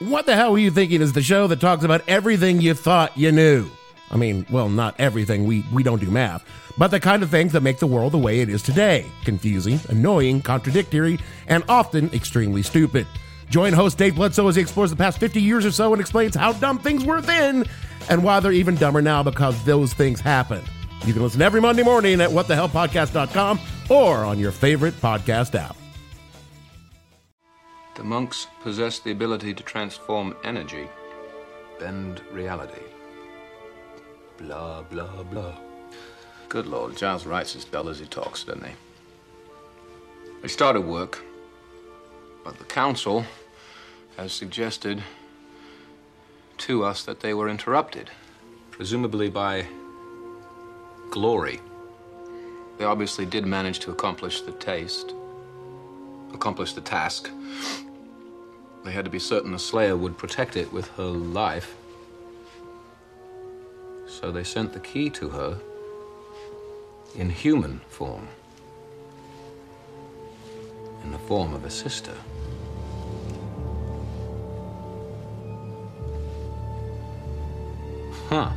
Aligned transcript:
What 0.00 0.26
the 0.26 0.36
Hell 0.36 0.52
Were 0.52 0.58
You 0.58 0.70
Thinking 0.70 1.02
is 1.02 1.12
the 1.12 1.22
show 1.22 1.48
that 1.48 1.58
talks 1.60 1.82
about 1.82 2.04
everything 2.06 2.60
you 2.60 2.72
thought 2.72 3.18
you 3.18 3.32
knew. 3.32 3.68
I 4.12 4.16
mean, 4.16 4.46
well, 4.48 4.68
not 4.68 4.94
everything, 5.00 5.44
we, 5.44 5.64
we 5.72 5.82
don't 5.82 6.00
do 6.00 6.08
math, 6.08 6.44
but 6.78 6.92
the 6.92 7.00
kind 7.00 7.24
of 7.24 7.30
things 7.30 7.50
that 7.52 7.64
make 7.64 7.80
the 7.80 7.88
world 7.88 8.12
the 8.12 8.18
way 8.18 8.38
it 8.38 8.48
is 8.48 8.62
today 8.62 9.04
confusing, 9.24 9.80
annoying, 9.88 10.40
contradictory, 10.40 11.18
and 11.48 11.64
often 11.68 12.10
extremely 12.14 12.62
stupid. 12.62 13.08
Join 13.50 13.72
host 13.72 13.98
Dave 13.98 14.14
Bledsoe 14.14 14.46
as 14.46 14.54
he 14.54 14.62
explores 14.62 14.90
the 14.90 14.96
past 14.96 15.18
50 15.18 15.42
years 15.42 15.66
or 15.66 15.72
so 15.72 15.92
and 15.92 16.00
explains 16.00 16.36
how 16.36 16.52
dumb 16.52 16.78
things 16.78 17.04
were 17.04 17.20
then 17.20 17.64
and 18.08 18.22
why 18.22 18.38
they're 18.38 18.52
even 18.52 18.76
dumber 18.76 19.02
now 19.02 19.24
because 19.24 19.64
those 19.64 19.94
things 19.94 20.20
happened. 20.20 20.64
You 21.06 21.12
can 21.12 21.22
listen 21.22 21.42
every 21.42 21.60
Monday 21.60 21.82
morning 21.82 22.20
at 22.20 22.30
whatthehellpodcast.com 22.30 23.58
or 23.90 24.18
on 24.18 24.38
your 24.38 24.52
favorite 24.52 24.94
podcast 25.00 25.56
app. 25.56 25.76
The 27.98 28.04
monks 28.04 28.46
possess 28.62 29.00
the 29.00 29.10
ability 29.10 29.52
to 29.54 29.62
transform 29.64 30.36
energy, 30.44 30.88
bend 31.80 32.22
reality. 32.30 32.80
Blah, 34.36 34.82
blah, 34.82 35.24
blah. 35.24 35.56
Good 36.48 36.68
lord, 36.68 36.96
Giles 36.96 37.26
writes 37.26 37.56
as 37.56 37.64
dull 37.64 37.88
as 37.88 37.98
he 37.98 38.06
talks, 38.06 38.44
doesn't 38.44 38.64
he? 38.64 38.72
They 40.42 40.46
started 40.46 40.82
work, 40.82 41.24
but 42.44 42.56
the 42.58 42.64
council 42.66 43.24
has 44.16 44.32
suggested 44.32 45.02
to 46.58 46.84
us 46.84 47.02
that 47.02 47.18
they 47.18 47.34
were 47.34 47.48
interrupted, 47.48 48.10
presumably 48.70 49.28
by 49.28 49.66
glory. 51.10 51.58
They 52.78 52.84
obviously 52.84 53.26
did 53.26 53.44
manage 53.44 53.80
to 53.80 53.90
accomplish 53.90 54.42
the 54.42 54.52
taste, 54.52 55.14
accomplish 56.32 56.74
the 56.74 56.80
task. 56.80 57.28
They 58.84 58.92
had 58.92 59.04
to 59.04 59.10
be 59.10 59.18
certain 59.18 59.52
the 59.52 59.58
Slayer 59.58 59.96
would 59.96 60.16
protect 60.16 60.56
it 60.56 60.72
with 60.72 60.88
her 60.96 61.04
life. 61.04 61.76
So 64.06 64.32
they 64.32 64.44
sent 64.44 64.72
the 64.72 64.80
key 64.80 65.10
to 65.10 65.28
her 65.28 65.58
in 67.14 67.30
human 67.30 67.80
form, 67.88 68.28
in 71.04 71.12
the 71.12 71.18
form 71.18 71.54
of 71.54 71.64
a 71.64 71.70
sister. 71.70 72.14
Huh. 78.28 78.50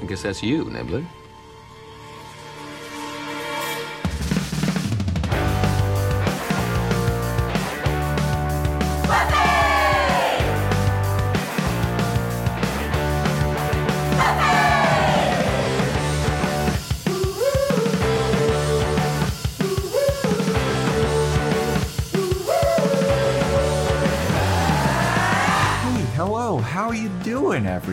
I 0.00 0.06
guess 0.06 0.22
that's 0.22 0.42
you, 0.42 0.64
Nibblet. 0.64 1.04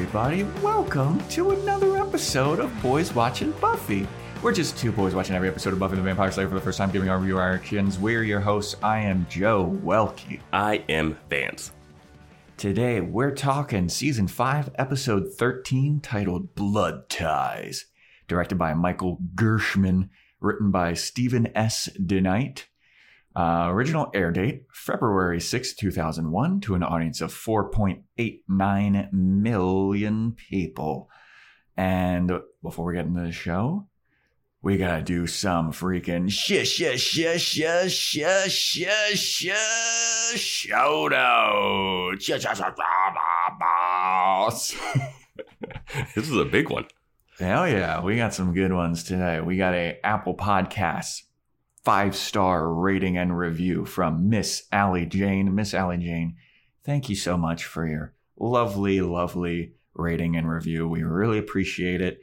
Everybody? 0.05 0.43
Welcome 0.61 1.27
to 1.29 1.49
another 1.49 1.97
episode 1.97 2.59
of 2.59 2.71
Boys 2.83 3.11
Watching 3.15 3.49
Buffy. 3.53 4.07
We're 4.43 4.53
just 4.53 4.77
two 4.77 4.91
boys 4.91 5.15
watching 5.15 5.35
every 5.35 5.47
episode 5.47 5.73
of 5.73 5.79
Buffy 5.79 5.95
the 5.95 6.03
Vampire 6.03 6.31
Slayer 6.31 6.47
for 6.47 6.53
the 6.53 6.61
first 6.61 6.77
time, 6.77 6.91
giving 6.91 7.09
our 7.09 7.17
review 7.17 7.39
reactions. 7.39 7.97
We're 7.97 8.21
your 8.21 8.39
hosts. 8.39 8.75
I 8.83 8.99
am 8.99 9.25
Joe 9.31 9.75
Welke. 9.83 10.41
I 10.53 10.83
am 10.89 11.17
Vance. 11.27 11.71
Today, 12.55 13.01
we're 13.01 13.33
talking 13.33 13.89
season 13.89 14.27
5, 14.27 14.75
episode 14.75 15.33
13, 15.33 16.01
titled 16.01 16.53
Blood 16.53 17.09
Ties, 17.09 17.85
directed 18.27 18.59
by 18.59 18.75
Michael 18.75 19.17
Gershman, 19.33 20.11
written 20.39 20.69
by 20.69 20.93
Stephen 20.93 21.49
S. 21.55 21.89
DeKnight. 21.99 22.65
Uh, 23.35 23.67
original 23.69 24.09
air 24.13 24.31
date 24.31 24.63
February 24.71 25.41
6, 25.41 25.73
2001, 25.73 26.61
to 26.61 26.75
an 26.75 26.83
audience 26.83 27.19
of 27.19 27.33
4.89 27.33 29.11
million 29.11 30.31
people. 30.31 31.09
And 31.75 32.31
before 32.63 32.85
we 32.85 32.93
get 32.93 33.05
into 33.05 33.23
the 33.23 33.33
show, 33.33 33.87
we 34.61 34.77
gotta 34.77 35.01
do 35.01 35.27
some 35.27 35.73
freaking 35.73 36.31
shit, 36.31 36.65
shit, 36.65 36.99
shit, 36.99 37.41
shit, 37.41 37.91
shit, 37.91 38.51
shit, 38.51 39.17
shit, 39.17 40.39
shout 40.39 41.13
out. 41.13 42.15
This 46.15 46.29
is 46.29 46.37
a 46.37 46.45
big 46.45 46.69
one. 46.69 46.85
Hell 47.37 47.67
yeah, 47.67 48.01
we 48.01 48.15
got 48.15 48.33
some 48.33 48.53
good 48.53 48.71
ones 48.71 49.03
today. 49.03 49.41
We 49.41 49.57
got 49.57 49.73
a 49.73 49.99
Apple 50.05 50.35
Podcasts 50.35 51.23
five 51.85 52.15
star 52.15 52.73
rating 52.73 53.15
and 53.15 53.37
review 53.37 53.85
from 53.85 54.27
Miss 54.27 54.67
Allie 54.71 55.05
Jane. 55.05 55.53
Miss 55.53 55.73
Allie 55.75 55.99
Jane, 55.99 56.35
thank 56.83 57.09
you 57.09 57.15
so 57.15 57.37
much 57.37 57.63
for 57.63 57.87
your 57.87 58.15
lovely, 58.37 59.01
lovely 59.01 59.75
rating 59.93 60.35
and 60.35 60.49
review. 60.49 60.87
We 60.87 61.03
really 61.03 61.37
appreciate 61.37 62.01
it. 62.01 62.19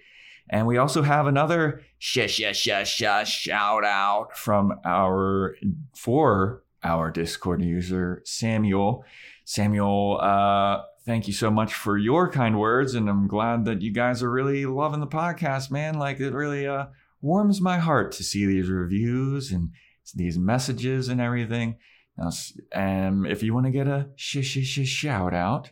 And 0.50 0.66
we 0.66 0.76
also 0.76 1.02
have 1.02 1.28
another 1.28 1.82
sh 1.98 2.26
sh 2.26 2.42
sh 2.52 2.68
sh 2.84 3.24
shout 3.24 3.84
out 3.84 4.36
from 4.36 4.74
our 4.84 5.56
for 5.96 6.64
our 6.82 7.12
Discord 7.12 7.62
user 7.62 8.20
Samuel. 8.24 9.04
Samuel, 9.44 10.18
uh, 10.20 10.82
thank 11.06 11.28
you 11.28 11.32
so 11.32 11.50
much 11.50 11.72
for 11.72 11.96
your 11.96 12.28
kind 12.28 12.58
words, 12.58 12.94
and 12.94 13.08
I'm 13.08 13.28
glad 13.28 13.64
that 13.66 13.80
you 13.80 13.92
guys 13.92 14.22
are 14.22 14.30
really 14.30 14.66
loving 14.66 15.00
the 15.00 15.06
podcast, 15.06 15.70
man. 15.70 15.94
Like 15.94 16.18
it 16.18 16.34
really 16.34 16.66
uh, 16.66 16.86
warms 17.22 17.60
my 17.60 17.78
heart 17.78 18.12
to 18.12 18.22
see 18.22 18.44
these 18.44 18.68
reviews 18.68 19.50
and 19.50 19.70
these 20.14 20.36
messages 20.36 21.08
and 21.08 21.20
everything. 21.20 21.76
Now, 22.18 22.30
um, 22.74 23.24
if 23.24 23.42
you 23.42 23.54
want 23.54 23.66
to 23.66 23.72
get 23.72 23.86
a 23.86 24.10
sh 24.16 24.42
sh 24.42 24.58
sh 24.64 24.86
shout 24.86 25.32
out, 25.32 25.70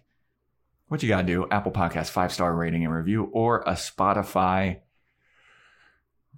what 0.89 1.03
you 1.03 1.09
gotta 1.09 1.27
do? 1.27 1.47
Apple 1.51 1.73
Podcast 1.73 2.11
five 2.11 2.33
star 2.33 2.55
rating 2.55 2.85
and 2.85 2.95
review, 2.95 3.25
or 3.33 3.61
a 3.61 3.73
Spotify 3.73 4.81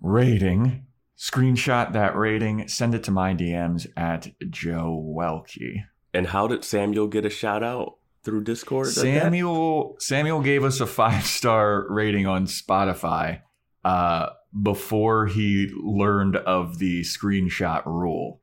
rating. 0.01 0.87
Screenshot 1.17 1.93
that 1.93 2.17
rating, 2.17 2.67
send 2.67 2.97
it 2.97 3.05
to 3.05 3.12
my 3.12 3.33
DMs 3.33 3.87
at 3.97 4.33
Joe 4.51 5.01
Welke. 5.17 5.84
And 6.12 6.27
how 6.27 6.49
did 6.49 6.65
Samuel 6.65 7.06
get 7.06 7.25
a 7.25 7.31
shout 7.31 7.62
out 7.62 7.99
through 8.25 8.43
Discord? 8.43 8.89
Samuel 8.89 9.97
Samuel 10.01 10.41
gave 10.41 10.65
us 10.65 10.81
a 10.81 10.87
five 10.87 11.25
star 11.25 11.87
rating 11.89 12.27
on 12.27 12.47
Spotify 12.47 13.43
uh, 13.84 14.31
before 14.61 15.27
he 15.27 15.71
learned 15.83 16.37
of 16.37 16.79
the 16.79 17.03
screenshot 17.03 17.85
rule. 17.87 18.41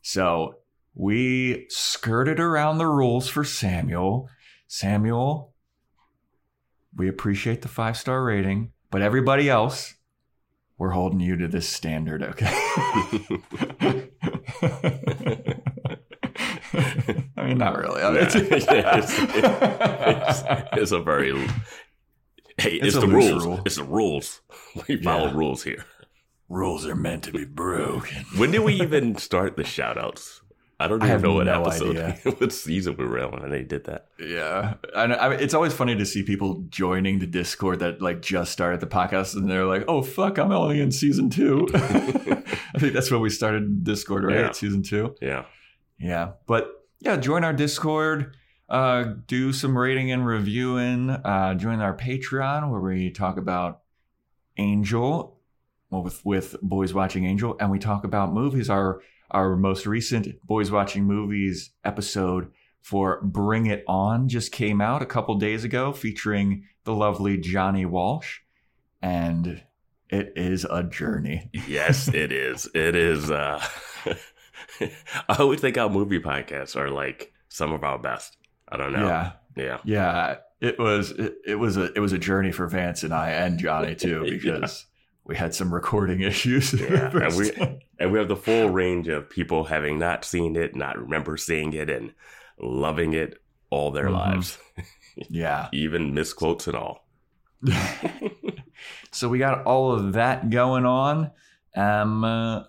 So 0.00 0.56
we 0.94 1.66
skirted 1.68 2.40
around 2.40 2.78
the 2.78 2.86
rules 2.86 3.28
for 3.28 3.44
Samuel. 3.44 4.28
Samuel, 4.66 5.52
we 6.96 7.08
appreciate 7.08 7.62
the 7.62 7.68
five 7.68 7.96
star 7.96 8.24
rating, 8.24 8.72
but 8.90 9.02
everybody 9.02 9.48
else, 9.48 9.94
we're 10.78 10.90
holding 10.90 11.20
you 11.20 11.36
to 11.36 11.48
this 11.48 11.68
standard, 11.68 12.22
okay? 12.22 14.08
I 17.36 17.46
mean, 17.46 17.58
not 17.58 17.76
really. 17.76 18.00
Yeah, 18.12 18.12
it's, 18.14 18.34
it's- 18.34 18.66
it's 20.72 20.92
a 20.92 21.00
very 21.00 21.32
hey, 22.58 22.74
It's 22.76 22.94
it's, 22.94 22.96
the 22.98 23.06
rules. 23.08 23.44
rule. 23.46 23.60
It's 23.66 23.76
the 23.76 23.84
rules. 23.84 24.40
We 24.88 25.02
follow 25.02 25.26
Yeah. 25.28 25.36
rules 25.36 25.62
here. 25.64 25.84
Rules 26.48 26.86
are 26.86 26.94
meant 26.94 27.24
to 27.24 27.32
be 27.32 27.44
broken. 27.44 28.24
When 28.36 28.50
did 28.50 28.60
we 28.60 28.74
even 28.74 29.16
start 29.16 29.56
the 29.56 29.64
shout 29.64 29.96
outs? 29.96 30.40
I 30.80 30.88
don't 30.88 30.98
even 30.98 31.08
have 31.08 31.22
know 31.22 31.34
what 31.34 31.46
no 31.46 31.62
episode, 31.62 32.18
what 32.40 32.52
season 32.52 32.96
we 32.96 33.06
were 33.06 33.20
on 33.24 33.40
when 33.42 33.50
they 33.50 33.62
did 33.62 33.84
that. 33.84 34.06
Yeah, 34.18 34.74
and 34.96 35.12
I, 35.14 35.34
it's 35.34 35.54
always 35.54 35.72
funny 35.72 35.94
to 35.94 36.04
see 36.04 36.24
people 36.24 36.64
joining 36.70 37.20
the 37.20 37.26
Discord 37.26 37.78
that 37.78 38.02
like 38.02 38.20
just 38.20 38.50
started 38.50 38.80
the 38.80 38.88
podcast, 38.88 39.36
and 39.36 39.48
they're 39.48 39.64
like, 39.64 39.84
"Oh 39.86 40.02
fuck, 40.02 40.38
I'm 40.38 40.50
only 40.50 40.80
in 40.80 40.90
season 40.90 41.30
two. 41.30 41.68
I 41.74 42.78
think 42.78 42.94
that's 42.94 43.12
when 43.12 43.20
we 43.20 43.30
started 43.30 43.84
Discord, 43.84 44.24
right? 44.24 44.36
Yeah. 44.40 44.50
Season 44.52 44.82
two. 44.82 45.14
Yeah. 45.22 45.44
Yeah, 46.00 46.32
but 46.48 46.68
yeah, 46.98 47.16
join 47.16 47.44
our 47.44 47.52
Discord. 47.52 48.34
Uh, 48.72 49.16
do 49.26 49.52
some 49.52 49.76
rating 49.76 50.10
and 50.10 50.26
reviewing. 50.26 51.10
Uh, 51.10 51.52
join 51.54 51.80
our 51.80 51.94
Patreon 51.94 52.70
where 52.70 52.80
we 52.80 53.10
talk 53.10 53.36
about 53.36 53.82
Angel, 54.56 55.38
well, 55.90 56.02
with 56.02 56.24
with 56.24 56.56
Boys 56.62 56.94
Watching 56.94 57.26
Angel, 57.26 57.54
and 57.60 57.70
we 57.70 57.78
talk 57.78 58.02
about 58.04 58.32
movies. 58.32 58.70
Our 58.70 59.02
our 59.30 59.56
most 59.56 59.86
recent 59.86 60.40
Boys 60.42 60.70
Watching 60.70 61.04
Movies 61.04 61.70
episode 61.84 62.50
for 62.80 63.20
Bring 63.22 63.66
It 63.66 63.84
On 63.86 64.26
just 64.26 64.52
came 64.52 64.80
out 64.80 65.02
a 65.02 65.06
couple 65.06 65.34
days 65.34 65.64
ago, 65.64 65.92
featuring 65.92 66.64
the 66.84 66.94
lovely 66.94 67.36
Johnny 67.36 67.84
Walsh, 67.84 68.38
and 69.02 69.62
it 70.08 70.32
is 70.34 70.64
a 70.64 70.82
journey. 70.82 71.50
Yes, 71.68 72.08
it 72.08 72.32
is. 72.32 72.70
It 72.74 72.96
is. 72.96 73.30
uh 73.30 73.62
I 74.80 75.36
always 75.38 75.60
think 75.60 75.76
our 75.76 75.90
movie 75.90 76.20
podcasts 76.20 76.74
are 76.74 76.88
like 76.88 77.34
some 77.50 77.72
of 77.72 77.84
our 77.84 77.98
best. 77.98 78.38
I 78.72 78.76
don't 78.78 78.92
know. 78.92 79.06
Yeah. 79.06 79.32
Yeah. 79.54 79.78
Yeah, 79.84 80.36
it 80.60 80.78
was 80.78 81.10
it, 81.10 81.34
it 81.46 81.54
was 81.56 81.76
a 81.76 81.92
it 81.92 82.00
was 82.00 82.12
a 82.12 82.18
journey 82.18 82.52
for 82.52 82.66
Vance 82.66 83.02
and 83.02 83.12
I 83.12 83.30
and 83.30 83.58
Johnny 83.58 83.94
too 84.04 84.24
because 84.28 84.86
we 85.24 85.36
had 85.36 85.54
some 85.54 85.72
recording 85.72 86.20
issues. 86.32 86.72
Yeah, 86.72 87.10
and 87.14 87.36
we- 87.36 87.50
time. 87.50 87.78
And 87.98 88.10
we 88.10 88.18
have 88.18 88.26
the 88.28 88.34
full 88.36 88.68
range 88.70 89.06
of 89.08 89.30
people 89.30 89.62
having 89.64 89.98
not 89.98 90.24
seen 90.24 90.56
it, 90.56 90.74
not 90.74 90.98
remember 90.98 91.36
seeing 91.36 91.72
it, 91.72 91.88
and 91.88 92.12
loving 92.58 93.12
it 93.12 93.38
all 93.70 93.92
their 93.92 94.08
Mhm. 94.08 94.12
lives, 94.14 94.58
yeah. 95.30 95.68
even 95.72 96.12
misquotes 96.12 96.66
and 96.66 96.74
all. 96.76 97.06
so 99.12 99.28
we 99.28 99.38
got 99.38 99.64
all 99.64 99.92
of 99.92 100.14
that 100.14 100.50
going 100.50 100.84
on. 100.84 101.30
Um, 101.76 102.24
uh, 102.24 102.64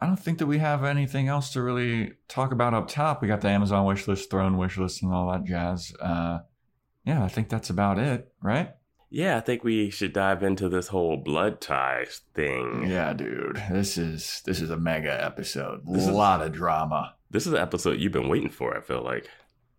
I 0.00 0.06
don't 0.06 0.18
think 0.18 0.38
that 0.38 0.46
we 0.46 0.58
have 0.58 0.82
anything 0.82 1.28
else 1.28 1.52
to 1.52 1.62
really 1.62 2.12
talk 2.28 2.52
about 2.52 2.72
up 2.74 2.88
top. 2.88 3.20
We 3.20 3.28
got 3.28 3.42
the 3.42 3.48
Amazon 3.48 3.84
wish 3.84 4.08
list, 4.08 4.30
throne 4.30 4.56
wish 4.56 4.78
list, 4.78 5.02
and 5.02 5.12
all 5.12 5.30
that 5.30 5.44
jazz. 5.44 5.92
Uh, 6.00 6.38
yeah, 7.04 7.22
I 7.22 7.28
think 7.28 7.48
that's 7.50 7.68
about 7.70 7.98
it, 7.98 8.32
right? 8.42 8.70
Yeah, 9.10 9.36
I 9.36 9.40
think 9.40 9.64
we 9.64 9.90
should 9.90 10.12
dive 10.12 10.42
into 10.42 10.68
this 10.68 10.88
whole 10.88 11.16
blood 11.16 11.60
ties 11.60 12.20
thing. 12.34 12.86
Yeah, 12.88 13.12
dude, 13.12 13.60
this 13.70 13.98
is 13.98 14.40
this 14.46 14.60
is 14.62 14.70
a 14.70 14.76
mega 14.76 15.22
episode. 15.24 15.82
This 15.86 16.06
a 16.06 16.10
is- 16.10 16.14
lot 16.14 16.40
of 16.42 16.52
drama. 16.52 17.14
This 17.30 17.46
is 17.46 17.52
an 17.52 17.58
episode 17.60 18.00
you've 18.00 18.12
been 18.12 18.28
waiting 18.28 18.50
for, 18.50 18.76
I 18.76 18.80
feel 18.80 19.02
like. 19.02 19.28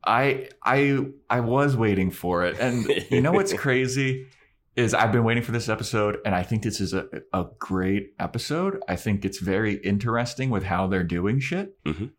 I 0.04 0.50
I 0.64 1.06
I 1.30 1.40
was 1.42 1.76
waiting 1.76 2.12
for 2.12 2.44
it, 2.46 2.58
and 2.60 2.86
you 3.10 3.22
know 3.22 3.32
what's 3.32 3.54
crazy 3.66 4.28
is 4.76 4.94
I've 4.94 5.12
been 5.12 5.24
waiting 5.24 5.44
for 5.44 5.52
this 5.52 5.68
episode, 5.70 6.18
and 6.26 6.34
I 6.34 6.44
think 6.44 6.64
this 6.64 6.80
is 6.80 6.94
a 6.94 7.08
a 7.34 7.46
great 7.60 8.14
episode. 8.20 8.82
I 8.88 8.96
think 8.96 9.26
it's 9.26 9.40
very 9.40 9.76
interesting 9.76 10.50
with 10.50 10.64
how 10.64 10.88
they're 10.88 11.04
doing 11.04 11.40
shit, 11.40 11.82
Mhm. 11.84 12.12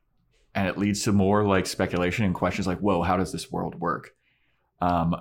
and 0.55 0.69
it 0.69 0.77
leads 0.79 1.03
to 1.05 1.13
more 1.13 1.45
like 1.47 1.67
speculation 1.67 2.25
and 2.25 2.35
questions 2.35 2.67
like, 2.67 2.79
"Whoa, 2.79 3.03
how 3.03 3.17
does 3.17 3.33
this 3.33 3.51
world 3.51 3.77
work?" 3.81 4.15
Um, 4.81 5.17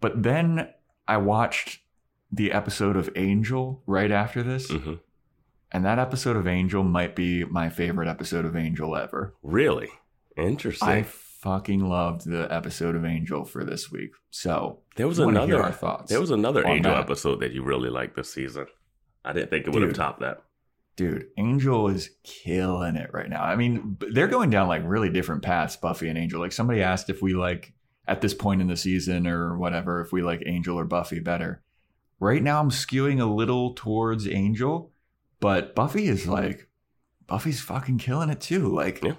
but 0.00 0.22
then 0.22 0.68
I 1.06 1.16
watched 1.18 1.80
the 2.32 2.52
episode 2.52 2.96
of 2.96 3.10
Angel 3.16 3.82
right 3.86 4.10
after 4.10 4.42
this, 4.42 4.70
hmm 4.70 4.94
and 5.72 5.84
that 5.84 6.00
episode 6.00 6.34
of 6.36 6.48
Angel 6.48 6.82
might 6.82 7.14
be 7.14 7.44
my 7.44 7.68
favorite 7.68 8.08
episode 8.08 8.44
of 8.44 8.56
Angel 8.56 8.96
ever. 8.96 9.34
Really? 9.42 9.88
Interesting. 10.36 10.88
I 10.88 11.02
fucking 11.40 11.80
loved 11.80 12.28
the 12.28 12.52
episode 12.52 12.94
of 12.94 13.04
Angel 13.04 13.44
for 13.44 13.64
this 13.64 13.90
week. 13.90 14.10
So 14.30 14.80
there 14.96 15.08
was 15.08 15.18
I 15.20 15.24
wanna 15.24 15.46
hear 15.46 15.56
another 15.56 15.64
our 15.68 15.72
thoughts. 15.72 16.10
There 16.10 16.20
was 16.20 16.30
another 16.30 16.66
Angel 16.66 16.92
that. 16.92 17.00
episode 17.00 17.40
that 17.40 17.52
you 17.52 17.62
really 17.62 17.90
liked 17.90 18.16
this 18.16 18.32
season. 18.32 18.66
I 19.24 19.32
didn't 19.32 19.50
think 19.50 19.66
it 19.66 19.72
would 19.72 19.82
have 19.82 19.94
topped 19.94 20.20
that. 20.20 20.42
dude, 20.96 21.28
Angel 21.38 21.88
is 21.88 22.10
killing 22.24 22.96
it 22.96 23.10
right 23.12 23.28
now. 23.30 23.42
I 23.42 23.56
mean, 23.56 23.96
they're 24.12 24.28
going 24.28 24.50
down 24.50 24.68
like 24.68 24.82
really 24.84 25.08
different 25.08 25.42
paths, 25.42 25.76
Buffy 25.76 26.08
and 26.08 26.18
Angel. 26.18 26.40
Like 26.40 26.52
somebody 26.52 26.82
asked 26.82 27.08
if 27.08 27.22
we 27.22 27.32
like 27.34 27.72
at 28.06 28.20
this 28.20 28.34
point 28.34 28.60
in 28.60 28.66
the 28.66 28.76
season 28.76 29.26
or 29.26 29.56
whatever, 29.56 30.00
if 30.02 30.12
we 30.12 30.20
like 30.22 30.42
Angel 30.44 30.78
or 30.78 30.84
Buffy 30.84 31.20
better. 31.20 31.62
Right 32.18 32.42
now, 32.42 32.60
I'm 32.60 32.70
skewing 32.70 33.18
a 33.20 33.24
little 33.24 33.72
towards 33.74 34.28
Angel, 34.28 34.90
but 35.38 35.74
Buffy 35.74 36.06
is 36.06 36.26
like, 36.26 36.68
Buffy's 37.26 37.60
fucking 37.62 37.96
killing 37.98 38.28
it 38.28 38.40
too. 38.42 38.68
Like, 38.68 39.02
Yeah. 39.02 39.14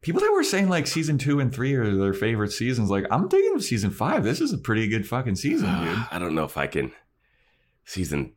People 0.00 0.20
that 0.20 0.32
were 0.32 0.44
saying 0.44 0.68
like 0.68 0.86
season 0.86 1.18
two 1.18 1.40
and 1.40 1.52
three 1.52 1.74
are 1.74 1.94
their 1.94 2.14
favorite 2.14 2.52
seasons, 2.52 2.90
like, 2.90 3.06
I'm 3.10 3.28
thinking 3.28 3.54
of 3.54 3.64
season 3.64 3.90
five. 3.90 4.24
This 4.24 4.40
is 4.40 4.52
a 4.52 4.58
pretty 4.58 4.88
good 4.88 5.06
fucking 5.06 5.36
season, 5.36 5.84
dude. 5.84 5.98
I 6.10 6.18
don't 6.18 6.34
know 6.34 6.44
if 6.44 6.56
I 6.56 6.66
can. 6.66 6.92
Season 7.84 8.32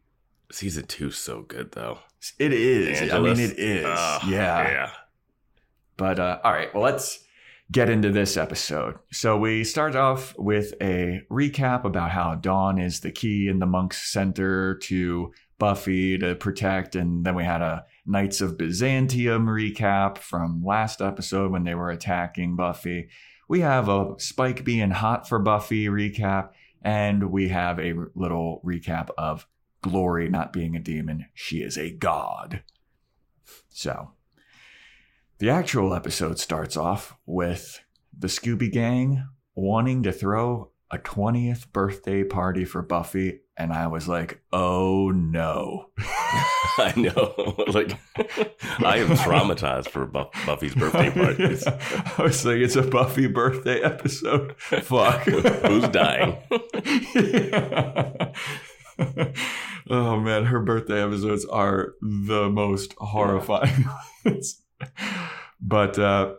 season 0.51 0.85
two's 0.85 1.17
so 1.17 1.41
good 1.41 1.71
though. 1.71 1.99
It 2.39 2.53
is. 2.53 3.11
I 3.11 3.19
mean, 3.19 3.39
it 3.39 3.57
is. 3.59 3.85
Ugh, 3.85 4.21
yeah. 4.27 4.71
Yeah. 4.71 4.91
But 5.97 6.19
uh, 6.19 6.39
all 6.43 6.51
right, 6.51 6.73
well, 6.73 6.83
let's 6.83 7.23
get 7.71 7.89
into 7.89 8.11
this 8.11 8.37
episode. 8.37 8.95
So 9.11 9.37
we 9.37 9.63
start 9.63 9.95
off 9.95 10.33
with 10.37 10.73
a 10.81 11.21
recap 11.29 11.85
about 11.85 12.11
how 12.11 12.35
Dawn 12.35 12.79
is 12.79 13.01
the 13.01 13.11
key 13.11 13.47
in 13.47 13.59
the 13.59 13.65
monk's 13.65 14.11
center 14.11 14.75
to 14.83 15.33
Buffy 15.59 16.17
to 16.17 16.35
protect, 16.35 16.95
and 16.95 17.25
then 17.25 17.35
we 17.35 17.43
had 17.43 17.61
a 17.61 17.85
Knights 18.05 18.41
of 18.41 18.57
Byzantium 18.57 19.47
recap 19.47 20.17
from 20.17 20.63
last 20.63 21.01
episode 21.01 21.51
when 21.51 21.63
they 21.63 21.75
were 21.75 21.89
attacking 21.89 22.55
Buffy. 22.55 23.09
We 23.47 23.61
have 23.61 23.87
a 23.87 24.15
Spike 24.17 24.63
being 24.63 24.91
hot 24.91 25.27
for 25.27 25.39
Buffy 25.39 25.85
recap, 25.85 26.49
and 26.81 27.31
we 27.31 27.49
have 27.49 27.79
a 27.79 27.93
little 28.15 28.61
recap 28.65 29.09
of 29.17 29.47
Glory 29.81 30.29
not 30.29 30.53
being 30.53 30.75
a 30.75 30.79
demon; 30.79 31.25
she 31.33 31.57
is 31.57 31.77
a 31.77 31.91
god. 31.91 32.63
So 33.69 34.11
the 35.39 35.49
actual 35.49 35.93
episode 35.93 36.39
starts 36.39 36.77
off 36.77 37.15
with 37.25 37.83
the 38.17 38.27
Scooby 38.27 38.71
Gang 38.71 39.27
wanting 39.55 40.03
to 40.03 40.11
throw 40.11 40.71
a 40.93 40.99
20th 40.99 41.71
birthday 41.73 42.23
party 42.23 42.63
for 42.65 42.83
Buffy. 42.83 43.39
And 43.57 43.73
I 43.73 43.87
was 43.87 44.07
like, 44.07 44.43
oh 44.53 45.09
no. 45.09 45.89
I 46.77 46.93
know. 46.95 47.55
like 47.67 47.97
I 48.79 48.97
am 48.97 49.09
traumatized 49.09 49.89
for 49.89 50.05
Buff- 50.05 50.29
Buffy's 50.45 50.75
birthday 50.75 51.09
parties. 51.13 51.65
I 51.65 52.21
was 52.21 52.45
like, 52.45 52.57
it's 52.57 52.75
a 52.75 52.83
Buffy 52.83 53.25
birthday 53.25 53.81
episode. 53.81 54.55
Fuck. 54.59 55.21
Who's 55.23 55.87
dying? 55.89 56.37
oh 59.89 60.19
man, 60.19 60.45
her 60.45 60.59
birthday 60.59 61.03
episodes 61.03 61.45
are 61.45 61.95
the 62.01 62.49
most 62.51 62.93
horrifying. 62.99 63.85
ones. 64.25 64.61
but 65.59 65.97
uh 65.97 66.33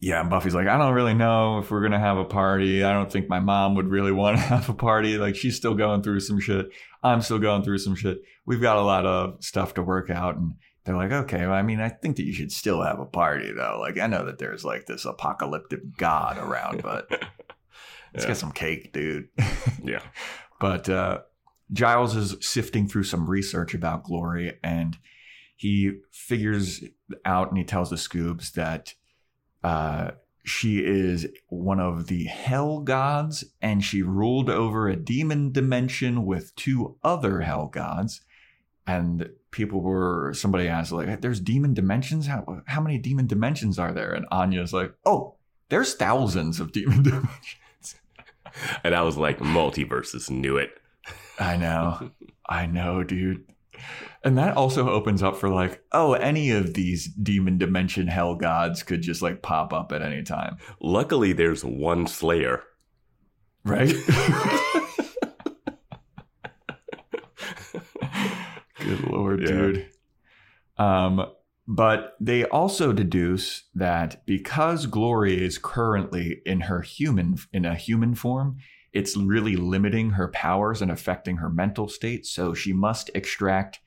yeah, 0.00 0.20
and 0.20 0.30
Buffy's 0.30 0.54
like, 0.54 0.66
I 0.66 0.78
don't 0.78 0.94
really 0.94 1.12
know 1.12 1.58
if 1.58 1.70
we're 1.70 1.82
gonna 1.82 2.00
have 2.00 2.16
a 2.16 2.24
party. 2.24 2.82
I 2.82 2.92
don't 2.92 3.12
think 3.12 3.28
my 3.28 3.38
mom 3.40 3.74
would 3.74 3.88
really 3.88 4.12
want 4.22 4.38
to 4.38 4.42
have 4.42 4.68
a 4.68 4.74
party. 4.74 5.18
Like 5.18 5.36
she's 5.36 5.56
still 5.56 5.74
going 5.74 6.02
through 6.02 6.20
some 6.20 6.40
shit. 6.40 6.70
I'm 7.02 7.20
still 7.20 7.38
going 7.38 7.62
through 7.62 7.78
some 7.78 7.94
shit. 7.94 8.22
We've 8.46 8.60
got 8.60 8.78
a 8.78 8.82
lot 8.82 9.04
of 9.04 9.44
stuff 9.44 9.74
to 9.74 9.82
work 9.82 10.10
out 10.10 10.36
and 10.36 10.54
they're 10.84 10.96
like, 10.96 11.12
okay, 11.12 11.46
well, 11.46 11.52
I 11.52 11.62
mean, 11.62 11.80
I 11.80 11.90
think 11.90 12.16
that 12.16 12.24
you 12.24 12.32
should 12.32 12.50
still 12.50 12.82
have 12.82 12.98
a 12.98 13.04
party 13.04 13.52
though. 13.52 13.78
Like 13.78 13.98
I 13.98 14.06
know 14.06 14.24
that 14.24 14.38
there's 14.38 14.64
like 14.64 14.86
this 14.86 15.04
apocalyptic 15.04 15.96
god 15.98 16.38
around, 16.38 16.82
but 16.82 17.10
let's 18.14 18.26
get 18.26 18.36
some 18.36 18.52
cake, 18.52 18.92
dude. 18.92 19.28
Yeah. 19.82 20.02
But 20.60 20.90
uh, 20.90 21.20
Giles 21.72 22.14
is 22.16 22.36
sifting 22.40 22.86
through 22.86 23.04
some 23.04 23.28
research 23.28 23.72
about 23.72 24.04
Glory 24.04 24.58
and 24.62 24.98
he 25.56 26.00
figures 26.10 26.82
out 27.24 27.48
and 27.48 27.56
he 27.56 27.64
tells 27.64 27.88
the 27.88 27.96
Scoobs 27.96 28.52
that 28.52 28.94
uh, 29.62 30.12
she 30.44 30.84
is 30.84 31.26
one 31.48 31.80
of 31.80 32.06
the 32.06 32.24
hell 32.24 32.80
gods 32.80 33.44
and 33.60 33.84
she 33.84 34.02
ruled 34.02 34.48
over 34.48 34.88
a 34.88 34.96
demon 34.96 35.52
dimension 35.52 36.24
with 36.24 36.54
two 36.56 36.96
other 37.02 37.40
hell 37.40 37.66
gods. 37.66 38.22
And 38.86 39.30
people 39.50 39.80
were, 39.80 40.32
somebody 40.34 40.66
asked, 40.66 40.92
like, 40.92 41.20
there's 41.20 41.40
demon 41.40 41.74
dimensions? 41.74 42.26
How, 42.26 42.62
how 42.66 42.80
many 42.80 42.98
demon 42.98 43.26
dimensions 43.26 43.78
are 43.78 43.92
there? 43.92 44.12
And 44.12 44.26
Anya's 44.30 44.72
like, 44.72 44.92
oh, 45.04 45.36
there's 45.68 45.94
thousands 45.94 46.58
of 46.58 46.72
demon 46.72 47.02
dimensions. 47.04 47.96
And 48.82 48.94
I 48.94 49.02
was 49.02 49.16
like, 49.16 49.38
multiverses 49.38 50.30
knew 50.30 50.56
it. 50.56 50.70
I 51.38 51.56
know. 51.56 52.10
I 52.48 52.66
know, 52.66 53.04
dude. 53.04 53.44
And 54.22 54.36
that 54.38 54.56
also 54.56 54.88
opens 54.90 55.22
up 55.22 55.36
for 55.36 55.48
like, 55.48 55.82
oh, 55.92 56.12
any 56.14 56.50
of 56.50 56.74
these 56.74 57.06
demon 57.06 57.56
dimension 57.58 58.06
hell 58.06 58.34
gods 58.34 58.82
could 58.82 59.02
just 59.02 59.22
like 59.22 59.42
pop 59.42 59.72
up 59.72 59.92
at 59.92 60.02
any 60.02 60.22
time. 60.22 60.58
Luckily, 60.80 61.32
there's 61.32 61.64
one 61.64 62.06
Slayer. 62.06 62.62
Right? 63.64 63.94
Good 68.80 69.00
lord, 69.10 69.40
Yeah. 69.40 69.46
dude. 69.48 69.88
Um, 70.78 71.26
but 71.68 72.14
they 72.20 72.44
also 72.46 72.92
deduce 72.92 73.64
that 73.74 74.24
because 74.26 74.86
Glory 74.86 75.44
is 75.44 75.58
currently 75.58 76.40
in 76.44 76.62
her 76.62 76.80
human 76.82 77.36
in 77.52 77.64
a 77.64 77.74
human 77.74 78.14
form, 78.14 78.56
it's 78.92 79.16
really 79.16 79.56
limiting 79.56 80.10
her 80.10 80.28
powers 80.28 80.82
and 80.82 80.90
affecting 80.90 81.36
her 81.36 81.48
mental 81.50 81.88
state. 81.88 82.26
So 82.26 82.54
she 82.54 82.72
must 82.72 83.10
extract 83.14 83.78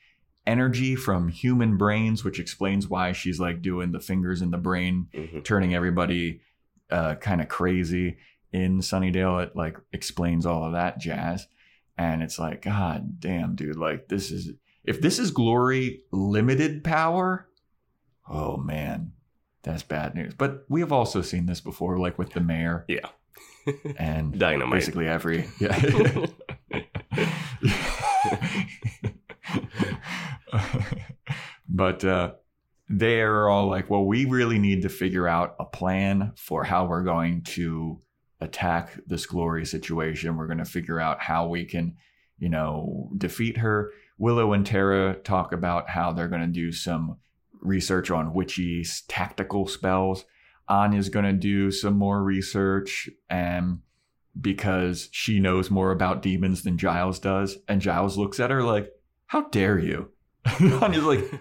energy 0.46 0.96
from 0.96 1.28
human 1.30 1.78
brains, 1.78 2.24
which 2.24 2.40
explains 2.40 2.88
why 2.88 3.12
she's 3.14 3.40
like 3.40 3.62
doing 3.62 3.92
the 3.92 4.00
fingers 4.00 4.42
in 4.42 4.52
the 4.52 4.58
brain 4.58 5.08
Mhm. 5.14 5.44
turning 5.44 5.74
everybody 5.74 6.42
uh, 6.90 7.16
kind 7.16 7.42
of 7.42 7.48
crazy 7.48 8.18
in 8.52 8.80
Sunnydale. 8.80 9.44
It 9.44 9.56
like 9.56 9.78
explains 9.94 10.46
all 10.46 10.64
of 10.66 10.74
that 10.74 11.00
jazz. 11.00 11.48
And 11.98 12.22
it's 12.22 12.38
like, 12.38 12.62
God 12.64 13.20
damn, 13.20 13.56
dude, 13.56 13.78
like 13.78 14.10
this 14.10 14.32
is 14.32 14.52
if 14.84 15.02
this 15.02 15.18
is 15.18 15.32
glory 15.32 16.04
limited 16.12 16.84
power, 16.84 17.48
oh 18.30 18.58
man, 18.58 19.14
that's 19.64 19.84
bad 19.84 20.14
news. 20.14 20.34
But 20.34 20.66
we 20.70 20.82
have 20.82 20.92
also 20.92 21.22
seen 21.22 21.46
this 21.46 21.62
before, 21.62 21.98
like 21.98 22.18
with 22.20 22.32
the 22.34 22.42
mayor 22.42 22.86
Yeah. 22.88 23.08
And 23.98 24.38
Dynamite. 24.38 24.80
basically 24.80 25.08
every 25.08 25.48
yeah. 25.60 26.26
but 31.70 32.04
uh 32.04 32.34
they're 32.90 33.50
all 33.50 33.70
like, 33.70 33.90
well, 33.90 34.06
we 34.06 34.26
really 34.26 34.60
need 34.60 34.82
to 34.84 34.90
figure 34.90 35.28
out 35.28 35.56
a 35.60 35.66
plan 35.66 36.34
for 36.36 36.64
how 36.64 36.86
we're 36.86 37.04
going 37.04 37.42
to 37.42 38.00
attack 38.42 39.00
this 39.08 39.26
glory 39.26 39.66
situation. 39.66 40.38
We're 40.38 40.48
going 40.48 40.60
to 40.60 40.66
figure 40.66 41.00
out 41.00 41.22
how 41.22 41.48
we 41.48 41.66
can, 41.66 41.96
you 42.38 42.50
know, 42.50 43.10
defeat 43.18 43.58
her. 43.58 43.92
Willow 44.18 44.54
and 44.54 44.66
Tara 44.66 45.16
talk 45.16 45.54
about 45.54 45.90
how 45.90 46.12
they're 46.12 46.28
going 46.28 46.42
to 46.42 46.48
do 46.48 46.72
some 46.72 47.18
research 47.62 48.12
on 48.12 48.34
witchy 48.34 48.86
tactical 49.08 49.68
spells. 49.68 50.26
Anya's 50.68 51.10
going 51.10 51.26
to 51.26 51.34
do 51.34 51.72
some 51.72 51.98
more 51.98 52.24
research 52.24 53.10
and 53.30 53.80
because 54.40 55.10
she 55.12 55.40
knows 55.40 55.70
more 55.70 55.92
about 55.92 56.22
demons 56.22 56.64
than 56.64 56.78
Giles 56.78 57.20
does. 57.20 57.58
And 57.68 57.82
Giles 57.82 58.18
looks 58.18 58.40
at 58.40 58.52
her 58.52 58.64
like, 58.64 58.90
How 59.28 59.44
dare 59.50 59.78
you? 59.78 60.12
Anya's 60.82 61.04
like, 61.04 61.32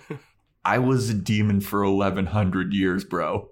I 0.65 0.79
was 0.79 1.11
a 1.11 1.15
demon 1.15 1.61
for 1.61 1.89
1100 1.89 2.73
years, 2.73 3.05
bro. 3.05 3.51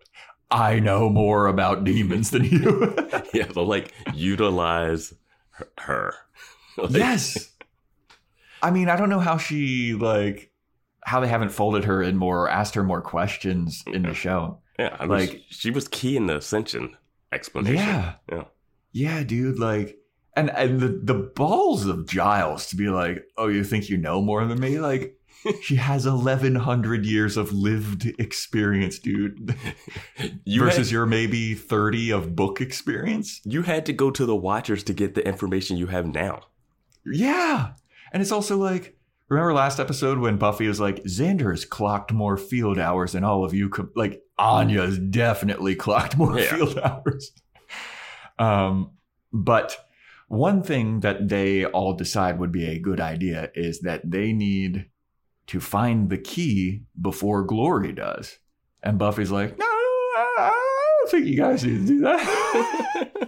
I 0.51 0.81
know 0.81 1.09
more 1.09 1.47
about 1.47 1.85
demons 1.85 2.31
than 2.31 2.45
you. 2.45 2.95
yeah, 3.35 3.47
they'll 3.47 3.67
like 3.67 3.93
utilize 4.15 5.15
her. 5.51 5.69
her. 5.79 6.15
Like, 6.77 6.93
yes. 6.93 7.51
I 8.63 8.71
mean, 8.71 8.89
I 8.89 8.97
don't 8.97 9.11
know 9.11 9.19
how 9.19 9.37
she 9.37 9.93
like 9.93 10.51
how 11.05 11.21
they 11.21 11.27
haven't 11.27 11.51
folded 11.51 11.85
her 11.85 12.01
in 12.01 12.17
more 12.17 12.45
or 12.45 12.49
asked 12.49 12.75
her 12.77 12.85
more 12.85 13.03
questions 13.03 13.83
in 13.89 14.03
the 14.03 14.15
show. 14.15 14.60
Yeah, 14.81 14.97
I 14.99 15.03
mean, 15.03 15.11
Like- 15.11 15.31
she, 15.49 15.55
she 15.55 15.71
was 15.71 15.89
key 15.89 16.17
in 16.17 16.27
the 16.27 16.37
ascension 16.39 16.97
explanation. 17.33 17.77
Yeah. 17.77 18.15
yeah. 18.31 18.45
Yeah, 18.93 19.23
dude, 19.23 19.59
like 19.59 19.99
and 20.37 20.51
and 20.51 20.81
the 20.81 21.01
the 21.03 21.15
balls 21.15 21.87
of 21.87 22.09
Giles 22.09 22.67
to 22.69 22.77
be 22.77 22.89
like, 22.89 23.25
"Oh, 23.37 23.49
you 23.49 23.63
think 23.65 23.89
you 23.89 23.97
know 23.97 24.21
more 24.21 24.45
than 24.47 24.59
me?" 24.59 24.81
Like 24.81 25.17
she 25.63 25.77
has 25.77 26.07
1100 26.07 27.05
years 27.07 27.37
of 27.37 27.53
lived 27.53 28.07
experience, 28.19 28.99
dude. 28.99 29.55
You 30.45 30.61
versus 30.61 30.89
had, 30.89 30.93
your 30.93 31.07
maybe 31.07 31.55
30 31.55 32.11
of 32.11 32.35
book 32.37 32.61
experience. 32.61 33.41
you 33.45 33.63
had 33.63 33.87
to 33.87 33.93
go 33.93 34.11
to 34.11 34.27
the 34.27 34.35
Watchers 34.37 34.83
to 34.85 34.93
get 34.93 35.15
the 35.15 35.27
information 35.27 35.77
you 35.77 35.87
have 35.87 36.07
now. 36.07 36.41
Yeah. 37.07 37.73
And 38.13 38.21
it's 38.21 38.33
also 38.33 38.57
like, 38.59 38.97
remember 39.29 39.53
last 39.55 39.79
episode 39.81 40.19
when 40.19 40.37
Buffy 40.37 40.67
was 40.69 40.81
like, 40.81 41.03
Xander 41.05 41.51
has 41.53 41.65
clocked 41.65 42.13
more 42.13 42.37
field 42.37 42.79
hours 42.79 43.13
than 43.13 43.25
all 43.25 43.45
of 43.45 43.55
you. 43.55 43.69
Com-. 43.69 43.91
Like, 43.95 44.23
Anya's 44.41 44.99
definitely 44.99 45.75
clocked 45.77 46.17
more 46.17 46.39
Yeah. 46.39 46.55
field 46.57 46.79
hours. 46.79 47.33
Um, 48.39 48.93
but 49.33 49.77
one 50.29 50.63
thing 50.63 51.01
that 51.01 51.29
they 51.29 51.65
all 51.67 51.93
decide 51.95 52.39
would 52.39 52.53
be 52.53 52.65
a 52.67 52.79
good 52.79 53.01
idea 53.01 53.51
is 53.55 53.81
that 53.81 54.09
they 54.11 54.33
need 54.33 54.87
to 55.49 55.61
find 55.61 56.09
the 56.09 56.19
key 56.19 56.85
before 57.01 57.45
Glory 57.45 57.93
does. 57.93 58.39
And 58.83 58.99
Buffy's 58.99 59.31
like, 59.31 59.59
no, 59.59 59.65
I 59.67 60.27
I 60.39 61.03
don't 61.03 61.11
think 61.11 61.27
you 61.27 61.37
guys 61.37 61.65
need 61.65 61.81
to 61.81 61.87
do 61.87 62.01
that. 62.01 62.21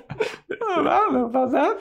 I 0.60 0.76
don't 0.76 1.12
know 1.12 1.26
about 1.26 1.50
that. 1.52 1.80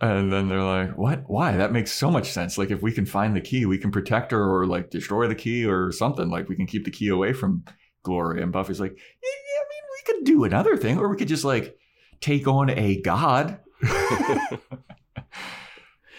And 0.00 0.32
then 0.32 0.48
they're 0.48 0.62
like, 0.62 0.96
what? 0.96 1.24
Why? 1.28 1.56
That 1.56 1.72
makes 1.72 1.90
so 1.92 2.10
much 2.10 2.30
sense. 2.30 2.56
Like, 2.56 2.70
if 2.70 2.82
we 2.82 2.92
can 2.92 3.04
find 3.06 3.34
the 3.34 3.40
key, 3.40 3.66
we 3.66 3.78
can 3.78 3.90
protect 3.90 4.30
her 4.32 4.42
or 4.50 4.66
like 4.66 4.90
destroy 4.90 5.26
the 5.26 5.34
key 5.34 5.64
or 5.66 5.90
something. 5.92 6.28
Like, 6.30 6.48
we 6.48 6.54
can 6.56 6.66
keep 6.66 6.84
the 6.84 6.90
key 6.90 7.08
away 7.08 7.32
from 7.32 7.64
Glory. 8.08 8.42
And 8.42 8.50
Buffy's 8.50 8.80
like, 8.80 8.92
yeah, 8.92 8.98
yeah, 9.22 9.60
I 9.60 9.66
mean, 9.68 9.84
we 9.92 10.14
could 10.14 10.24
do 10.24 10.44
another 10.44 10.76
thing, 10.76 10.98
or 10.98 11.08
we 11.08 11.16
could 11.16 11.28
just 11.28 11.44
like 11.44 11.78
take 12.20 12.48
on 12.48 12.70
a 12.70 13.00
god. 13.02 13.60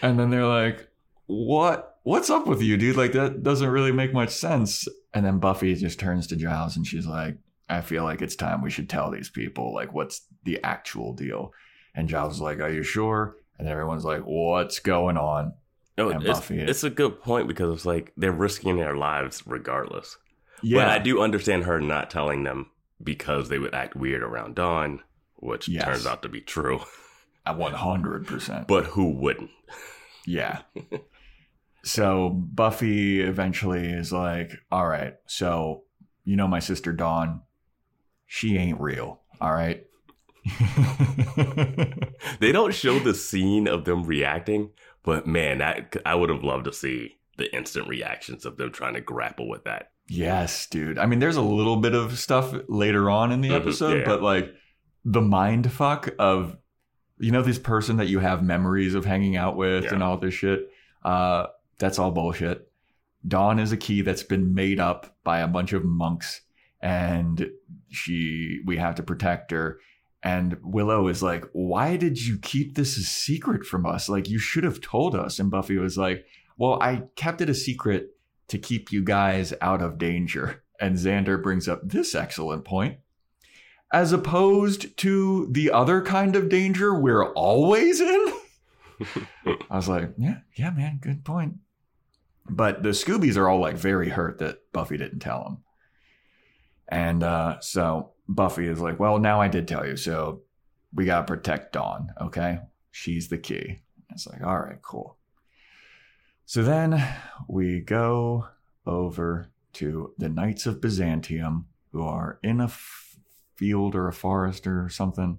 and 0.02 0.18
then 0.18 0.30
they're 0.30 0.46
like, 0.46 0.88
what? 1.26 1.98
What's 2.02 2.30
up 2.30 2.46
with 2.46 2.62
you, 2.62 2.76
dude? 2.78 2.96
Like, 2.96 3.12
that 3.12 3.42
doesn't 3.42 3.68
really 3.68 3.92
make 3.92 4.14
much 4.14 4.30
sense. 4.30 4.88
And 5.12 5.24
then 5.26 5.38
Buffy 5.38 5.74
just 5.74 6.00
turns 6.00 6.26
to 6.28 6.36
Giles 6.36 6.76
and 6.76 6.86
she's 6.86 7.06
like, 7.06 7.36
I 7.68 7.82
feel 7.82 8.04
like 8.04 8.22
it's 8.22 8.36
time 8.36 8.62
we 8.62 8.70
should 8.70 8.88
tell 8.88 9.10
these 9.10 9.28
people, 9.28 9.74
like, 9.74 9.92
what's 9.92 10.22
the 10.44 10.58
actual 10.64 11.12
deal? 11.12 11.52
And 11.94 12.08
Giles 12.08 12.36
is 12.36 12.40
like, 12.40 12.60
Are 12.60 12.70
you 12.70 12.82
sure? 12.82 13.36
And 13.58 13.68
everyone's 13.68 14.04
like, 14.04 14.22
What's 14.22 14.78
going 14.78 15.16
on? 15.18 15.52
No, 15.98 16.08
And 16.08 16.22
it's, 16.22 16.38
Buffy. 16.38 16.60
it's 16.60 16.84
a 16.84 16.90
good 16.90 17.20
point 17.20 17.46
because 17.46 17.74
it's 17.74 17.84
like 17.84 18.12
they're 18.16 18.32
risking 18.32 18.76
their 18.76 18.96
lives 18.96 19.42
regardless. 19.46 20.16
Yeah. 20.62 20.78
But 20.78 20.88
I 20.88 20.98
do 20.98 21.20
understand 21.22 21.64
her 21.64 21.80
not 21.80 22.10
telling 22.10 22.44
them 22.44 22.70
because 23.02 23.48
they 23.48 23.58
would 23.58 23.74
act 23.74 23.96
weird 23.96 24.22
around 24.22 24.54
Dawn, 24.56 25.02
which 25.36 25.68
Yes. 25.68 25.84
turns 25.84 26.06
out 26.06 26.22
to 26.22 26.28
be 26.28 26.40
true. 26.40 26.80
At 27.46 27.56
100%. 27.56 28.66
But 28.66 28.84
who 28.84 29.10
wouldn't? 29.10 29.50
Yeah. 30.26 30.60
so 31.82 32.28
Buffy 32.28 33.20
eventually 33.22 33.86
is 33.90 34.12
like, 34.12 34.52
All 34.70 34.86
right, 34.86 35.14
so 35.26 35.84
you 36.24 36.36
know 36.36 36.46
my 36.46 36.58
sister 36.60 36.92
Dawn, 36.92 37.40
she 38.26 38.56
ain't 38.58 38.80
real. 38.80 39.20
All 39.40 39.52
right. 39.52 39.86
They 42.40 42.52
don't 42.52 42.74
show 42.74 42.98
the 42.98 43.14
scene 43.14 43.66
of 43.68 43.84
them 43.84 44.04
reacting, 44.04 44.70
but 45.02 45.26
man, 45.26 45.58
that 45.58 45.96
I 46.06 46.14
would 46.14 46.30
have 46.30 46.44
loved 46.44 46.64
to 46.66 46.72
see 46.72 47.18
the 47.36 47.54
instant 47.54 47.88
reactions 47.88 48.44
of 48.44 48.56
them 48.56 48.72
trying 48.72 48.94
to 48.94 49.00
grapple 49.00 49.48
with 49.48 49.64
that. 49.64 49.92
Yes, 50.12 50.66
dude. 50.66 50.98
I 50.98 51.06
mean, 51.06 51.20
there's 51.20 51.36
a 51.36 51.40
little 51.42 51.76
bit 51.76 51.94
of 51.94 52.18
stuff 52.18 52.52
later 52.68 53.08
on 53.08 53.30
in 53.30 53.42
the 53.42 53.50
Mhm, 53.50 53.56
episode, 53.60 53.98
yeah. 54.00 54.04
but 54.06 54.20
like 54.22 54.52
the 55.04 55.20
mind 55.20 55.70
fuck 55.70 56.12
of, 56.18 56.56
you 57.20 57.30
know, 57.30 57.42
this 57.42 57.60
person 57.60 57.96
that 57.98 58.08
you 58.08 58.18
have 58.18 58.42
memories 58.42 58.94
of 58.94 59.04
hanging 59.04 59.36
out 59.36 59.56
with 59.56 59.84
Yeah. 59.84 59.94
and 59.94 60.02
all 60.02 60.18
this 60.18 60.34
shit. 60.34 60.68
Uh, 61.04 61.46
that's 61.78 62.00
all 62.00 62.10
bullshit. 62.10 62.68
Dawn 63.26 63.60
is 63.60 63.70
a 63.70 63.76
key 63.76 64.02
that's 64.02 64.24
been 64.24 64.52
made 64.52 64.80
up 64.80 65.16
by 65.22 65.38
a 65.40 65.46
bunch 65.46 65.72
of 65.72 65.84
monks, 65.84 66.40
and 66.82 67.48
she, 67.88 68.60
we 68.66 68.78
have 68.78 68.96
to 68.96 69.02
protect 69.04 69.52
her. 69.52 69.78
And 70.24 70.56
Willow 70.64 71.06
is 71.06 71.22
like, 71.22 71.44
Why 71.52 71.96
did 71.96 72.20
you 72.20 72.36
keep 72.38 72.74
this 72.74 72.96
a 72.96 73.02
secret 73.02 73.64
from 73.64 73.86
us? 73.86 74.08
Like, 74.08 74.28
you 74.28 74.38
should 74.40 74.64
have 74.64 74.80
told 74.80 75.14
us. 75.14 75.38
And 75.38 75.50
Buffy 75.52 75.78
was 75.78 75.96
like, 75.96 76.26
Well, 76.58 76.82
I 76.82 77.04
kept 77.14 77.40
it 77.40 77.48
a 77.48 77.54
secret 77.54 78.08
to 78.50 78.58
keep 78.58 78.90
you 78.90 79.02
guys 79.02 79.54
out 79.60 79.80
of 79.80 79.96
danger. 79.96 80.62
And 80.80 80.96
Xander 80.96 81.40
brings 81.40 81.68
up 81.68 81.80
this 81.84 82.14
excellent 82.14 82.64
point. 82.64 82.98
As 83.92 84.12
opposed 84.12 84.96
to 84.98 85.48
the 85.50 85.70
other 85.70 86.02
kind 86.02 86.36
of 86.36 86.48
danger 86.48 86.94
we're 86.94 87.32
always 87.32 88.00
in. 88.00 88.32
I 89.70 89.76
was 89.76 89.88
like, 89.88 90.10
yeah, 90.18 90.38
yeah, 90.56 90.70
man, 90.70 90.98
good 91.00 91.24
point. 91.24 91.54
But 92.48 92.82
the 92.82 92.90
Scoobies 92.90 93.36
are 93.36 93.48
all 93.48 93.60
like 93.60 93.76
very 93.76 94.08
hurt 94.08 94.38
that 94.38 94.58
Buffy 94.72 94.96
didn't 94.96 95.20
tell 95.20 95.44
them. 95.44 95.58
And 96.88 97.22
uh, 97.22 97.60
so 97.60 98.10
Buffy 98.28 98.66
is 98.66 98.80
like, 98.80 98.98
well, 98.98 99.18
now 99.18 99.40
I 99.40 99.46
did 99.48 99.68
tell 99.68 99.86
you. 99.86 99.96
So 99.96 100.42
we 100.92 101.04
got 101.04 101.26
to 101.26 101.32
protect 101.32 101.72
Dawn, 101.72 102.12
okay? 102.20 102.58
She's 102.90 103.28
the 103.28 103.38
key. 103.38 103.82
It's 104.10 104.26
like, 104.26 104.42
all 104.42 104.58
right, 104.58 104.82
cool. 104.82 105.16
So 106.50 106.64
then 106.64 107.00
we 107.46 107.78
go 107.80 108.48
over 108.84 109.52
to 109.74 110.12
the 110.18 110.28
Knights 110.28 110.66
of 110.66 110.80
Byzantium, 110.80 111.66
who 111.92 112.02
are 112.02 112.40
in 112.42 112.60
a 112.60 112.64
f- 112.64 113.16
field 113.54 113.94
or 113.94 114.08
a 114.08 114.12
forest 114.12 114.66
or 114.66 114.88
something, 114.88 115.38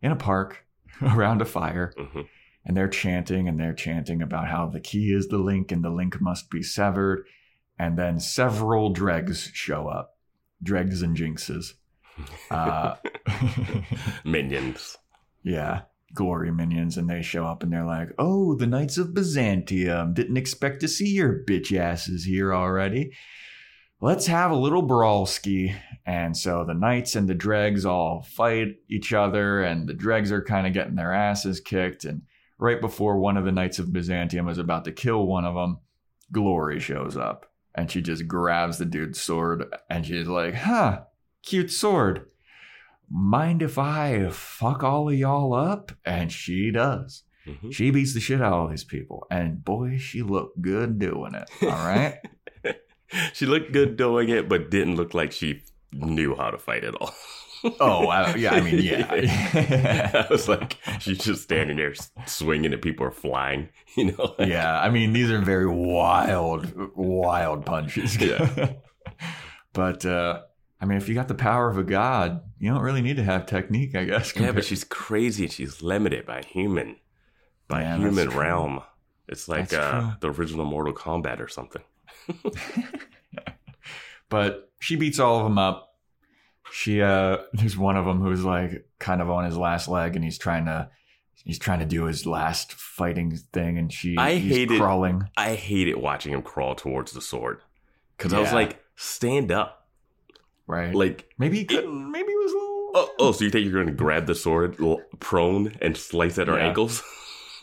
in 0.00 0.12
a 0.12 0.16
park 0.16 0.64
around 1.02 1.42
a 1.42 1.44
fire, 1.46 1.92
Mhm. 1.98 2.28
and 2.64 2.76
they're 2.76 2.86
chanting 2.86 3.48
and 3.48 3.58
they're 3.58 3.74
chanting 3.74 4.22
about 4.22 4.46
how 4.46 4.68
the 4.68 4.78
key 4.78 5.12
is 5.12 5.26
the 5.26 5.38
link 5.38 5.72
and 5.72 5.82
the 5.82 5.90
link 5.90 6.20
must 6.20 6.48
be 6.48 6.62
severed. 6.62 7.26
And 7.76 7.98
then 7.98 8.20
several 8.20 8.90
dregs 8.92 9.50
show 9.52 9.88
up, 9.88 10.16
dregs 10.62 11.02
and 11.02 11.16
jinxes. 11.16 11.72
Uh, 12.52 12.94
Minions. 14.24 14.96
yeah, 15.42 15.80
glory 16.14 16.50
minions, 16.52 16.96
and 16.96 17.08
they 17.08 17.22
show 17.22 17.46
up 17.46 17.62
and 17.62 17.72
they're 17.72 17.84
like, 17.84 18.10
"Oh, 18.18 18.54
the 18.54 18.66
Knights 18.66 18.98
of 18.98 19.14
Byzantium 19.14 20.14
didn't 20.14 20.36
expect 20.36 20.80
to 20.80 20.88
see 20.88 21.08
your 21.08 21.44
bitch 21.44 21.76
asses 21.76 22.24
here 22.24 22.54
already. 22.54 23.12
Let's 24.00 24.26
have 24.26 24.50
a 24.50 24.56
little 24.56 24.82
brawl 24.82 25.26
ski." 25.26 25.74
And 26.04 26.36
so 26.36 26.64
the 26.64 26.74
knights 26.74 27.14
and 27.14 27.28
the 27.28 27.34
dregs 27.34 27.86
all 27.86 28.22
fight 28.22 28.76
each 28.88 29.12
other, 29.12 29.62
and 29.62 29.88
the 29.88 29.94
dregs 29.94 30.32
are 30.32 30.42
kind 30.42 30.66
of 30.66 30.72
getting 30.72 30.96
their 30.96 31.12
asses 31.12 31.60
kicked. 31.60 32.04
And 32.04 32.22
right 32.58 32.80
before 32.80 33.18
one 33.18 33.36
of 33.36 33.44
the 33.44 33.52
Knights 33.52 33.78
of 33.78 33.92
Byzantium 33.92 34.48
is 34.48 34.58
about 34.58 34.84
to 34.86 34.92
kill 34.92 35.26
one 35.26 35.44
of 35.44 35.54
them, 35.54 35.78
Glory 36.32 36.80
shows 36.80 37.16
up, 37.16 37.52
and 37.74 37.90
she 37.90 38.00
just 38.00 38.26
grabs 38.26 38.78
the 38.78 38.84
dude's 38.86 39.20
sword, 39.20 39.64
and 39.90 40.04
she's 40.06 40.26
like, 40.26 40.54
"Huh, 40.54 41.02
cute 41.42 41.70
sword." 41.70 42.26
Mind 43.12 43.62
if 43.62 43.78
I 43.78 44.28
fuck 44.30 44.82
all 44.82 45.08
of 45.08 45.14
y'all 45.14 45.52
up? 45.52 45.92
And 46.04 46.32
she 46.32 46.70
does. 46.70 47.24
Mhm. 47.46 47.72
She 47.72 47.90
beats 47.90 48.14
the 48.14 48.20
shit 48.20 48.40
out 48.40 48.52
of 48.52 48.58
all 48.60 48.68
these 48.68 48.84
people. 48.84 49.26
And 49.30 49.64
boy, 49.64 49.98
she 49.98 50.22
looked 50.22 50.60
good 50.62 50.98
doing 50.98 51.34
it. 51.34 51.50
All 51.62 51.68
right. 51.68 52.18
she 53.32 53.46
looked 53.46 53.72
good 53.72 53.96
doing 53.96 54.28
it, 54.28 54.48
but 54.48 54.70
didn't 54.70 54.96
look 54.96 55.12
like 55.14 55.32
she 55.32 55.62
knew 55.92 56.34
how 56.34 56.50
to 56.50 56.58
fight 56.58 56.84
at 56.84 56.94
all. 56.94 57.12
oh, 57.80 58.06
I, 58.08 58.34
yeah. 58.36 58.54
I 58.54 58.60
mean, 58.60 58.78
yeah. 58.82 60.24
I 60.28 60.32
was 60.32 60.48
like, 60.48 60.78
she's 61.00 61.18
just 61.18 61.42
standing 61.42 61.76
there 61.76 61.94
swinging 62.26 62.72
and 62.72 62.80
people 62.80 63.06
are 63.06 63.10
flying, 63.12 63.68
you 63.96 64.12
know? 64.12 64.34
yeah. 64.38 64.80
I 64.80 64.88
mean, 64.90 65.12
these 65.12 65.30
are 65.30 65.40
very 65.40 65.66
wild, 65.68 66.72
wild 66.96 67.66
punches. 67.66 68.16
Yeah. 68.20 68.74
But 69.72 70.04
uh, 70.04 70.42
I 70.82 70.84
mean, 70.84 70.98
if 70.98 71.08
you 71.08 71.14
got 71.14 71.28
the 71.28 71.34
power 71.34 71.70
of 71.70 71.78
a 71.78 71.84
god, 71.84 72.40
you 72.58 72.68
don't 72.72 72.82
really 72.82 73.02
need 73.02 73.14
to 73.16 73.22
have 73.24 73.46
technique, 73.46 73.94
I 73.94 74.02
guess. 74.04 74.34
Yeah, 74.36 74.50
but 74.50 74.64
she's 74.64 74.82
crazy 74.82 75.44
and 75.44 75.52
she's 75.52 75.80
limited 75.80 76.26
by 76.26 76.42
human, 76.42 76.96
by 77.68 77.82
Yeah, 77.82 77.98
human 77.98 78.28
true. 78.30 78.40
realm. 78.40 78.80
It's 79.28 79.48
like 79.48 79.72
uh, 79.72 80.14
the 80.20 80.32
original 80.32 80.64
Mortal 80.64 80.92
Kombat 80.92 81.38
or 81.38 81.46
something. 81.46 81.82
but 84.28 84.70
she 84.80 84.96
beats 84.96 85.18
all 85.18 85.38
of 85.38 85.44
them 85.44 85.58
up. 85.58 85.94
She 86.72 87.02
uh 87.02 87.38
there's 87.52 87.76
one 87.76 87.96
of 87.96 88.04
them 88.06 88.20
who's 88.20 88.44
like 88.44 88.86
kind 88.98 89.20
of 89.22 89.30
on 89.30 89.44
his 89.44 89.56
last 89.56 89.88
leg 89.88 90.16
and 90.16 90.24
he's 90.24 90.38
trying 90.38 90.64
to 90.66 90.90
he's 91.44 91.58
trying 91.58 91.80
to 91.80 91.86
do 91.86 92.04
his 92.04 92.26
last 92.26 92.72
fighting 92.72 93.36
thing 93.52 93.78
and 93.78 93.92
she 93.92 94.16
I 94.16 94.34
he's 94.34 94.56
hated- 94.56 94.78
crawling. 94.80 95.28
I 95.36 95.54
hated 95.54 95.96
watching 95.96 96.32
him 96.32 96.42
crawl 96.42 96.74
towards 96.74 97.12
the 97.12 97.20
sword 97.20 97.60
because 98.16 98.32
I 98.32 98.40
was 98.40 98.52
like, 98.52 98.82
stand 98.96 99.52
up. 99.52 99.81
Right. 100.66 100.94
Like, 100.94 101.28
maybe 101.38 101.58
he 101.58 101.64
couldn't 101.64 102.10
maybe 102.12 102.28
he 102.28 102.36
was 102.36 102.52
a 102.52 102.54
little 102.56 102.90
oh, 102.94 103.10
oh 103.18 103.32
so 103.32 103.44
you 103.44 103.50
think 103.50 103.64
you're 103.64 103.74
going 103.82 103.86
to 103.86 103.92
grab 103.92 104.26
the 104.26 104.34
sword 104.34 104.76
prone 105.20 105.74
and 105.80 105.96
slice 105.96 106.38
at 106.38 106.48
her 106.48 106.56
Yeah. 106.58 106.66
ankles? 106.68 107.02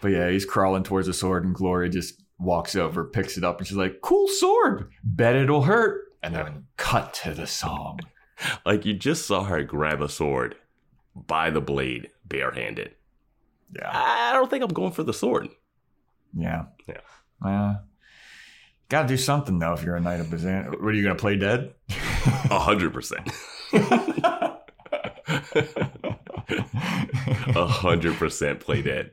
but 0.00 0.08
yeah, 0.08 0.28
he's 0.30 0.44
crawling 0.44 0.82
towards 0.82 1.06
the 1.06 1.14
sword, 1.14 1.44
and 1.44 1.54
Glory 1.54 1.88
just 1.88 2.22
walks 2.38 2.76
over, 2.76 3.04
picks 3.04 3.36
it 3.38 3.44
up, 3.44 3.58
and 3.58 3.66
she's 3.66 3.76
like, 3.76 4.00
"Cool 4.02 4.28
sword. 4.28 4.90
Bet 5.02 5.34
it'll 5.36 5.62
hurt." 5.62 6.02
And 6.22 6.34
then 6.34 6.64
cut 6.76 7.14
to 7.24 7.32
the 7.34 7.46
song. 7.46 8.00
like, 8.66 8.84
you 8.84 8.92
just 8.94 9.26
saw 9.26 9.44
her 9.44 9.62
grab 9.62 10.02
a 10.02 10.08
sword 10.08 10.56
by 11.14 11.50
the 11.50 11.60
blade 11.60 12.10
barehanded. 12.26 12.94
Yeah, 13.74 13.90
I 13.92 14.32
don't 14.34 14.50
think 14.50 14.62
I'm 14.64 14.72
going 14.72 14.92
for 14.92 15.02
the 15.02 15.14
sword. 15.14 15.48
yeah, 16.36 16.64
Yeah. 16.88 16.98
Uh, 17.44 17.74
gotta 18.88 19.08
do 19.08 19.16
something 19.16 19.58
though 19.58 19.72
if 19.72 19.82
you're 19.82 19.96
a 19.96 20.00
knight 20.00 20.20
of 20.20 20.30
Bazan. 20.30 20.66
What 20.66 20.80
are 20.88 20.92
you 20.92 21.02
gonna 21.02 21.14
play 21.16 21.36
dead? 21.36 21.74
A 22.50 22.58
hundred 22.58 22.92
percent. 22.92 23.28
A 27.54 27.66
hundred 27.66 28.16
percent 28.16 28.60
play 28.60 28.82
dead. 28.82 29.12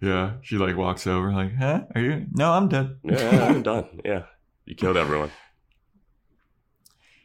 yeah, 0.00 0.34
she 0.42 0.56
like 0.56 0.76
walks 0.76 1.06
over, 1.06 1.32
like, 1.32 1.54
"Huh? 1.54 1.82
Are 1.94 2.00
you? 2.00 2.26
No, 2.32 2.52
I'm 2.52 2.68
dead." 2.68 2.96
Yeah, 3.04 3.46
I'm 3.46 3.62
done. 3.72 4.00
Yeah. 4.04 4.24
You 4.64 4.74
killed 4.74 4.96
everyone. 4.96 5.30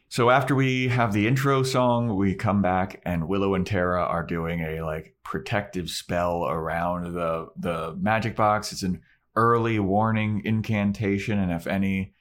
So 0.08 0.30
after 0.30 0.54
we 0.54 0.88
have 0.88 1.12
the 1.12 1.26
intro 1.26 1.62
song, 1.62 2.16
we 2.16 2.34
come 2.34 2.62
back 2.62 3.00
and 3.04 3.28
Willow 3.28 3.54
and 3.54 3.66
Tara 3.66 4.02
are 4.02 4.24
doing 4.24 4.60
a 4.60 4.82
like 4.82 5.14
protective 5.22 5.90
spell 5.90 6.46
around 6.46 7.12
the 7.14 7.48
the 7.56 7.94
magic 8.00 8.34
box. 8.36 8.72
It's 8.72 8.82
an 8.82 9.02
early 9.38 9.78
warning 9.78 10.42
incantation, 10.44 11.38
and 11.38 11.52
if 11.52 11.68
any 11.68 12.12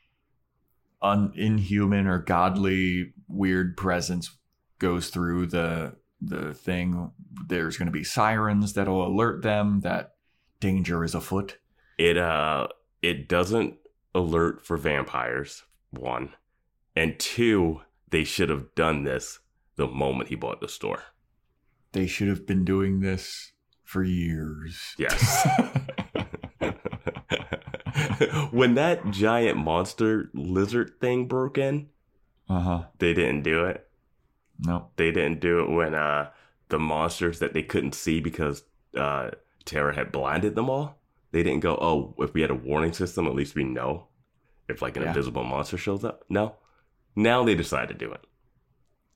un- 1.02 1.34
inhuman 1.36 2.06
or 2.06 2.20
godly 2.20 3.14
weird 3.28 3.76
presence 3.76 4.38
goes 4.78 5.10
through 5.10 5.48
the 5.48 5.96
the 6.22 6.54
thing, 6.54 7.12
there's 7.48 7.78
going 7.78 7.88
to 7.88 7.92
be 7.92 8.04
sirens 8.04 8.74
that'll 8.74 9.06
alert 9.06 9.42
them 9.42 9.82
that 9.82 10.14
danger 10.60 11.04
is 11.04 11.16
afoot. 11.16 11.58
It 11.98 12.18
uh 12.18 12.68
it 13.02 13.28
doesn't 13.28 13.76
alert 14.14 14.64
for 14.64 14.78
vampires, 14.78 15.64
one. 15.90 16.34
And 16.96 17.20
two, 17.20 17.82
they 18.10 18.24
should 18.24 18.50
have 18.50 18.74
done 18.76 19.04
this 19.04 19.40
the 19.76 19.88
moment 19.88 20.30
he 20.30 20.36
bought 20.36 20.62
the 20.62 20.68
store. 20.68 21.04
They 21.94 22.06
should 22.06 22.28
have 22.28 22.46
been 22.46 22.64
doing 22.64 23.00
this 23.00 23.54
for 23.84 24.04
years. 24.04 24.96
Yes. 25.00 25.48
when 28.52 28.76
that 28.76 29.10
giant 29.12 29.58
monster 29.58 30.30
lizard 30.34 30.94
thing 31.00 31.28
broke 31.28 31.58
in, 31.58 31.88
uh 32.50 32.60
huh. 32.60 32.84
they 33.00 33.14
didn't 33.14 33.44
do 33.44 33.66
it. 33.66 33.88
Nope. 34.60 34.92
They 34.96 35.12
didn't 35.12 35.40
do 35.40 35.60
it 35.60 35.70
when 35.70 35.94
uh 35.94 36.30
the 36.70 36.80
monsters 36.80 37.40
that 37.40 37.54
they 37.54 37.64
couldn't 37.64 37.94
see 37.96 38.20
because 38.20 38.64
uh 38.98 39.32
Tara 39.66 39.94
had 39.96 40.12
blinded 40.12 40.56
them 40.56 40.70
all. 40.70 40.98
They 41.32 41.44
didn't 41.44 41.60
go, 41.60 41.76
oh, 41.76 42.16
if 42.24 42.34
we 42.34 42.42
had 42.42 42.52
a 42.52 42.56
warning 42.56 42.94
system, 42.94 43.28
at 43.28 43.36
least 43.36 43.54
we 43.56 43.64
know 43.64 44.08
if 44.70 44.82
like 44.82 44.96
an 44.98 45.04
Yeah. 45.04 45.10
invisible 45.10 45.44
monster 45.44 45.78
shows 45.78 46.04
up. 46.04 46.24
No. 46.30 46.56
Now 47.16 47.44
they 47.44 47.56
decide 47.56 47.90
to 47.90 47.94
do 47.94 48.12
it. 48.12 48.22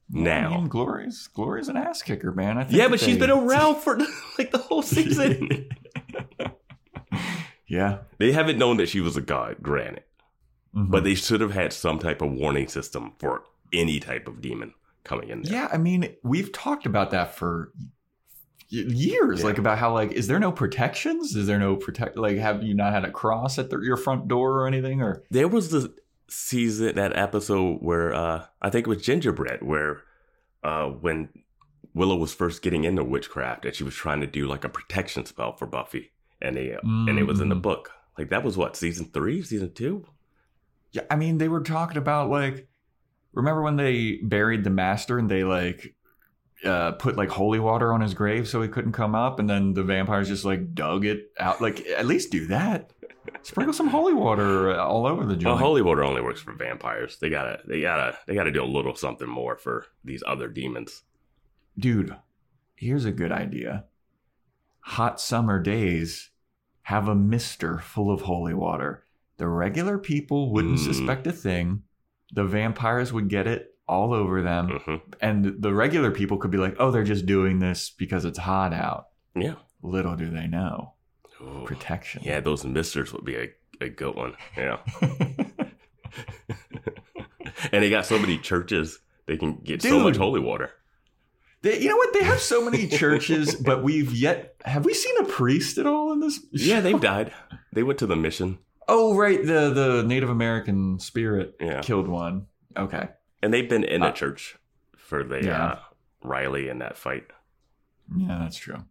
Now. 0.09 0.53
I 0.53 0.57
mean, 0.57 0.67
Glory's 0.67 1.27
Glory's 1.27 1.69
an 1.69 1.77
ass 1.77 2.01
kicker, 2.01 2.31
man. 2.33 2.57
I 2.57 2.63
think 2.65 2.77
Yeah, 2.77 2.89
but 2.89 2.99
she's 2.99 3.17
been 3.17 3.31
around 3.31 3.77
for 3.77 3.97
like 4.37 4.51
the 4.51 4.57
whole 4.57 4.81
season. 4.81 5.69
yeah, 7.77 7.99
they 8.19 8.31
haven't 8.33 8.57
known 8.59 8.77
that 8.77 8.89
she 8.89 8.99
was 9.01 9.15
a 9.17 9.21
god, 9.21 9.57
granted. 9.61 10.03
Mhm. 10.75 10.89
But 10.91 11.03
they 11.03 11.15
should 11.15 11.41
have 11.41 11.53
had 11.53 11.73
some 11.73 11.99
type 11.99 12.21
of 12.21 12.31
warning 12.31 12.67
system 12.67 13.13
for 13.19 13.43
any 13.73 13.99
type 13.99 14.27
of 14.27 14.41
demon 14.41 14.73
coming 15.03 15.29
in 15.29 15.41
there. 15.41 15.53
yeah. 15.53 15.69
I 15.71 15.77
mean, 15.77 16.15
we've 16.23 16.51
talked 16.51 16.85
about 16.85 17.11
that 17.11 17.35
for 17.35 17.71
years, 18.69 19.39
Yeah. 19.39 19.45
like 19.45 19.57
about 19.57 19.77
how 19.77 19.93
like 19.93 20.11
is 20.13 20.27
there 20.27 20.39
no 20.39 20.51
protections? 20.51 21.35
Is 21.35 21.47
there 21.47 21.59
no 21.59 21.75
protect? 21.75 22.15
Like, 22.17 22.37
have 22.37 22.63
you 22.63 22.73
not 22.73 22.93
had 22.93 23.03
a 23.05 23.11
cross 23.11 23.59
at 23.59 23.69
the, 23.69 23.79
your 23.81 23.97
front 23.97 24.27
door 24.27 24.61
or 24.61 24.67
anything? 24.67 25.01
Or 25.01 25.23
There 25.29 25.47
was 25.47 25.71
the 25.71 25.93
season, 26.29 26.95
that 26.95 27.15
episode 27.17 27.79
where 27.81 28.13
uh 28.13 28.45
I 28.61 28.69
think 28.69 28.87
it 28.87 28.89
was 28.89 29.01
Gingerbread, 29.01 29.61
where 29.63 30.03
uh 30.63 30.87
when 30.87 31.29
Willow 31.93 32.15
was 32.15 32.33
first 32.33 32.61
getting 32.61 32.85
into 32.85 33.03
witchcraft 33.03 33.65
and 33.65 33.75
she 33.75 33.83
was 33.83 33.95
trying 33.95 34.21
to 34.21 34.27
do 34.27 34.47
like 34.47 34.63
a 34.63 34.69
protection 34.69 35.25
spell 35.25 35.51
for 35.57 35.65
Buffy, 35.67 36.11
and 36.41 36.55
they 36.55 36.75
and 36.83 37.17
it 37.19 37.23
was 37.27 37.39
in 37.39 37.49
the 37.49 37.55
Mhm. 37.55 37.61
book. 37.61 37.91
Like 38.17 38.29
that 38.29 38.43
was 38.43 38.57
what 38.57 38.75
season 38.75 39.05
three, 39.13 39.41
season 39.41 39.73
two. 39.73 40.05
yeah, 40.91 41.03
I 41.09 41.15
mean, 41.15 41.37
they 41.37 41.47
were 41.47 41.61
talking 41.61 41.97
about 41.97 42.29
like, 42.29 42.67
remember 43.33 43.61
when 43.61 43.77
they 43.77 44.17
buried 44.23 44.63
the 44.63 44.69
master 44.69 45.17
and 45.19 45.29
they 45.29 45.43
like. 45.43 45.95
Uh, 46.63 46.91
put 46.91 47.15
like 47.17 47.29
holy 47.29 47.59
water 47.59 47.91
on 47.91 48.01
his 48.01 48.13
grave 48.13 48.47
so 48.47 48.61
he 48.61 48.67
couldn't 48.67 48.91
come 48.91 49.15
up, 49.15 49.39
and 49.39 49.49
then 49.49 49.73
the 49.73 49.81
vampires 49.81 50.27
just 50.27 50.45
like 50.45 50.75
dug 50.75 51.05
it 51.05 51.31
out. 51.39 51.59
Like, 51.59 51.79
at 51.87 52.05
least 52.05 52.31
do 52.31 52.45
that. 52.47 52.93
Sprinkle 53.41 53.73
some 53.73 53.87
holy 53.87 54.13
water 54.13 54.79
all 54.79 55.07
over 55.07 55.23
the 55.23 55.29
Well, 55.29 55.39
joint. 55.39 55.59
holy 55.59 55.81
water 55.81 56.03
only 56.03 56.21
works 56.21 56.39
for 56.39 56.53
vampires. 56.53 57.17
They 57.17 57.31
gotta, 57.31 57.61
they 57.67 57.81
gotta, 57.81 58.15
they 58.27 58.35
gotta 58.35 58.51
do 58.51 58.63
a 58.63 58.65
little 58.65 58.93
something 58.93 59.27
more 59.27 59.57
for 59.57 59.87
these 60.03 60.21
other 60.27 60.47
demons. 60.47 61.01
Dude, 61.79 62.15
here's 62.75 63.05
a 63.05 63.11
good 63.11 63.31
idea. 63.31 63.85
Hot 64.81 65.19
summer 65.21 65.59
days 65.59 66.30
have 66.91 67.07
a 67.07 67.15
mister 67.15 67.79
full 67.79 68.11
of 68.11 68.21
holy 68.21 68.53
water. 68.53 69.03
The 69.37 69.47
regular 69.47 69.97
people 69.97 70.51
wouldn't 70.51 70.79
Mm. 70.79 70.85
suspect 70.85 71.25
a 71.25 71.31
thing. 71.31 71.83
The 72.33 72.43
vampires 72.43 73.13
would 73.13 73.29
get 73.29 73.47
it 73.47 73.73
all 73.87 74.13
over 74.13 74.41
them. 74.41 74.79
hmm 74.85 74.95
And 75.21 75.61
the 75.61 75.73
regular 75.73 76.11
people 76.11 76.37
could 76.37 76.51
be 76.51 76.57
like, 76.57 76.75
oh, 76.79 76.91
they're 76.91 77.03
just 77.15 77.25
doing 77.25 77.59
this 77.59 77.89
because 77.97 78.25
it's 78.25 78.39
hot 78.39 78.73
out. 78.73 79.07
Yeah. 79.35 79.55
Little 79.81 80.15
do 80.15 80.29
they 80.29 80.47
know. 80.47 80.93
Ooh. 81.41 81.63
Protection. 81.65 82.21
Yeah, 82.25 82.41
those 82.41 82.65
misters 82.65 83.13
would 83.13 83.25
be 83.25 83.35
a, 83.35 83.49
a 83.79 83.89
good 83.89 84.15
one. 84.15 84.33
Yeah. 84.57 84.77
and 87.71 87.83
they 87.83 87.89
got 87.89 88.05
so 88.05 88.19
many 88.19 88.37
churches, 88.37 88.99
they 89.27 89.37
can 89.37 89.55
get 89.63 89.81
so 89.81 89.99
much 89.99 90.17
holy 90.17 90.41
water. 90.41 90.71
They- 91.61 91.79
you 91.79 91.89
know 91.89 91.97
what? 91.97 92.13
They 92.13 92.23
have 92.23 92.39
so 92.39 92.63
many 92.63 92.87
churches, 93.01 93.55
but 93.55 93.83
we've 93.83 94.13
yet. 94.13 94.55
Have 94.65 94.85
we 94.85 94.93
seen 94.93 95.15
a 95.19 95.25
priest 95.25 95.77
at 95.77 95.85
all 95.85 96.11
in 96.11 96.19
this? 96.19 96.39
Yeah, 96.51 96.81
they've 96.81 96.99
died. 96.99 97.33
They 97.73 97.83
went 97.83 97.99
to 97.99 98.07
the 98.07 98.15
mission. 98.15 98.59
Oh, 98.87 99.15
right. 99.15 99.39
The 99.45 99.69
the 99.69 100.03
Native 100.05 100.29
American 100.29 100.99
spirit 100.99 101.55
Yeah. 101.59 101.81
killed 101.81 102.07
one. 102.07 102.47
Okay. 102.75 103.09
And 103.43 103.53
they've 103.53 103.69
been 103.69 103.83
in 103.83 104.03
Uh, 104.03 104.09
a 104.09 104.11
church 104.11 104.57
for 104.97 105.23
the 105.23 105.43
yeah. 105.43 105.63
uh, 105.65 105.79
Riley 106.23 106.67
in 106.69 106.79
that 106.79 106.97
fight. 106.97 107.25
Yeah, 108.15 108.39
that's 108.41 108.57
true. 108.57 108.83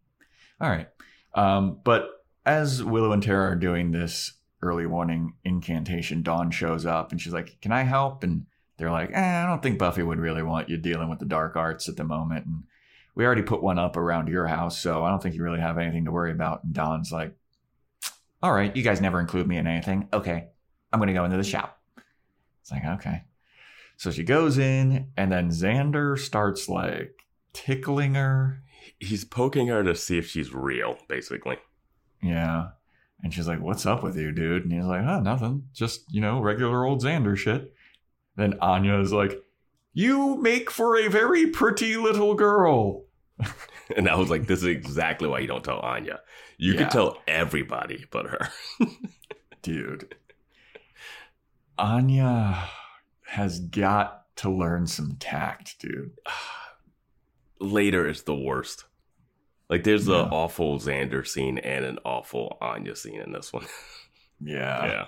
All 0.61 0.71
right. 0.71 0.89
Um, 1.35 1.79
but 1.85 2.09
as 2.47 2.83
Willow 2.83 3.13
and 3.13 3.23
Tara 3.23 3.51
are 3.53 3.57
doing 3.57 3.93
this 3.93 4.35
early 4.63 4.87
warning 4.87 5.35
incantation, 5.45 6.23
Dawn 6.23 6.51
shows 6.51 6.85
up 6.87 7.13
and 7.13 7.21
she's 7.21 7.33
like, 7.33 7.61
Can 7.61 7.73
I 7.73 7.83
help? 7.83 8.23
And 8.25 8.47
they're 8.81 8.91
like, 8.91 9.11
eh, 9.13 9.43
I 9.43 9.47
don't 9.47 9.63
think 9.63 9.79
Buffy 9.79 10.03
would 10.03 10.19
really 10.19 10.43
want 10.43 10.71
you 10.71 10.79
dealing 10.79 11.11
with 11.11 11.19
the 11.19 11.27
dark 11.27 11.55
arts 11.55 11.87
at 11.87 11.97
the 11.97 12.05
moment. 12.05 12.47
And 12.47 12.63
we 13.15 13.27
already 13.27 13.43
put 13.43 13.63
one 13.63 13.79
up 13.79 13.99
around 13.99 14.29
your 14.29 14.47
house, 14.47 14.81
so 14.81 15.05
I 15.05 15.11
don't 15.11 15.23
think 15.23 15.35
you 15.35 15.43
really 15.43 15.61
have 15.61 15.77
anything 15.77 16.07
to 16.07 16.11
worry 16.11 16.33
about. 16.33 16.65
And 16.65 16.73
Dawn's 16.73 17.13
like, 17.13 17.37
All 18.43 18.53
right, 18.53 18.75
you 18.75 18.83
guys 18.83 19.03
never 19.03 19.21
include 19.21 19.47
me 19.47 19.59
in 19.59 19.67
anything. 19.67 20.09
Okay, 20.15 20.49
I'm 20.93 20.99
going 20.99 21.09
to 21.09 21.13
go 21.13 21.27
into 21.27 21.37
the 21.37 21.45
shop. 21.45 21.79
It's 22.63 22.73
like, 22.73 22.85
okay. 22.85 23.25
So 23.99 24.11
she 24.11 24.25
goes 24.25 24.57
in, 24.57 25.09
and 25.15 25.31
then 25.31 25.51
Xander 25.51 26.19
starts 26.19 26.67
like 26.67 27.15
tickling 27.53 28.15
her. 28.15 28.63
He's 28.99 29.27
poking 29.27 29.67
her 29.67 29.83
to 29.83 29.95
see 29.95 30.17
if 30.17 30.27
she's 30.27 30.55
real, 30.55 30.97
basically. 31.07 31.59
Yeah. 32.23 32.69
And 33.23 33.35
she's 33.35 33.47
like, 33.47 33.61
What's 33.61 33.85
up 33.85 34.03
with 34.03 34.17
you, 34.17 34.33
dude? 34.33 34.65
And 34.65 34.73
he's 34.73 34.87
like, 34.87 35.05
Oh, 35.05 35.21
nothing. 35.21 35.69
Just, 35.75 36.11
you 36.11 36.23
know, 36.23 36.41
regular 36.41 36.87
old 36.87 37.03
Xander 37.03 37.37
shit. 37.37 37.75
Then 38.37 38.59
Anya 38.61 38.99
is 39.01 39.13
like, 39.13 39.43
You 39.93 40.37
make 40.37 40.71
for 40.71 40.97
a 40.97 41.09
very 41.09 41.47
pretty 41.49 41.97
little 41.97 42.35
girl. 42.35 43.05
And 43.97 44.09
I 44.09 44.15
was 44.15 44.31
like, 44.31 44.47
this 44.47 44.61
is 44.61 44.67
exactly 44.67 45.27
why 45.27 45.41
you 45.41 45.49
don't 45.49 45.65
tell 45.65 45.81
Anya. 45.81 46.21
You 46.59 46.75
Yeah. 46.75 46.83
can 46.83 46.91
tell 46.91 47.19
everybody 47.27 48.05
but 48.13 48.27
her. 48.27 48.49
Dude. 49.63 50.15
Anya 51.77 52.69
has 53.27 53.59
got 53.59 54.27
to 54.37 54.51
learn 54.51 54.87
some 54.87 55.17
tact, 55.19 55.81
dude. 55.81 56.13
Later 57.61 58.07
is 58.09 58.23
the 58.23 58.35
worst. 58.37 58.85
Like 59.69 59.85
there's 59.85 60.07
Yeah. 60.09 60.23
an 60.25 60.29
awful 60.31 60.79
Xander 60.79 61.27
scene 61.27 61.59
and 61.59 61.85
an 61.85 61.99
awful 62.05 62.59
Anya 62.61 62.95
scene 62.97 63.21
in 63.21 63.33
this 63.33 63.53
one. 63.53 63.67
Yeah. 64.43 64.87
yeah. 64.87 65.05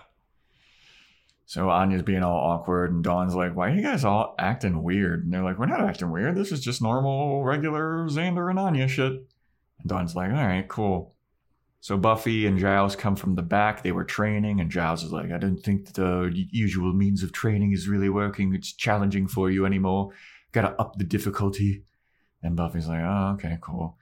So 1.47 1.69
Anya's 1.71 2.03
being 2.03 2.23
all 2.23 2.39
awkward, 2.39 2.93
and 2.93 3.05
Dawn's 3.05 3.35
like, 3.35 3.55
"Why 3.55 3.71
are 3.71 3.75
you 3.75 3.83
guys 3.83 4.05
all 4.05 4.35
acting 4.39 4.83
weird?" 4.83 5.25
And 5.25 5.33
they're 5.33 5.43
like, 5.43 5.59
"We're 5.59 5.67
not 5.67 5.83
acting 5.83 6.11
weird. 6.11 6.35
This 6.35 6.53
is 6.53 6.61
just 6.61 6.81
normal, 6.81 7.45
regular 7.45 8.07
Xander 8.09 8.49
and 8.49 8.59
Anya 8.59 8.89
shit." 8.89 9.13
And 9.13 9.89
Dawn's 9.89 10.17
like, 10.17 10.31
"All 10.31 10.37
right, 10.37 10.67
cool." 10.69 11.15
So 11.81 11.97
Buffy 11.99 12.47
and 12.47 12.59
Giles 12.59 12.95
come 12.95 13.17
from 13.17 13.35
the 13.35 13.43
back. 13.43 13.83
They 13.83 13.93
were 13.93 14.05
training, 14.05 14.61
and 14.61 14.71
Giles 14.71 15.03
is 15.03 15.13
like, 15.13 15.31
"I 15.33 15.39
don't 15.39 15.59
think 15.59 15.93
the 15.93 16.31
usual 16.51 16.93
means 16.93 17.23
of 17.23 17.33
training 17.33 17.73
is 17.73 17.89
really 17.89 18.09
working. 18.09 18.55
It's 18.55 18.73
challenging 18.73 19.27
for 19.27 19.51
you 19.51 19.67
anymore. 19.67 20.13
Got 20.53 20.63
to 20.63 20.81
up 20.81 20.97
the 20.97 21.05
difficulty." 21.05 21.85
And 22.43 22.57
Buffy's 22.57 22.89
like, 22.89 23.03
"Oh, 23.03 23.33
okay, 23.35 23.59
cool." 23.61 23.99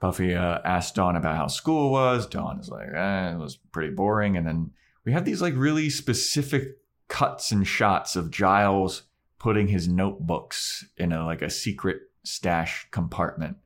Buffy 0.00 0.34
uh, 0.34 0.60
asked 0.64 0.94
Dawn 0.94 1.16
about 1.16 1.36
how 1.36 1.46
school 1.48 1.90
was. 1.90 2.26
Dawn 2.26 2.60
is 2.60 2.68
like, 2.68 2.88
eh, 2.94 3.32
it 3.32 3.38
was 3.38 3.56
pretty 3.56 3.92
boring. 3.92 4.36
And 4.36 4.46
then 4.46 4.70
we 5.08 5.14
have 5.14 5.24
these 5.24 5.40
like 5.40 5.54
really 5.56 5.88
specific 5.88 6.76
cuts 7.08 7.50
and 7.50 7.66
shots 7.66 8.14
of 8.14 8.30
Giles 8.30 9.04
putting 9.38 9.68
his 9.68 9.88
notebooks 9.88 10.84
in 10.98 11.12
a 11.12 11.24
like 11.24 11.40
a 11.40 11.48
secret 11.48 12.02
stash 12.24 12.86
compartment. 12.90 13.56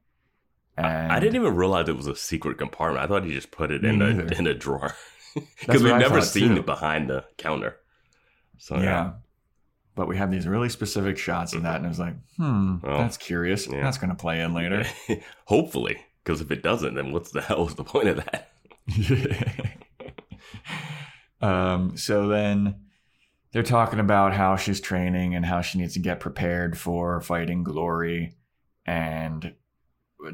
And 0.76 1.10
I 1.10 1.18
didn't 1.18 1.34
even 1.34 1.56
realize 1.56 1.88
it 1.88 1.96
was 1.96 2.06
a 2.06 2.14
secret 2.14 2.58
compartment. 2.58 3.04
I 3.04 3.08
thought 3.08 3.24
he 3.24 3.32
just 3.32 3.50
put 3.50 3.72
it 3.72 3.84
in 3.84 4.00
a 4.00 4.06
in 4.38 4.46
a 4.46 4.54
drawer 4.54 4.94
because 5.58 5.82
we've 5.82 5.92
I 5.92 5.98
never 5.98 6.20
seen 6.20 6.50
too. 6.54 6.60
it 6.60 6.66
behind 6.66 7.10
the 7.10 7.24
counter. 7.38 7.74
So 8.58 8.76
yeah. 8.76 8.82
yeah, 8.84 9.10
But 9.96 10.06
we 10.06 10.16
have 10.18 10.30
these 10.30 10.46
really 10.46 10.68
specific 10.68 11.18
shots 11.18 11.54
of 11.54 11.64
that, 11.64 11.74
and 11.78 11.86
I 11.86 11.88
was 11.88 11.98
like, 11.98 12.14
hmm, 12.36 12.76
Well, 12.84 12.98
that's 12.98 13.16
curious. 13.16 13.66
yeah. 13.66 13.82
That's 13.82 13.98
going 13.98 14.10
to 14.10 14.14
play 14.16 14.40
in 14.40 14.54
later. 14.54 14.86
hopefully, 15.46 15.96
because 16.22 16.40
if 16.40 16.52
it 16.52 16.62
doesn't, 16.62 16.94
then 16.94 17.10
what's 17.10 17.32
the 17.32 17.40
hell 17.48 17.66
is 17.66 17.74
the 17.74 17.82
point 17.82 18.06
of 18.06 18.16
that? 18.18 18.50
Um, 21.42 21.96
so 21.96 22.28
then 22.28 22.76
they're 23.52 23.62
talking 23.62 23.98
about 24.00 24.32
how 24.32 24.56
she's 24.56 24.80
training 24.80 25.34
and 25.34 25.44
how 25.44 25.60
she 25.60 25.78
needs 25.78 25.94
to 25.94 25.98
get 26.00 26.20
prepared 26.20 26.78
for 26.78 27.20
fighting 27.20 27.64
Glory. 27.64 28.34
And 28.86 29.54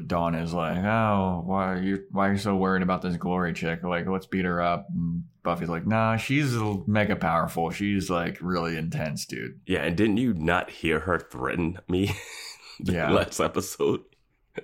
Dawn 0.07 0.35
is 0.35 0.53
like, 0.53 0.77
"Oh, 0.77 1.41
why 1.45 1.71
are 1.73 1.81
you 1.81 2.03
why 2.11 2.29
are 2.29 2.31
you 2.33 2.37
so 2.37 2.55
worried 2.55 2.83
about 2.83 3.01
this 3.01 3.17
Glory 3.17 3.53
chick? 3.53 3.83
Like, 3.83 4.07
let's 4.07 4.25
beat 4.27 4.45
her 4.45 4.61
up." 4.61 4.87
And 4.93 5.23
Buffy's 5.43 5.69
like, 5.69 5.85
"Nah, 5.87 6.17
she's 6.17 6.53
mega 6.87 7.15
powerful. 7.15 7.71
She's 7.71 8.09
like 8.09 8.37
really 8.41 8.77
intense, 8.77 9.25
dude." 9.25 9.59
Yeah, 9.65 9.83
and 9.83 9.97
didn't 9.97 10.17
you 10.17 10.33
not 10.33 10.69
hear 10.69 10.99
her 11.01 11.19
threaten 11.19 11.79
me? 11.87 12.11
the 12.79 12.93
Yeah. 12.93 13.11
last 13.11 13.39
episode. 13.39 14.01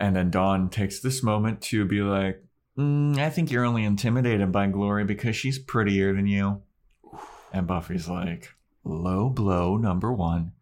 And 0.00 0.16
then 0.16 0.30
Dawn 0.30 0.70
takes 0.70 0.98
this 0.98 1.22
moment 1.22 1.60
to 1.62 1.84
be 1.84 2.00
like, 2.00 2.44
mm, 2.78 3.18
I 3.18 3.30
think 3.30 3.50
you're 3.50 3.64
only 3.64 3.84
intimidated 3.84 4.52
by 4.52 4.66
Glory 4.66 5.04
because 5.04 5.36
she's 5.36 5.58
prettier 5.58 6.12
than 6.14 6.26
you. 6.26 6.62
And 7.52 7.66
Buffy's 7.66 8.08
like, 8.08 8.50
low 8.84 9.28
blow, 9.28 9.76
number 9.76 10.12
one. 10.12 10.52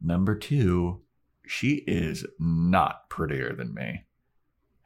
Number 0.00 0.34
two, 0.34 1.00
she 1.46 1.82
is 1.86 2.24
not 2.38 3.08
prettier 3.10 3.54
than 3.54 3.74
me. 3.74 4.04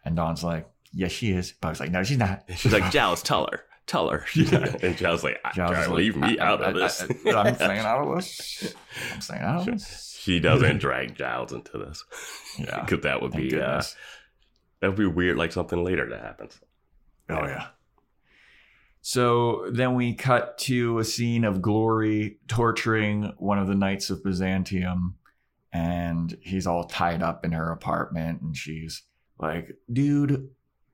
And 0.04 0.16
Dawn's 0.16 0.42
like, 0.42 0.68
yes, 0.92 1.12
she 1.12 1.30
is. 1.32 1.52
Buffy's 1.52 1.80
like, 1.80 1.90
no, 1.90 2.02
she's 2.02 2.18
not. 2.18 2.44
She's 2.56 2.72
like, 2.72 2.90
Giles, 2.90 3.22
tell 3.22 3.46
her, 3.52 3.60
tell 3.86 4.08
her. 4.08 4.24
Yeah. 4.34 4.74
and 4.82 4.96
Giles 4.96 5.22
like, 5.22 5.38
I, 5.44 5.52
Giles 5.52 5.76
like, 5.76 5.88
leave 5.90 6.16
me 6.16 6.38
I- 6.38 6.46
out 6.46 6.62
I- 6.64 6.68
of 6.70 6.74
this. 6.74 7.02
I, 7.26 7.48
am 7.48 7.54
staying 7.54 7.80
out 7.80 8.06
of 8.08 8.16
this. 8.16 8.74
I'm 9.12 9.20
staying 9.20 9.42
out 9.42 9.60
of 9.60 9.66
this. 9.66 10.16
she 10.18 10.40
doesn't 10.40 10.78
drag 10.78 11.14
Giles 11.14 11.52
into 11.52 11.76
this 11.78 12.02
Yeah. 12.58 12.80
because 12.80 13.02
that 13.02 13.20
would 13.22 13.32
Thank 13.32 13.50
be 13.50 13.60
uh. 13.60 13.82
That 14.84 14.90
would 14.90 14.98
be 14.98 15.06
weird, 15.06 15.38
like 15.38 15.50
something 15.50 15.82
later 15.82 16.06
that 16.10 16.20
happens. 16.20 16.60
Oh 17.30 17.46
yeah. 17.46 17.68
So 19.00 19.70
then 19.72 19.94
we 19.94 20.12
cut 20.12 20.58
to 20.58 20.98
a 20.98 21.04
scene 21.04 21.44
of 21.44 21.62
Glory 21.62 22.38
torturing 22.48 23.32
one 23.38 23.58
of 23.58 23.66
the 23.66 23.74
knights 23.74 24.10
of 24.10 24.22
Byzantium, 24.22 25.16
and 25.72 26.36
he's 26.42 26.66
all 26.66 26.84
tied 26.84 27.22
up 27.22 27.46
in 27.46 27.52
her 27.52 27.72
apartment, 27.72 28.42
and 28.42 28.54
she's 28.54 29.04
like, 29.38 29.74
"Dude, 29.90 30.50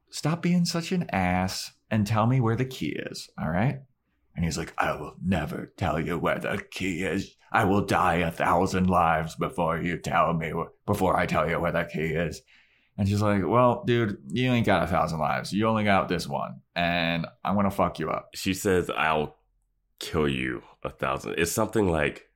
stop 0.08 0.40
being 0.40 0.64
such 0.64 0.92
an 0.92 1.10
ass 1.10 1.72
and 1.90 2.06
tell 2.06 2.28
me 2.28 2.40
where 2.40 2.56
the 2.56 2.64
key 2.64 2.96
is, 3.10 3.28
all 3.36 3.50
right?" 3.50 3.80
And 4.36 4.44
he's 4.44 4.56
like, 4.56 4.72
"I 4.78 4.92
will 4.92 5.16
never 5.20 5.72
tell 5.76 5.98
you 5.98 6.16
where 6.16 6.38
the 6.38 6.64
key 6.70 7.02
is. 7.02 7.34
I 7.50 7.64
will 7.64 7.84
die 7.84 8.18
a 8.18 8.30
thousand 8.30 8.88
lives 8.88 9.34
before 9.34 9.78
you 9.78 9.98
tell 9.98 10.32
me 10.32 10.52
before 10.86 11.18
I 11.18 11.26
tell 11.26 11.50
you 11.50 11.58
where 11.58 11.72
the 11.72 11.88
key 11.92 12.14
is." 12.14 12.42
And 13.00 13.08
she's 13.08 13.22
like, 13.22 13.42
Well, 13.46 13.82
dude, 13.86 14.18
you 14.28 14.52
ain't 14.52 14.66
got 14.66 14.82
a 14.82 14.86
thousand 14.86 15.18
lives. 15.20 15.52
You 15.54 15.66
only 15.66 15.84
got 15.84 16.08
this 16.08 16.28
one. 16.28 16.60
And 16.76 17.26
I'm 17.42 17.54
going 17.54 17.64
to 17.64 17.70
fuck 17.70 17.98
you 17.98 18.10
up. 18.10 18.28
She 18.34 18.52
says, 18.54 18.90
"I'll 18.94 19.36
kill 19.98 20.28
you 20.28 20.62
a 20.84 20.90
thousand. 20.90 21.34
It's 21.38 21.50
something 21.50 21.88
like, 21.90 22.28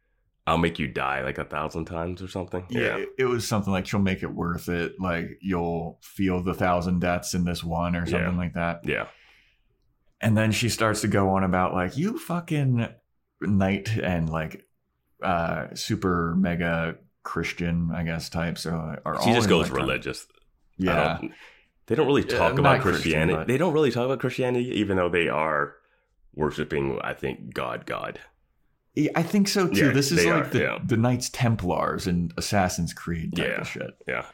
"I'll 0.46 0.58
make 0.58 0.78
you 0.78 0.88
die 0.88 1.22
like 1.22 1.36
a 1.38 1.44
thousand 1.44 1.84
times" 1.84 2.22
or 2.22 2.28
something. 2.28 2.64
Yeah. 2.70 2.96
It, 2.96 3.08
it 3.18 3.24
was 3.26 3.46
something 3.46 3.72
like, 3.72 3.86
She'll 3.86 4.00
make 4.00 4.22
it 4.22 4.32
worth 4.32 4.68
it. 4.70 4.94
Like, 4.98 5.38
you'll 5.42 5.98
feel 6.02 6.42
the 6.42 6.54
thousand 6.54 7.00
deaths 7.00 7.34
in 7.34 7.44
this 7.44 7.62
one 7.62 7.94
or 7.94 8.06
something 8.06 8.32
Yeah. 8.32 8.38
like 8.38 8.54
that. 8.54 8.80
yeah. 8.84 9.06
And 10.20 10.36
then 10.36 10.50
she 10.52 10.70
starts 10.70 11.02
to 11.02 11.08
go 11.08 11.28
on 11.30 11.44
about, 11.44 11.74
like, 11.74 11.98
you 11.98 12.18
fucking 12.18 12.88
knight 13.42 13.94
and, 13.98 14.30
like, 14.30 14.64
uh, 15.22 15.66
super 15.74 16.34
mega 16.36 16.96
Christian, 17.22 17.90
I 17.94 18.04
guess, 18.04 18.30
types 18.30 18.64
are, 18.64 19.00
are 19.04 19.20
She 19.22 19.28
all 19.30 19.34
just 19.36 19.48
goes 19.50 19.70
like, 19.70 19.78
religious. 19.78 20.26
I 20.30 20.34
Yeah. 20.78 21.18
don't- 21.20 21.32
they 21.86 21.94
don't 21.94 22.06
really 22.06 22.24
talk 22.24 22.52
not 22.54 22.60
about 22.60 22.80
Christianity. 22.80 23.36
but- 23.36 23.46
They 23.46 23.58
don't 23.58 23.72
really 23.74 23.90
talk 23.90 24.06
about 24.06 24.18
Christianity, 24.18 24.70
even 24.78 24.96
though 24.96 25.08
they 25.10 25.28
are 25.28 25.74
worshiping, 26.34 26.98
I 27.02 27.12
think, 27.14 27.52
God, 27.54 27.84
God. 27.86 28.20
Yeah, 28.94 29.10
I 29.14 29.22
think 29.22 29.48
so 29.48 29.68
too. 29.68 29.86
Yeah, 29.86 29.92
this 29.92 30.10
is 30.12 30.24
like 30.24 30.34
are, 30.46 30.48
the, 30.48 30.58
yeah. 30.60 30.78
the 30.84 30.96
Knights 30.96 31.28
Templars 31.28 32.06
and 32.06 32.32
Assassin's 32.36 32.92
Creed 32.92 33.36
type 33.36 33.46
Yeah. 33.48 33.60
of 33.60 33.68
shit. 33.68 33.90
Yeah. 34.08 34.24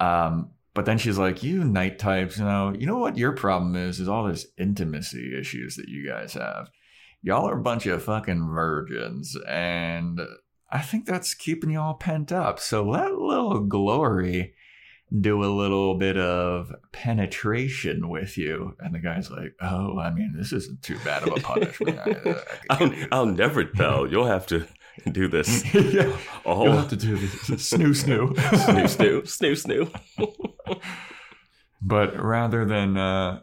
Um, 0.00 0.50
but 0.74 0.86
then 0.86 0.98
she's 0.98 1.18
like, 1.18 1.42
"You 1.42 1.62
night 1.64 1.98
types, 1.98 2.38
you 2.38 2.44
know, 2.44 2.74
you 2.76 2.86
know 2.86 2.98
what 2.98 3.16
your 3.16 3.32
problem 3.32 3.76
is? 3.76 4.00
Is 4.00 4.08
all 4.08 4.24
this 4.26 4.46
intimacy 4.58 5.38
issues 5.38 5.76
that 5.76 5.88
you 5.88 6.06
guys 6.08 6.32
have. 6.34 6.68
Y'all 7.22 7.48
are 7.48 7.58
a 7.58 7.62
bunch 7.62 7.86
of 7.86 8.02
fucking 8.02 8.48
virgins, 8.48 9.36
and 9.48 10.20
I 10.70 10.80
think 10.80 11.06
that's 11.06 11.34
keeping 11.34 11.70
y'all 11.70 11.94
pent 11.94 12.32
up. 12.32 12.58
So 12.58 12.82
let 12.88 13.12
little 13.14 13.60
glory 13.60 14.54
do 15.20 15.44
a 15.44 15.46
little 15.46 15.94
bit 15.94 16.16
of 16.16 16.72
penetration 16.92 18.08
with 18.08 18.36
you." 18.38 18.76
And 18.80 18.94
the 18.94 18.98
guy's 18.98 19.30
like, 19.30 19.54
"Oh, 19.60 19.98
I 19.98 20.10
mean, 20.10 20.34
this 20.36 20.52
isn't 20.52 20.82
too 20.82 20.98
bad 21.04 21.22
of 21.22 21.36
a 21.36 21.40
punishment. 21.40 21.98
I, 21.98 22.10
I 22.10 22.44
I'll, 22.70 22.94
I'll 23.12 23.26
never 23.26 23.64
tell. 23.64 24.06
You'll 24.06 24.26
have 24.26 24.46
to 24.48 24.66
do 25.10 25.28
this. 25.28 25.64
yeah, 25.74 26.16
Oh, 26.44 26.64
you'll 26.64 26.76
have 26.76 26.90
to 26.90 26.96
do 26.96 27.16
this. 27.16 27.34
Snoo, 27.72 27.90
snoo, 27.90 28.34
snoo, 28.34 29.22
snoo, 29.22 29.22
snoo, 29.22 29.90
snoo. 30.68 30.80
But 31.82 32.18
rather 32.20 32.64
than 32.64 32.96
uh, 32.96 33.40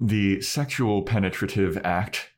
the 0.00 0.40
sexual 0.40 1.02
penetrative 1.02 1.78
act, 1.84 2.30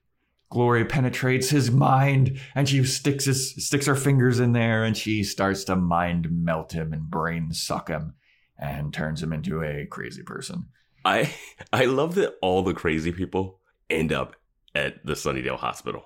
Glory 0.51 0.85
penetrates 0.85 1.51
his 1.51 1.71
mind, 1.71 2.41
and 2.57 2.69
she 2.69 2.83
sticks 2.85 3.27
his, 3.27 3.55
sticks 3.65 3.87
her 3.87 3.95
fingers 3.95 4.41
in 4.41 4.53
there, 4.53 4.83
and 4.83 4.97
she 4.97 5.23
starts 5.23 5.63
to 5.65 5.77
mind 5.77 6.29
melt 6.33 6.73
him 6.73 6.93
and 6.93 7.09
brain 7.09 7.53
suck 7.53 7.89
him, 7.89 8.15
and 8.61 8.93
turns 8.95 9.23
him 9.23 9.33
into 9.33 9.63
a 9.65 9.87
crazy 9.87 10.23
person. 10.23 10.67
I 11.05 11.35
I 11.73 11.87
love 11.87 12.15
that 12.17 12.35
all 12.43 12.63
the 12.63 12.75
crazy 12.75 13.11
people 13.13 13.59
end 13.89 14.13
up 14.13 14.37
at 14.75 15.05
the 15.05 15.15
Sunnydale 15.15 15.59
Hospital. 15.59 16.05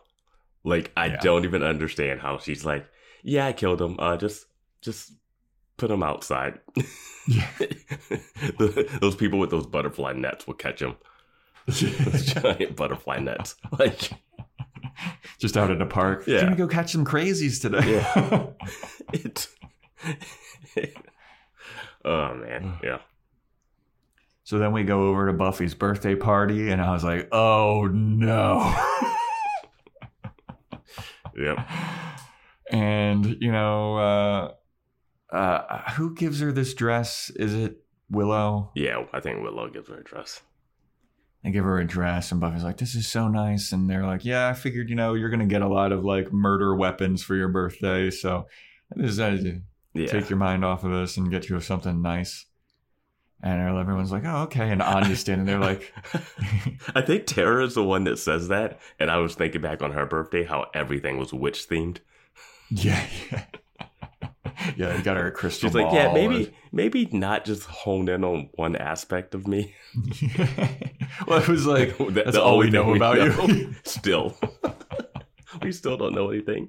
Like 0.63 0.93
I 0.97 1.07
Yeah. 1.07 1.17
don't 1.21 1.45
even 1.45 1.63
understand 1.63 2.21
how 2.21 2.39
she's 2.39 2.65
like, 2.65 2.87
yeah, 3.23 3.47
I 3.47 3.53
killed 3.53 3.83
him. 3.83 3.97
Uh, 3.99 4.17
just 4.17 4.47
just 4.81 5.13
put 5.77 5.91
him 5.91 6.03
outside. 6.03 6.61
Yeah. 7.27 7.49
The- 8.59 8.99
those 9.01 9.17
people 9.17 9.39
with 9.39 9.49
those 9.51 9.67
butterfly 9.67 10.13
nets 10.13 10.47
will 10.47 10.53
catch 10.53 10.83
him. 10.83 10.97
Those 11.67 11.81
giant 12.35 12.77
butterfly 12.77 13.19
nets. 13.21 13.55
Like 13.79 14.11
Just 15.39 15.57
out 15.57 15.71
in 15.71 15.79
the 15.79 15.87
park. 15.87 16.25
Yeah. 16.27 16.43
Gonna 16.43 16.55
go 16.57 16.69
catch 16.69 16.93
some 16.93 17.07
crazies 17.07 17.63
today. 17.63 17.93
Yeah. 17.95 18.47
it. 19.15 19.49
Oh 22.05 22.35
man, 22.35 22.79
yeah. 22.83 22.99
so 24.45 24.59
then 24.59 24.73
we 24.73 24.83
go 24.85 25.09
over 25.09 25.27
to 25.27 25.33
Buffy's 25.33 25.75
birthday 25.75 26.15
party, 26.15 26.71
and 26.71 26.81
I 26.81 26.93
was 26.93 27.05
like, 27.05 27.29
oh 27.33 27.87
no. 27.93 28.75
Yep. 31.37 31.59
and 32.71 33.37
you 33.41 33.51
know 33.53 33.97
uh 33.99 35.35
uh 35.35 35.91
who 35.93 36.15
gives 36.15 36.41
her 36.41 36.53
this 36.53 36.75
dress 36.75 37.31
is 37.37 37.53
it 37.53 37.77
willow 38.09 38.71
Yeah, 38.75 39.05
I 39.13 39.21
think 39.21 39.43
Willow 39.43 39.69
gives 39.69 39.89
her 39.89 39.99
a 39.99 40.05
dress. 40.05 40.41
they 41.43 41.51
give 41.51 41.65
her 41.65 41.79
a 41.79 41.87
dress, 41.87 42.31
and 42.31 42.41
Buffy's 42.41 42.63
like, 42.65 42.77
"This 42.79 42.95
is 42.95 43.07
so 43.09 43.27
nice," 43.29 43.73
and 43.73 43.91
they're 43.91 44.07
like, 44.07 44.25
"Yeah, 44.25 44.49
I 44.49 44.53
figured 44.55 44.89
you 44.89 44.95
know 44.95 45.15
you're 45.15 45.29
gonna 45.31 45.47
get 45.47 45.63
a 45.63 45.69
lot 45.69 45.91
of 45.93 46.05
like 46.05 46.33
murder 46.33 46.75
weapons 46.77 47.23
for 47.23 47.35
your 47.35 47.49
birthday, 47.49 48.11
so 48.11 48.47
I 48.97 49.03
decided 49.03 49.45
to 49.45 49.61
Yeah. 49.95 50.09
take 50.09 50.29
your 50.29 50.39
mind 50.39 50.65
off 50.65 50.85
of 50.85 50.91
this 50.91 51.17
and 51.17 51.31
get 51.31 51.49
you 51.49 51.61
something 51.61 52.03
nice." 52.03 52.47
And 53.43 53.79
everyone's 53.79 54.13
like, 54.13 54.25
"Oh, 54.25 54.43
okay," 54.45 54.71
and 54.71 54.81
Anya's 54.81 55.21
standing 55.21 55.47
there 55.47 55.59
like, 55.59 55.93
I 56.95 57.03
think 57.03 57.27
Tara 57.27 57.65
is 57.65 57.75
the 57.75 57.85
one 57.85 58.05
that 58.05 58.19
says 58.19 58.49
that, 58.49 58.81
and 58.99 59.11
I 59.11 59.19
was 59.19 59.35
thinking 59.35 59.61
back 59.61 59.83
on 59.83 59.93
her 59.93 60.07
birthday 60.07 60.45
how 60.45 60.67
everything 60.73 61.19
was 61.19 61.33
witch 61.33 61.69
themed. 61.69 61.99
"Yeah, 62.71 63.05
yeah." 63.31 63.45
Yeah, 64.77 64.97
you 64.97 65.03
got 65.03 65.17
her 65.17 65.27
a 65.27 65.31
crystal 65.33 65.69
She's 65.69 65.75
like, 65.75 65.93
yeah, 65.93 66.13
maybe 66.13 66.55
maybe 66.73 67.07
not 67.13 67.45
just 67.45 67.65
hone 67.65 68.09
in 68.09 68.25
on 68.25 68.49
one 68.55 68.77
aspect 68.77 69.35
of 69.35 69.47
me. 69.47 69.75
well, 71.27 71.41
it 71.43 71.49
was 71.49 71.67
like 71.67 71.97
that's 71.99 72.33
the 72.33 72.43
all 72.43 72.59
we 72.59 72.71
know 72.71 72.95
about 72.95 73.19
know. 73.19 73.47
you. 73.47 73.75
Still, 73.85 74.37
we 75.63 75.73
still 75.73 75.97
don't 75.97 76.15
know 76.15 76.31
anything 76.31 76.69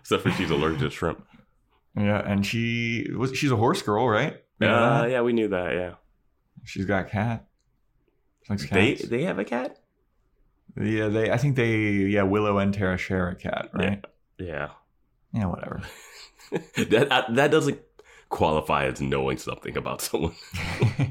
except 0.00 0.22
for 0.22 0.30
she's 0.32 0.50
allergic 0.50 0.80
to 0.80 0.90
shrimp. 0.90 1.26
Yeah, 1.96 2.22
and 2.24 2.44
she 2.44 3.08
was 3.16 3.36
she's 3.36 3.50
a 3.50 3.56
horse 3.56 3.82
girl, 3.82 4.08
right? 4.08 4.42
Know 4.60 4.74
Uh, 4.74 5.06
yeah, 5.06 5.22
we 5.22 5.32
knew 5.32 5.48
that. 5.48 5.74
Yeah, 5.74 5.94
She's 6.64 6.84
got 6.84 7.06
a 7.06 7.08
cat. 7.08 7.46
She 8.44 8.52
likes 8.52 8.68
they 8.68 8.94
cats. 8.94 9.08
they 9.08 9.22
have 9.24 9.38
a 9.38 9.44
cat. 9.44 9.78
yeah, 10.80 11.08
they. 11.08 11.30
I 11.30 11.36
think 11.36 11.56
they. 11.56 11.76
Yeah, 11.76 12.22
Willow 12.22 12.58
and 12.58 12.72
Tara 12.72 12.96
share 12.96 13.28
a 13.28 13.34
cat, 13.34 13.70
right? 13.72 14.04
Yeah, 14.38 14.70
Yeah, 15.32 15.46
whatever. 15.46 15.82
that 16.76 17.08
uh, 17.10 17.24
that 17.30 17.50
doesn't 17.50 17.80
qualify 18.28 18.86
as 18.86 19.00
knowing 19.00 19.38
something 19.38 19.76
about 19.76 20.00
someone. 20.00 20.34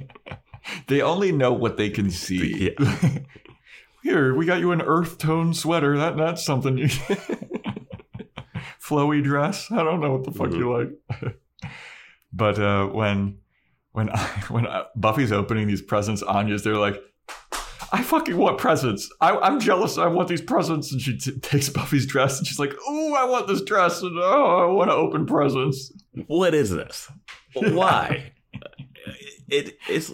they 0.87 1.01
only 1.01 1.31
know 1.31 1.53
what 1.53 1.77
they 1.77 1.89
can 1.89 2.09
see. 2.09 2.73
Yeah. 2.79 3.19
Here, 4.03 4.35
we 4.35 4.45
got 4.45 4.59
you 4.59 4.73
an 4.73 4.81
earth 4.81 5.17
tone 5.17 5.53
sweater. 5.53 5.97
That 5.97 6.17
that's 6.17 6.43
something 6.43 6.77
you. 6.77 6.89
Flowy 8.83 9.23
dress. 9.23 9.71
I 9.71 9.83
don't 9.83 10.01
know 10.01 10.11
what 10.11 10.23
the 10.23 10.31
fuck 10.31 10.51
you 10.51 10.71
like. 10.77 11.33
but 12.33 12.59
uh, 12.59 12.87
when 12.87 13.37
when 13.91 14.07
when 14.49 14.67
uh, 14.67 14.85
Buffy's 14.95 15.31
opening 15.31 15.67
these 15.67 15.81
presents, 15.81 16.21
Anya's 16.21 16.63
they're 16.63 16.77
like, 16.77 17.01
I 17.91 18.01
fucking 18.03 18.35
want 18.35 18.57
presents. 18.57 19.09
I, 19.21 19.37
I'm 19.37 19.59
jealous. 19.59 19.97
I 19.97 20.07
want 20.07 20.27
these 20.27 20.41
presents. 20.41 20.91
And 20.91 21.01
she 21.01 21.17
t- 21.17 21.39
takes 21.41 21.69
Buffy's 21.69 22.05
dress 22.05 22.39
and 22.39 22.47
she's 22.47 22.59
like, 22.59 22.73
Oh, 22.87 23.13
I 23.13 23.23
want 23.23 23.47
this 23.47 23.61
dress. 23.61 24.01
And 24.01 24.17
oh, 24.17 24.69
I 24.69 24.73
want 24.73 24.89
to 24.89 24.95
open 24.95 25.25
presents. 25.25 25.91
what 26.27 26.53
is 26.53 26.69
this? 26.69 27.09
Why? 27.53 28.33
it 29.47 29.77
it's 29.87 30.11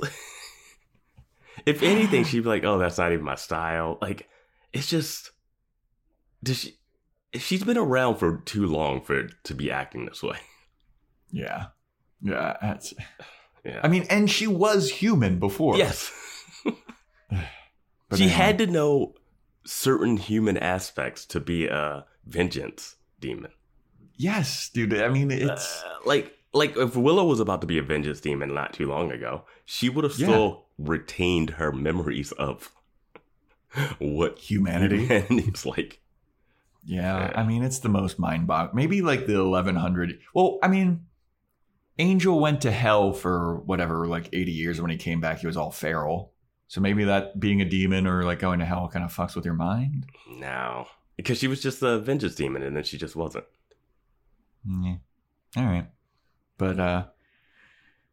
if 1.65 1.83
anything, 1.83 2.23
she'd 2.23 2.41
be 2.43 2.49
like, 2.49 2.63
"Oh, 2.63 2.77
that's 2.77 2.97
not 2.97 3.11
even 3.11 3.25
my 3.25 3.35
style." 3.35 3.97
Like, 4.01 4.27
it's 4.73 4.87
just 4.87 5.31
does 6.43 6.59
she? 6.59 6.78
She's 7.33 7.63
been 7.63 7.77
around 7.77 8.15
for 8.17 8.37
too 8.45 8.65
long 8.65 9.01
for 9.01 9.19
it 9.19 9.31
to 9.43 9.53
be 9.53 9.71
acting 9.71 10.05
this 10.05 10.23
way. 10.23 10.37
Yeah. 11.31 11.67
Yeah. 12.23 12.57
That's, 12.59 12.91
Yeah. 13.63 13.81
I 13.83 13.87
mean, 13.87 14.07
and 14.09 14.27
she 14.31 14.47
was 14.47 14.89
human 14.89 15.37
before. 15.37 15.77
yes, 15.77 16.11
But 16.65 16.73
she 18.17 18.23
anyway. 18.23 18.29
had 18.29 18.57
to 18.57 18.65
know 18.67 19.13
certain 19.63 20.17
human 20.17 20.57
aspects 20.57 21.27
to 21.27 21.39
be 21.39 21.67
a 21.67 22.05
vengeance 22.25 22.95
demon. 23.19 23.51
Yes, 24.15 24.69
dude. 24.69 24.93
I 24.99 25.09
mean, 25.09 25.29
it's. 25.29 25.83
Uh, 25.83 25.97
like 26.05 26.35
like 26.51 26.75
if 26.77 26.95
Willow 26.95 27.25
was 27.27 27.39
about 27.39 27.61
to 27.61 27.67
be 27.67 27.77
a 27.77 27.83
vengeance 27.83 28.19
demon 28.19 28.51
not 28.55 28.73
too 28.73 28.87
long 28.87 29.11
ago, 29.11 29.43
she 29.65 29.87
would 29.87 30.03
have 30.03 30.17
Yeah. 30.17 30.25
still 30.27 30.65
retained 30.79 31.51
her 31.51 31.71
memories 31.71 32.31
of 32.31 32.71
what 33.99 34.39
Humanity. 34.39 35.05
humanity 35.05 35.51
is 35.53 35.63
like. 35.67 36.01
Yeah, 36.83 37.19
Yeah. 37.29 37.33
I 37.35 37.43
mean, 37.43 37.63
it's 37.63 37.79
the 37.79 37.89
most 37.89 38.19
mind 38.19 38.47
boggling. 38.47 38.75
Maybe 38.75 39.01
like 39.01 39.25
the 39.27 39.43
1100. 39.43 40.19
Well, 40.33 40.59
I 40.63 40.67
mean, 40.67 41.05
Angel 41.97 42.39
went 42.39 42.61
to 42.61 42.71
hell 42.71 43.13
for 43.13 43.57
whatever, 43.57 44.07
like 44.07 44.29
80 44.31 44.51
years. 44.51 44.81
When 44.81 44.89
he 44.91 44.97
came 44.97 45.19
back, 45.19 45.39
he 45.39 45.47
was 45.47 45.57
all 45.57 45.71
feral. 45.71 46.33
So 46.67 46.81
maybe 46.81 47.03
that 47.05 47.39
being 47.39 47.61
a 47.61 47.65
demon 47.65 48.07
or 48.07 48.23
like 48.23 48.39
going 48.39 48.59
to 48.59 48.65
hell 48.65 48.89
kind 48.91 49.03
of 49.03 49.13
fucks 49.13 49.35
with 49.35 49.43
your 49.43 49.55
mind. 49.55 50.05
No, 50.29 50.87
because 51.17 51.37
she 51.39 51.47
was 51.47 51.61
just 51.61 51.81
a 51.81 51.99
vengeance 51.99 52.35
demon, 52.35 52.63
and 52.63 52.75
then 52.75 52.83
she 52.83 52.97
just 52.97 53.15
wasn't. 53.15 53.45
Yeah. 54.65 54.95
All 55.57 55.65
right. 55.65 55.87
But 56.57 56.79
uh 56.79 57.05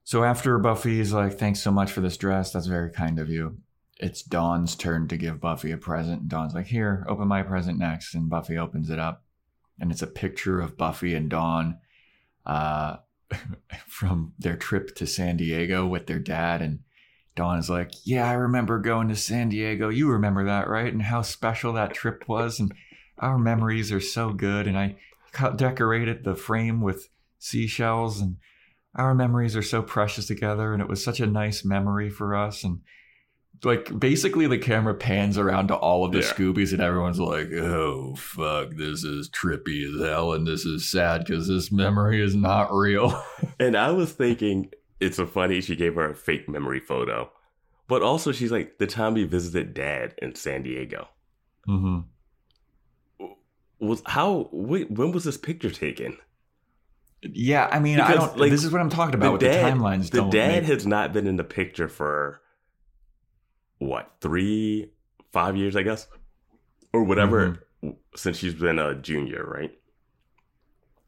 so 0.05 0.22
after 0.22 0.57
Buffy's 0.59 1.12
like, 1.12 1.37
thanks 1.37 1.61
so 1.61 1.72
much 1.72 1.90
for 1.90 2.00
this 2.00 2.16
dress. 2.16 2.52
That's 2.52 2.66
very 2.66 2.90
kind 2.90 3.18
of 3.18 3.29
you. 3.29 3.59
It's 3.98 4.22
Dawn's 4.22 4.76
turn 4.76 5.09
to 5.09 5.16
give 5.16 5.40
Buffy 5.40 5.70
a 5.70 5.76
present. 5.76 6.22
And 6.22 6.30
Dawn's 6.30 6.54
like, 6.54 6.66
here, 6.66 7.06
open 7.09 7.28
my 7.28 7.42
present 7.42 7.78
next. 7.78 8.14
And 8.14 8.28
Buffy 8.28 8.59
opens 8.59 8.90
it 8.90 8.98
up. 8.98 9.24
And 9.80 9.90
it's 9.90 10.02
a 10.02 10.06
picture 10.06 10.61
of 10.61 10.76
Buffy 10.76 11.14
and 11.14 11.28
Dawn 11.28 11.78
uh 12.44 12.98
from 13.88 14.32
their 14.38 14.56
trip 14.56 14.94
to 14.94 15.06
San 15.06 15.37
Diego 15.37 15.87
with 15.87 16.06
their 16.06 16.18
dad. 16.18 16.62
And 16.62 16.80
Dawn 17.35 17.59
is 17.59 17.68
like, 17.68 17.92
Yeah, 18.04 18.28
I 18.28 18.35
remember 18.35 18.78
going 18.78 19.09
to 19.09 19.16
San 19.16 19.48
Diego. 19.48 19.88
You 19.88 20.11
remember 20.11 20.44
that, 20.44 20.68
right? 20.68 20.92
And 20.92 21.02
how 21.02 21.22
special 21.22 21.72
that 21.72 21.94
trip 21.94 22.28
was. 22.28 22.61
And 22.61 22.72
our 23.18 23.38
memories 23.38 23.90
are 23.92 24.00
so 24.00 24.32
good. 24.32 24.66
And 24.66 24.78
I 24.78 24.96
decorated 25.56 26.24
the 26.24 26.35
frame 26.35 26.80
with 26.80 27.09
seashells 27.38 28.20
and 28.20 28.37
our 28.94 29.14
memories 29.14 29.54
are 29.54 29.62
so 29.62 29.82
precious 29.82 30.26
together 30.26 30.72
and 30.72 30.80
it 30.80 30.88
was 30.88 31.04
such 31.04 31.20
a 31.20 31.26
nice 31.26 31.64
memory 31.64 32.09
for 32.09 32.35
us 32.35 32.64
and 32.64 32.80
like 33.64 33.99
basically 33.99 34.47
the 34.47 34.59
camera 34.59 34.95
pans 34.95 35.38
around 35.38 35.69
to 35.69 35.75
all 35.77 36.05
of 36.05 36.12
the 36.12 36.19
Yeah. 36.19 36.25
scoobies 36.33 36.73
and 36.73 36.81
everyone's 36.83 37.19
like 37.19 37.51
oh 37.53 38.14
fuck 38.16 38.71
this 38.77 39.03
is 39.05 39.31
trippy 39.31 39.85
as 39.88 40.07
hell 40.07 40.33
and 40.33 40.47
this 40.47 40.64
is 40.64 40.88
sad 40.88 41.25
because 41.25 41.49
this 41.49 41.73
memory 41.73 42.21
is 42.23 42.35
not 42.37 42.73
real 42.73 43.23
And 43.59 43.77
I 43.77 43.90
was 43.92 44.12
thinking, 44.12 44.71
it's 45.01 45.16
so 45.16 45.27
funny 45.27 45.61
she 45.61 45.77
gave 45.77 45.95
her 45.95 46.11
a 46.11 46.14
fake 46.14 46.49
memory 46.49 46.81
photo, 46.81 47.31
but 47.88 48.03
also 48.03 48.33
she's 48.33 48.53
like 48.53 48.77
the 48.79 48.87
time 48.87 49.14
we 49.14 49.25
visited 49.25 49.73
Dad 49.73 50.14
in 50.21 50.35
San 50.35 50.62
Diego 50.62 51.09
mm-hmm. 51.66 52.01
was 53.79 54.03
how. 54.07 54.49
Wait, 54.53 54.90
when 54.90 55.12
was 55.12 55.25
this 55.25 55.37
picture 55.38 55.71
taken? 55.71 56.19
yeah 57.23 57.66
i 57.73 57.81
mean 57.81 57.99
i 57.99 58.12
don't 58.14 58.37
like, 58.38 58.51
this 58.51 58.62
is 58.62 58.71
what 58.71 58.81
i'm 58.81 58.90
talking 58.90 59.14
about 59.14 59.33
with 59.33 59.40
the 59.40 59.49
timelines 59.49 60.11
The 60.11 60.23
dad 60.29 60.62
make- 60.62 60.64
has 60.64 60.87
not 60.87 61.12
been 61.12 61.27
in 61.27 61.37
the 61.37 61.42
picture 61.45 61.88
for 61.88 62.40
what 63.78 64.10
three, 64.20 64.90
five 65.32 65.56
years, 65.56 65.76
I 65.76 65.82
guess, 65.82 66.06
or 66.92 67.04
whatever, 67.04 67.58
Mm-hmm. 67.82 67.90
since 68.14 68.38
she's 68.38 68.54
been 68.54 68.78
a 68.78 68.94
junior, 68.94 69.44
right? 69.46 69.72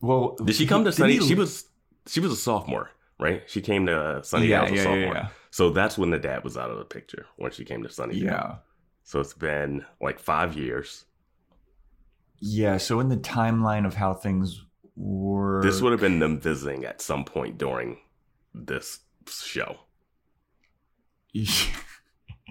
well 0.01 0.37
Did 0.45 0.55
she 0.55 0.67
come 0.67 0.85
to 0.85 0.93
Sunny? 0.93 1.15
he- 1.19 1.27
She 1.27 1.35
was 1.35 1.65
she 2.07 2.21
was 2.21 2.33
a 2.33 2.37
sophomore, 2.37 2.91
right? 3.19 3.43
She 3.47 3.61
came 3.61 3.87
to 3.87 4.21
sunny 4.23 4.47
yeah 4.49 4.63
as 4.65 4.71
a 4.71 4.75
yeah, 4.77 4.83
sophomore, 4.85 5.15
yeah 5.15 5.23
yeah 5.23 5.29
so 5.51 5.71
that's 5.71 5.97
when 5.99 6.11
the 6.11 6.19
dad 6.19 6.45
was 6.45 6.57
out 6.57 6.71
of 6.71 6.79
the 6.79 6.85
picture 6.85 7.27
when 7.37 7.51
she 7.51 7.65
came 7.65 7.83
to 7.83 7.89
sunny 7.91 8.17
yeah 8.19 8.57
So 9.05 9.21
it's 9.21 9.33
been 9.35 9.85
like 10.01 10.19
five 10.21 10.57
years. 10.57 11.05
yeah 12.41 12.77
so 12.77 13.01
in 13.01 13.09
the 13.09 13.17
timeline 13.17 13.87
of 13.87 13.95
how 13.95 14.15
things 14.15 14.63
were 14.95 15.63
This 15.63 15.81
would 15.83 15.93
have 15.93 16.01
been 16.01 16.19
them 16.21 16.39
visiting 16.39 16.85
at 16.85 17.01
some 17.01 17.25
point 17.25 17.59
during 17.59 17.99
this 18.55 19.01
show, 19.29 19.77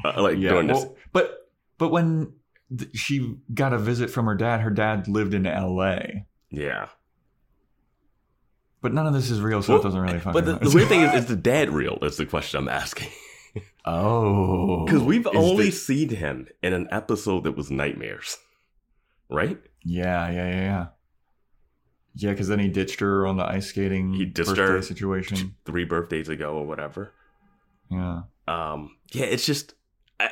uh, 0.06 0.22
like 0.22 0.38
yeah, 0.38 0.62
this. 0.62 0.72
well, 0.78 0.96
but 1.14 1.50
but 1.78 1.90
when 1.90 2.34
th- 2.78 2.96
she 2.96 3.36
got 3.54 3.74
a 3.74 3.78
visit 3.78 4.10
from 4.10 4.26
her 4.26 4.36
dad, 4.36 4.62
her 4.62 4.70
dad 4.70 5.08
lived 5.08 5.34
in 5.34 5.46
L.A. 5.46 6.26
Yeah, 6.50 6.88
But 8.82 8.94
none 8.94 9.06
of 9.08 9.14
this 9.14 9.30
is 9.30 9.42
real, 9.42 9.62
so 9.62 9.74
Well, 9.74 9.82
it 9.82 9.84
doesn't 9.86 10.00
really 10.02 10.20
fucking. 10.20 10.32
but 10.34 10.46
the, 10.46 10.70
the 10.70 10.76
weird 10.76 10.88
thing 10.88 11.02
is, 11.02 11.14
is 11.24 11.26
the 11.26 11.36
dad 11.36 11.70
real? 11.72 11.98
Is 12.02 12.18
the 12.18 12.26
question 12.26 12.60
I'm 12.60 12.70
asking 12.70 13.10
oh, 13.86 14.86
because 14.86 15.02
we've 15.04 15.28
only 15.28 15.66
the- 15.66 15.72
seen 15.72 16.10
him 16.10 16.48
in 16.64 16.74
an 16.74 16.88
episode 16.92 17.44
that 17.44 17.54
was 17.58 17.70
nightmares, 17.72 18.38
right? 19.30 19.58
yeah 19.84 20.30
yeah 20.30 20.50
yeah 20.50 20.62
yeah 20.62 20.88
yeah 22.16 22.32
because 22.32 22.48
then 22.50 22.60
he 22.60 22.68
ditched 22.68 23.00
her 23.00 23.26
on 23.28 23.38
the 23.38 23.46
ice 23.46 23.68
skating 23.68 24.12
He 24.14 24.26
ditched 24.26 24.50
birthday 24.50 24.64
her. 24.64 24.82
situation. 24.82 25.56
Three 25.66 25.86
birthdays 25.86 26.28
ago 26.30 26.56
or 26.58 26.66
whatever. 26.66 27.14
Yeah, 27.90 28.24
um 28.48 28.98
yeah 29.14 29.26
it's 29.26 29.46
just 29.46 29.76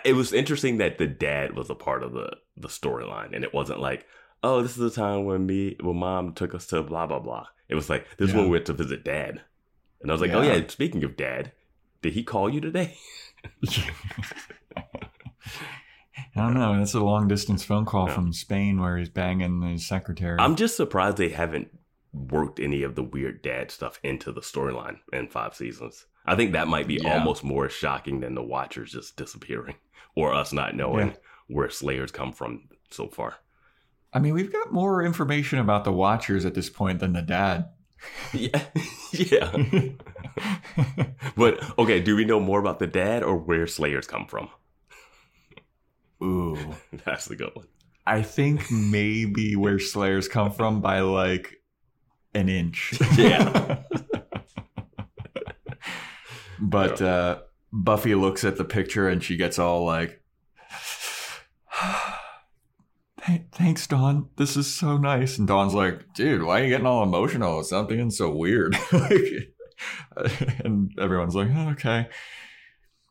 it 0.04 0.14
was 0.14 0.34
interesting 0.34 0.78
that 0.78 0.98
the 0.98 1.08
dad 1.08 1.56
was 1.56 1.70
a 1.70 1.76
part 1.76 2.04
of 2.04 2.14
the 2.14 2.36
the 2.58 2.68
storyline 2.68 3.36
and 3.36 3.44
it 3.44 3.54
wasn't 3.54 3.80
like 3.80 4.06
oh 4.44 4.62
this 4.62 4.72
is 4.72 4.78
the 4.78 4.90
time 4.90 5.26
when 5.26 5.46
me 5.46 5.76
when 5.82 5.98
mom 5.98 6.34
took 6.34 6.56
us 6.56 6.66
to 6.68 6.82
blah 6.84 7.06
blah 7.06 7.20
blah 7.20 7.46
it 7.70 7.76
was 7.76 7.90
like 7.90 8.06
this 8.18 8.30
is 8.30 8.36
when 8.36 8.46
we 8.46 8.52
went 8.52 8.66
to 8.66 8.74
visit 8.74 9.04
dad 9.04 9.42
and 10.02 10.10
i 10.10 10.14
was 10.14 10.22
like 10.22 10.32
oh 10.32 10.42
Yeah. 10.42 10.56
yeah 10.56 10.68
speaking 10.68 11.04
of 11.04 11.16
dad 11.18 11.52
did 12.02 12.14
he 12.14 12.24
call 12.24 12.50
you 12.50 12.62
today 12.62 12.98
I 16.38 16.42
don't 16.42 16.56
know. 16.56 16.78
That's 16.78 16.94
a 16.94 17.00
long 17.00 17.28
distance 17.30 17.64
phone 17.64 17.86
call 17.86 18.08
Yeah. 18.08 18.16
from 18.16 18.34
Spain 18.34 18.82
where 18.82 18.98
he's 18.98 19.10
banging 19.10 19.62
his 19.62 19.88
secretary. 19.88 20.38
i'm 20.40 20.56
just 20.56 20.76
surprised 20.76 21.18
they 21.18 21.30
haven't 21.30 21.70
worked 22.14 22.60
any 22.60 22.84
of 22.84 22.96
the 22.96 23.04
weird 23.04 23.42
dad 23.42 23.72
stuff 23.72 24.00
into 24.04 24.32
the 24.32 24.42
storyline 24.42 24.98
in 25.14 25.28
five 25.28 25.54
seasons 25.56 26.06
I 26.26 26.36
think 26.36 26.54
that 26.54 26.68
might 26.68 26.88
be 26.88 27.00
Yeah. 27.02 27.14
almost 27.18 27.44
more 27.44 27.70
shocking 27.70 28.20
than 28.22 28.36
the 28.36 28.44
Watchers 28.44 28.92
just 28.94 29.16
disappearing 29.18 29.76
or 30.16 30.34
us 30.34 30.52
not 30.54 30.76
knowing 30.76 31.10
Yeah. 31.10 31.16
where 31.48 31.70
Slayers 31.70 32.12
come 32.12 32.32
from 32.34 32.68
so 32.90 33.08
far. 33.08 33.36
I 34.14 34.20
mean, 34.20 34.34
we've 34.34 34.52
got 34.52 34.72
more 34.72 35.04
information 35.04 35.60
about 35.60 35.84
the 35.84 35.92
Watchers 35.92 36.46
at 36.46 36.54
this 36.54 36.70
point 36.70 37.00
than 37.00 37.14
the 37.14 37.22
dad. 37.22 37.70
Yeah, 38.34 38.62
yeah. 39.14 39.56
but 41.36 41.80
okay, 41.80 42.02
do 42.02 42.16
we 42.16 42.26
know 42.26 42.40
more 42.40 42.60
about 42.60 42.78
the 42.80 42.88
dad 42.88 43.24
or 43.24 43.36
where 43.38 43.66
Slayers 43.68 44.06
come 44.06 44.28
from? 44.28 44.50
Ooh. 46.22 46.76
That's 47.06 47.26
the 47.26 47.36
good 47.36 47.52
one. 47.56 47.68
I 48.06 48.22
think 48.22 48.70
maybe 48.72 49.56
where 49.56 49.80
Slayers 49.80 50.28
come 50.28 50.52
from 50.52 50.82
by 50.82 51.00
like 51.00 51.62
an 52.34 52.48
inch. 52.50 52.94
Yeah. 53.18 53.82
But 56.76 57.02
uh, 57.02 57.40
Buffy 57.72 58.16
looks 58.16 58.44
at 58.44 58.58
the 58.58 58.66
picture 58.66 59.08
and 59.10 59.24
she 59.24 59.38
gets 59.38 59.58
all 59.60 59.86
like, 59.86 60.22
Thanks, 63.52 63.88
Dawn. 63.88 64.30
This 64.36 64.56
is 64.56 64.72
so 64.72 64.98
nice. 64.98 65.38
And 65.40 65.48
Dawn's 65.48 65.74
like, 65.74 66.14
Dude, 66.14 66.44
why 66.44 66.62
are 66.62 66.64
you 66.64 66.70
getting 66.70 66.86
all 66.86 67.02
emotional? 67.02 67.64
Being 67.88 68.12
so 68.12 68.30
weird. 68.30 68.78
and 70.64 70.92
everyone's 71.00 71.36
like, 71.36 71.50
oh, 71.56 71.70
Okay. 71.72 72.08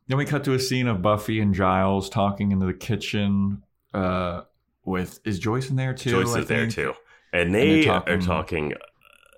Then 0.07 0.19
we 0.19 0.27
cut 0.27 0.45
to 0.45 0.53
a 0.53 0.59
scene 0.59 0.87
of 0.87 1.01
Buffy 1.01 1.41
and 1.41 1.55
Giles 1.55 2.11
talking 2.11 2.53
in 2.53 2.59
the 2.59 2.75
kitchen. 2.75 3.63
Uh, 3.95 4.43
with 4.85 5.19
is 5.25 5.39
Joyce 5.39 5.71
in 5.71 5.77
there 5.77 5.95
too? 5.95 6.11
Joyce 6.11 6.37
is 6.37 6.47
there 6.47 6.67
too, 6.69 6.93
and 7.33 7.55
they're 7.55 7.85
talking- 7.85 8.13
are 8.13 8.21
talking 8.21 8.73
uh, 8.75 8.77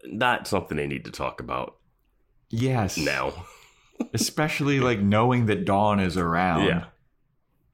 not 0.06 0.48
something 0.48 0.76
they 0.76 0.88
need 0.88 1.04
to 1.04 1.12
talk 1.12 1.40
about 1.40 1.76
Yes. 2.50 2.98
now. 2.98 3.32
Especially 4.14 4.80
like 4.80 5.00
knowing 5.00 5.46
that 5.46 5.64
Dawn 5.64 6.00
is 6.00 6.16
around. 6.16 6.66
Yeah. 6.66 6.84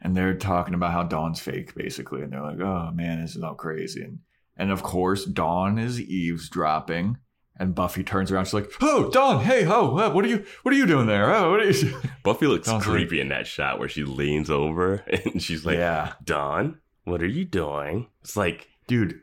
And 0.01 0.17
they're 0.17 0.35
talking 0.35 0.75
about 0.75 0.93
how 0.93 1.05
Dawn's 1.05 1.39
fake, 1.41 1.75
basically, 1.77 2.23
and 2.23 2.33
they're 2.33 2.43
like, 2.43 2.59
"Oh 2.61 2.91
man, 2.93 3.21
this 3.23 3.37
is 3.37 3.43
all 3.43 3.55
crazy." 3.55 4.03
And 4.03 4.19
and 4.57 4.71
of 4.73 4.83
course, 4.83 5.25
Dawn 5.25 5.79
is 5.79 6.01
eavesdropping, 6.01 7.19
and 7.57 7.75
Buffy 7.75 8.03
turns 8.03 8.33
around. 8.33 8.47
She's 8.47 8.55
like, 8.55 8.73
"Oh, 8.81 9.11
Dawn, 9.11 9.45
hey, 9.45 9.65
oh, 9.65 9.97
uh, 9.97 10.11
what 10.11 10.25
are 10.25 10.29
you, 10.29 10.45
what 10.63 10.75
are 10.75 10.77
you 10.77 10.87
doing 10.87 11.07
there? 11.07 11.33
Oh, 11.33 11.53
what 11.53 11.61
are 11.61 11.71
you?" 11.71 11.97
Buffy 12.25 12.49
looks 12.49 12.67
Dawn's 12.67 12.85
like- 12.87 12.97
creepy 12.97 13.21
in 13.21 13.29
that 13.29 13.47
shot 13.47 13.79
where 13.79 13.89
she 13.89 14.03
leans 14.03 14.51
over 14.51 14.95
and 15.25 15.41
she's 15.41 15.65
like, 15.65 15.77
yeah, 15.79 16.15
Dawn, 16.25 16.81
what 17.05 17.23
are 17.23 17.27
you 17.29 17.45
doing? 17.45 18.09
It's 18.23 18.37
like, 18.37 18.69
dude. 18.89 19.21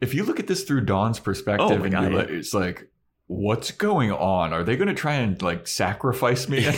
If 0.00 0.14
you 0.14 0.24
look 0.24 0.40
at 0.40 0.46
this 0.46 0.64
through 0.64 0.86
Dawn's 0.86 1.20
perspective, 1.20 1.78
Oh 1.78 1.84
and 1.84 1.92
God, 1.92 2.12
yeah. 2.12 2.20
it's 2.20 2.54
like, 2.54 2.90
what's 3.30 3.70
going 3.70 4.10
on? 4.10 4.52
Are 4.52 4.64
they 4.64 4.76
going 4.76 4.88
to 4.88 4.94
try 4.94 5.14
and 5.14 5.40
like 5.40 5.68
sacrifice 5.68 6.48
me? 6.48 6.64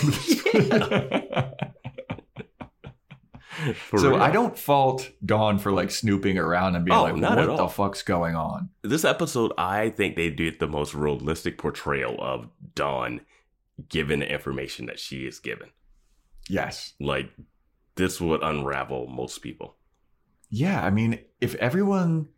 so 3.96 4.02
real. 4.10 4.16
I 4.16 4.30
don't 4.30 4.58
fault 4.58 5.10
Dawn 5.24 5.58
for 5.58 5.72
like 5.72 5.90
snooping 5.90 6.36
around 6.36 6.76
and 6.76 6.84
being 6.84 6.96
Oh, 6.96 7.04
like, 7.04 7.16
"What 7.16 7.56
the 7.56 7.68
fuck's 7.68 8.02
going 8.02 8.36
on?" 8.36 8.68
This 8.82 9.04
episode, 9.04 9.52
I 9.56 9.88
think 9.88 10.16
they 10.16 10.28
did 10.28 10.60
the 10.60 10.68
most 10.68 10.94
realistic 10.94 11.56
portrayal 11.56 12.16
of 12.20 12.48
Dawn 12.74 13.22
given 13.88 14.20
the 14.20 14.30
information 14.30 14.86
that 14.86 14.98
she 14.98 15.26
is 15.26 15.38
given. 15.38 15.70
Yes. 16.50 16.92
Like, 17.00 17.30
this 17.94 18.20
would 18.20 18.42
unravel 18.42 19.06
most 19.06 19.38
people. 19.38 19.76
Yeah, 20.50 20.84
I 20.84 20.90
mean, 20.90 21.20
if 21.40 21.54
everyone 21.54 22.28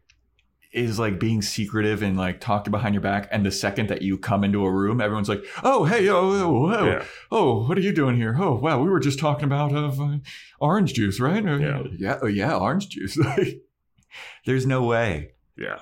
is 0.74 0.98
like 0.98 1.18
being 1.20 1.40
secretive 1.40 2.02
and 2.02 2.16
like 2.16 2.40
talking 2.40 2.70
behind 2.70 2.94
your 2.94 3.00
back, 3.02 3.28
and 3.30 3.46
the 3.46 3.50
second 3.50 3.88
that 3.88 4.02
you 4.02 4.18
come 4.18 4.42
into 4.44 4.64
a 4.64 4.70
room, 4.70 5.00
everyone's 5.00 5.28
like, 5.28 5.44
"Oh, 5.62 5.84
hey, 5.84 6.08
oh, 6.08 6.30
oh, 6.32 6.74
oh, 6.74 6.84
Yeah. 6.86 7.04
oh 7.30 7.66
what 7.66 7.78
are 7.78 7.80
you 7.82 7.92
doing 7.94 8.16
here? 8.16 8.36
Oh, 8.38 8.56
wow, 8.56 8.82
we 8.82 8.90
were 8.90 9.00
just 9.00 9.18
talking 9.18 9.44
about 9.44 9.72
uh, 9.72 9.88
uh, 9.88 10.18
orange 10.60 10.94
juice, 10.94 11.20
right? 11.20 11.46
Uh, 11.46 11.56
Yeah. 11.56 11.82
yeah, 11.96 12.18
oh, 12.22 12.26
yeah, 12.26 12.56
orange 12.56 12.88
juice. 12.88 13.16
There's 14.46 14.66
no 14.66 14.82
way. 14.84 15.32
Yeah. 15.56 15.78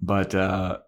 But 0.00 0.34
uh, 0.34 0.78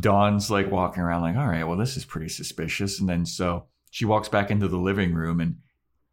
Dawn's 0.00 0.50
like 0.50 0.70
walking 0.70 1.02
around, 1.02 1.22
like, 1.22 1.36
all 1.36 1.46
right, 1.46 1.64
well, 1.64 1.76
this 1.78 1.96
is 1.96 2.04
pretty 2.04 2.28
suspicious. 2.28 2.98
And 3.00 3.08
then 3.08 3.26
so 3.26 3.66
she 3.90 4.04
walks 4.04 4.28
back 4.28 4.50
into 4.50 4.68
the 4.68 4.76
living 4.78 5.14
room, 5.14 5.40
and 5.40 5.56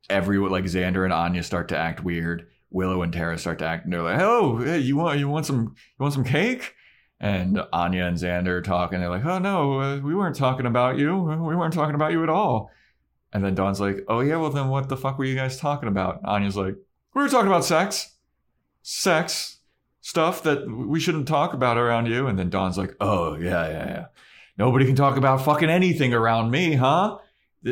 everyone, 0.10 0.52
like 0.52 0.66
Xander 0.66 1.04
and 1.04 1.14
Anya, 1.14 1.44
start 1.44 1.70
to 1.70 1.78
act 1.78 2.04
weird. 2.04 2.48
Willow 2.70 3.02
and 3.02 3.14
Tara 3.14 3.38
start 3.38 3.60
to 3.60 3.66
act. 3.66 3.86
And 3.86 3.94
they're 3.94 4.02
like, 4.02 4.20
"Oh, 4.20 4.58
hey, 4.58 4.80
you 4.80 4.96
want 4.96 5.20
you 5.20 5.30
want 5.30 5.46
some 5.46 5.76
you 5.76 6.04
want 6.04 6.14
some 6.14 6.24
cake?" 6.24 6.74
And 7.20 7.62
Anya 7.72 8.06
and 8.06 8.18
Xander 8.18 8.48
are 8.48 8.62
talking. 8.62 9.00
They're 9.00 9.10
like, 9.10 9.26
"Oh 9.26 9.40
no, 9.40 9.80
uh, 9.80 10.00
we 10.00 10.14
weren't 10.14 10.36
talking 10.36 10.66
about 10.66 10.98
you. 10.98 11.18
We 11.18 11.56
weren't 11.56 11.74
talking 11.74 11.96
about 11.96 12.12
you 12.12 12.24
at 12.24 12.30
all." 12.30 12.72
And 13.32 13.44
then 13.44 13.56
Dawn's 13.56 13.80
like, 13.80 14.04
"Oh 14.08 14.20
yeah, 14.20 14.38
well 14.38 14.50
then 14.50 14.70
what 14.70 14.90
the 14.90 14.98
fuck 14.98 15.18
were 15.18 15.26
you 15.26 15.36
guys 15.36 15.58
talking 15.58 15.90
about?" 15.90 16.20
Anya's 16.26 16.58
like, 16.58 16.76
"We 17.14 17.22
were 17.22 17.30
talking 17.30 17.48
about 17.48 17.66
sex, 17.66 18.16
sex 18.82 19.60
stuff 20.02 20.44
that 20.44 20.70
we 20.70 21.00
shouldn't 21.00 21.28
talk 21.28 21.54
about 21.54 21.78
around 21.78 22.08
you." 22.08 22.28
And 22.28 22.38
then 22.38 22.50
Dawn's 22.50 22.78
like, 22.78 22.96
"Oh 23.00 23.36
yeah, 23.36 23.68
yeah, 23.68 23.88
yeah. 23.88 24.06
Nobody 24.58 24.86
can 24.86 24.96
talk 24.96 25.18
about 25.18 25.44
fucking 25.44 25.70
anything 25.70 26.14
around 26.14 26.52
me, 26.52 26.74
huh?" 26.76 27.18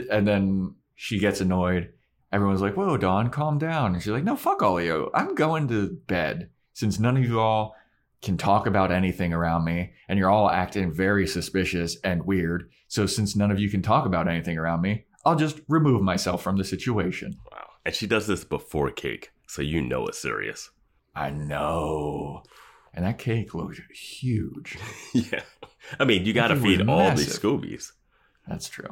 And 0.09 0.27
then 0.27 0.75
she 0.95 1.19
gets 1.19 1.41
annoyed. 1.41 1.93
Everyone's 2.33 2.61
like, 2.61 2.75
"Whoa, 2.75 2.97
Dawn, 2.97 3.29
calm 3.29 3.59
down." 3.59 3.93
And 3.93 4.01
she's 4.01 4.11
like, 4.11 4.23
"No, 4.23 4.35
fuck 4.35 4.63
all 4.63 4.79
of 4.79 4.83
you. 4.83 5.11
I'm 5.13 5.35
going 5.35 5.67
to 5.67 5.91
bed 6.07 6.49
since 6.73 6.99
none 6.99 7.15
of 7.15 7.23
you 7.23 7.39
all 7.39 7.75
can 8.23 8.37
talk 8.37 8.65
about 8.65 8.91
anything 8.91 9.31
around 9.31 9.65
me, 9.65 9.93
and 10.09 10.17
you're 10.17 10.31
all 10.31 10.49
acting 10.49 10.91
very 10.91 11.27
suspicious 11.27 11.97
and 12.03 12.25
weird. 12.25 12.71
So 12.87 13.05
since 13.05 13.35
none 13.35 13.51
of 13.51 13.59
you 13.59 13.69
can 13.69 13.83
talk 13.83 14.07
about 14.07 14.27
anything 14.27 14.57
around 14.57 14.81
me, 14.81 15.05
I'll 15.23 15.35
just 15.35 15.61
remove 15.67 16.01
myself 16.01 16.41
from 16.41 16.57
the 16.57 16.63
situation." 16.63 17.37
Wow. 17.51 17.67
And 17.85 17.93
she 17.93 18.07
does 18.07 18.25
this 18.25 18.43
before 18.43 18.89
cake, 18.89 19.31
so 19.47 19.61
you 19.61 19.81
know 19.81 20.07
it's 20.07 20.17
serious. 20.17 20.71
I 21.15 21.29
know. 21.29 22.41
And 22.95 23.05
that 23.05 23.19
cake 23.19 23.53
looked 23.53 23.79
huge. 23.93 24.79
yeah. 25.13 25.43
I 25.99 26.05
mean, 26.05 26.25
you 26.25 26.33
got 26.33 26.47
to 26.47 26.55
feed 26.55 26.87
all 26.87 27.11
these. 27.11 27.37
Scoobies. 27.37 27.91
That's 28.47 28.69
true. 28.69 28.89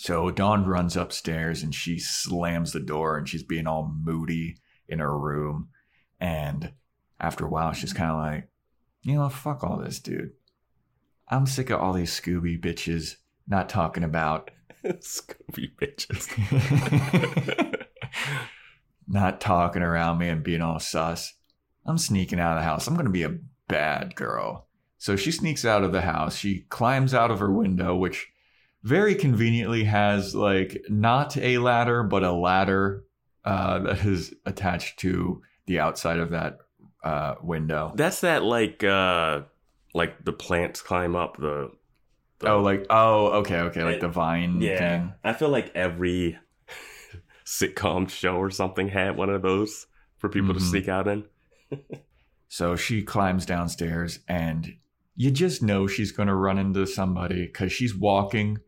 So 0.00 0.30
Dawn 0.30 0.64
runs 0.64 0.96
upstairs 0.96 1.62
and 1.62 1.74
she 1.74 1.98
slams 1.98 2.72
the 2.72 2.80
door 2.80 3.18
and 3.18 3.28
she's 3.28 3.42
being 3.42 3.66
all 3.66 3.94
moody 3.94 4.56
in 4.88 4.98
her 4.98 5.18
room. 5.18 5.68
And 6.18 6.72
after 7.20 7.44
a 7.44 7.50
while, 7.50 7.74
she's 7.74 7.92
kind 7.92 8.10
of 8.10 8.16
like, 8.16 8.48
you 9.02 9.16
know, 9.16 9.28
fuck 9.28 9.62
all 9.62 9.76
this, 9.76 10.00
dude. 10.00 10.30
I'm 11.28 11.44
sick 11.44 11.68
of 11.68 11.82
all 11.82 11.92
these 11.92 12.18
Scooby 12.18 12.58
bitches 12.58 13.16
not 13.46 13.68
talking 13.68 14.02
about, 14.02 14.50
Scooby 14.84 15.70
bitches. 15.78 16.26
not 19.06 19.38
talking 19.38 19.82
around 19.82 20.16
me 20.16 20.30
and 20.30 20.42
being 20.42 20.62
all 20.62 20.78
sus. 20.78 21.34
I'm 21.84 21.98
sneaking 21.98 22.40
out 22.40 22.56
of 22.56 22.62
the 22.62 22.64
house. 22.64 22.86
I'm 22.86 22.94
going 22.94 23.04
to 23.04 23.12
be 23.12 23.24
a 23.24 23.36
bad 23.68 24.14
girl. 24.16 24.66
So 24.96 25.14
she 25.16 25.30
sneaks 25.30 25.66
out 25.66 25.84
of 25.84 25.92
the 25.92 26.00
house. 26.00 26.36
She 26.36 26.64
climbs 26.70 27.12
out 27.12 27.30
of 27.30 27.38
her 27.40 27.52
window, 27.52 27.94
which 27.94 28.29
very 28.82 29.14
conveniently 29.14 29.84
has 29.84 30.34
like 30.34 30.84
not 30.88 31.36
a 31.36 31.58
ladder, 31.58 32.02
but 32.02 32.22
a 32.24 32.32
ladder 32.32 33.04
uh, 33.44 33.78
that 33.80 34.04
is 34.04 34.34
attached 34.46 34.98
to 35.00 35.42
the 35.66 35.78
outside 35.80 36.18
of 36.18 36.30
that 36.30 36.58
uh, 37.04 37.34
window. 37.42 37.92
That's 37.94 38.20
that 38.22 38.42
like 38.42 38.82
uh 38.84 39.42
like 39.94 40.24
the 40.24 40.32
plants 40.32 40.82
climb 40.82 41.16
up 41.16 41.36
the, 41.38 41.70
the 42.38 42.48
Oh, 42.48 42.60
like 42.62 42.86
oh, 42.90 43.26
okay, 43.40 43.58
okay, 43.60 43.84
like 43.84 44.00
the 44.00 44.08
vine 44.08 44.60
yeah. 44.60 44.78
thing. 44.78 45.12
I 45.24 45.32
feel 45.32 45.48
like 45.48 45.72
every 45.74 46.38
sitcom 47.44 48.08
show 48.08 48.36
or 48.36 48.50
something 48.50 48.88
had 48.88 49.16
one 49.16 49.30
of 49.30 49.42
those 49.42 49.86
for 50.18 50.28
people 50.28 50.54
to 50.54 50.60
Mhm. 50.60 50.70
sneak 50.70 50.88
out 50.88 51.08
in. 51.08 51.24
So 52.52 52.74
she 52.74 53.02
climbs 53.04 53.46
downstairs, 53.46 54.18
and 54.26 54.74
you 55.14 55.30
just 55.30 55.62
know 55.62 55.86
she's 55.86 56.10
going 56.10 56.26
to 56.26 56.34
run 56.34 56.58
into 56.58 56.84
somebody 56.84 57.46
because 57.46 57.70
she's 57.72 57.94
walking 57.94 58.58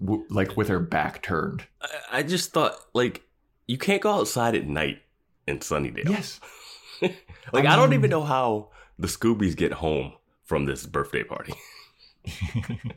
w- 0.00 0.24
like 0.30 0.56
with 0.56 0.68
her 0.68 0.80
back 0.80 1.22
turned. 1.22 1.64
I, 1.82 2.18
I 2.18 2.22
just 2.22 2.52
thought 2.52 2.76
like 2.94 3.22
you 3.66 3.78
can't 3.78 4.02
go 4.02 4.12
outside 4.12 4.54
at 4.54 4.66
night 4.66 5.02
in 5.46 5.58
Sunnydale. 5.60 6.08
Yes. 6.08 6.40
Like 7.52 7.66
I 7.66 7.74
I, 7.74 7.76
don't 7.76 7.92
even 7.92 8.12
um, 8.14 8.20
know 8.20 8.24
how 8.24 8.70
the 8.98 9.06
Scoobies 9.06 9.54
get 9.54 9.72
home 9.72 10.14
from 10.44 10.64
this 10.64 10.86
birthday 10.86 11.22
party. 11.24 11.52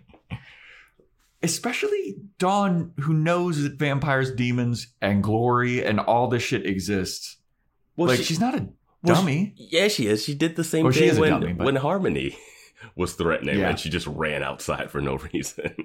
Especially 1.43 2.15
Dawn, 2.39 2.93
who 3.01 3.13
knows 3.13 3.61
that 3.63 3.73
vampires, 3.73 4.31
demons, 4.31 4.87
and 5.01 5.21
glory 5.21 5.83
and 5.85 5.99
all 5.99 6.27
this 6.27 6.41
shit 6.43 6.65
exists. 6.65 7.37
Well, 7.95 8.07
like 8.07 8.17
she- 8.19 8.23
she's 8.23 8.39
not 8.39 8.55
a 8.55 8.67
well, 9.03 9.15
she- 9.15 9.21
dummy. 9.21 9.53
yeah, 9.57 9.87
she 9.89 10.07
is. 10.07 10.23
She 10.23 10.33
did 10.33 10.55
the 10.55 10.63
same 10.63 10.83
Well, 10.85 10.93
thing 10.93 11.19
when 11.19 11.29
dummy, 11.31 11.53
but- 11.53 11.65
when 11.65 11.75
Harmony 11.75 12.37
was 12.95 13.13
threatening, 13.13 13.59
Yeah. 13.59 13.69
and 13.69 13.79
she 13.79 13.89
just 13.89 14.07
ran 14.07 14.41
outside 14.43 14.89
for 14.89 15.01
no 15.01 15.17
reason. 15.33 15.75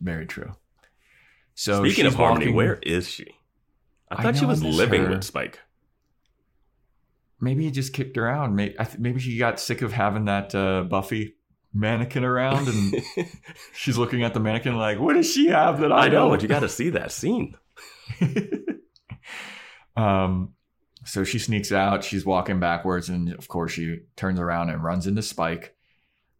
Very 0.00 0.26
true. 0.26 0.52
So 1.54 1.82
Speaking 1.84 2.06
of 2.06 2.14
Harmony, 2.14 2.46
walking- 2.46 2.54
where 2.56 2.74
is 2.82 3.08
she? 3.08 3.26
I 4.10 4.16
I 4.16 4.22
thought 4.22 4.36
she 4.36 4.44
I 4.44 4.48
was 4.48 4.62
living 4.62 5.04
her. 5.04 5.10
with 5.10 5.24
Spike. 5.24 5.58
maybe 7.40 7.64
he 7.64 7.70
just 7.70 7.92
kicked 7.92 8.16
her 8.16 8.28
out. 8.28 8.52
Maybe, 8.52 8.74
I 8.78 8.84
th- 8.84 8.98
maybe 8.98 9.20
she 9.20 9.36
got 9.38 9.58
sick 9.60 9.82
of 9.82 9.92
having 9.92 10.26
that 10.26 10.54
uh, 10.54 10.82
Buffy 10.84 11.36
mannequin 11.74 12.24
around 12.24 12.68
and 12.68 12.94
she's 13.74 13.98
looking 13.98 14.22
at 14.22 14.32
the 14.32 14.40
mannequin 14.40 14.76
like, 14.76 14.98
what 14.98 15.14
does 15.14 15.30
she 15.30 15.48
have 15.48 15.80
that 15.80 15.92
I, 15.92 16.04
I 16.06 16.08
know, 16.08 16.12
don't? 16.20 16.30
but 16.30 16.42
you 16.42 16.48
got 16.48 16.60
to 16.60 16.68
see 16.68 16.90
that 16.90 17.10
scene. 17.12 17.56
um, 19.96 20.54
so 21.04 21.24
she 21.24 21.38
sneaks 21.38 21.72
out. 21.72 22.04
She's 22.04 22.24
walking 22.26 22.60
backwards, 22.60 23.08
and 23.08 23.32
of 23.34 23.48
course, 23.48 23.72
she 23.72 24.00
turns 24.16 24.40
around 24.40 24.70
and 24.70 24.82
runs 24.82 25.06
into 25.06 25.22
Spike, 25.22 25.74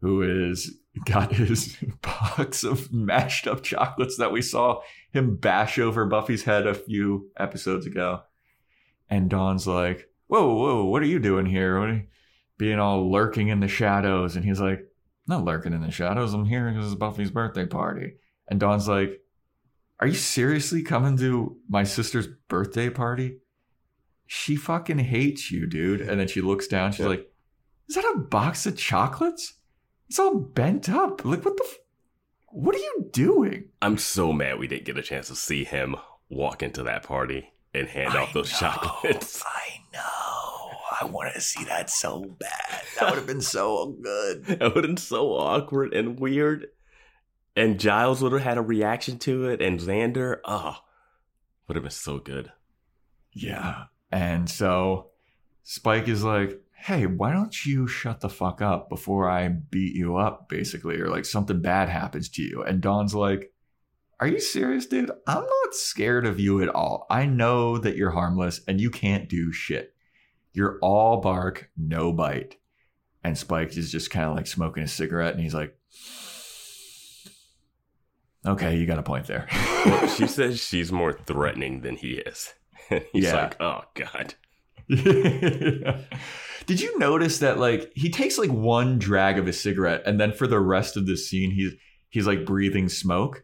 who 0.01 0.51
is 0.51 0.77
got 1.05 1.33
his 1.33 1.75
box 2.01 2.63
of 2.63 2.91
mashed 2.93 3.47
up 3.47 3.63
chocolates 3.63 4.17
that 4.17 4.31
we 4.31 4.41
saw 4.41 4.81
him 5.11 5.35
bash 5.35 5.77
over 5.79 6.05
Buffy's 6.05 6.43
head 6.43 6.65
a 6.67 6.73
few 6.73 7.29
episodes 7.37 7.85
ago. 7.85 8.21
And 9.09 9.29
Dawn's 9.29 9.67
like, 9.67 10.09
"Whoa, 10.27 10.53
whoa, 10.55 10.85
what 10.85 11.01
are 11.01 11.05
you 11.07 11.19
doing 11.19 11.45
here? 11.45 11.79
What 11.79 11.89
are 11.89 11.93
you 11.95 12.03
being 12.57 12.79
all 12.79 13.11
lurking 13.11 13.47
in 13.49 13.59
the 13.59 13.67
shadows?" 13.67 14.35
And 14.35 14.43
he's 14.45 14.59
like, 14.59 14.81
"Not 15.27 15.45
lurking 15.45 15.73
in 15.73 15.81
the 15.81 15.91
shadows. 15.91 16.33
I'm 16.33 16.45
here 16.45 16.69
because 16.71 16.91
it's 16.91 16.99
Buffy's 16.99 17.31
birthday 17.31 17.65
party." 17.65 18.15
And 18.49 18.59
Dawn's 18.59 18.87
like, 18.87 19.21
"Are 19.99 20.07
you 20.07 20.13
seriously 20.15 20.83
coming 20.83 21.17
to 21.17 21.57
my 21.69 21.83
sister's 21.83 22.27
birthday 22.49 22.89
party?" 22.89 23.37
She 24.25 24.55
fucking 24.57 24.99
hates 24.99 25.51
you, 25.51 25.67
dude. 25.67 26.01
And 26.01 26.19
then 26.19 26.27
she 26.27 26.41
looks 26.41 26.67
down. 26.67 26.91
She's 26.91 27.01
Yeah. 27.01 27.07
like, 27.07 27.31
"Is 27.87 27.95
that 27.95 28.13
a 28.15 28.19
box 28.19 28.65
of 28.65 28.75
chocolates? 28.77 29.53
It's 30.07 30.19
all 30.19 30.35
bent 30.35 30.89
up. 30.89 31.23
Like, 31.25 31.43
what 31.45 31.57
the? 31.57 31.63
F- 31.65 31.77
what 32.49 32.75
are 32.75 32.79
you 32.79 33.09
doing?" 33.11 33.65
I'm 33.81 33.97
so 33.97 34.31
mad 34.31 34.59
we 34.59 34.67
didn't 34.67 34.85
get 34.85 34.97
a 34.97 35.01
chance 35.03 35.27
to 35.27 35.35
see 35.35 35.63
him 35.63 35.95
walk 36.29 36.63
into 36.63 36.83
that 36.83 37.03
party 37.03 37.51
and 37.73 37.87
hand 37.87 38.13
I 38.13 38.23
out 38.23 38.33
those 38.33 38.51
know. 38.53 38.57
chocolates. 38.59 39.43
I 39.45 39.79
know. 39.93 40.71
I 40.99 41.05
wanted 41.05 41.33
to 41.33 41.41
see 41.41 41.63
that 41.65 41.89
so 41.89 42.23
bad. 42.39 42.81
That 42.99 43.09
would 43.09 43.17
have 43.17 43.27
been 43.27 43.41
so 43.41 43.95
good. 44.01 44.45
That 44.47 44.61
would 44.73 44.83
have 44.83 44.83
been 44.83 44.97
so 44.97 45.33
awkward 45.33 45.93
and 45.93 46.19
weird. 46.19 46.67
And 47.55 47.79
Giles 47.79 48.21
would 48.21 48.31
have 48.33 48.41
had 48.41 48.57
a 48.57 48.61
reaction 48.61 49.17
to 49.19 49.45
it, 49.49 49.61
and 49.61 49.79
Xander, 49.79 50.37
ah, 50.45 50.79
oh, 50.81 50.85
would 51.67 51.75
have 51.75 51.83
been 51.83 51.91
so 51.91 52.19
good. 52.19 52.51
Yeah. 53.31 53.85
And 54.11 54.49
so 54.49 55.09
Spike 55.63 56.07
is 56.07 56.23
like, 56.23 56.61
hey, 56.79 57.05
why 57.05 57.31
don't 57.33 57.65
you 57.65 57.87
shut 57.87 58.21
the 58.21 58.29
fuck 58.29 58.61
up 58.61 58.87
before 58.89 59.29
I 59.29 59.47
beat 59.49 59.95
you 59.95 60.15
up, 60.17 60.47
basically, 60.47 60.99
or 61.01 61.09
like 61.09 61.25
something 61.25 61.61
bad 61.61 61.89
happens 61.89 62.29
to 62.29 62.41
you? 62.43 62.63
And 62.63 62.81
Dawn's 62.81 63.13
like, 63.15 63.51
are 64.19 64.27
you 64.27 64.39
serious, 64.39 64.85
dude? 64.85 65.11
I'm 65.27 65.43
not 65.43 65.73
scared 65.73 66.25
of 66.25 66.39
you 66.39 66.61
at 66.61 66.69
all. 66.69 67.05
I 67.09 67.25
know 67.25 67.77
that 67.77 67.95
you're 67.97 68.11
harmless 68.11 68.61
and 68.67 68.79
you 68.81 68.89
can't 68.89 69.27
do 69.29 69.51
shit. 69.51 69.93
You're 70.53 70.79
all 70.81 71.17
bark, 71.21 71.69
no 71.77 72.11
bite. 72.13 72.55
And 73.23 73.37
Spike 73.37 73.75
is 73.77 73.91
just 73.91 74.09
kind 74.09 74.25
of 74.29 74.35
like 74.35 74.47
smoking 74.47 74.83
a 74.83 74.87
cigarette 74.87 75.33
and 75.33 75.43
he's 75.43 75.53
like, 75.53 75.77
okay, 78.45 78.77
you 78.77 78.85
got 78.87 78.99
a 78.99 79.03
point 79.03 79.27
there. 79.27 79.47
Well, 79.85 80.07
she 80.07 80.25
says 80.27 80.59
she's 80.59 80.91
more 80.91 81.13
threatening 81.13 81.81
than 81.81 81.95
he 81.97 82.13
is. 82.13 82.53
He's 83.11 83.25
Yeah. 83.25 83.35
like, 83.35 83.61
oh, 83.61 83.81
God. 83.95 84.35
Did 86.67 86.79
you 86.81 86.99
notice 86.99 87.39
that 87.39 87.57
like 87.57 87.91
he 87.95 88.09
takes 88.11 88.37
like 88.37 88.51
one 88.51 88.99
drag 88.99 89.39
of 89.39 89.47
a 89.47 89.53
cigarette 89.53 90.03
and 90.05 90.19
then 90.19 90.31
for 90.33 90.45
the 90.45 90.59
rest 90.59 90.95
of 90.97 91.07
the 91.07 91.17
scene 91.17 91.49
he's 91.51 91.73
he's 92.09 92.27
like 92.27 92.45
breathing 92.45 92.89
smoke? 92.89 93.43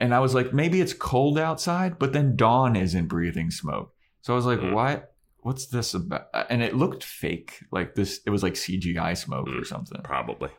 And 0.00 0.14
I 0.14 0.20
was 0.20 0.34
like, 0.34 0.54
maybe 0.54 0.80
it's 0.80 0.92
cold 0.92 1.38
outside, 1.38 1.98
but 1.98 2.12
then 2.12 2.36
Dawn 2.36 2.76
isn't 2.76 3.08
breathing 3.08 3.50
smoke. 3.50 3.92
So 4.22 4.32
I 4.32 4.36
was 4.36 4.46
like, 4.46 4.60
Mm. 4.60 4.72
what? 4.72 5.14
What's 5.40 5.66
this 5.66 5.94
about? 5.94 6.26
And 6.48 6.62
it 6.62 6.74
looked 6.76 7.02
fake. 7.02 7.58
Like 7.72 7.94
this, 7.96 8.20
it 8.24 8.30
was 8.30 8.42
like 8.44 8.54
CGI 8.54 9.16
smoke 9.16 9.48
or 9.48 9.62
Mm. 9.62 9.66
something. 9.66 10.00
Probably. 10.04 10.50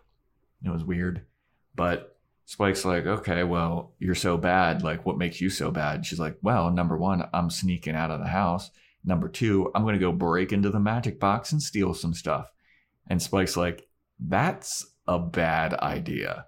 It 0.65 0.69
was 0.69 0.83
weird. 0.83 1.25
But 1.75 2.17
Spike's 2.45 2.83
like, 2.83 3.05
okay, 3.05 3.43
well, 3.43 3.93
you're 3.99 4.15
so 4.15 4.35
bad. 4.35 4.83
Like, 4.83 5.05
what 5.05 5.17
makes 5.17 5.39
you 5.39 5.49
so 5.49 5.71
bad? 5.71 6.05
She's 6.05 6.19
like, 6.19 6.37
well, 6.41 6.69
number 6.71 6.97
one, 6.97 7.29
I'm 7.31 7.49
sneaking 7.49 7.95
out 7.95 8.11
of 8.11 8.19
the 8.19 8.27
house. 8.27 8.71
Number 9.03 9.29
two, 9.29 9.71
I'm 9.73 9.83
going 9.83 9.93
to 9.93 9.99
go 9.99 10.11
break 10.11 10.51
into 10.51 10.69
the 10.69 10.79
magic 10.79 11.19
box 11.19 11.51
and 11.51 11.61
steal 11.61 11.93
some 11.93 12.13
stuff. 12.13 12.51
And 13.07 13.21
Spike's 13.21 13.57
like, 13.57 13.87
that's 14.19 14.85
a 15.07 15.17
bad 15.19 15.73
idea. 15.75 16.45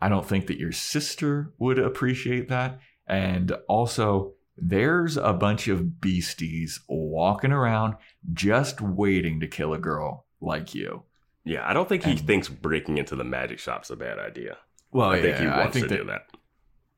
I 0.00 0.08
don't 0.08 0.26
think 0.26 0.46
that 0.46 0.58
your 0.58 0.72
sister 0.72 1.52
would 1.58 1.78
appreciate 1.78 2.48
that. 2.48 2.78
And 3.06 3.52
also, 3.68 4.34
there's 4.56 5.16
a 5.16 5.32
bunch 5.32 5.66
of 5.68 6.00
beasties 6.00 6.80
walking 6.88 7.52
around 7.52 7.94
just 8.32 8.80
waiting 8.80 9.40
to 9.40 9.48
kill 9.48 9.74
a 9.74 9.78
girl 9.78 10.26
like 10.40 10.74
you. 10.74 11.02
Yeah, 11.44 11.68
I 11.68 11.72
don't 11.72 11.88
think 11.88 12.04
he 12.04 12.12
And- 12.12 12.20
thinks 12.20 12.48
breaking 12.48 12.98
into 12.98 13.16
the 13.16 13.24
magic 13.24 13.58
shop's 13.58 13.90
a 13.90 13.96
bad 13.96 14.18
idea. 14.18 14.58
Well, 14.92 15.10
I 15.10 15.20
think 15.20 15.36
he 15.36 15.44
yeah, 15.44 15.58
wants 15.58 15.72
think 15.74 15.88
to 15.88 15.94
that, 15.94 16.00
do 16.00 16.04
that. 16.06 16.22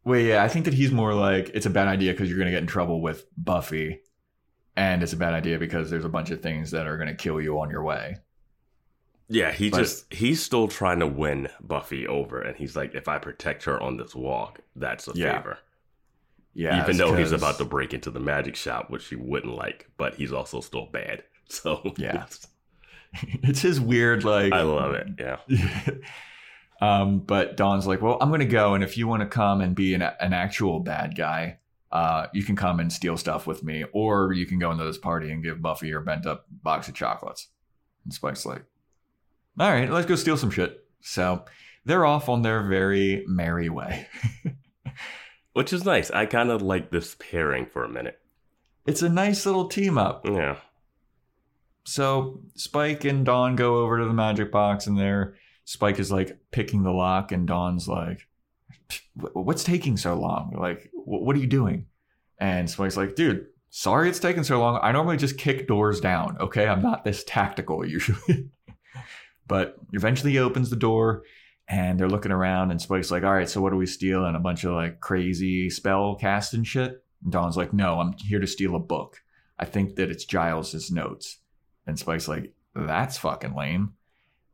Well, 0.05 0.21
yeah, 0.21 0.43
I 0.45 0.49
think 0.49 0.65
that 0.67 0.75
he's 0.75 0.91
more 0.93 1.13
like 1.15 1.51
it's 1.55 1.67
a 1.67 1.71
bad 1.71 1.89
idea 1.89 2.13
because 2.13 2.29
you're 2.29 2.39
going 2.39 2.47
to 2.47 2.53
get 2.53 2.63
in 2.63 2.67
trouble 2.67 3.01
with 3.03 3.27
Buffy, 3.37 4.01
and 4.81 5.03
it's 5.03 5.13
a 5.13 5.17
bad 5.17 5.35
idea 5.35 5.59
because 5.59 5.91
there's 5.91 6.07
a 6.07 6.09
bunch 6.09 6.31
of 6.31 6.41
things 6.41 6.71
that 6.71 6.87
are 6.87 6.97
going 6.97 7.09
to 7.09 7.15
kill 7.15 7.41
you 7.41 7.61
on 7.61 7.69
your 7.71 7.83
way. 7.83 8.17
Yeah, 9.29 9.53
he 9.53 9.69
But- 9.71 9.79
just 9.79 10.13
he's 10.13 10.43
still 10.43 10.67
trying 10.69 11.01
to 11.01 11.07
win 11.07 11.49
Buffy 11.61 12.07
over, 12.09 12.41
and 12.41 12.57
he's 12.57 12.75
like, 12.77 12.95
if 12.95 13.07
I 13.07 13.19
protect 13.19 13.65
her 13.65 13.81
on 13.81 13.97
this 13.99 14.15
walk, 14.15 14.61
that's 14.75 15.07
a 15.07 15.13
Yeah. 15.15 15.37
favor. 15.37 15.59
Yeah, 16.55 16.83
Even 16.83 16.97
though 16.97 17.15
he's 17.15 17.31
about 17.31 17.59
to 17.59 17.65
break 17.65 17.95
into 17.95 18.11
the 18.11 18.19
magic 18.19 18.57
shop, 18.57 18.91
which 18.91 19.07
he 19.07 19.15
wouldn't 19.15 19.55
like, 19.55 19.89
but 19.97 20.15
he's 20.17 20.33
also 20.33 20.61
still 20.61 20.87
bad. 20.87 21.23
So 21.51 21.93
Yeah. 21.97 22.27
it's 23.43 23.61
his 23.63 23.81
weird 23.81 24.25
like. 24.25 24.53
I 24.53 24.63
love 24.63 24.95
it. 24.95 25.09
Yeah, 25.19 25.39
um, 26.81 27.19
but 27.21 27.57
Dawn's 27.57 27.87
like, 27.87 28.01
well, 28.03 28.17
I'm 28.21 28.29
going 28.31 28.41
to 28.41 28.47
go, 28.47 28.75
and 28.75 28.83
if 28.83 28.97
you 28.97 29.07
want 29.07 29.21
to 29.23 29.29
come 29.29 29.61
and 29.61 29.75
be 29.75 29.95
an 29.95 30.03
an 30.03 30.33
actual 30.33 30.81
bad 30.81 31.15
guy, 31.17 31.59
uh, 31.93 32.27
you 32.33 32.43
can 32.45 32.57
come 32.57 32.79
and 32.81 32.93
steal 32.93 33.17
stuff 33.17 33.47
with 33.47 33.63
me, 33.65 33.85
or 33.93 34.33
you 34.33 34.47
can 34.47 34.59
go 34.59 34.71
into 34.71 34.85
this 34.85 34.99
party 34.99 35.31
and 35.31 35.43
give 35.43 35.61
Buffy 35.63 35.89
your 35.89 36.01
bent 36.01 36.27
up 36.27 36.47
box 36.51 36.89
of 36.89 36.95
chocolates. 36.95 37.49
And 38.05 38.13
Spike's 38.15 38.47
like, 38.47 38.65
all 39.59 39.71
right, 39.71 39.91
let's 39.91 40.07
go 40.07 40.15
steal 40.15 40.37
some 40.37 40.51
shit. 40.51 40.85
So 41.01 41.45
they're 41.85 42.07
off 42.07 42.29
on 42.29 42.43
their 42.43 42.63
very 42.63 43.25
merry 43.27 43.69
way. 43.69 44.07
which 45.53 45.73
is 45.73 45.85
nice. 45.85 46.11
I 46.11 46.27
kind 46.27 46.51
of 46.51 46.63
like 46.63 46.91
this 46.91 47.17
pairing 47.19 47.67
for 47.67 47.85
a 47.85 47.89
minute. 47.89 48.21
it's 48.87 49.03
a 49.03 49.09
nice 49.09 49.45
little 49.45 49.69
team 49.69 49.99
up. 49.99 50.25
Yeah, 50.25 50.57
So 51.85 52.41
Spike 52.55 53.05
and 53.05 53.25
Dawn 53.27 53.57
go 53.57 53.79
over 53.79 53.99
to 53.99 54.05
the 54.05 54.13
magic 54.13 54.53
box, 54.53 54.87
and 54.87 54.97
there, 54.99 55.35
Spike 55.65 55.99
is 55.99 56.13
like 56.13 56.39
picking 56.51 56.83
the 56.83 56.93
lock, 56.93 57.33
and 57.33 57.47
Dawn's 57.47 57.89
like, 57.89 58.19
"Wh- 58.19 58.30
"What's 59.15 59.65
taking 59.65 59.97
so 59.97 60.15
long? 60.15 60.55
Like, 60.59 60.91
what 60.93 61.37
are 61.37 61.41
you 61.41 61.47
doing?" 61.47 61.87
And 62.39 62.69
Spike's 62.69 62.97
like, 62.97 63.15
"Dude, 63.15 63.47
sorry 63.71 64.09
it's 64.09 64.19
taking 64.19 64.45
so 64.45 64.61
long. 64.61 64.79
I 64.83 64.93
normally 64.93 65.17
just 65.17 65.39
kick 65.39 65.69
doors 65.69 66.01
down. 66.01 66.37
Okay, 66.41 66.67
I'm 66.67 66.83
not 66.83 67.05
this 67.05 67.25
tactical 67.25 67.85
usually." 67.87 68.51
but 69.47 69.77
eventually, 69.93 70.33
he 70.33 70.39
opens 70.39 70.71
the 70.71 70.77
door, 70.77 71.25
and 71.69 71.99
they're 71.99 72.09
looking 72.09 72.33
around, 72.33 72.71
and 72.71 72.81
Spike's 72.81 73.11
like, 73.11 73.25
"All 73.25 73.35
right, 73.35 73.49
so 73.49 73.61
what 73.61 73.71
do 73.71 73.77
we 73.77 73.87
steal?" 73.87 74.25
And 74.25 74.37
a 74.37 74.41
bunch 74.41 74.65
of 74.65 74.73
like 74.73 75.01
crazy 75.01 75.71
spell 75.71 76.15
casting 76.15 76.65
shit. 76.65 77.05
And 77.23 77.33
Dawn's 77.33 77.57
like, 77.57 77.73
"No, 77.73 78.01
I'm 78.01 78.15
here 78.15 78.41
to 78.41 78.47
steal 78.47 78.75
a 78.77 78.81
book. 78.81 79.21
I 79.59 79.65
think 79.65 79.97
that 79.97 80.11
it's 80.11 80.25
Giles's 80.25 80.91
notes." 80.91 81.39
And 81.87 81.99
Spike's 81.99 82.29
like, 82.29 82.53
that's 82.75 83.19
fucking 83.19 83.55
lame. 83.55 83.95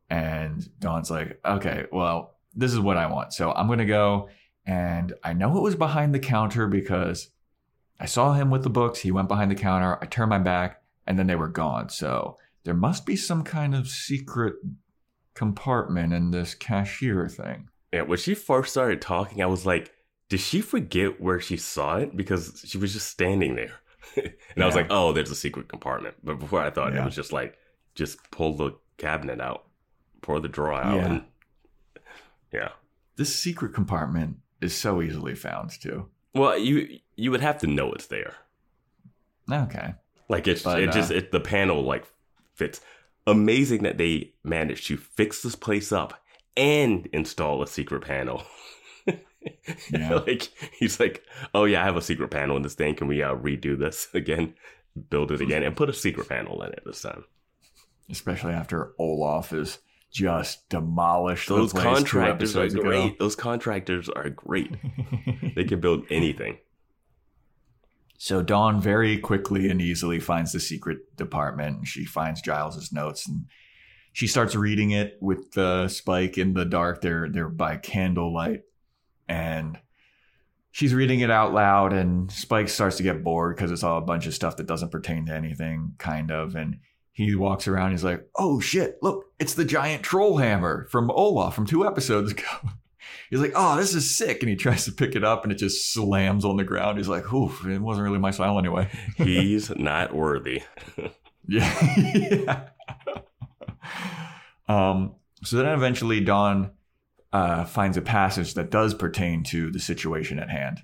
And 0.09 0.67
Dawn's 0.79 1.11
like, 1.11 1.39
okay, 1.45 1.85
well, 1.91 2.36
this 2.57 2.73
is 2.73 2.79
what 2.79 2.97
I 2.97 3.05
want. 3.07 3.31
So 3.33 3.51
I'm 3.53 3.67
going 3.67 3.79
to 3.79 3.85
go. 3.85 4.27
And 4.65 5.13
I 5.23 5.31
know 5.33 5.55
it 5.57 5.61
was 5.63 5.75
behind 5.75 6.13
the 6.13 6.19
counter 6.19 6.67
because 6.67 7.29
I 7.99 8.05
saw 8.05 8.33
him 8.33 8.49
with 8.49 8.63
the 8.63 8.69
books. 8.69 8.99
He 8.99 9.11
went 9.11 9.29
behind 9.29 9.49
the 9.49 9.55
counter. 9.55 9.97
I 10.01 10.05
turned 10.07 10.29
my 10.29 10.39
back 10.39 10.81
and 11.05 11.17
then 11.17 11.27
they 11.27 11.35
were 11.35 11.47
gone. 11.47 11.87
So 11.89 12.37
there 12.65 12.73
must 12.73 13.05
be 13.05 13.15
some 13.15 13.43
kind 13.43 13.73
of 13.73 13.87
secret 13.87 14.55
compartment 15.33 16.13
in 16.13 16.31
this 16.31 16.53
cashier 16.55 17.27
thing. 17.29 17.69
yeah. 17.93 18.01
When 18.01 18.17
she 18.17 18.33
first 18.35 18.71
started 18.71 19.01
talking, 19.01 19.41
I 19.41 19.45
was 19.45 19.65
like, 19.65 19.91
did 20.29 20.39
she 20.39 20.61
forget 20.61 21.21
where 21.21 21.39
she 21.39 21.57
saw 21.57 21.97
it? 21.97 22.17
Because 22.17 22.61
she 22.65 22.77
was 22.77 22.91
just 22.93 23.07
standing 23.07 23.55
there, 23.55 23.75
and 24.17 24.63
I 24.63 24.65
was 24.65 24.75
like, 24.75 24.87
oh, 24.89 25.13
there's 25.13 25.31
a 25.31 25.35
secret 25.35 25.69
compartment. 25.69 26.15
But 26.23 26.39
before 26.39 26.59
I 26.61 26.69
thought 26.69 26.93
Yeah. 26.93 27.03
it 27.03 27.05
was 27.05 27.15
just 27.15 27.31
like, 27.31 27.55
just 27.95 28.17
pull 28.31 28.53
the 28.55 28.71
cabinet 28.97 29.39
out, 29.39 29.67
pour 30.21 30.39
the 30.41 30.49
drawer 30.49 30.73
out, 30.73 30.95
Yeah. 30.97 31.05
and 31.05 31.23
yeah. 32.57 32.69
This 33.15 33.33
secret 33.33 33.73
compartment 33.73 34.37
is 34.61 34.75
so 34.75 35.01
easily 35.01 35.35
found, 35.35 35.71
too. 35.71 36.07
Well, 36.33 36.57
you 36.57 36.99
you 37.15 37.31
would 37.31 37.41
have 37.41 37.59
to 37.59 37.67
know 37.67 37.91
it's 37.93 38.07
there. 38.07 38.35
Okay. 39.51 39.95
Like 40.29 40.47
it's 40.47 40.63
But, 40.63 40.81
it 40.81 40.91
just 40.91 41.11
uh, 41.11 41.15
it 41.15 41.31
the 41.31 41.39
panel 41.39 41.83
like 41.83 42.05
fits. 42.53 42.81
Amazing 43.25 43.83
that 43.83 43.97
they 43.97 44.33
managed 44.43 44.87
to 44.87 44.97
fix 44.97 45.41
this 45.41 45.55
place 45.55 45.91
up 45.91 46.21
and 46.55 47.07
install 47.13 47.61
a 47.61 47.67
secret 47.67 48.03
panel. 48.03 48.43
Yeah. 49.89 50.15
like 50.27 50.49
he's 50.77 50.99
like, 50.99 51.23
oh 51.53 51.63
yeah, 51.63 51.81
I 51.81 51.85
have 51.85 51.95
a 51.95 52.01
secret 52.01 52.31
panel 52.31 52.57
in 52.57 52.63
this 52.63 52.73
thing. 52.73 52.95
Can 52.95 53.07
we 53.07 53.23
uh, 53.23 53.33
redo 53.35 53.79
this 53.79 54.09
again, 54.13 54.55
build 55.09 55.31
it 55.31 55.39
again, 55.39 55.63
and 55.63 55.73
put 55.75 55.87
a 55.89 55.93
secret 55.93 56.27
panel 56.27 56.61
in 56.63 56.73
it 56.73 56.83
this 56.85 57.01
time? 57.01 57.23
especially 58.09 58.53
after 58.53 58.93
Olaf 58.99 59.51
is 59.53 59.79
just 60.11 60.67
demolished 60.69 61.49
Those 61.49 61.73
contractors 61.73 62.55
are 62.55 62.63
ago. 62.63 62.81
great. 62.81 63.19
Those 63.19 63.35
contractors 63.35 64.09
are 64.09 64.29
great. 64.29 64.75
they 65.55 65.63
can 65.63 65.79
build 65.79 66.05
anything. 66.09 66.57
So 68.17 68.41
Dawn 68.41 68.81
very 68.81 69.17
quickly 69.19 69.69
and 69.69 69.81
easily 69.81 70.19
finds 70.19 70.51
the 70.51 70.59
secret 70.59 71.15
department. 71.17 71.77
and 71.77 71.87
She 71.87 72.05
finds 72.05 72.41
Giles's 72.41 72.91
notes 72.91 73.27
and 73.27 73.45
she 74.17 74.25
starts 74.25 74.55
reading 74.55 74.89
it 74.89 75.19
with 75.21 75.51
the 75.51 75.87
Spike 75.89 76.39
in 76.39 76.55
the 76.55 76.65
dark. 76.65 77.01
They're 77.01 77.29
they're 77.29 77.49
by 77.49 77.77
candlelight, 77.77 78.63
and 79.29 79.77
she's 80.71 80.95
reading 80.95 81.19
it 81.19 81.29
out 81.29 81.53
loud. 81.53 81.93
And 81.93 82.31
Spike 82.31 82.67
starts 82.67 82.97
to 82.97 83.03
get 83.03 83.23
bored 83.23 83.55
because 83.55 83.69
it's 83.69 83.83
all 83.83 83.99
a 83.99 84.01
bunch 84.01 84.25
of 84.25 84.33
stuff 84.33 84.57
that 84.57 84.65
doesn't 84.65 84.91
pertain 84.91 85.27
to 85.27 85.35
anything, 85.35 85.93
kind 85.99 86.31
of. 86.31 86.55
And 86.55 86.79
he 87.17 87.33
walks 87.33 87.67
around. 87.67 87.91
He's 87.91 88.03
like, 88.03 88.29
"Oh 88.35 88.59
shit! 88.59 88.99
Look, 89.01 89.25
it's 89.39 89.55
the 89.55 89.65
giant 89.65 90.03
troll 90.03 90.37
hammer 90.37 90.85
from 90.91 91.09
Olaf 91.09 91.55
from 91.55 91.65
two 91.65 91.85
episodes 91.85 92.31
ago." 92.31 92.43
He's 93.31 93.39
like, 93.39 93.53
"Oh, 93.55 93.75
this 93.75 93.95
is 93.95 94.15
sick," 94.15 94.43
and 94.43 94.49
he 94.49 94.55
tries 94.55 94.85
to 94.85 94.91
pick 94.91 95.15
it 95.15 95.23
up, 95.23 95.43
and 95.43 95.51
it 95.51 95.57
just 95.57 95.91
slams 95.91 96.45
on 96.45 96.57
the 96.57 96.63
ground. 96.63 96.99
He's 96.99 97.07
like, 97.07 97.33
"Oof, 97.33 97.65
it 97.65 97.79
wasn't 97.79 98.05
really 98.05 98.19
my 98.19 98.29
style 98.29 98.59
anyway." 98.59 98.89
He's 99.17 99.75
not 99.75 100.15
worthy. 100.15 100.63
Yeah. 101.49 101.95
yeah. 102.13 102.63
um, 104.67 105.15
so 105.45 105.55
then 105.55 105.67
eventually 105.67 106.19
Dawn 106.19 106.71
uh, 107.31 107.63
finds 107.63 107.95
a 107.95 108.01
passage 108.01 108.55
that 108.55 108.69
does 108.69 108.93
pertain 108.93 109.43
to 109.45 109.71
the 109.71 109.79
situation 109.79 110.39
at 110.39 110.49
hand. 110.49 110.81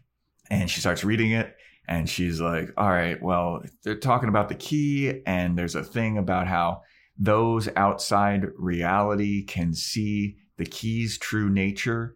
And 0.50 0.70
she 0.70 0.80
starts 0.80 1.04
reading 1.04 1.32
it. 1.32 1.54
And 1.88 2.10
she's 2.10 2.40
like, 2.40 2.70
all 2.78 2.90
right, 2.90 3.22
well, 3.22 3.62
they're 3.84 3.96
talking 3.96 4.30
about 4.30 4.50
the 4.50 4.56
key. 4.56 5.22
And 5.26 5.58
there's 5.58 5.76
a 5.76 5.84
thing 5.84 6.18
about 6.18 6.48
how 6.48 6.82
those 7.18 7.70
outside 7.76 8.48
reality 8.58 9.44
can 9.46 9.74
see 9.74 10.38
the 10.58 10.66
key's 10.66 11.18
true 11.18 11.50
nature. 11.50 12.16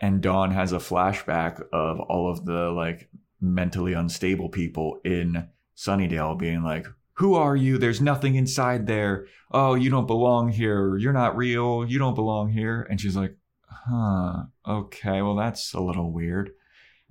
And 0.00 0.20
Dawn 0.20 0.50
has 0.50 0.72
a 0.72 0.78
flashback 0.78 1.60
of 1.72 2.00
all 2.00 2.30
of 2.30 2.44
the 2.44 2.70
like 2.70 3.08
mentally 3.40 3.92
unstable 3.92 4.48
people 4.48 5.00
in 5.04 5.48
Sunnydale 5.76 6.38
being 6.38 6.62
like, 6.62 6.86
who 7.14 7.34
are 7.34 7.56
you? 7.56 7.78
There's 7.78 8.00
nothing 8.00 8.36
inside 8.36 8.86
there. 8.86 9.26
Oh, 9.50 9.74
you 9.74 9.90
don't 9.90 10.06
belong 10.06 10.50
here. 10.50 10.96
You're 10.96 11.12
not 11.12 11.36
real. 11.36 11.84
You 11.84 11.98
don't 11.98 12.14
belong 12.14 12.50
here. 12.50 12.86
And 12.88 13.00
she's 13.00 13.16
like, 13.16 13.36
huh, 13.66 14.44
okay, 14.66 15.22
well, 15.22 15.34
that's 15.34 15.74
a 15.74 15.80
little 15.80 16.12
weird. 16.12 16.50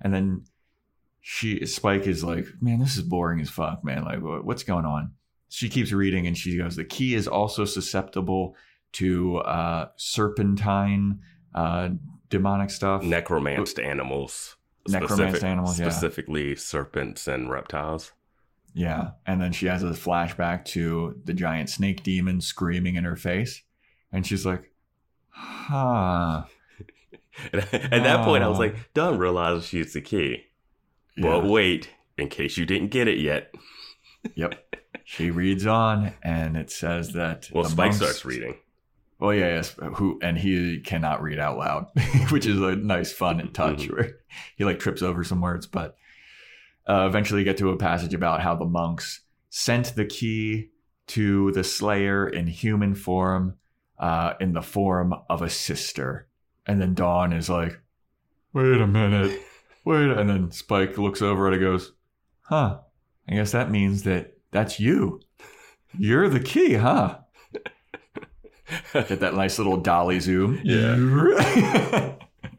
And 0.00 0.14
then 0.14 0.44
she, 1.30 1.66
Spike 1.66 2.06
is 2.06 2.24
like, 2.24 2.46
man, 2.58 2.78
this 2.78 2.96
is 2.96 3.02
boring 3.02 3.38
as 3.42 3.50
fuck, 3.50 3.84
man. 3.84 4.02
Like, 4.02 4.20
what's 4.22 4.62
going 4.62 4.86
on? 4.86 5.12
She 5.50 5.68
keeps 5.68 5.92
reading 5.92 6.26
and 6.26 6.34
she 6.34 6.56
goes, 6.56 6.74
the 6.74 6.86
key 6.86 7.14
is 7.14 7.28
also 7.28 7.66
susceptible 7.66 8.56
to 8.92 9.36
uh, 9.36 9.88
serpentine, 9.96 11.20
uh, 11.54 11.90
demonic 12.30 12.70
stuff. 12.70 13.02
Necromanced 13.02 13.78
animals. 13.78 14.56
Necromanced 14.88 15.44
animals, 15.44 15.78
yeah. 15.78 15.90
Specifically 15.90 16.56
serpents 16.56 17.28
and 17.28 17.50
reptiles. 17.50 18.12
Yeah. 18.72 19.10
And 19.26 19.38
then 19.38 19.52
she 19.52 19.66
has 19.66 19.82
a 19.82 19.88
flashback 19.88 20.64
to 20.66 21.20
the 21.26 21.34
giant 21.34 21.68
snake 21.68 22.02
demon 22.02 22.40
screaming 22.40 22.94
in 22.94 23.04
her 23.04 23.16
face. 23.16 23.62
And 24.10 24.26
she's 24.26 24.46
like, 24.46 24.72
huh. 25.28 26.44
At 27.52 27.70
that 27.70 28.24
point, 28.24 28.42
I 28.42 28.48
was 28.48 28.58
like, 28.58 28.94
Dawn 28.94 29.18
realize 29.18 29.66
she's 29.66 29.92
the 29.92 30.00
key. 30.00 30.46
Yeah. 31.18 31.30
But 31.40 31.44
wait, 31.46 31.90
in 32.16 32.28
case 32.28 32.56
you 32.56 32.64
didn't 32.66 32.88
get 32.88 33.08
it 33.08 33.18
yet. 33.18 33.52
Yep. 34.34 34.76
She 35.04 35.30
reads 35.30 35.66
on 35.66 36.14
and 36.22 36.56
it 36.56 36.70
says 36.70 37.12
that. 37.12 37.48
Well, 37.52 37.64
the 37.64 37.70
Spike 37.70 37.92
starts 37.94 38.24
reading. 38.24 38.56
Oh 39.20 39.30
yeah, 39.30 39.46
yes. 39.56 39.74
Who 39.94 40.18
and 40.22 40.38
he 40.38 40.80
cannot 40.80 41.22
read 41.22 41.38
out 41.38 41.58
loud, 41.58 41.86
which 42.30 42.46
is 42.46 42.60
a 42.60 42.76
nice 42.76 43.12
fun 43.12 43.50
touch 43.52 43.88
Mhm. 43.88 43.92
where 43.96 44.18
he 44.56 44.64
like 44.64 44.78
trips 44.78 45.02
over 45.02 45.24
some 45.24 45.40
words, 45.40 45.66
but 45.66 45.96
uh, 46.88 47.06
eventually 47.08 47.42
get 47.44 47.56
to 47.58 47.70
a 47.70 47.76
passage 47.76 48.14
about 48.14 48.40
how 48.42 48.54
the 48.54 48.64
monks 48.64 49.20
sent 49.50 49.94
the 49.96 50.04
key 50.04 50.70
to 51.08 51.50
the 51.52 51.64
Slayer 51.64 52.28
in 52.28 52.46
human 52.46 52.94
form, 52.94 53.54
uh, 53.98 54.34
in 54.40 54.52
the 54.52 54.62
form 54.62 55.14
of 55.28 55.42
a 55.42 55.48
sister, 55.50 56.28
and 56.66 56.80
then 56.80 56.94
Dawn 56.94 57.32
is 57.32 57.48
like, 57.50 57.80
"Wait 58.52 58.80
a 58.80 58.86
minute, 58.86 59.40
wait," 59.84 60.10
and 60.10 60.28
then 60.28 60.50
Spike 60.50 60.98
looks 60.98 61.22
over 61.22 61.50
and 61.50 61.60
goes, 61.60 61.92
"Huh? 62.42 62.80
I 63.28 63.34
guess 63.34 63.52
that 63.52 63.70
means 63.70 64.02
that 64.04 64.38
that's 64.50 64.80
you. 64.80 65.20
You're 65.96 66.28
the 66.28 66.40
key, 66.40 66.74
huh?" 66.74 67.18
Get 68.92 69.20
that 69.20 69.34
nice 69.34 69.58
little 69.58 69.78
dolly 69.78 70.20
zoom. 70.20 70.60
Yeah. 70.62 72.14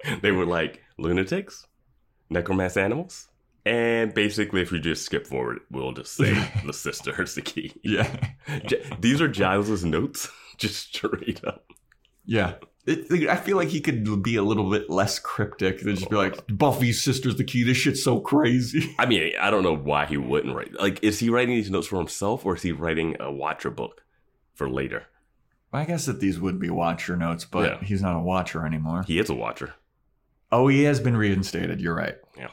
they 0.21 0.31
were 0.31 0.45
like 0.45 0.81
lunatics, 0.97 1.67
necromanced 2.29 2.77
animals. 2.77 3.27
And 3.65 4.13
basically, 4.13 4.61
if 4.61 4.71
we 4.71 4.79
just 4.79 5.05
skip 5.05 5.27
forward, 5.27 5.59
we'll 5.69 5.91
just 5.91 6.13
say 6.13 6.33
the 6.65 6.73
sister 6.73 7.21
is 7.21 7.35
the 7.35 7.41
key. 7.41 7.73
yeah. 7.83 8.09
These 8.99 9.21
are 9.21 9.27
Giles's 9.27 9.85
notes, 9.85 10.29
just 10.57 10.95
straight 10.95 11.43
up. 11.45 11.65
Yeah. 12.25 12.55
It, 12.85 13.29
I 13.29 13.35
feel 13.35 13.57
like 13.57 13.67
he 13.67 13.81
could 13.81 14.23
be 14.23 14.35
a 14.37 14.41
little 14.43 14.69
bit 14.69 14.89
less 14.89 15.19
cryptic 15.19 15.81
than 15.81 15.95
just 15.95 16.09
be 16.09 16.15
like, 16.15 16.39
Buffy's 16.47 17.01
sister's 17.03 17.35
the 17.35 17.43
key. 17.43 17.63
This 17.63 17.77
shit's 17.77 18.03
so 18.03 18.19
crazy. 18.19 18.95
I 18.97 19.05
mean, 19.05 19.33
I 19.39 19.51
don't 19.51 19.63
know 19.63 19.75
why 19.75 20.05
he 20.05 20.17
wouldn't 20.17 20.55
write. 20.55 20.73
Like, 20.79 21.03
is 21.03 21.19
he 21.19 21.29
writing 21.29 21.55
these 21.55 21.69
notes 21.69 21.87
for 21.87 21.97
himself, 21.99 22.45
or 22.45 22.55
is 22.55 22.61
he 22.63 22.71
writing 22.71 23.15
a 23.19 23.31
Watcher 23.31 23.69
book 23.69 24.01
for 24.55 24.69
later? 24.69 25.03
I 25.71 25.85
guess 25.85 26.05
that 26.07 26.19
these 26.19 26.39
would 26.39 26.57
be 26.59 26.69
Watcher 26.71 27.15
notes, 27.15 27.45
but 27.45 27.69
Yeah. 27.81 27.85
he's 27.87 28.01
not 28.01 28.15
a 28.15 28.19
Watcher 28.21 28.65
anymore. 28.65 29.03
He 29.05 29.19
is 29.19 29.29
a 29.29 29.35
Watcher. 29.35 29.75
Oh, 30.51 30.67
he 30.67 30.83
has 30.83 30.99
been 30.99 31.15
reinstated. 31.17 31.79
You're 31.79 31.93
right. 31.95 32.15
Yeah. 32.35 32.49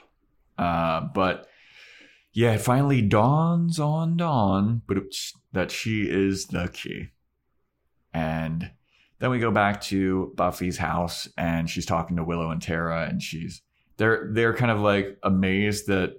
Uh, 0.62 1.08
but 1.14 1.48
yeah, 2.32 2.52
it 2.52 2.60
finally 2.60 3.00
dawns 3.00 3.80
on 3.80 4.18
Dawn, 4.18 4.82
but 4.86 4.98
it's 4.98 5.32
that 5.52 5.70
she 5.70 6.02
is 6.02 6.46
the 6.48 6.68
key. 6.68 7.08
And 8.12 8.72
then 9.18 9.30
we 9.30 9.38
go 9.38 9.50
back 9.50 9.80
to 9.82 10.32
Buffy's 10.36 10.76
house, 10.78 11.28
and 11.36 11.68
she's 11.68 11.86
talking 11.86 12.16
to 12.16 12.24
Willow 12.24 12.50
and 12.50 12.60
Tara, 12.60 13.06
and 13.08 13.22
she's 13.22 13.62
they're 13.96 14.28
they're 14.32 14.54
kind 14.54 14.70
of 14.70 14.80
like 14.80 15.18
amazed 15.22 15.86
that 15.88 16.16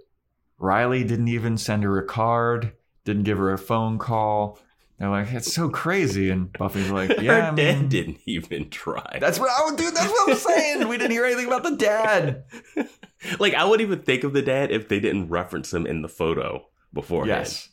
Riley 0.57 1.03
didn't 1.03 1.27
even 1.27 1.57
send 1.57 1.83
her 1.83 1.99
a 1.99 2.05
card, 2.05 2.73
didn't 3.05 3.23
give 3.23 3.37
her 3.37 3.53
a 3.53 3.57
phone 3.57 3.97
call. 3.97 4.59
They're 4.97 5.09
like, 5.09 5.31
it's 5.31 5.53
so 5.53 5.69
crazy, 5.69 6.31
and 6.31 6.51
Buffy's 6.53 6.89
like, 6.89 7.09
yeah, 7.21 7.47
Her 7.47 7.51
I 7.51 7.55
dad 7.55 7.89
didn't 7.89 8.17
even 8.25 8.69
try. 8.71 9.19
That's 9.21 9.39
what 9.39 9.51
I 9.51 9.65
would 9.65 9.77
do. 9.77 9.91
That's 9.91 10.09
what 10.09 10.29
I'm 10.31 10.35
saying. 10.55 10.87
We 10.87 10.97
didn't 10.97 11.11
hear 11.11 11.25
anything 11.25 11.45
about 11.45 11.63
the 11.63 11.75
dad. 11.75 12.45
like, 13.39 13.53
I 13.53 13.63
wouldn't 13.63 13.87
even 13.87 14.03
think 14.03 14.23
of 14.23 14.33
the 14.33 14.41
dad 14.41 14.71
if 14.71 14.87
they 14.87 14.99
didn't 14.99 15.29
reference 15.29 15.71
him 15.71 15.85
in 15.85 16.01
the 16.01 16.09
photo 16.09 16.65
beforehand. 16.93 17.45
Yes. 17.45 17.69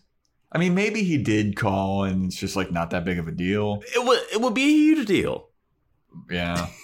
I 0.55 0.59
mean, 0.59 0.75
maybe 0.75 1.03
he 1.03 1.19
did 1.19 1.57
call 1.57 2.05
and 2.05 2.27
it's 2.27 2.37
just 2.37 2.55
like 2.55 2.71
not 2.71 2.91
that 2.91 3.05
big 3.05 3.19
of 3.19 3.27
a 3.27 3.33
deal. 3.33 3.83
It 3.95 4.05
would 4.05 4.21
it 4.33 4.41
would 4.41 4.55
be 4.55 4.63
a 4.63 4.95
huge 4.95 5.07
deal. 5.07 5.49
Yeah. 6.31 6.69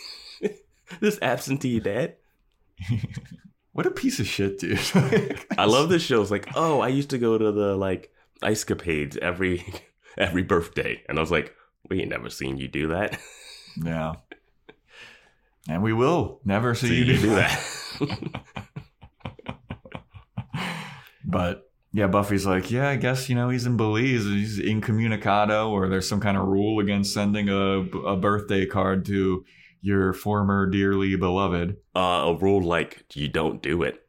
This 0.98 1.20
absentee 1.22 1.78
dad. 1.78 2.16
what 3.72 3.86
a 3.86 3.92
piece 3.92 4.18
of 4.18 4.26
shit, 4.26 4.58
dude. 4.58 4.80
I 5.56 5.66
love 5.66 5.88
this 5.88 6.02
show. 6.02 6.20
It's 6.20 6.32
like, 6.32 6.48
oh, 6.56 6.80
I 6.80 6.88
used 6.88 7.10
to 7.10 7.18
go 7.18 7.38
to 7.38 7.52
the 7.52 7.76
like 7.76 8.12
ice 8.42 8.64
capades 8.64 9.16
every 9.18 9.64
every 10.18 10.42
birthday, 10.42 11.00
and 11.08 11.16
I 11.16 11.20
was 11.20 11.30
like, 11.30 11.54
we 11.88 12.00
ain't 12.00 12.10
never 12.10 12.28
seen 12.28 12.56
you 12.56 12.66
do 12.66 12.88
that. 12.88 13.20
Yeah. 13.76 14.14
And 15.68 15.80
we 15.80 15.92
will 15.92 16.40
never 16.44 16.74
see, 16.74 16.88
See 16.88 17.04
you, 17.04 17.18
do, 17.18 17.36
that. 17.36 17.64
But 21.24 21.69
yeah, 21.92 22.06
Buffy's 22.06 22.46
like, 22.46 22.70
yeah, 22.70 22.88
I 22.88 22.96
guess, 22.96 23.28
you 23.28 23.34
know, 23.34 23.48
he's 23.48 23.66
in 23.66 23.76
Belize. 23.76 24.24
He's 24.24 24.58
incommunicado, 24.58 25.70
or 25.70 25.88
there's 25.88 26.08
some 26.08 26.20
kind 26.20 26.36
of 26.36 26.46
rule 26.46 26.80
against 26.80 27.12
sending 27.14 27.48
a, 27.48 27.80
a 28.06 28.16
birthday 28.16 28.66
card 28.66 29.04
to 29.06 29.44
your 29.82 30.12
former 30.12 30.66
dearly 30.66 31.16
beloved. 31.16 31.76
uh, 31.96 32.00
a 32.00 32.34
rule 32.36 32.62
like 32.62 33.04
you 33.14 33.28
don't 33.28 33.62
do 33.62 33.82
it. 33.82 34.06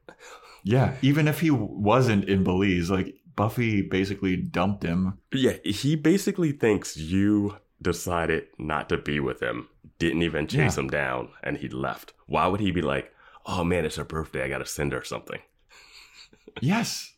Yeah. 0.63 0.95
Even 1.01 1.27
if 1.27 1.39
he 1.39 1.49
wasn't 1.49 2.25
in 2.25 2.43
Belize, 2.43 2.91
like 2.91 3.15
Buffy 3.35 3.81
basically 3.81 4.35
dumped 4.35 4.83
him. 4.83 5.17
Yeah, 5.33 5.53
he 5.63 5.95
basically 5.95 6.51
thinks 6.51 6.97
you 6.97 7.57
decided 7.81 8.43
not 8.59 8.89
to 8.89 8.97
be 8.97 9.19
with 9.19 9.41
him, 9.41 9.69
didn't 9.97 10.21
even 10.21 10.45
chase 10.45 10.75
Yeah. 10.77 10.83
him 10.83 10.89
down, 10.89 11.29
and 11.41 11.57
he 11.57 11.67
left. 11.69 12.13
Why 12.27 12.45
would 12.47 12.59
he 12.59 12.69
be 12.71 12.81
like, 12.83 13.11
oh 13.47 13.63
man, 13.63 13.85
it's 13.85 13.95
her 13.95 14.03
birthday, 14.03 14.43
I 14.43 14.49
gotta 14.49 14.67
send 14.67 14.91
her 14.93 15.03
something? 15.03 15.39
Yes. 16.61 17.13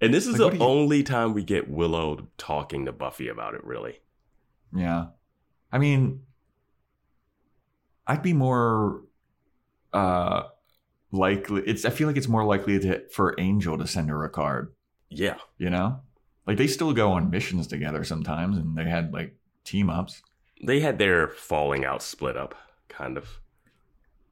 And 0.00 0.12
this 0.12 0.26
is 0.26 0.38
Like, 0.38 0.52
the 0.52 0.58
you- 0.58 0.64
only 0.64 1.02
time 1.02 1.32
we 1.32 1.42
get 1.42 1.70
Willow 1.70 2.28
talking 2.38 2.84
to 2.84 2.92
Buffy 2.92 3.28
about 3.28 3.54
it, 3.54 3.64
really. 3.64 4.00
Yeah. 4.74 5.06
I 5.72 5.78
mean, 5.78 6.22
I'd 8.06 8.22
be 8.22 8.32
more 8.32 9.02
uh 9.92 10.44
likely 11.12 11.62
it's 11.66 11.84
I 11.84 11.90
feel 11.90 12.06
like 12.06 12.16
it's 12.16 12.28
more 12.28 12.44
likely 12.44 12.78
to, 12.80 13.08
for 13.08 13.34
Angel 13.38 13.78
to 13.78 13.86
send 13.86 14.10
her 14.10 14.24
a 14.24 14.28
card, 14.28 14.72
Yeah. 15.08 15.36
you 15.58 15.70
know? 15.70 16.00
Like 16.46 16.58
they 16.58 16.66
still 16.66 16.92
go 16.92 17.12
on 17.12 17.30
missions 17.30 17.66
together 17.66 18.04
sometimes 18.04 18.56
and 18.58 18.76
they 18.76 18.84
had 18.84 19.12
like 19.12 19.34
team 19.64 19.88
ups. 19.90 20.22
they 20.64 20.80
had 20.80 20.98
their 20.98 21.28
falling 21.28 21.84
out 21.84 22.02
split 22.02 22.36
up, 22.36 22.54
kind 22.88 23.16
of. 23.16 23.40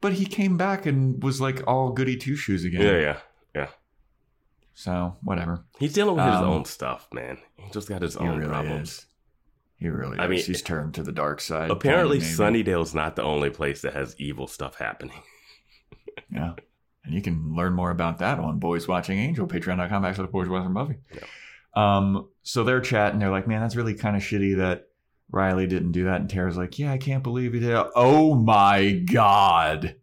But 0.01 0.15
he 0.15 0.27
came 0.27 0.57
back 0.57 0.85
and 0.87 1.23
was 1.23 1.41
like 1.41 1.63
all 1.67 1.91
goody 1.91 2.17
two 2.17 2.37
shoes 2.37 2.65
again. 2.65 2.83
Yeah, 2.83 2.99
yeah, 3.01 3.19
yeah. 3.55 3.69
So 4.75 5.17
whatever. 5.23 5.65
He's 5.79 5.93
dealing 5.93 6.17
with 6.17 6.25
his 6.25 6.35
Um, 6.35 6.45
own 6.45 6.65
stuff, 6.65 7.09
man. 7.13 7.39
He 7.57 7.71
just 7.71 7.89
got 7.89 8.03
his 8.03 8.15
He 8.15 8.21
own 8.21 8.39
really 8.39 8.49
problems. 8.51 8.89
is. 8.89 9.07
He 9.77 9.89
really 9.89 10.19
I 10.19 10.25
is. 10.25 10.31
mean, 10.31 10.43
He's 10.45 10.63
turned 10.63 10.95
to 10.95 11.03
the 11.03 11.13
dark 11.13 11.41
side. 11.41 11.71
Apparently. 11.71 12.19
Sunnydale's 12.19 12.95
not 12.95 13.17
the 13.17 13.23
only 13.23 13.51
place 13.51 13.83
that 13.83 13.93
has 13.95 14.15
evil 14.19 14.47
stuff 14.47 14.77
happening. 14.77 15.21
Yeah. 16.31 16.53
And 17.05 17.13
you 17.15 17.21
can 17.21 17.55
learn 17.55 17.75
more 17.75 17.91
about 17.91 18.19
that 18.19 18.39
on 18.39 18.59
Boys 18.61 18.87
Watching 18.89 19.19
Angel, 19.19 19.47
patreon.com 19.49 20.03
backslash 20.03 20.31
Boys 20.31 20.49
Watching 20.49 20.73
Buffy. 20.73 20.97
Um, 21.75 22.29
so 22.43 22.63
they're 22.65 22.81
chatting. 22.81 23.19
They're 23.19 23.31
like, 23.31 23.47
man, 23.49 23.61
that's 23.61 23.75
really 23.77 23.95
kind 23.95 24.17
of 24.17 24.23
shitty 24.23 24.57
that 24.59 24.89
Riley 25.31 25.67
didn't 25.67 25.93
do 25.93 26.05
that. 26.05 26.21
And 26.21 26.31
Tara's 26.31 26.57
like, 26.57 26.79
yeah, 26.79 26.93
I 26.93 26.99
can't 26.99 27.23
believe 27.25 27.53
he 27.53 27.61
did. 27.61 27.71
it. 27.71 27.87
Oh 27.97 28.35
my 28.35 28.93
God. 28.93 29.97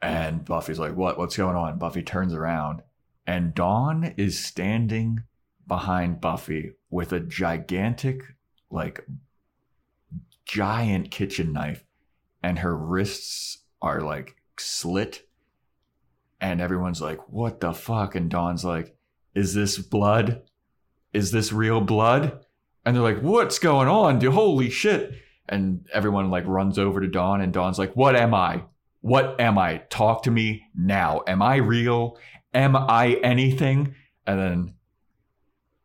And 0.00 0.44
Buffy's 0.44 0.78
like, 0.78 0.94
what? 0.96 1.18
What's 1.18 1.36
going 1.36 1.56
on? 1.56 1.78
Buffy 1.78 2.02
turns 2.02 2.32
around 2.34 2.82
and 3.28 3.54
Dawn 3.54 4.14
is 4.16 4.42
standing 4.42 5.22
behind 5.66 6.18
Buffy 6.18 6.72
with 6.88 7.12
a 7.12 7.20
gigantic, 7.20 8.22
like, 8.70 9.06
giant 10.46 11.10
kitchen 11.10 11.52
knife. 11.52 11.84
And 12.42 12.60
her 12.60 12.74
wrists 12.74 13.58
are 13.82 14.00
like 14.00 14.36
slit 14.58 15.28
and 16.40 16.60
everyone's 16.60 17.02
like, 17.02 17.28
"What 17.28 17.60
the 17.60 17.74
fuck?" 17.74 18.14
And 18.14 18.30
Dawn's 18.30 18.64
like, 18.64 18.96
"Is 19.34 19.52
this 19.54 19.76
blood? 19.76 20.42
Is 21.12 21.30
this 21.30 21.52
real 21.52 21.82
blood?" 21.82 22.46
And 22.84 22.96
they're 22.96 23.02
like, 23.02 23.20
"What's 23.20 23.58
going 23.58 23.88
on, 23.88 24.20
dude? 24.20 24.32
Holy 24.32 24.70
shit!" 24.70 25.12
And 25.48 25.86
everyone 25.92 26.30
like 26.30 26.46
runs 26.46 26.78
over 26.78 27.00
to 27.00 27.08
Dawn, 27.08 27.42
and 27.42 27.52
Dawn's 27.52 27.78
like, 27.78 27.94
"What 27.94 28.16
am 28.16 28.32
I? 28.32 28.64
What 29.00 29.40
am 29.40 29.58
I? 29.58 29.82
Talk 29.90 30.22
to 30.24 30.30
me 30.30 30.64
now. 30.74 31.22
Am 31.26 31.42
I 31.42 31.56
real? 31.56 32.16
Am 32.58 32.76
I 32.76 33.18
anything?" 33.22 33.94
And 34.26 34.38
then 34.38 34.74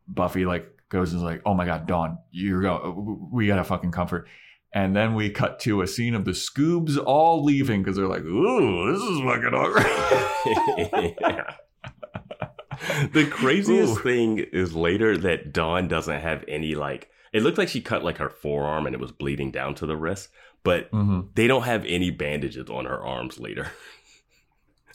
Buffy 0.08 0.46
like 0.46 0.68
goes 0.90 1.12
and 1.14 1.20
is 1.20 1.24
like, 1.24 1.42
"Oh 1.46 1.54
my 1.54 1.66
god, 1.66 1.88
Dawn, 1.88 2.18
you're 2.32 2.62
going. 2.62 3.30
We 3.32 3.48
gotta 3.48 3.64
fucking 3.64 3.92
comfort." 3.92 4.28
And 4.76 4.96
then 4.96 5.14
we 5.14 5.30
cut 5.30 5.60
to 5.62 5.82
a 5.84 5.88
scene 5.88 6.16
of 6.16 6.26
the 6.26 6.32
Scoobs 6.32 6.98
all 7.06 7.44
leaving 7.44 7.84
because 7.84 7.96
they're 7.96 8.08
like, 8.08 8.24
"Ooh, 8.24 8.92
this 8.92 9.02
is 9.02 9.20
fucking 9.20 9.54
awkward." 9.54 11.16
Yeah. 11.22 11.54
the 13.14 13.26
craziest 13.30 13.98
Ooh. 14.00 14.02
thing 14.02 14.40
is 14.40 14.74
later 14.76 15.18
that 15.18 15.54
Dawn 15.54 15.88
doesn't 15.88 16.22
have 16.22 16.44
any 16.48 16.76
like. 16.76 17.10
It 17.32 17.44
looked 17.44 17.58
like 17.58 17.70
she 17.70 17.82
cut 17.82 18.04
like 18.04 18.18
her 18.18 18.30
forearm 18.30 18.86
and 18.86 18.94
it 18.96 19.00
was 19.02 19.12
bleeding 19.12 19.52
down 19.52 19.76
to 19.76 19.86
the 19.86 19.96
wrist, 19.98 20.30
but 20.64 20.92
Mhm. 20.92 21.30
they 21.36 21.48
don't 21.48 21.64
have 21.64 21.86
any 21.86 22.10
bandages 22.12 22.70
on 22.70 22.86
her 22.86 23.02
arms 23.02 23.40
later. 23.40 23.72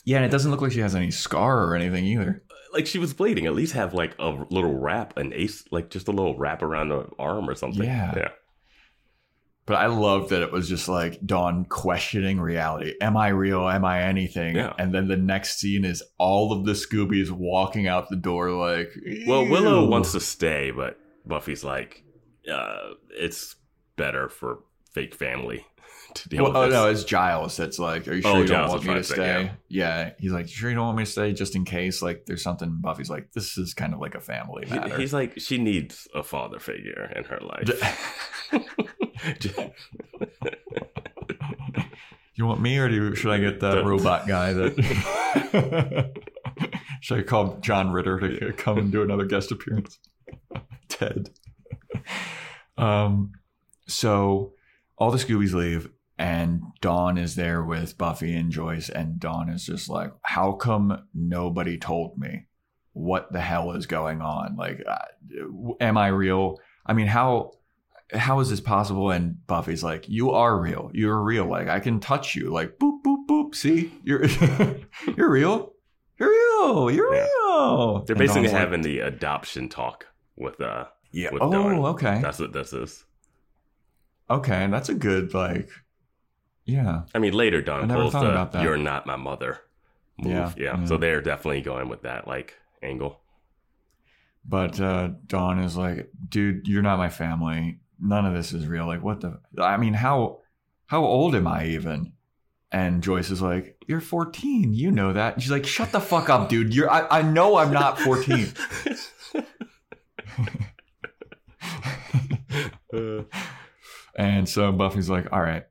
Yeah, 0.09 0.17
and 0.17 0.25
it 0.25 0.31
doesn't 0.31 0.49
look 0.49 0.59
like 0.59 0.71
she 0.71 0.79
has 0.79 0.95
any 0.95 1.11
scar 1.11 1.65
or 1.65 1.75
anything 1.75 2.03
either. 2.03 2.41
Like 2.73 2.87
she 2.87 2.97
was 2.97 3.13
bleeding. 3.13 3.45
At 3.45 3.53
least 3.53 3.73
have 3.73 3.93
like 3.93 4.15
a 4.17 4.29
little 4.49 4.73
wrap, 4.73 5.15
an 5.17 5.33
ace, 5.35 5.63
like 5.69 5.91
just 5.91 6.07
a 6.07 6.11
little 6.11 6.35
wrap 6.35 6.63
around 6.63 6.89
the 6.89 7.07
arm 7.19 7.47
or 7.47 7.53
something. 7.53 7.83
Yeah. 7.83 8.15
yeah. 8.17 8.29
But 9.67 9.75
I 9.75 9.85
love 9.85 10.29
that 10.29 10.41
it 10.41 10.51
was 10.51 10.67
just 10.67 10.89
like 10.89 11.23
Dawn 11.23 11.63
questioning 11.63 12.41
reality. 12.41 12.95
Am 12.99 13.15
I 13.15 13.27
real? 13.27 13.69
Am 13.69 13.85
I 13.85 14.01
anything? 14.01 14.55
Yeah. 14.55 14.73
And 14.79 14.95
then 14.95 15.09
the 15.09 15.15
next 15.15 15.59
scene 15.59 15.85
is 15.85 16.01
all 16.17 16.53
of 16.53 16.65
the 16.65 16.71
Scoobies 16.71 17.29
walking 17.29 17.87
out 17.87 18.09
the 18.09 18.15
door 18.15 18.49
like, 18.49 18.91
Well, 19.27 19.45
Willow 19.45 19.85
wants 19.85 20.13
to 20.13 20.19
stay, 20.19 20.71
but 20.71 20.97
Buffy's 21.23 21.63
like, 21.63 22.03
uh, 22.51 22.93
it's 23.11 23.57
better 23.95 24.27
for 24.27 24.63
fake 24.91 25.13
family 25.15 25.65
to 26.15 26.29
deal 26.29 26.43
Well, 26.43 26.51
with 26.53 26.57
oh 26.57 26.65
this. 26.65 26.73
no, 26.73 26.87
it's 26.89 27.03
Giles 27.03 27.55
that's 27.57 27.77
like, 27.79 28.07
are 28.07 28.13
you 28.15 28.21
sure 28.21 28.31
Oh, 28.37 28.39
you 28.41 28.47
don't 28.47 28.69
want 28.69 28.83
me 28.85 28.93
to 28.95 29.03
stay? 29.03 29.15
there, 29.17 29.57
yeah. 29.67 30.11
he's 30.19 30.31
like, 30.31 30.47
you 30.47 30.53
sure 30.55 30.69
you 30.69 30.75
don't 30.75 30.85
want 30.85 30.97
me 30.97 31.05
to 31.05 31.11
stay 31.11 31.33
just 31.33 31.55
in 31.55 31.65
case 31.65 32.01
like 32.01 32.25
there's 32.25 32.41
something. 32.43 32.79
Buffy's 32.81 33.09
like, 33.09 33.31
this 33.33 33.57
is 33.57 33.73
kind 33.73 33.93
of 33.93 33.99
like 33.99 34.15
a 34.15 34.21
family 34.21 34.65
He- 34.67 34.73
matter. 34.75 34.97
he's 34.97 35.13
like, 35.13 35.39
she 35.39 35.57
needs 35.57 36.07
a 36.15 36.23
father 36.23 36.59
figure 36.59 37.11
in 37.15 37.23
her 37.25 37.39
life. 37.41 38.51
you 42.35 42.45
want 42.45 42.61
me 42.61 42.77
or 42.77 42.87
do 42.89 42.95
you, 42.95 43.15
should 43.15 43.31
I 43.31 43.37
get 43.39 43.59
that 43.59 43.75
The- 43.75 43.85
robot 43.85 44.27
guy 44.27 44.53
that? 44.53 46.11
should 47.01 47.19
I 47.19 47.23
call 47.23 47.57
John 47.61 47.91
Ritter 47.91 48.19
to 48.39 48.53
come 48.53 48.77
and 48.77 48.91
do 48.91 49.01
another 49.01 49.25
guest 49.25 49.51
appearance? 49.51 49.99
Ted. 50.87 51.29
Um, 52.77 53.33
so 53.87 54.53
all 54.99 55.11
the 55.11 55.17
Scoobies 55.17 55.53
leave, 55.53 55.89
and 56.17 56.61
Dawn 56.81 57.17
is 57.17 57.35
there 57.35 57.63
with 57.63 57.97
Buffy 57.97 58.35
and 58.35 58.51
Joyce, 58.51 58.89
and 58.89 59.19
Dawn 59.19 59.49
is 59.49 59.65
just 59.65 59.89
like, 59.89 60.11
"How 60.23 60.51
come 60.53 61.03
nobody 61.13 61.77
told 61.77 62.17
me? 62.17 62.45
What 62.93 63.31
the 63.31 63.39
hell 63.41 63.71
is 63.71 63.85
going 63.85 64.21
on? 64.21 64.55
Like, 64.57 64.83
uh, 64.87 65.73
am 65.79 65.97
I 65.97 66.07
real? 66.07 66.59
I 66.85 66.93
mean, 66.93 67.07
how?" 67.07 67.53
How 68.11 68.39
is 68.39 68.49
this 68.49 68.59
possible? 68.59 69.11
And 69.11 69.45
Buffy's 69.45 69.83
like, 69.83 70.09
"You 70.09 70.31
are 70.31 70.59
real. 70.59 70.89
You're 70.95 71.21
real. 71.21 71.45
Like 71.45 71.69
I 71.69 71.79
can 71.79 71.99
touch 71.99 72.35
you. 72.35 72.49
Like 72.49 72.79
boop 72.79 73.03
boop 73.05 73.27
boop. 73.29 73.53
See, 73.53 73.93
you're 74.03 74.25
you're 75.15 75.29
real. 75.29 75.73
You're 76.19 76.29
real. 76.31 76.89
You're 76.89 77.13
Yeah. 77.13 77.21
real." 77.21 78.03
They're 78.07 78.15
basically 78.15 78.41
Dawn's 78.47 78.53
like, 78.53 78.59
having 78.61 78.81
the 78.81 79.01
adoption 79.01 79.69
talk 79.69 80.07
with 80.35 80.59
uh 80.59 80.85
yeah. 81.11 81.29
with 81.31 81.43
Oh, 81.43 81.51
Dawn. 81.51 81.75
okay. 81.85 82.19
That's 82.19 82.39
what 82.39 82.51
this 82.51 82.73
is. 82.73 83.05
Okay, 84.29 84.63
and 84.63 84.73
that's 84.73 84.89
a 84.89 84.93
good 84.93 85.33
like. 85.33 85.69
Yeah, 86.65 87.03
I 87.15 87.19
mean, 87.19 87.33
later 87.33 87.61
Dawn 87.61 87.83
I 87.83 87.85
never 87.85 88.01
pulls 88.01 88.13
thought 88.13 88.23
the 88.23 88.31
about 88.31 88.51
that. 88.51 88.63
"You're 88.63 88.77
not 88.77 89.07
my 89.07 89.15
mother" 89.15 89.59
move. 90.17 90.31
Yeah, 90.31 90.53
Yeah, 90.57 90.77
yeah. 90.81 90.85
So 90.85 90.97
they're 90.97 91.21
definitely 91.21 91.61
going 91.61 91.89
with 91.89 92.03
that 92.03 92.27
like 92.27 92.55
angle. 92.83 93.19
but 94.45 94.79
uh 94.79 95.09
Dawn 95.25 95.59
is 95.59 95.75
like, 95.75 96.09
dude, 96.27 96.67
you're 96.67 96.83
not 96.83 96.97
my 96.97 97.09
family. 97.09 97.79
None 97.99 98.25
of 98.25 98.33
this 98.33 98.53
is 98.53 98.67
real. 98.67 98.85
Like, 98.85 99.03
what 99.03 99.21
the? 99.21 99.39
I 99.57 99.77
mean, 99.77 99.93
how 99.93 100.41
how 100.85 101.03
old 101.03 101.35
am 101.35 101.47
I 101.47 101.65
even? 101.67 102.13
And 102.71 103.01
Joyce 103.01 103.31
is 103.31 103.41
like, 103.41 103.77
you're 103.87 103.99
14. 103.99 104.73
You 104.73 104.91
know 104.91 105.11
that. 105.13 105.33
And 105.33 105.41
she's 105.41 105.51
like, 105.51 105.65
shut 105.65 105.91
the 105.91 105.99
fuck 105.99 106.29
up, 106.29 106.49
dude. 106.49 106.75
You're. 106.75 106.89
I, 106.89 107.07
I 107.09 107.21
know 107.23 107.57
I'm 107.57 107.73
not 107.73 107.99
14. 107.99 108.53
And 114.19 114.49
so 114.49 114.73
Buffy's 114.73 115.09
like, 115.09 115.31
all 115.31 115.41
right, 115.41 115.63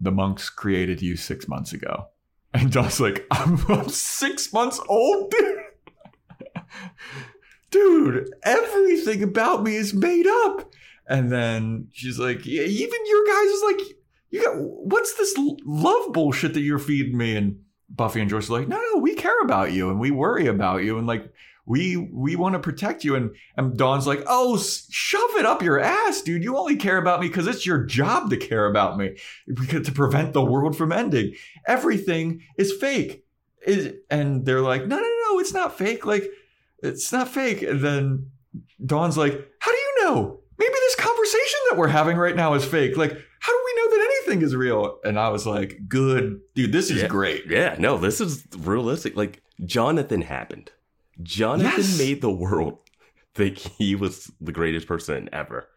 the 0.00 0.10
monks 0.10 0.50
created 0.50 1.00
you 1.00 1.16
six 1.16 1.46
months 1.46 1.72
ago. 1.72 2.08
And 2.56 2.70
Dawn's 2.70 3.00
like, 3.00 3.26
I'm, 3.32 3.58
I'm 3.68 3.88
six 3.88 4.52
months 4.52 4.80
old, 4.88 5.32
dude. 5.32 5.58
Dude, 7.72 8.30
everything 8.44 9.24
about 9.24 9.64
me 9.64 9.74
is 9.74 9.92
made 9.92 10.28
up. 10.28 10.72
And 11.08 11.32
then 11.32 11.88
she's 11.92 12.16
like, 12.16 12.46
yeah, 12.46 12.62
even 12.62 13.00
your 13.06 13.26
guys 13.26 13.46
is 13.46 13.62
like, 13.64 13.80
you 14.30 14.44
got, 14.44 14.54
what's 14.56 15.14
this 15.14 15.34
love 15.64 16.12
bullshit 16.12 16.54
that 16.54 16.60
you're 16.60 16.78
feeding 16.78 17.18
me? 17.18 17.36
And 17.36 17.58
Buffy 17.88 18.20
and 18.20 18.30
Joyce 18.30 18.48
are 18.48 18.60
like, 18.60 18.68
no, 18.68 18.80
no, 18.92 19.00
we 19.00 19.16
care 19.16 19.40
about 19.42 19.72
you 19.72 19.90
and 19.90 19.98
we 19.98 20.12
worry 20.12 20.46
about 20.46 20.84
you. 20.84 20.96
And 20.96 21.08
like, 21.08 21.32
we 21.66 21.96
we 21.96 22.36
want 22.36 22.52
to 22.54 22.58
protect 22.58 23.04
you. 23.04 23.14
And 23.16 23.34
and 23.56 23.76
Dawn's 23.76 24.06
like 24.06 24.22
oh 24.26 24.56
shove 24.58 25.30
it 25.36 25.46
up 25.46 25.62
your 25.62 25.80
ass 25.80 26.22
dude. 26.22 26.42
You 26.44 26.56
only 26.58 26.76
care 26.76 26.98
about 26.98 27.20
me 27.20 27.28
because 27.28 27.46
it's 27.46 27.64
your 27.66 27.84
job 27.84 28.30
to 28.30 28.36
care 28.36 28.66
about 28.66 28.98
me 28.98 29.16
because 29.46 29.86
to 29.86 29.92
prevent 29.92 30.32
the 30.34 30.44
world 30.44 30.76
from 30.76 30.92
ending. 30.92 31.34
Everything 31.66 32.42
is 32.58 32.72
fake. 32.72 33.24
Is 33.66 33.94
and 34.10 34.44
they're 34.44 34.60
like 34.60 34.82
no 34.86 34.96
no 34.96 35.02
no 35.30 35.38
it's 35.40 35.54
not 35.54 35.78
fake. 35.78 36.04
Like 36.04 36.24
it's 36.82 37.10
not 37.12 37.28
fake. 37.28 37.62
And 37.62 37.80
then 37.80 38.30
Dawn's 38.84 39.16
like 39.16 39.32
how 39.60 39.70
do 39.70 39.76
you 39.78 40.04
know? 40.04 40.40
Maybe 40.58 40.72
this 40.72 40.94
conversation 40.96 41.58
that 41.70 41.78
we're 41.78 41.88
having 41.88 42.16
right 42.16 42.36
now 42.36 42.54
is 42.54 42.64
fake. 42.64 42.96
Like 42.96 43.10
how 43.40 43.52
do 43.52 43.58
we 43.64 43.74
know 43.82 43.90
that 43.96 44.10
anything 44.26 44.42
is 44.42 44.54
real? 44.54 44.98
And 45.04 45.18
I 45.18 45.30
was 45.30 45.46
like 45.46 45.78
good 45.88 46.40
dude 46.54 46.72
this 46.72 46.90
is 46.90 47.02
Yeah. 47.02 47.08
great. 47.08 47.46
Yeah, 47.48 47.76
no, 47.78 47.96
this 47.96 48.20
is 48.20 48.46
realistic. 48.58 49.16
Like 49.16 49.42
Jonathan 49.64 50.20
happened. 50.22 50.70
Jonathan 51.22 51.76
Yes. 51.78 51.98
made 51.98 52.20
the 52.20 52.30
world 52.30 52.78
think 53.34 53.58
he 53.58 53.94
was 53.94 54.30
the 54.40 54.52
greatest 54.52 54.86
person 54.86 55.28
ever, 55.32 55.68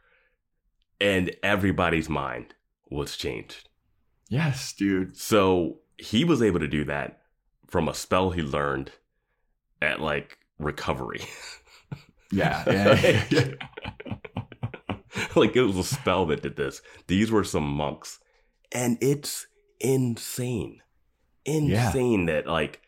and 1.00 1.36
everybody's 1.44 2.10
mind 2.10 2.54
was 2.90 3.16
changed. 3.18 3.70
yes 4.30 4.74
dude 4.74 5.16
So 5.18 5.80
he 5.98 6.24
was 6.24 6.42
able 6.42 6.60
to 6.60 6.68
do 6.68 6.84
that 6.86 7.22
from 7.68 7.88
a 7.88 7.94
spell 7.94 8.32
he 8.32 8.42
learned 8.42 8.92
at 9.82 10.00
like 10.02 10.38
recovery. 10.60 11.22
yeah, 12.32 12.64
yeah, 12.68 13.24
yeah. 13.30 13.48
like 15.36 15.56
it 15.56 15.62
was 15.64 15.78
a 15.78 15.84
spell 15.84 16.26
that 16.28 16.42
did 16.42 16.56
this. 16.56 16.82
These 17.08 17.32
were 17.32 17.44
some 17.44 17.68
monks, 17.68 18.20
and 18.72 18.98
it's 19.02 19.48
insane, 19.80 20.82
insane 21.46 22.26
that 22.26 22.48
like 22.48 22.82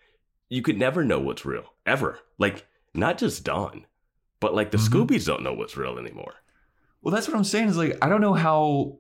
you 0.50 0.62
could 0.62 0.78
never 0.78 1.04
know 1.04 1.20
what's 1.20 1.46
real 1.46 1.66
ever. 1.90 2.20
Like 2.38 2.66
not 2.94 3.18
just 3.18 3.44
Dawn, 3.44 3.86
but 4.40 4.54
like 4.56 4.72
the 4.72 4.78
Mhm. 4.78 4.88
Scoobies 5.08 5.26
don't 5.26 5.44
know 5.44 5.54
what's 5.54 5.76
real 5.78 5.98
anymore. 5.98 6.34
Well, 7.02 7.14
that's 7.14 7.28
what 7.28 7.36
I'm 7.38 7.44
saying 7.44 7.68
is 7.70 7.78
like 7.78 7.98
I 8.02 8.08
don't 8.10 8.22
know 8.22 8.34
how 8.34 8.98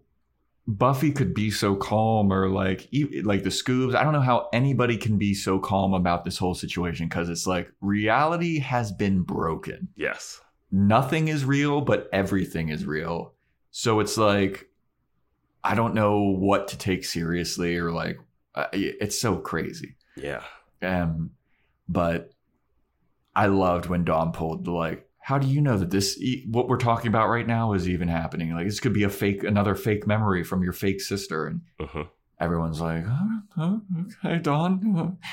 Buffy 0.67 1.11
could 1.11 1.33
be 1.33 1.49
so 1.49 1.75
calm, 1.75 2.31
or 2.31 2.47
like 2.49 2.87
like 3.23 3.43
the 3.43 3.49
Scoobs. 3.49 3.95
I 3.95 4.03
don't 4.03 4.13
know 4.13 4.21
how 4.21 4.49
anybody 4.53 4.97
can 4.97 5.17
be 5.17 5.33
so 5.33 5.57
calm 5.59 5.93
about 5.93 6.25
this 6.25 6.37
whole 6.37 6.53
situation 6.53 7.07
because 7.07 7.27
it's 7.29 7.47
like 7.47 7.71
reality 7.81 8.59
has 8.59 8.91
been 8.91 9.23
broken. 9.23 9.87
Yes. 9.95 10.41
Nothing 10.71 11.27
is 11.27 11.43
real, 11.45 11.81
but 11.81 12.07
everything 12.13 12.69
is 12.69 12.85
real. 12.85 13.33
So 13.71 13.99
it's 13.99 14.17
like 14.17 14.69
I 15.63 15.73
don't 15.75 15.95
know 15.95 16.19
what 16.21 16.67
to 16.69 16.77
take 16.77 17.03
seriously, 17.03 17.75
or 17.77 17.91
like 17.91 18.19
it's 18.71 19.19
so 19.19 19.37
crazy. 19.37 19.95
Yeah. 20.15 20.43
Um, 20.83 21.31
but 21.87 22.31
I 23.39 23.45
loved 23.45 23.85
when 23.85 24.03
Dawn 24.03 24.33
pulled 24.33 24.65
the 24.65 24.71
like. 24.71 25.05
How 25.21 25.37
do 25.37 25.47
you 25.47 25.61
know 25.61 25.77
that 25.77 25.91
this 25.91 26.19
what 26.47 26.67
we're 26.67 26.77
talking 26.77 27.07
about 27.07 27.29
right 27.29 27.47
now 27.47 27.73
is 27.73 27.87
even 27.87 28.07
happening? 28.09 28.53
Like 28.53 28.65
this 28.65 28.79
could 28.79 28.93
be 28.93 29.03
a 29.03 29.09
fake, 29.09 29.43
another 29.43 29.75
fake 29.75 30.05
memory 30.05 30.43
from 30.43 30.61
your 30.61 30.73
fake 30.73 30.99
sister, 31.01 31.47
and 31.47 31.61
hmm 31.79 32.01
everyone's 32.39 32.81
like, 32.81 33.03
oh, 33.07 33.39
oh, 33.57 33.81
"Okay, 34.25 34.39
Dawn. 34.39 34.95
uh, 34.97 35.25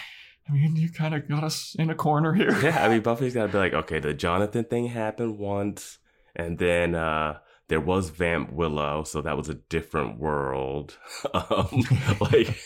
I 0.49 0.53
mean, 0.53 0.77
you 0.77 0.89
kind 0.91 1.15
of 1.15 1.29
got 1.29 1.43
us 1.43 1.75
in 1.79 1.91
a 1.91 1.95
corner 1.97 2.33
here." 2.35 2.57
Yeah. 2.63 2.85
I 2.85 2.89
mean, 2.89 3.01
Buffy's 3.11 3.35
got 3.35 3.47
to 3.47 3.53
be 3.53 3.59
like, 3.59 3.75
okay, 3.75 3.99
the 3.99 4.15
Jonathan 4.15 4.65
thing 4.65 4.87
happened 4.87 5.39
once, 5.39 5.99
and 6.37 6.59
then 6.59 6.95
uh 6.95 7.39
there 7.69 7.81
was 7.81 8.11
Vamp 8.11 8.53
Willow, 8.53 9.03
so 9.03 9.23
that 9.23 9.37
was 9.37 9.49
a 9.49 9.55
different 9.55 10.21
world. 10.21 10.97
um, 11.35 11.83
like 12.21 12.57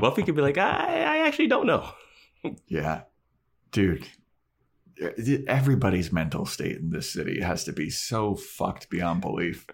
Buffy 0.00 0.22
could 0.22 0.36
be 0.36 0.40
like, 0.40 0.56
I, 0.56 1.02
I 1.02 1.26
actually 1.26 1.48
don't 1.48 1.66
know. 1.66 1.90
Yeah, 2.68 3.02
dude. 3.72 4.06
Everybody's 5.46 6.12
mental 6.12 6.46
state 6.46 6.78
in 6.78 6.90
this 6.90 7.10
city 7.10 7.40
has 7.40 7.64
to 7.64 7.72
be 7.72 7.90
so 7.90 8.34
fucked 8.34 8.88
beyond 8.88 9.20
belief. 9.20 9.66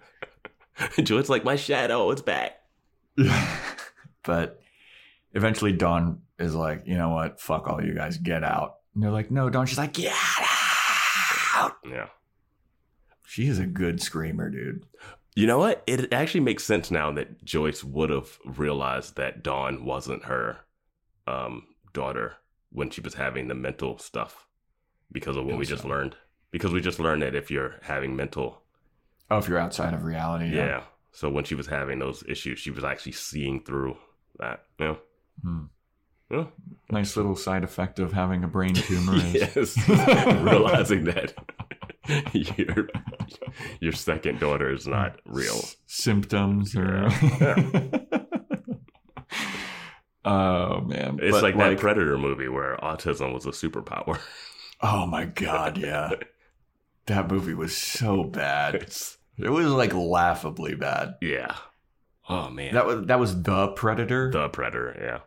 Joy's 1.03 1.29
like, 1.29 1.43
my 1.43 1.55
shadow, 1.55 2.11
it's 2.11 2.21
back. 2.21 2.59
but 4.23 4.59
eventually 5.33 5.71
Dawn 5.71 6.21
is 6.39 6.55
like, 6.55 6.83
you 6.85 6.97
know 6.97 7.09
what? 7.09 7.39
Fuck 7.39 7.67
all 7.67 7.83
you 7.83 7.93
guys, 7.93 8.17
get 8.17 8.43
out. 8.43 8.77
And 8.93 9.03
they're 9.03 9.11
like, 9.11 9.31
no, 9.31 9.49
Dawn. 9.49 9.65
She's 9.65 9.77
like, 9.77 9.93
get 9.93 10.13
out. 11.55 11.77
Yeah. 11.85 12.07
She 13.25 13.47
is 13.47 13.59
a 13.59 13.65
good 13.65 14.01
screamer, 14.01 14.49
dude. 14.49 14.85
You 15.35 15.47
know 15.47 15.57
what? 15.57 15.83
It 15.87 16.13
actually 16.13 16.41
makes 16.41 16.63
sense 16.63 16.91
now 16.91 17.11
that 17.13 17.43
Joyce 17.43 17.83
would 17.83 18.11
have 18.11 18.37
realized 18.45 19.15
that 19.15 19.41
Dawn 19.41 19.85
wasn't 19.85 20.25
her 20.25 20.57
um, 21.25 21.63
daughter 21.93 22.35
when 22.71 22.89
she 22.89 23.01
was 23.01 23.15
having 23.15 23.47
the 23.47 23.55
mental 23.55 23.97
stuff 23.97 24.47
because 25.13 25.37
of 25.37 25.45
what 25.45 25.57
we 25.57 25.65
just 25.65 25.83
so? 25.83 25.87
learned. 25.87 26.15
Because 26.51 26.71
we 26.73 26.81
just 26.81 26.99
learned 26.99 27.21
that 27.21 27.33
if 27.35 27.49
you're 27.49 27.75
having 27.83 28.15
mental, 28.15 28.61
Oh, 29.31 29.37
if 29.37 29.47
you're 29.47 29.57
outside 29.57 29.93
of 29.93 30.03
reality. 30.03 30.53
yeah. 30.55 30.83
So 31.11 31.29
when 31.29 31.43
she 31.45 31.55
was 31.55 31.67
having 31.67 31.99
those 31.99 32.23
issues, 32.27 32.59
she 32.59 32.71
was 32.71 32.83
actually 32.83 33.11
seeing 33.13 33.63
through 33.63 33.95
that. 34.39 34.63
Yeah. 34.79 34.95
Hmm. 35.41 35.63
Yeah. 36.31 36.45
Nice 36.89 37.15
little 37.15 37.35
side 37.35 37.63
effect 37.63 37.99
of 37.99 38.11
having 38.13 38.43
a 38.43 38.47
brain 38.47 38.73
tumor 38.73 39.15
is 39.15 39.33
yes. 39.55 39.87
Realizing 39.87 41.03
that 41.05 41.33
your 42.33 42.89
your 43.79 43.91
second 43.93 44.39
daughter 44.39 44.71
is 44.73 44.87
not 44.87 45.19
real. 45.25 45.53
s- 45.55 45.75
symptoms 45.85 46.75
or 46.75 47.07
oh 50.25 50.81
man 50.81 51.19
It's 51.21 51.41
like, 51.41 51.57
that 51.57 51.77
Predator 51.79 52.17
movie 52.17 52.47
where 52.49 52.77
autism 52.77 53.33
was 53.33 53.45
a 53.45 53.49
superpower. 53.51 54.19
Oh 54.83 55.05
my 55.07 55.25
god 55.25 55.77
yeah 55.77 56.11
that 57.07 57.29
movie 57.31 57.53
was 57.55 57.75
so 57.75 58.23
bad 58.23 58.75
It's- 58.75 59.17
it 59.37 59.49
was 59.49 59.65
like 59.65 59.93
laughably 59.95 60.75
bad 60.75 61.15
yeah. 61.21 61.55
Oh 62.29 62.49
man. 62.49 62.75
that 62.75 62.85
was 62.85 63.05
that 63.07 63.19
was 63.19 63.41
the 63.41 63.69
predator 63.69 64.29
the 64.31 64.47
Predator. 64.49 65.21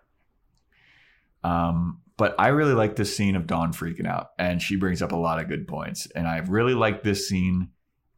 Yeah. 1.45 1.51
um 1.69 2.01
but 2.17 2.35
i 2.39 2.49
really 2.49 2.73
like 2.75 2.97
this 2.97 3.15
scene 3.17 3.37
of 3.37 3.47
dawn 3.47 3.73
freaking 3.73 4.07
out 4.07 4.29
and 4.39 4.63
she 4.63 4.77
brings 4.77 5.03
up 5.03 5.13
a 5.13 5.17
lot 5.17 5.41
of 5.41 5.49
good 5.49 5.67
points 5.69 6.07
and 6.15 6.27
i 6.29 6.39
really 6.39 6.75
like 6.75 7.03
this 7.03 7.29
scene 7.29 7.69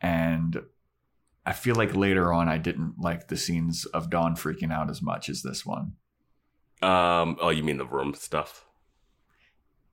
and 0.01 0.61
i 1.47 1.53
feel 1.53 1.74
like 1.74 1.97
later 1.97 2.32
on 2.32 2.49
i 2.49 2.59
didn't 2.59 2.95
like 3.01 3.28
the 3.28 3.36
scenes 3.36 3.84
of 3.86 4.11
dawn 4.11 4.36
freaking 4.36 4.72
out 4.72 4.91
as 4.91 5.03
much 5.03 5.28
as 5.28 5.43
this 5.43 5.64
one 5.66 5.93
Um. 6.80 7.36
Oh, 7.41 7.49
you 7.51 7.64
mean 7.64 7.78
the 7.78 7.84
room 7.86 8.14
stuff? 8.14 8.64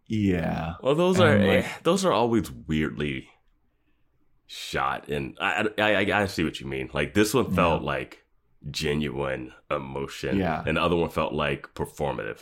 Yeah 0.07 0.75
Well, 0.81 0.95
those 0.95 1.19
And, 1.19 1.27
are 1.43 1.47
like- 1.57 1.83
those 1.83 2.05
are 2.05 2.11
always 2.11 2.51
weirdly 2.51 3.29
shot, 4.47 5.07
and 5.09 5.35
I, 5.41 5.67
I 5.77 5.93
I 5.95 6.21
I 6.21 6.25
see 6.27 6.43
what 6.43 6.59
you 6.59 6.67
mean. 6.67 6.89
Like 6.93 7.13
this 7.13 7.33
one 7.33 7.51
felt 7.53 7.81
Yeah. 7.81 7.87
like 7.87 8.23
genuine 8.69 9.53
emotion, 9.71 10.37
Yeah. 10.37 10.63
and 10.65 10.77
the 10.77 10.81
other 10.81 10.95
one 10.95 11.09
felt 11.09 11.33
like 11.33 11.73
performative. 11.73 12.39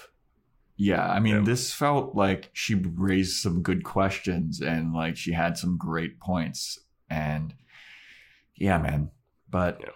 Yeah, 0.76 1.08
I 1.10 1.20
mean, 1.20 1.36
Yeah. 1.36 1.42
this 1.42 1.74
felt 1.74 2.16
like 2.16 2.50
she 2.54 2.76
raised 2.76 3.38
some 3.42 3.62
good 3.62 3.84
questions 3.84 4.60
and 4.60 4.94
like 4.94 5.16
she 5.18 5.32
had 5.34 5.58
some 5.58 5.78
great 5.78 6.20
points. 6.20 6.80
And 7.10 7.54
yeah, 8.56 8.80
man. 8.80 9.12
But 9.50 9.78
Yeah. 9.82 9.90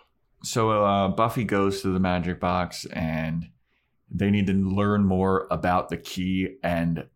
so 0.44 0.84
uh, 0.84 1.08
Buffy 1.10 1.44
goes 1.46 1.82
to 1.82 1.90
the 1.90 2.00
magic 2.00 2.40
box 2.40 2.86
and 2.86 3.50
they 4.10 4.30
need 4.30 4.48
to 4.48 4.54
learn 4.54 5.04
more 5.04 5.48
about 5.50 5.90
the 5.90 5.98
key 5.98 6.58
and 6.64 7.08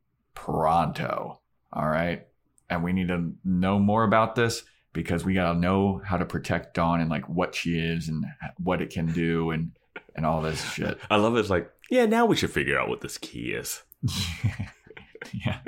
pronto. 0.46 1.40
All 1.72 1.88
right. 1.88 2.28
And 2.70 2.84
we 2.84 2.94
need 2.94 3.10
to 3.10 3.34
know 3.44 3.80
more 3.80 4.04
about 4.04 4.36
this 4.36 4.64
because 4.94 5.24
we 5.24 5.34
got 5.34 5.54
to 5.54 5.60
know 5.60 6.02
how 6.06 6.18
to 6.18 6.26
protect 6.26 6.74
Dawn 6.74 7.00
and 7.00 7.10
like 7.10 7.28
what 7.30 7.54
she 7.56 7.78
is 7.78 8.08
and 8.08 8.26
what 8.58 8.82
it 8.82 8.90
can 8.90 9.12
do 9.12 9.52
and, 9.52 9.72
and 10.16 10.26
all 10.26 10.42
this 10.42 10.64
shit. 10.74 10.98
I 11.10 11.18
love 11.18 11.36
it. 11.36 11.40
It's 11.40 11.50
like, 11.50 11.70
yeah, 11.90 12.06
now 12.06 12.26
we 12.26 12.36
should 12.36 12.52
figure 12.52 12.80
out 12.80 12.90
what 12.90 13.02
this 13.02 13.18
key 13.18 13.52
is. 13.52 13.84
yeah. 15.34 15.60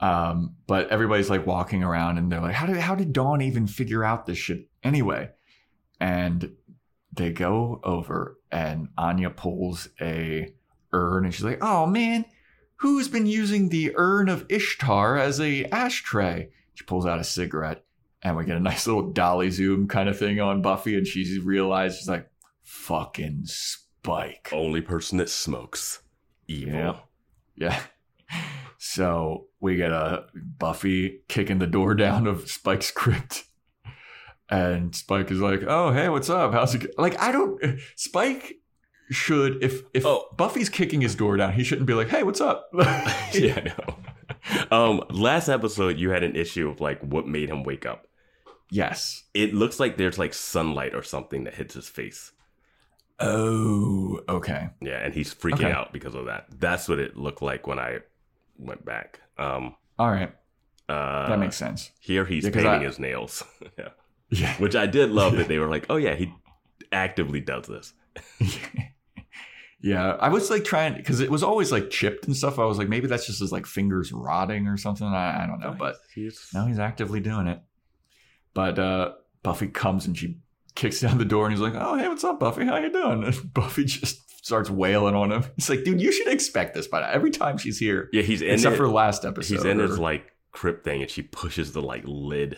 Um, 0.00 0.56
but 0.66 0.88
everybody's 0.88 1.30
like 1.30 1.46
walking 1.46 1.82
around 1.82 2.18
and 2.18 2.30
they're 2.30 2.40
like, 2.40 2.54
how 2.54 2.66
did 2.66 2.76
how 2.76 2.94
did 2.94 3.12
Dawn 3.12 3.40
even 3.40 3.66
figure 3.66 4.04
out 4.04 4.26
this 4.26 4.38
shit 4.38 4.68
anyway? 4.82 5.30
And 6.00 6.52
they 7.12 7.32
go 7.32 7.80
over 7.82 8.38
and 8.50 8.88
Anya 8.98 9.30
pulls 9.30 9.88
a 10.00 10.52
urn 10.92 11.24
and 11.24 11.32
she's 11.32 11.44
like, 11.44 11.62
oh 11.62 11.86
man, 11.86 12.26
who's 12.76 13.08
been 13.08 13.26
using 13.26 13.68
the 13.68 13.92
urn 13.96 14.28
of 14.28 14.46
Ishtar 14.48 15.16
as 15.16 15.40
a 15.40 15.64
ashtray? 15.66 16.50
She 16.74 16.84
pulls 16.84 17.06
out 17.06 17.18
a 17.18 17.24
cigarette 17.24 17.84
and 18.22 18.36
we 18.36 18.44
get 18.44 18.56
a 18.56 18.60
nice 18.60 18.86
little 18.86 19.10
dolly 19.10 19.50
zoom 19.50 19.88
kind 19.88 20.08
of 20.08 20.18
thing 20.18 20.40
on 20.40 20.62
Buffy 20.62 20.96
and 20.96 21.06
she's 21.06 21.38
realized 21.38 21.98
she's 21.98 22.08
like, 22.08 22.28
fucking 22.62 23.42
Spike. 23.44 24.50
Only 24.52 24.80
person 24.80 25.18
that 25.18 25.30
smokes 25.30 26.00
evil. 26.46 26.74
Yeah. 26.74 26.96
Yeah. 27.56 27.80
So 28.78 29.46
we 29.58 29.76
get 29.76 29.90
a 29.90 30.26
Buffy 30.34 31.20
kicking 31.28 31.58
the 31.58 31.66
door 31.66 31.94
down 31.94 32.26
of 32.26 32.48
Spike's 32.48 32.90
crypt. 32.90 33.44
And 34.48 34.94
Spike 34.94 35.30
is 35.30 35.40
like, 35.40 35.62
"Oh, 35.66 35.92
hey, 35.92 36.08
what's 36.08 36.30
up? 36.30 36.52
How's 36.52 36.74
it?" 36.74 36.78
Go-? 36.78 37.02
Like, 37.02 37.20
I 37.20 37.32
don't. 37.32 37.80
Spike 37.96 38.60
should 39.10 39.62
if 39.62 39.82
if 39.94 40.04
Oh. 40.06 40.26
Buffy's 40.36 40.68
kicking 40.68 41.00
his 41.00 41.14
door 41.14 41.36
down, 41.36 41.52
he 41.52 41.62
shouldn't 41.64 41.86
be 41.86 41.94
like, 41.94 42.08
"Hey, 42.08 42.22
what's 42.22 42.40
up?" 42.40 42.68
yeah, 43.32 43.72
no. 43.78 43.96
Um, 44.76 45.02
last 45.10 45.48
episode 45.48 45.98
you 45.98 46.10
had 46.10 46.22
an 46.24 46.34
issue 46.36 46.68
of 46.68 46.80
like 46.80 47.00
what 47.00 47.26
made 47.26 47.48
him 47.48 47.62
wake 47.62 47.86
up. 47.86 48.06
Yes. 48.70 49.24
It 49.34 49.54
looks 49.54 49.78
like 49.78 49.96
there's 49.96 50.18
like 50.18 50.34
sunlight 50.34 50.94
or 50.94 51.02
something 51.02 51.44
that 51.44 51.54
hits 51.54 51.74
his 51.74 51.88
face. 51.88 52.32
Oh, 53.20 54.20
okay. 54.28 54.70
Yeah, 54.80 54.98
and 55.04 55.14
he's 55.14 55.32
freaking 55.34 55.54
Okay. 55.64 55.72
out 55.72 55.92
because 55.92 56.14
of 56.14 56.26
that. 56.26 56.46
That's 56.58 56.88
what 56.88 56.98
it 56.98 57.16
looked 57.16 57.40
like 57.42 57.66
when 57.66 57.78
I 57.78 58.00
went 58.58 58.84
back. 58.84 59.20
Um, 59.38 59.74
All 59.98 60.10
right. 60.10 60.34
uh, 60.88 61.28
That 61.28 61.38
makes 61.38 61.56
sense. 61.56 61.92
Here 62.00 62.24
he's 62.24 62.44
Yeah, 62.44 62.50
painting 62.50 62.70
I- 62.72 62.84
his 62.84 62.98
nails. 62.98 63.42
yeah, 63.78 63.88
Yeah. 64.30 64.54
which 64.58 64.76
I 64.76 64.86
did 64.86 65.10
love 65.10 65.36
that 65.36 65.48
they 65.48 65.58
were 65.58 65.68
like, 65.68 65.86
"Oh 65.88 65.96
yeah, 65.96 66.14
he 66.14 66.34
actively 66.92 67.40
does 67.40 67.66
this." 67.66 67.94
Yeah. 69.86 70.16
I 70.20 70.28
was 70.28 70.50
like 70.50 70.64
trying 70.64 70.94
because 70.96 71.20
it 71.20 71.30
was 71.30 71.42
always 71.42 71.70
like 71.70 71.90
chipped 71.90 72.26
and 72.26 72.36
stuff. 72.36 72.58
I 72.58 72.64
was 72.64 72.78
like, 72.78 72.88
maybe 72.88 73.06
that's 73.06 73.26
just 73.26 73.40
his 73.40 73.52
like 73.52 73.66
fingers 73.66 74.12
rotting 74.12 74.66
or 74.66 74.76
something. 74.76 75.06
I, 75.06 75.44
I 75.44 75.46
don't 75.46 75.60
know, 75.60 75.74
but 75.78 75.96
he's, 76.14 76.48
Now 76.52 76.66
he's 76.66 76.78
actively 76.78 77.20
doing 77.20 77.46
it. 77.46 77.60
But 78.54 78.78
uh, 78.78 79.12
Buffy 79.42 79.68
comes 79.68 80.06
and 80.06 80.16
she 80.18 80.38
kicks 80.74 81.00
down 81.00 81.18
the 81.18 81.24
door 81.24 81.44
and 81.46 81.52
he's 81.54 81.60
like, 81.62 81.74
"Oh, 81.76 81.96
hey, 81.96 82.08
what's 82.08 82.24
up, 82.24 82.40
Buffy? 82.40 82.64
How 82.64 82.78
you 82.78 82.90
doing?" 82.90 83.24
And 83.24 83.54
Buffy 83.54 83.84
just 83.84 84.44
starts 84.44 84.70
wailing 84.70 85.14
on 85.14 85.30
him. 85.32 85.44
It's 85.58 85.68
like, 85.68 85.84
dude, 85.84 86.00
you 86.00 86.10
should 86.12 86.28
expect 86.28 86.74
this 86.74 86.86
by 86.86 87.00
now. 87.00 87.10
Every 87.10 87.30
time 87.30 87.58
she's 87.58 87.78
here, 87.78 88.08
yeah, 88.12 88.22
he's 88.22 88.42
in 88.42 88.50
except 88.54 88.74
it- 88.74 88.78
for 88.78 88.88
last 88.88 89.24
episode. 89.24 89.54
he's 89.54 89.64
in 89.64 89.78
his 89.78 89.98
like 89.98 90.32
crypt 90.52 90.84
thing, 90.84 91.02
and 91.02 91.10
she 91.10 91.22
pushes 91.22 91.72
the 91.72 91.82
like 91.82 92.02
lid 92.06 92.56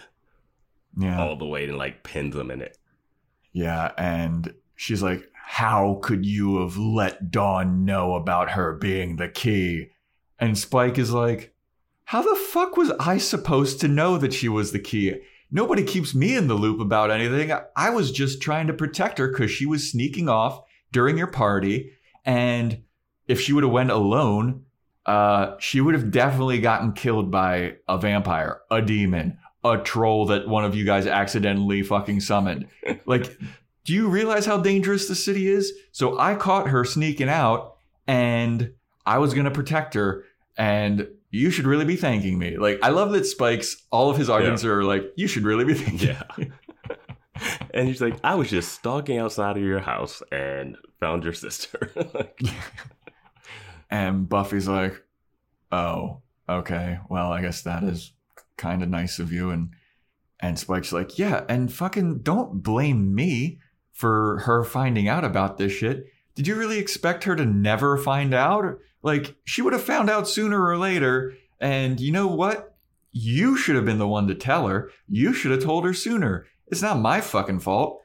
yeah, 0.97 1.21
all 1.21 1.37
the 1.37 1.47
way 1.47 1.65
and 1.69 1.77
like 1.77 2.03
pins 2.05 2.35
him 2.37 2.51
in 2.51 2.63
it. 2.63 2.77
yeah, 3.53 3.93
and 3.99 4.55
she's 4.77 5.03
like, 5.03 5.29
"How 5.51 5.99
could 6.03 6.27
you 6.27 6.61
have 6.61 6.77
let 6.77 7.31
Dawn 7.31 7.85
know 7.85 8.15
about 8.15 8.51
her 8.51 8.75
being 8.75 9.17
the 9.17 9.29
key?" 9.29 9.89
And 10.39 10.57
Spike 10.57 10.99
is 10.99 11.13
like, 11.13 11.55
"How 12.05 12.23
the 12.23 12.37
fuck 12.37 12.77
was 12.77 12.93
I 13.01 13.19
supposed 13.19 13.81
to 13.81 13.89
know 13.89 14.19
that 14.19 14.33
she 14.33 14.49
was 14.49 14.73
the 14.73 14.79
key?" 14.79 15.21
nobody 15.51 15.83
keeps 15.83 16.15
me 16.15 16.37
in 16.37 16.49
the 16.49 16.55
loop 16.55 16.81
about 16.81 17.11
anything. 17.11 17.53
I, 17.77 17.91
was 17.91 18.13
just 18.13 18.43
trying 18.43 18.67
to 18.67 18.73
protect 18.73 19.19
her 19.19 19.29
because 19.29 19.51
she 19.51 19.67
was 19.67 19.91
sneaking 19.91 20.29
off 20.29 20.63
during 20.93 21.19
your 21.19 21.29
party, 21.29 21.93
and 22.25 22.83
if 23.27 23.41
she 23.41 23.53
would 23.53 23.65
have 23.65 23.73
went 23.73 23.91
alone, 23.91 24.65
uh, 25.07 25.57
she 25.59 25.81
would 25.81 25.95
have 25.95 26.11
definitely 26.11 26.61
gotten 26.61 26.93
killed 26.93 27.31
by 27.31 27.77
a 27.89 27.99
vampire, 27.99 28.61
a 28.71 28.83
demon, 28.83 29.39
a 29.65 29.79
troll 29.79 30.27
that 30.27 30.49
one 30.49 30.65
of 30.65 30.75
you 30.75 30.85
guys 30.85 31.07
accidentally 31.07 31.83
fucking 31.83 32.21
summoned. 32.21 32.69
Like, 33.07 33.39
do 33.89 33.95
you 33.95 34.07
realize 34.07 34.45
how 34.45 34.59
dangerous 34.59 35.09
the 35.09 35.15
city 35.15 35.49
is? 35.49 35.73
So 35.93 36.19
I 36.19 36.35
caught 36.35 36.69
her 36.69 36.85
sneaking 36.85 37.31
out, 37.31 37.79
and 38.07 38.73
I 39.07 39.17
was 39.17 39.33
gonna 39.33 39.51
protect 39.51 39.95
her, 39.95 40.27
and 40.59 41.09
you 41.31 41.51
should 41.51 41.67
really 41.67 41.87
be 41.87 41.97
thanking 41.97 42.39
me. 42.39 42.59
Like, 42.59 42.81
I 42.83 42.91
love 42.91 43.13
that 43.13 43.25
Spike's 43.25 43.87
all 43.91 44.11
of 44.11 44.19
his 44.19 44.29
arguments 44.29 44.63
are 44.67 44.85
like, 44.85 45.11
you 45.17 45.27
should 45.27 45.45
really 45.45 45.65
be 45.65 45.73
thanking. 45.73 46.09
Yeah. 46.09 46.23
and 47.71 47.89
he's 47.89 48.03
like, 48.03 48.15
I 48.23 48.35
was 48.35 48.51
just 48.51 48.73
stalking 48.73 49.17
outside 49.17 49.57
of 49.57 49.63
your 49.63 49.81
house 49.81 50.23
and 50.31 50.77
found 51.01 51.25
your 51.25 51.33
sister. 51.33 51.91
Like, 52.13 52.39
And 53.91 54.29
Buffy's 54.29 54.69
like, 54.69 55.03
"Oh, 55.73 56.21
okay. 56.47 56.99
Well, 57.09 57.33
I 57.33 57.41
guess 57.41 57.63
that 57.63 57.85
is 57.85 58.13
kind 58.59 58.83
of 58.83 58.91
nice 58.91 59.19
of 59.19 59.33
you." 59.33 59.49
And 59.49 59.71
and 60.41 60.59
Spike's 60.59 60.93
like, 60.93 61.19
"Yeah, 61.19 61.45
and 61.49 61.73
fucking 61.73 62.19
don't 62.19 62.63
blame 62.63 63.15
me 63.15 63.61
for 63.99 64.39
her 64.45 64.63
finding 64.63 65.09
out 65.09 65.25
about 65.25 65.59
this 65.59 65.73
shit. 65.73 66.07
Did 66.37 66.47
you 66.47 66.55
really 66.55 66.79
expect 66.79 67.25
her 67.25 67.35
to 67.35 67.45
never 67.45 67.99
find 67.99 68.33
out? 68.33 68.79
Like, 69.03 69.35
she 69.45 69.61
would 69.61 69.73
have 69.73 69.83
found 69.83 70.09
out 70.09 70.29
sooner 70.29 70.65
or 70.65 70.79
later. 70.79 71.35
And 71.59 71.99
you 71.99 72.13
know 72.13 72.29
what? 72.29 72.77
You 73.11 73.57
should 73.57 73.75
have 73.75 73.85
been 73.85 73.99
the 73.99 74.07
one 74.07 74.29
to 74.29 74.37
tell 74.37 74.69
her. 74.69 74.93
You 75.09 75.33
should 75.33 75.51
have 75.51 75.65
told 75.65 75.85
her 75.85 75.93
sooner. 75.93 76.47
It's 76.69 76.81
not 76.83 77.01
my 77.01 77.21
fucking 77.21 77.59
fault." 77.59 78.01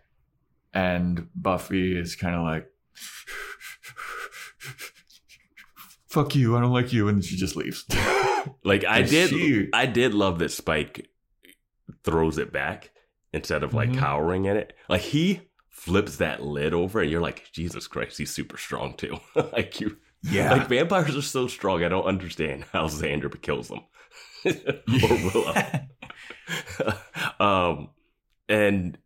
And 0.73 1.27
Buffy 1.35 1.95
is 1.95 2.15
kind 2.15 2.33
of 2.35 2.41
like, 2.41 2.67
fuck 6.07 6.35
you, 6.35 6.57
I 6.57 6.61
don't 6.61 6.73
like 6.73 6.91
you. 6.91 7.07
And 7.07 7.23
she 7.23 7.35
just 7.37 7.55
leaves. 7.55 7.85
like 8.63 8.83
I 8.85 9.03
did, 9.03 9.29
she- 9.29 9.69
I 9.73 9.85
did 9.85 10.15
love 10.15 10.39
that 10.39 10.49
Spike 10.49 11.09
throws 12.03 12.39
it 12.39 12.51
back 12.51 12.89
instead 13.31 13.61
of 13.63 13.73
like 13.75 13.89
Mhm. 13.89 13.99
cowering 13.99 14.45
in 14.45 14.57
it. 14.57 14.73
Like 14.89 15.01
he 15.01 15.41
flips 15.85 16.17
that 16.17 16.41
lid 16.41 16.73
over, 16.73 17.01
and 17.01 17.11
you're 17.11 17.21
like, 17.21 17.49
Jesus 17.51 17.87
Christ, 17.87 18.17
he's 18.17 18.31
super 18.33 18.57
strong 18.57 18.93
too. 18.95 19.19
like 19.35 19.81
you, 19.81 19.97
yeah. 20.23 20.51
like 20.53 20.67
vampires 20.69 21.15
are 21.15 21.21
so 21.21 21.47
strong. 21.47 21.83
I 21.83 21.89
don't 21.89 22.05
understand 22.05 22.65
how 22.71 22.87
Xander 22.87 23.39
kills 23.41 23.67
them 23.67 23.81
or 24.45 24.53
Willow. 25.33 25.53
um, 27.39 27.89
and 28.47 28.97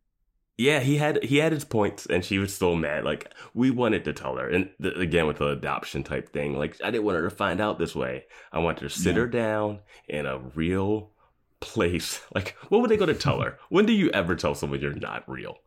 yeah, 0.58 0.80
he 0.80 0.98
had 0.98 1.24
he 1.24 1.38
had 1.38 1.52
his 1.52 1.64
points, 1.66 2.06
and 2.06 2.24
she 2.24 2.38
was 2.40 2.54
still 2.54 2.76
mad. 2.76 3.04
Like 3.04 3.34
we 3.54 3.72
wanted 3.72 4.04
to 4.06 4.14
tell 4.14 4.38
her, 4.38 4.48
and 4.48 4.70
th- 4.82 4.96
again 4.98 5.28
with 5.28 5.38
the 5.38 5.48
adoption 5.50 6.04
type 6.04 6.32
thing. 6.34 6.58
Like 6.58 6.78
I 6.84 6.92
didn't 6.92 7.06
want 7.06 7.18
her 7.18 7.30
to 7.30 7.36
find 7.36 7.60
out 7.62 7.80
this 7.80 7.96
way. 7.96 8.26
I 8.52 8.60
wanted 8.60 8.82
to 8.82 8.90
sit 8.90 9.16
Yeah. 9.16 9.22
her 9.22 9.28
down 9.28 9.80
in 10.08 10.26
a 10.26 10.40
real 10.40 11.12
place. 11.60 12.22
Like 12.34 12.56
what 12.70 12.82
would 12.82 12.90
they 12.92 12.98
go 12.98 13.06
to 13.06 13.14
tell 13.14 13.42
her? 13.42 13.58
when 13.70 13.86
do 13.86 13.94
you 13.94 14.10
ever 14.12 14.36
tell 14.36 14.56
someone 14.56 14.80
you're 14.80 14.94
not 14.94 15.28
real? 15.28 15.58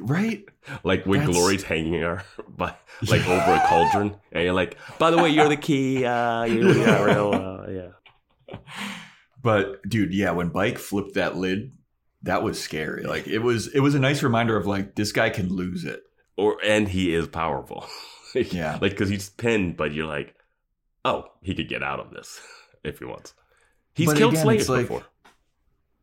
Right? 0.00 0.44
Like 0.82 1.04
when 1.06 1.20
That's- 1.20 1.36
Glory's 1.36 1.62
hanging 1.62 2.00
her 2.02 2.24
by 2.48 2.74
like 3.08 3.26
over 3.28 3.52
a 3.52 3.62
cauldron, 3.68 4.16
and 4.32 4.44
you're 4.44 4.52
like, 4.52 4.76
by 4.98 5.10
the 5.10 5.18
way, 5.18 5.30
you're 5.30 5.48
the 5.48 5.56
key. 5.56 6.04
Uh, 6.04 6.44
you're 6.44 7.04
real. 7.06 7.32
Uh, 7.34 7.70
yeah. 7.70 8.58
But 9.42 9.82
dude, 9.88 10.12
yeah, 10.14 10.32
when 10.32 10.50
Spike 10.50 10.78
flipped 10.78 11.14
that 11.14 11.36
lid, 11.36 11.72
that 12.22 12.42
was 12.42 12.60
scary. 12.60 13.04
Like 13.04 13.26
it 13.28 13.38
was 13.38 13.68
it 13.68 13.80
was 13.80 13.94
a 13.94 14.00
nice 14.00 14.22
reminder 14.22 14.56
of 14.56 14.66
like 14.66 14.94
this 14.94 15.12
guy 15.12 15.30
can 15.30 15.48
lose 15.48 15.84
it. 15.84 16.02
or 16.36 16.58
and 16.64 16.88
he 16.88 17.14
is 17.14 17.28
powerful. 17.28 17.86
Like- 18.34 18.52
Yeah. 18.52 18.72
like 18.82 18.90
because 18.90 19.08
he's 19.08 19.30
pinned, 19.30 19.76
but 19.78 19.94
you're 19.94 20.04
like, 20.06 20.34
oh, 21.06 21.24
he 21.42 21.54
could 21.54 21.68
get 21.70 21.82
out 21.82 22.00
of 22.00 22.10
this 22.10 22.38
if 22.84 22.98
he 22.98 23.06
wants. 23.06 23.32
He's 23.94 24.08
But 24.08 24.18
killed 24.18 24.34
again, 24.34 24.46
like- 24.46 24.58
before. 24.58 25.04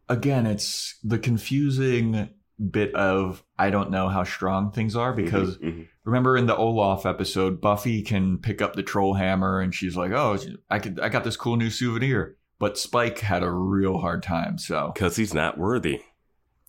Again, 0.10 0.48
it's 0.48 0.98
the 1.04 1.20
confusing 1.20 2.30
bit 2.72 2.94
of 2.96 3.44
I 3.58 3.70
don't 3.70 3.90
know 3.92 4.10
how 4.10 4.24
strong 4.24 4.72
things 4.72 4.96
are 4.96 5.12
because 5.14 5.58
Mhm, 5.58 5.64
mhm. 5.64 5.88
remember 6.04 6.38
in 6.38 6.46
the 6.46 6.56
Olaf 6.56 7.06
episode, 7.06 7.60
Buffy 7.60 8.02
can 8.04 8.38
pick 8.38 8.62
up 8.62 8.76
the 8.76 8.84
troll 8.84 9.16
hammer 9.16 9.60
and 9.60 9.74
she's 9.74 9.96
like, 9.98 10.12
"Oh, 10.12 10.38
I 10.70 10.80
could 10.80 11.00
I 11.00 11.10
got 11.10 11.24
this 11.24 11.36
cool 11.38 11.56
new 11.56 11.70
souvenir." 11.70 12.38
But 12.60 12.78
Spike 12.78 13.20
had 13.20 13.44
a 13.44 13.52
real 13.52 13.98
hard 14.00 14.24
time, 14.24 14.58
so 14.58 14.92
because 14.94 15.16
he's 15.16 15.34
not 15.34 15.58
worthy. 15.58 16.02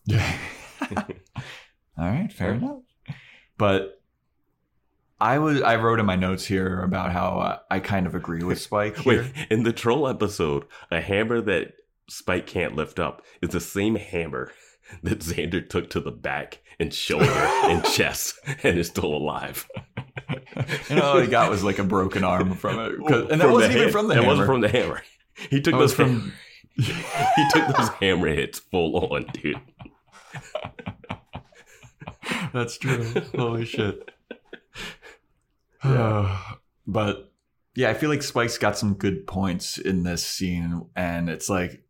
Yeah. 0.05 0.37
All 1.97 2.09
right, 2.09 2.31
fair 2.33 2.53
enough. 2.53 2.81
But 3.57 4.01
I 5.21 5.39
was 5.39 5.61
I 5.61 5.77
wrote 5.77 5.99
in 5.99 6.05
my 6.05 6.15
notes 6.17 6.45
here 6.45 6.81
about 6.81 7.11
how 7.13 7.39
uh, 7.39 7.59
I 7.71 7.79
kind 7.79 8.05
of 8.05 8.15
agree 8.15 8.43
with 8.43 8.59
Spike 8.69 8.97
here. 8.97 9.23
Wait, 9.35 9.47
in 9.49 9.63
the 9.63 9.71
troll 9.71 10.07
episode, 10.07 10.65
a 10.91 10.99
hammer 10.99 11.39
that 11.41 11.73
Spike 12.09 12.45
can't 12.47 12.75
lift 12.75 12.99
up 12.99 13.21
is 13.41 13.49
the 13.51 13.61
same 13.61 13.95
hammer 13.95 14.51
that 15.03 15.19
Xander 15.19 15.67
took 15.67 15.89
to 15.91 15.99
the 15.99 16.11
back 16.11 16.61
and 16.79 16.93
shoulder 16.93 17.25
and 17.25 17.83
chest 17.93 18.39
and 18.63 18.77
is 18.77 18.87
still 18.87 19.13
alive. 19.15 19.67
and 20.89 20.99
all 20.99 21.19
he 21.19 21.27
got 21.27 21.49
was 21.49 21.63
like 21.63 21.79
a 21.79 21.83
broken 21.83 22.23
arm 22.23 22.53
from 22.55 22.79
it, 22.79 23.31
and 23.31 23.41
that 23.41 23.49
wasn't 23.51 23.75
even 23.75 23.91
from 23.91 24.07
the 24.07 24.13
That 24.15 24.21
hammer. 24.23 24.27
wasn't 24.27 24.47
from 24.47 24.61
the 24.61 24.69
hammer. 24.69 25.01
He 25.49 25.61
took 25.61 25.73
That 25.73 25.79
those 25.79 25.93
from- 25.93 26.21
from. 26.21 26.33
he 26.77 27.45
took 27.53 27.75
those 27.75 27.89
hammer 28.01 28.27
hits 28.27 28.59
full 28.59 28.97
on, 29.13 29.25
dude. 29.33 29.55
That's 32.53 32.77
true. 32.77 33.13
Holy 33.35 33.65
shit. 33.65 34.09
but 35.83 37.31
yeah, 37.75 37.89
I 37.89 37.93
feel 37.93 38.09
like 38.09 38.23
Spike's 38.23 38.57
got 38.57 38.77
some 38.77 38.93
good 38.95 39.27
points 39.27 39.77
in 39.77 40.03
this 40.03 40.25
scene, 40.25 40.87
and 40.95 41.29
it's 41.29 41.49
like, 41.49 41.83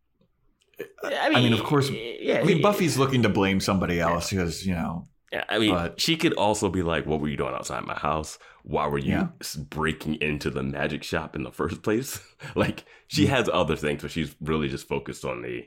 I 1.03 1.30
mean, 1.30 1.53
of 1.53 1.63
course, 1.63 1.89
yeah. 1.89 2.39
I 2.39 2.43
mean, 2.43 2.61
Buffy's 2.61 2.97
looking 2.97 3.23
to 3.23 3.30
blame 3.30 3.59
somebody 3.59 3.99
else 3.99 4.30
because 4.30 4.65
you 4.65 4.73
know, 4.73 5.05
Yeah, 5.32 5.43
I 5.49 5.59
mean, 5.59 5.71
But- 5.71 5.99
she 5.99 6.17
could 6.17 6.34
also 6.34 6.69
be 6.69 6.82
like, 6.84 7.05
"What 7.05 7.19
were 7.21 7.28
you 7.28 7.38
doing 7.38 7.53
outside 7.53 7.84
my 7.86 7.95
house? 7.95 8.38
Why 8.63 8.88
were 8.88 8.97
you 8.97 9.11
Yeah. 9.13 9.28
breaking 9.69 10.15
into 10.15 10.49
the 10.49 10.63
magic 10.63 11.03
shop 11.03 11.36
in 11.36 11.43
the 11.43 11.51
first 11.51 11.82
place?" 11.84 12.19
like, 12.55 12.86
she 13.07 13.28
has 13.28 13.49
other 13.51 13.76
things, 13.76 14.01
but 14.01 14.11
she's 14.11 14.36
really 14.41 14.67
just 14.69 14.88
focused 14.88 15.26
on 15.26 15.41
the. 15.41 15.63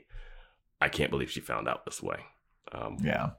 I 0.81 0.89
can't 0.89 1.11
believe 1.11 1.29
she 1.29 1.39
found 1.41 1.67
out 1.67 1.85
this 1.85 2.01
way. 2.01 2.19
Um, 2.71 2.97
Yeah. 3.01 3.31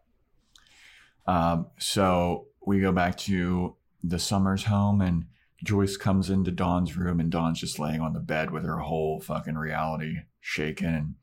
Um, 1.26 1.66
so 1.78 2.46
we 2.64 2.80
go 2.80 2.92
back 2.92 3.16
to 3.18 3.76
the 4.02 4.18
Summers 4.18 4.64
home, 4.64 5.00
and 5.00 5.26
Joyce 5.64 5.96
comes 5.96 6.30
into 6.30 6.50
Dawn's 6.50 6.96
room, 6.96 7.20
and 7.20 7.30
Dawn's 7.30 7.60
just 7.60 7.78
laying 7.78 8.00
on 8.00 8.12
the 8.12 8.20
bed 8.20 8.50
with 8.50 8.64
her 8.64 8.78
whole 8.78 9.20
fucking 9.20 9.56
reality 9.56 10.16
shaken. 10.40 10.88
And 10.94 11.14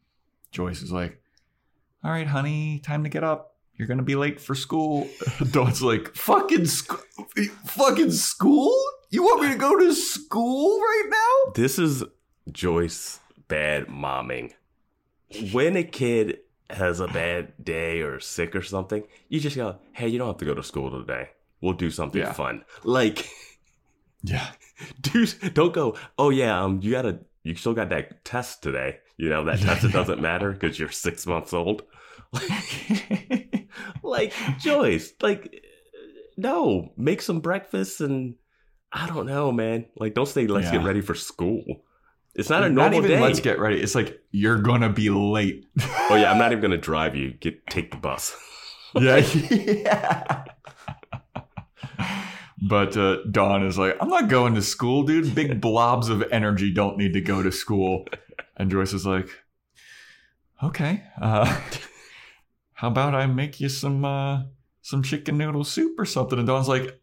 Joyce 0.52 0.82
is 0.82 0.91
like, 0.91 1.22
All 2.04 2.12
right, 2.12 2.28
honey, 2.28 2.80
time 2.80 3.04
to 3.04 3.10
get 3.10 3.24
up. 3.24 3.56
You're 3.76 3.88
gonna 3.88 4.04
be 4.04 4.16
late 4.16 4.39
for 4.39 4.56
school. 4.56 5.08
Dawn's 5.52 5.82
like, 5.82 6.16
Fucking 6.16 6.66
school? 6.66 7.00
Fucking 7.66 8.12
school? 8.12 8.76
You 9.10 9.24
want 9.24 9.41
me 9.43 9.50
to 9.54 9.58
go 9.58 9.78
to 9.78 9.93
school 9.93 10.80
right 10.80 11.06
now? 11.10 11.52
This 11.56 11.80
is 11.80 12.04
Joyce 12.52 13.20
bad 13.48 13.88
momming. 13.88 14.54
When 15.52 15.76
a 15.78 15.84
kid 15.84 16.39
has 16.70 17.00
a 17.00 17.08
bad 17.08 17.54
day 17.64 18.02
or 18.02 18.20
sick 18.20 18.56
or 18.56 18.62
something, 18.62 19.04
you 19.30 19.39
just 19.39 19.56
go, 19.56 19.78
"Hey, 19.93 20.08
you 20.10 20.18
don't 20.18 20.28
have 20.28 20.38
to 20.38 20.45
go 20.45 20.54
to 20.54 20.64
school 20.64 20.89
today. 21.00 21.30
We'll 21.62 21.74
do 21.74 21.89
something 21.91 22.22
Yeah. 22.22 22.34
fun." 22.34 22.64
Like. 22.84 23.30
Yeah. 24.24 24.48
dude 25.02 25.54
don't 25.56 25.74
go 25.74 25.95
oh 26.20 26.30
yeah 26.30 26.62
um 26.62 26.80
you 26.84 26.91
gotta 26.91 27.20
you 27.43 27.56
still 27.56 27.74
got 27.74 27.89
that 27.89 28.24
test 28.24 28.62
today 28.62 29.00
you 29.18 29.30
know 29.30 29.43
that 29.45 29.59
test 29.59 29.91
doesn't 29.91 30.22
matter 30.22 30.51
because 30.51 30.78
you're 30.80 30.91
six 30.91 31.26
months 31.26 31.53
old 31.53 31.84
like 34.03 34.34
joyce 34.59 35.13
like 35.22 35.63
no 36.38 36.91
make 36.97 37.22
some 37.22 37.39
breakfast 37.39 38.01
and 38.01 38.36
i 38.91 39.07
don't 39.07 39.26
know 39.26 39.51
man 39.51 39.86
like 39.97 40.13
don't 40.13 40.28
say 40.28 40.47
let's 40.47 40.72
get 40.72 40.84
ready 40.84 41.01
for 41.01 41.15
school 41.15 41.63
it's 42.36 42.49
not 42.49 42.63
a 42.63 42.70
normal 42.70 42.99
not 42.99 43.05
even 43.05 43.09
day 43.18 43.20
let's 43.20 43.39
get 43.39 43.57
ready. 43.57 43.82
It's 43.82 43.95
like 43.95 44.22
you're 44.30 44.61
gonna 44.61 44.89
be 44.91 45.09
late. 45.09 45.65
oh 45.82 46.15
yeah 46.15 46.32
i'm 46.32 46.38
not 46.38 46.51
even 46.51 46.61
gonna 46.70 46.78
drive 46.78 47.15
you 47.15 47.34
get 47.34 47.65
take 47.68 47.91
the 47.91 47.97
bus 47.97 48.36
Yeah. 48.95 49.18
yeah. 49.51 50.43
But 52.62 52.97
uh, 52.97 53.18
Dawn 53.30 53.66
is 53.66 53.78
like, 53.78 53.97
I'm 54.01 54.10
not 54.10 54.30
going 54.30 54.55
to 54.55 54.62
school, 54.62 55.03
dude. 55.03 55.36
Big 55.36 55.62
blobs 55.62 56.10
of 56.10 56.24
energy 56.32 56.72
don't 56.74 56.97
need 56.97 57.14
to 57.14 57.22
go 57.22 57.43
to 57.43 57.51
school. 57.51 58.05
And 58.55 58.72
Joyce 58.72 58.93
is 58.93 59.05
like, 59.05 59.30
okay. 60.64 61.03
Uh, 61.22 61.62
how 62.74 62.88
about 62.88 63.14
I 63.14 63.28
make 63.28 63.60
you 63.60 63.70
some 63.70 64.03
uh, 64.03 64.43
some 64.82 65.03
chicken 65.03 65.38
noodle 65.38 65.64
soup 65.64 65.99
or 65.99 66.05
something? 66.05 66.39
And 66.39 66.47
Dawn's 66.47 66.68
like, 66.68 66.99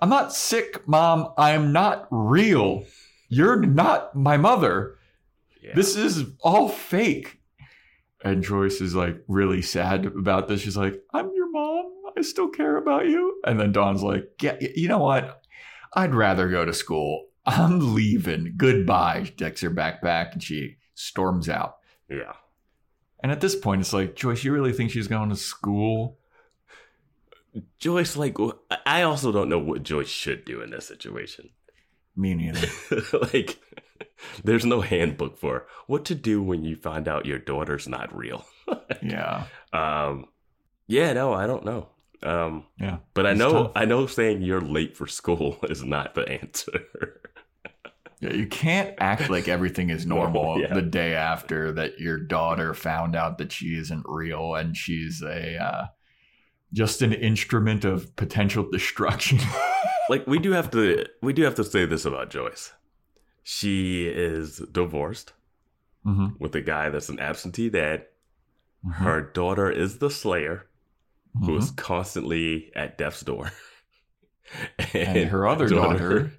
I'm 0.00 0.10
not 0.10 0.34
sick, 0.34 0.86
mom. 0.86 1.32
I'm 1.38 1.72
not 1.72 2.08
real. 2.10 2.84
You're 3.28 3.60
not 3.60 4.14
my 4.14 4.36
mother. 4.36 4.98
yeah. 5.62 5.74
This 5.74 5.96
is 5.96 6.24
all 6.40 6.68
fake. 6.68 7.40
And 8.24 8.42
Joyce 8.42 8.80
is 8.80 8.94
like 8.94 9.16
really 9.26 9.62
sad 9.62 10.04
about 10.04 10.48
this. 10.48 10.60
She's 10.60 10.76
like, 10.76 11.02
I'm 11.14 11.30
your 11.34 11.50
mom. 11.50 11.92
I 12.22 12.24
still 12.24 12.48
care 12.48 12.76
about 12.76 13.06
you. 13.08 13.40
And 13.44 13.58
then 13.58 13.72
Dawn's 13.72 14.04
like, 14.04 14.30
Yeah, 14.40 14.56
you 14.60 14.86
know 14.86 15.00
what? 15.00 15.42
I'd 15.92 16.14
rather 16.14 16.48
go 16.48 16.64
to 16.64 16.72
school. 16.72 17.26
I'm 17.44 17.96
leaving. 17.96 18.54
Goodbye. 18.56 19.24
She 19.24 19.32
decks 19.32 19.60
her 19.62 19.70
backpack 19.72 20.32
and 20.32 20.40
she 20.40 20.76
storms 20.94 21.48
out. 21.48 21.78
Yeah. 22.08 22.34
And 23.24 23.32
at 23.32 23.40
this 23.40 23.56
point, 23.56 23.80
it's 23.80 23.92
like, 23.92 24.14
Joyce, 24.14 24.44
you 24.44 24.52
really 24.52 24.72
think 24.72 24.92
she's 24.92 25.08
going 25.08 25.30
to 25.30 25.36
school? 25.36 26.18
Joyce, 27.80 28.16
like, 28.16 28.36
I 28.86 29.02
also 29.02 29.32
don't 29.32 29.48
know 29.48 29.58
what 29.58 29.82
Joyce 29.82 30.08
should 30.08 30.44
do 30.44 30.62
in 30.62 30.70
this 30.70 30.86
situation. 30.86 31.50
Me 32.14 32.34
neither. 32.34 32.68
like, 33.32 33.58
there's 34.44 34.64
no 34.64 34.80
handbook 34.80 35.38
for 35.38 35.66
what 35.88 36.04
to 36.04 36.14
do 36.14 36.40
when 36.40 36.62
you 36.62 36.76
find 36.76 37.08
out 37.08 37.26
your 37.26 37.40
daughter's 37.40 37.88
not 37.88 38.16
real. 38.16 38.46
yeah. 39.02 39.46
Um, 39.72 40.26
yeah, 40.86 41.12
no, 41.12 41.32
I 41.32 41.48
don't 41.48 41.64
know. 41.64 41.88
Um, 42.22 42.64
Yeah. 42.78 42.98
but 43.14 43.26
I 43.26 43.34
know, 43.34 43.64
tough. 43.64 43.72
I 43.74 43.84
know, 43.84 44.06
saying 44.06 44.42
you're 44.42 44.60
late 44.60 44.96
for 44.96 45.06
school 45.06 45.58
is 45.68 45.84
not 45.84 46.14
the 46.14 46.28
answer. 46.28 47.20
Yeah, 48.20 48.32
you 48.34 48.46
can't 48.46 48.94
act 49.00 49.30
like 49.30 49.48
everything 49.48 49.90
is 49.90 50.06
normal 50.06 50.60
Yeah. 50.60 50.74
the 50.74 50.82
day 50.82 51.14
after 51.14 51.72
that 51.72 51.98
your 51.98 52.18
daughter 52.18 52.74
found 52.74 53.16
out 53.16 53.38
that 53.38 53.50
she 53.52 53.76
isn't 53.76 54.04
real 54.06 54.54
and 54.54 54.76
she's 54.76 55.22
a 55.22 55.56
uh, 55.62 55.86
just 56.72 57.02
an 57.02 57.12
instrument 57.12 57.84
of 57.84 58.14
potential 58.16 58.68
destruction. 58.70 59.38
like, 60.08 60.26
we 60.26 60.38
do 60.38 60.52
have 60.52 60.70
to, 60.70 61.04
we 61.20 61.32
do 61.32 61.42
have 61.42 61.54
to 61.56 61.64
say 61.64 61.84
this 61.84 62.04
about 62.04 62.30
Joyce. 62.30 62.72
She 63.42 64.06
is 64.06 64.58
divorced 64.70 65.32
hmm 66.04 66.28
with 66.38 66.54
a 66.56 66.60
guy 66.60 66.88
that's 66.90 67.08
an 67.08 67.20
absentee 67.20 67.70
dad. 67.70 68.06
Her 68.90 69.20
daughter 69.20 69.70
is 69.70 69.98
the 69.98 70.10
Slayer, 70.10 70.66
who 71.40 71.56
is 71.56 71.70
constantly 71.72 72.70
at 72.76 72.98
death's 72.98 73.22
door. 73.22 73.50
And 74.92 75.30
her 75.30 75.46
other 75.46 75.66
daughter 75.68 76.32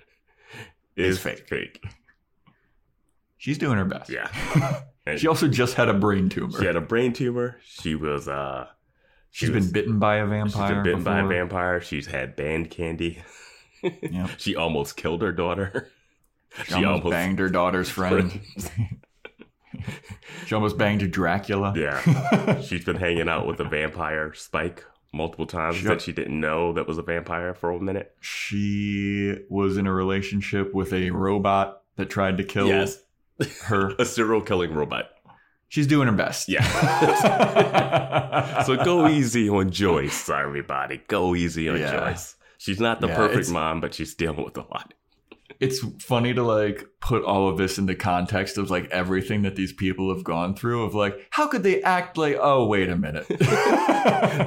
is 0.95 1.17
fake. 1.19 1.47
fake. 1.47 1.83
She's 3.37 3.57
doing 3.57 3.77
her 3.77 3.85
best. 3.85 4.09
Yeah. 4.09 4.29
And 5.05 5.19
She 5.19 5.27
also 5.27 5.49
just 5.49 5.73
had 5.73 5.89
a 5.89 5.93
brain 5.93 6.29
tumor. 6.29 6.57
she 6.59 6.65
had 6.65 6.77
a 6.77 6.81
brain 6.81 7.11
tumor. 7.11 7.59
She 7.65 7.93
was 7.95 8.27
uh 8.29 8.67
she's 9.31 9.49
was- 9.49 9.65
been 9.65 9.73
bitten 9.73 9.99
by 9.99 10.17
a 10.17 10.25
vampire. 10.25 10.67
she's 10.67 10.73
been 10.75 10.83
bitten 10.83 11.03
by 11.03 11.19
a 11.19 11.27
vampire. 11.27 11.81
She's 11.81 12.05
had 12.07 12.35
band 12.37 12.69
candy. 12.71 13.21
Yep. 13.81 14.29
She 14.37 14.55
almost 14.55 14.95
killed 14.95 15.21
her 15.23 15.33
daughter. 15.33 15.89
She, 16.67 16.85
almost, 16.85 17.09
banged 17.09 17.39
her 17.39 17.49
daughter's 17.49 17.89
friend. 17.89 18.39
She 20.45 20.55
almost 20.55 20.77
banged 20.77 21.09
Dracula. 21.11 21.73
Yeah. 21.75 22.61
She's 22.61 22.83
been 22.85 22.95
hanging 22.97 23.29
out 23.29 23.47
with 23.47 23.59
a 23.59 23.63
vampire 23.65 24.33
Spike 24.33 24.83
multiple 25.13 25.45
times 25.45 25.77
She- 25.77 25.85
that 25.85 26.01
she 26.01 26.11
didn't 26.11 26.39
know 26.39 26.73
that 26.73 26.87
was 26.87 26.97
a 26.97 27.03
vampire 27.03 27.53
for 27.53 27.71
a 27.71 27.79
minute. 27.79 28.15
she 28.19 29.35
was 29.49 29.77
in 29.77 29.87
a 29.87 29.93
relationship 29.93 30.73
with 30.73 30.91
a 30.93 31.11
robot 31.11 31.81
that 31.97 32.09
tried 32.09 32.37
to 32.37 32.43
kill 32.43 32.67
Yes. 32.67 32.99
her. 33.65 33.93
A 33.99 34.05
serial 34.05 34.41
killing 34.41 34.73
robot. 34.73 35.09
She's 35.69 35.87
doing 35.87 36.07
her 36.07 36.13
best. 36.13 36.49
Yeah. 36.49 36.63
so 38.63 38.75
go 38.83 39.07
easy 39.07 39.49
on 39.49 39.71
Joyce, 39.71 40.29
everybody. 40.29 41.01
Go 41.07 41.35
easy 41.35 41.69
on 41.69 41.79
Yeah. 41.79 41.91
Joyce. 42.11 42.35
She's 42.57 42.79
not 42.79 43.01
the 43.01 43.07
Yeah, 43.07 43.15
perfect 43.15 43.49
mom, 43.51 43.81
but 43.81 43.93
she's 43.93 44.13
dealing 44.13 44.43
with 44.43 44.57
a 44.57 44.61
lot. 44.61 44.93
It's 45.59 45.79
funny 46.01 46.33
to 46.33 46.43
like 46.43 46.87
put 46.99 47.23
all 47.23 47.49
of 47.49 47.57
this 47.57 47.77
in 47.77 47.85
the 47.85 47.95
context 47.95 48.57
of 48.57 48.69
like 48.69 48.89
everything 48.91 49.41
that 49.43 49.55
these 49.55 49.73
people 49.73 50.13
have 50.13 50.23
gone 50.23 50.55
through 50.55 50.83
of 50.83 50.95
like 50.95 51.27
how 51.31 51.47
could 51.47 51.63
they 51.63 51.81
act 51.83 52.17
like 52.17 52.37
oh 52.39 52.65
wait 52.65 52.89
a 52.89 52.95
minute. 52.95 53.27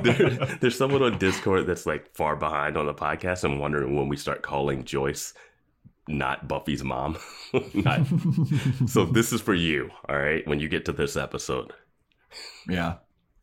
There, 0.02 0.30
there's 0.60 0.76
someone 0.76 1.02
on 1.02 1.18
Discord 1.18 1.66
that's 1.66 1.86
like 1.86 2.14
far 2.14 2.36
behind 2.36 2.76
on 2.76 2.86
the 2.86 2.94
podcast. 2.94 3.44
And 3.44 3.60
wondering 3.60 3.96
when 3.96 4.08
we 4.08 4.16
start 4.16 4.42
calling 4.42 4.84
Joyce 4.84 5.32
not 6.08 6.46
Buffy's 6.46 6.84
mom. 6.84 7.18
not, 7.74 8.06
so 8.86 9.04
this 9.06 9.32
is 9.32 9.40
for 9.40 9.54
you, 9.54 9.90
all 10.08 10.16
right? 10.16 10.46
When 10.46 10.60
you 10.60 10.68
get 10.68 10.84
to 10.84 10.92
this 10.92 11.16
episode, 11.16 11.72
yeah. 12.68 12.96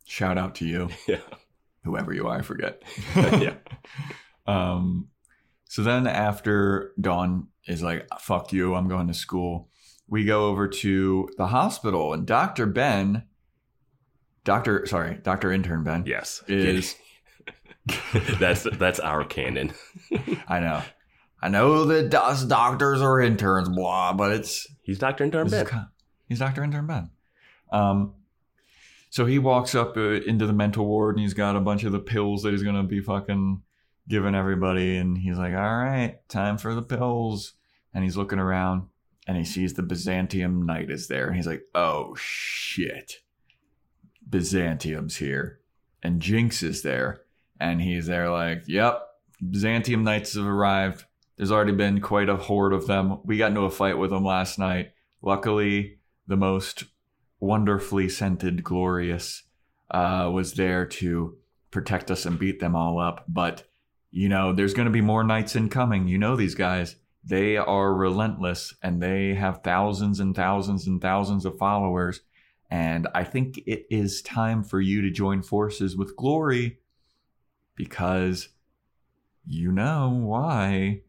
Shout 0.06 0.38
out 0.38 0.54
to 0.56 0.66
you. 0.66 0.88
Yeah, 1.06 1.20
whoever 1.82 2.12
you 2.12 2.26
are 2.26 2.38
i 2.38 2.42
forget. 2.42 2.82
Yeah, 3.14 3.54
um 4.46 5.08
so 5.68 5.82
then 5.82 6.06
after 6.06 6.92
dawn 7.00 7.48
is 7.66 7.82
like 7.82 8.06
fuck 8.18 8.52
you 8.52 8.74
i'm 8.74 8.88
going 8.88 9.08
to 9.08 9.14
school 9.14 9.68
we 10.08 10.24
go 10.24 10.46
over 10.48 10.68
to 10.68 11.28
the 11.36 11.48
hospital 11.48 12.12
and 12.12 12.26
dr 12.26 12.66
ben 12.66 13.24
dr 14.44 14.86
sorry 14.86 15.18
dr 15.22 15.50
intern 15.52 15.82
ben 15.82 16.04
yes, 16.06 16.42
is 16.48 16.96
that's 18.38 18.66
that's 18.78 19.00
our 19.00 19.24
canon. 19.24 19.72
i 20.48 20.60
know 20.60 20.82
i 21.42 21.48
know 21.48 21.84
that 21.84 22.14
us 22.14 22.44
doctors 22.44 23.00
are 23.00 23.20
interns 23.20 23.68
blah 23.68 24.12
but 24.12 24.32
it's 24.32 24.66
He's 24.84 24.98
Doctor 24.98 25.24
Intern 25.24 25.46
is 25.46 25.52
Ben. 25.52 25.86
he's 26.28 26.38
Dr. 26.38 26.62
Intern 26.62 26.86
Ben. 26.86 27.10
Um, 27.72 28.14
so 29.08 29.24
he 29.24 29.38
walks 29.38 29.74
up 29.74 29.96
uh, 29.96 30.20
into 30.26 30.46
the 30.46 30.52
mental 30.52 30.86
ward 30.86 31.16
and 31.16 31.22
he's 31.22 31.34
got 31.34 31.56
a 31.56 31.60
bunch 31.60 31.84
of 31.84 31.92
the 31.92 31.98
pills 31.98 32.42
that 32.42 32.52
he's 32.52 32.62
going 32.62 32.76
to 32.76 32.82
be 32.82 33.00
fucking 33.00 33.62
giving 34.08 34.34
everybody. 34.34 34.96
And 34.96 35.16
he's 35.18 35.38
like, 35.38 35.54
all 35.54 35.76
right, 35.76 36.18
time 36.28 36.58
for 36.58 36.74
the 36.74 36.82
pills. 36.82 37.54
And 37.92 38.04
he's 38.04 38.16
looking 38.16 38.38
around 38.38 38.88
and 39.26 39.36
he 39.36 39.44
sees 39.44 39.74
the 39.74 39.82
Byzantium 39.82 40.66
Knight 40.66 40.90
is 40.90 41.08
there. 41.08 41.26
And 41.26 41.36
he's 41.36 41.46
like, 41.46 41.62
oh 41.74 42.14
shit. 42.16 43.20
Byzantium's 44.28 45.16
here. 45.16 45.60
And 46.02 46.20
Jinx 46.20 46.62
is 46.62 46.82
there. 46.82 47.22
And 47.60 47.80
he's 47.80 48.06
there 48.06 48.30
like, 48.30 48.64
yep, 48.66 49.02
Byzantium 49.50 50.04
Knights 50.04 50.34
have 50.34 50.46
arrived. 50.46 51.04
There's 51.36 51.52
already 51.52 51.72
been 51.72 52.00
quite 52.00 52.28
a 52.28 52.36
horde 52.36 52.72
of 52.72 52.86
them. 52.86 53.20
We 53.24 53.38
got 53.38 53.50
into 53.50 53.62
a 53.62 53.70
fight 53.70 53.98
with 53.98 54.10
them 54.10 54.24
last 54.24 54.58
night. 54.58 54.92
Luckily, 55.22 55.98
the 56.26 56.36
most 56.36 56.84
wonderfully 57.40 58.08
scented 58.08 58.62
Glorious 58.62 59.42
uh, 59.90 60.30
was 60.32 60.54
there 60.54 60.86
to 60.86 61.36
protect 61.70 62.10
us 62.10 62.26
and 62.26 62.38
beat 62.38 62.60
them 62.60 62.76
all 62.76 62.98
up. 62.98 63.24
But, 63.28 63.64
you 64.14 64.28
know, 64.28 64.52
there's 64.52 64.74
going 64.74 64.86
to 64.86 64.92
be 64.92 65.00
more 65.00 65.24
knights 65.24 65.56
incoming. 65.56 66.06
You 66.06 66.18
know 66.18 66.36
these 66.36 66.54
guys. 66.54 66.94
They 67.24 67.56
are 67.56 67.92
relentless 67.92 68.72
and 68.80 69.02
they 69.02 69.34
have 69.34 69.64
thousands 69.64 70.20
and 70.20 70.36
thousands 70.36 70.86
and 70.86 71.02
thousands 71.02 71.44
of 71.44 71.58
followers. 71.58 72.20
And 72.70 73.08
I 73.12 73.24
think 73.24 73.58
it 73.66 73.86
is 73.90 74.22
time 74.22 74.62
for 74.62 74.80
you 74.80 75.02
to 75.02 75.10
join 75.10 75.42
forces 75.42 75.96
with 75.96 76.14
Glory 76.14 76.78
because 77.74 78.50
you 79.44 79.72
know 79.72 80.10
why. 80.10 81.00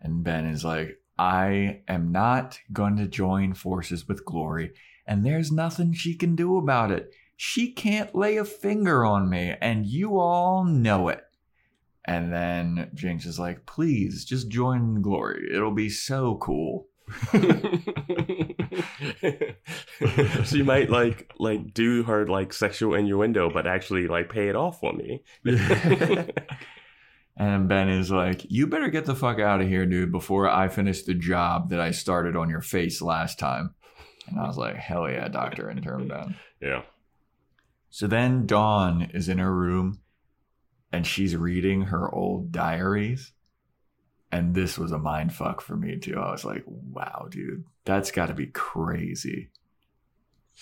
And 0.00 0.22
Ben 0.22 0.46
is 0.46 0.64
like, 0.64 1.00
I 1.18 1.80
am 1.88 2.12
not 2.12 2.60
going 2.72 2.96
to 2.98 3.08
join 3.08 3.54
forces 3.54 4.06
with 4.06 4.24
Glory, 4.24 4.72
and 5.04 5.26
there's 5.26 5.50
nothing 5.50 5.94
she 5.94 6.14
can 6.14 6.36
do 6.36 6.58
about 6.58 6.92
it. 6.92 7.10
She 7.36 7.72
can't 7.72 8.14
lay 8.14 8.36
a 8.36 8.44
finger 8.44 9.04
on 9.04 9.28
me, 9.28 9.56
and 9.60 9.84
you 9.84 10.18
all 10.20 10.62
know 10.64 11.08
it. 11.08 11.25
And 12.06 12.32
then 12.32 12.90
Jinx 12.94 13.26
is 13.26 13.38
like, 13.38 13.66
please 13.66 14.24
just 14.24 14.48
join 14.48 15.02
Glory. 15.02 15.48
It'll 15.52 15.72
be 15.72 15.90
so 15.90 16.36
cool. 16.36 16.86
she 20.44 20.62
might 20.62 20.90
like 20.90 21.32
like 21.38 21.72
do 21.72 22.02
her 22.02 22.26
like 22.26 22.52
sexual 22.52 22.94
innuendo, 22.94 23.48
but 23.50 23.66
actually 23.66 24.08
like 24.08 24.28
pay 24.28 24.48
it 24.48 24.56
off 24.56 24.80
for 24.80 24.92
me. 24.92 25.22
And 27.36 27.68
Ben 27.68 27.90
is 27.90 28.10
like, 28.10 28.46
you 28.48 28.66
better 28.66 28.88
get 28.88 29.04
the 29.04 29.14
fuck 29.14 29.38
out 29.38 29.60
of 29.60 29.68
here, 29.68 29.84
dude, 29.84 30.10
before 30.10 30.48
I 30.48 30.68
finish 30.68 31.02
the 31.02 31.12
job 31.12 31.68
that 31.68 31.80
I 31.80 31.90
started 31.90 32.34
on 32.34 32.48
your 32.48 32.62
face 32.62 33.02
last 33.02 33.38
time. 33.38 33.74
And 34.26 34.40
I 34.40 34.46
was 34.46 34.56
like, 34.56 34.76
hell 34.76 35.08
yeah, 35.08 35.28
Dr. 35.28 35.70
Intern 35.70 36.08
Ben. 36.08 36.36
yeah. 36.60 36.82
So 37.90 38.06
then 38.06 38.46
Dawn 38.46 39.10
is 39.12 39.28
in 39.28 39.38
her 39.38 39.54
room 39.54 40.00
and 40.96 41.06
she's 41.06 41.36
reading 41.36 41.82
her 41.82 42.10
old 42.12 42.50
diaries. 42.50 43.32
And 44.32 44.54
this 44.54 44.78
was 44.78 44.92
a 44.92 44.98
mind 44.98 45.34
fuck 45.34 45.60
for 45.60 45.76
me 45.76 45.98
too. 45.98 46.18
I 46.18 46.32
was 46.32 46.42
like, 46.44 46.64
wow, 46.66 47.28
dude, 47.30 47.64
that's 47.84 48.10
got 48.10 48.26
to 48.26 48.34
be 48.34 48.46
crazy. 48.46 49.50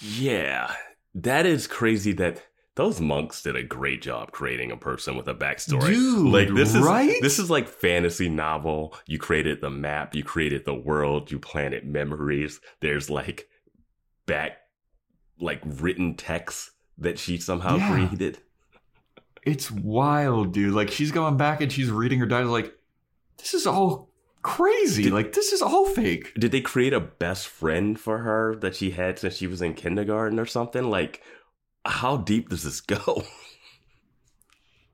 Yeah. 0.01 0.75
That 1.15 1.47
is 1.47 1.69
crazy 1.69 2.13
that 2.15 2.43
those 2.75 3.01
monks 3.01 3.43
did 3.43 3.55
a 3.55 3.63
great 3.63 4.03
job 4.03 4.33
creating 4.33 4.73
a 4.73 4.77
person 4.77 5.17
with 5.17 5.29
a 5.29 5.35
backstory. 5.35 5.87
Dude, 5.87 6.27
like 6.33 6.53
this 6.53 6.75
right? 6.75 7.09
is 7.11 7.21
this 7.21 7.39
is 7.39 7.49
like 7.49 7.69
fantasy 7.69 8.29
novel. 8.29 8.97
You 9.07 9.19
created 9.21 9.61
the 9.61 9.71
map, 9.71 10.17
you 10.17 10.25
created 10.25 10.65
the 10.65 10.75
world, 10.75 11.31
you 11.31 11.39
planted 11.39 11.87
memories. 11.87 12.61
There's 12.81 13.09
like 13.09 13.47
back 14.27 14.59
like 15.39 15.61
written 15.65 16.17
text 16.17 16.73
that 16.99 17.21
she 17.21 17.39
somehow 17.39 17.77
Yeah. 17.77 17.93
created. 17.93 18.39
It's 19.45 19.71
wild, 19.71 20.53
dude. 20.53 20.75
Like 20.75 20.91
she's 20.91 21.13
going 21.13 21.37
back 21.37 21.61
and 21.61 21.73
she's 21.73 21.91
reading 21.91 22.19
her 22.21 22.27
diary. 22.27 22.47
like, 22.47 22.75
this 23.39 23.55
is 23.55 23.67
all 23.67 24.11
crazy. 24.43 25.05
Did- 25.05 25.13
like 25.13 25.33
this 25.33 25.53
is 25.53 25.63
all 25.63 25.87
fake. 25.87 26.33
Did 26.39 26.53
they 26.53 26.61
create 26.61 26.93
a 26.93 27.01
best 27.01 27.47
friend 27.47 27.99
for 27.99 28.19
her 28.19 28.55
that 28.57 28.75
she 28.77 28.91
had 28.93 29.19
since 29.19 29.37
she 29.37 29.47
was 29.47 29.63
in 29.63 29.75
kindergarten 29.75 30.39
or 30.41 30.47
something? 30.47 30.85
Like 30.91 31.23
how 31.87 32.17
deep 32.17 32.49
does 32.49 32.63
this 32.63 32.81
go? 32.81 33.23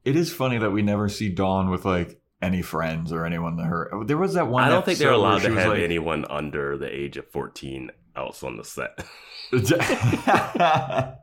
It 0.02 0.16
is 0.16 0.32
funny 0.32 0.56
that 0.56 0.70
we 0.70 0.80
never 0.80 1.10
see 1.10 1.28
Dawn 1.28 1.68
with 1.68 1.84
like 1.84 2.22
any 2.40 2.62
friends 2.62 3.12
or 3.12 3.26
anyone 3.26 3.56
that 3.56 3.64
her. 3.66 3.92
There 4.06 4.16
was 4.16 4.32
that 4.32 4.48
one. 4.48 4.64
I 4.64 4.70
don't 4.70 4.82
think 4.82 4.98
they're 4.98 5.12
allowed 5.12 5.42
to 5.42 5.52
have 5.54 5.72
like- 5.72 5.82
anyone 5.82 6.24
under 6.30 6.78
the 6.78 6.86
age 6.88 7.18
of 7.18 7.30
14 7.30 7.90
else 8.16 8.42
on 8.42 8.56
the 8.56 8.64
set. 8.64 9.04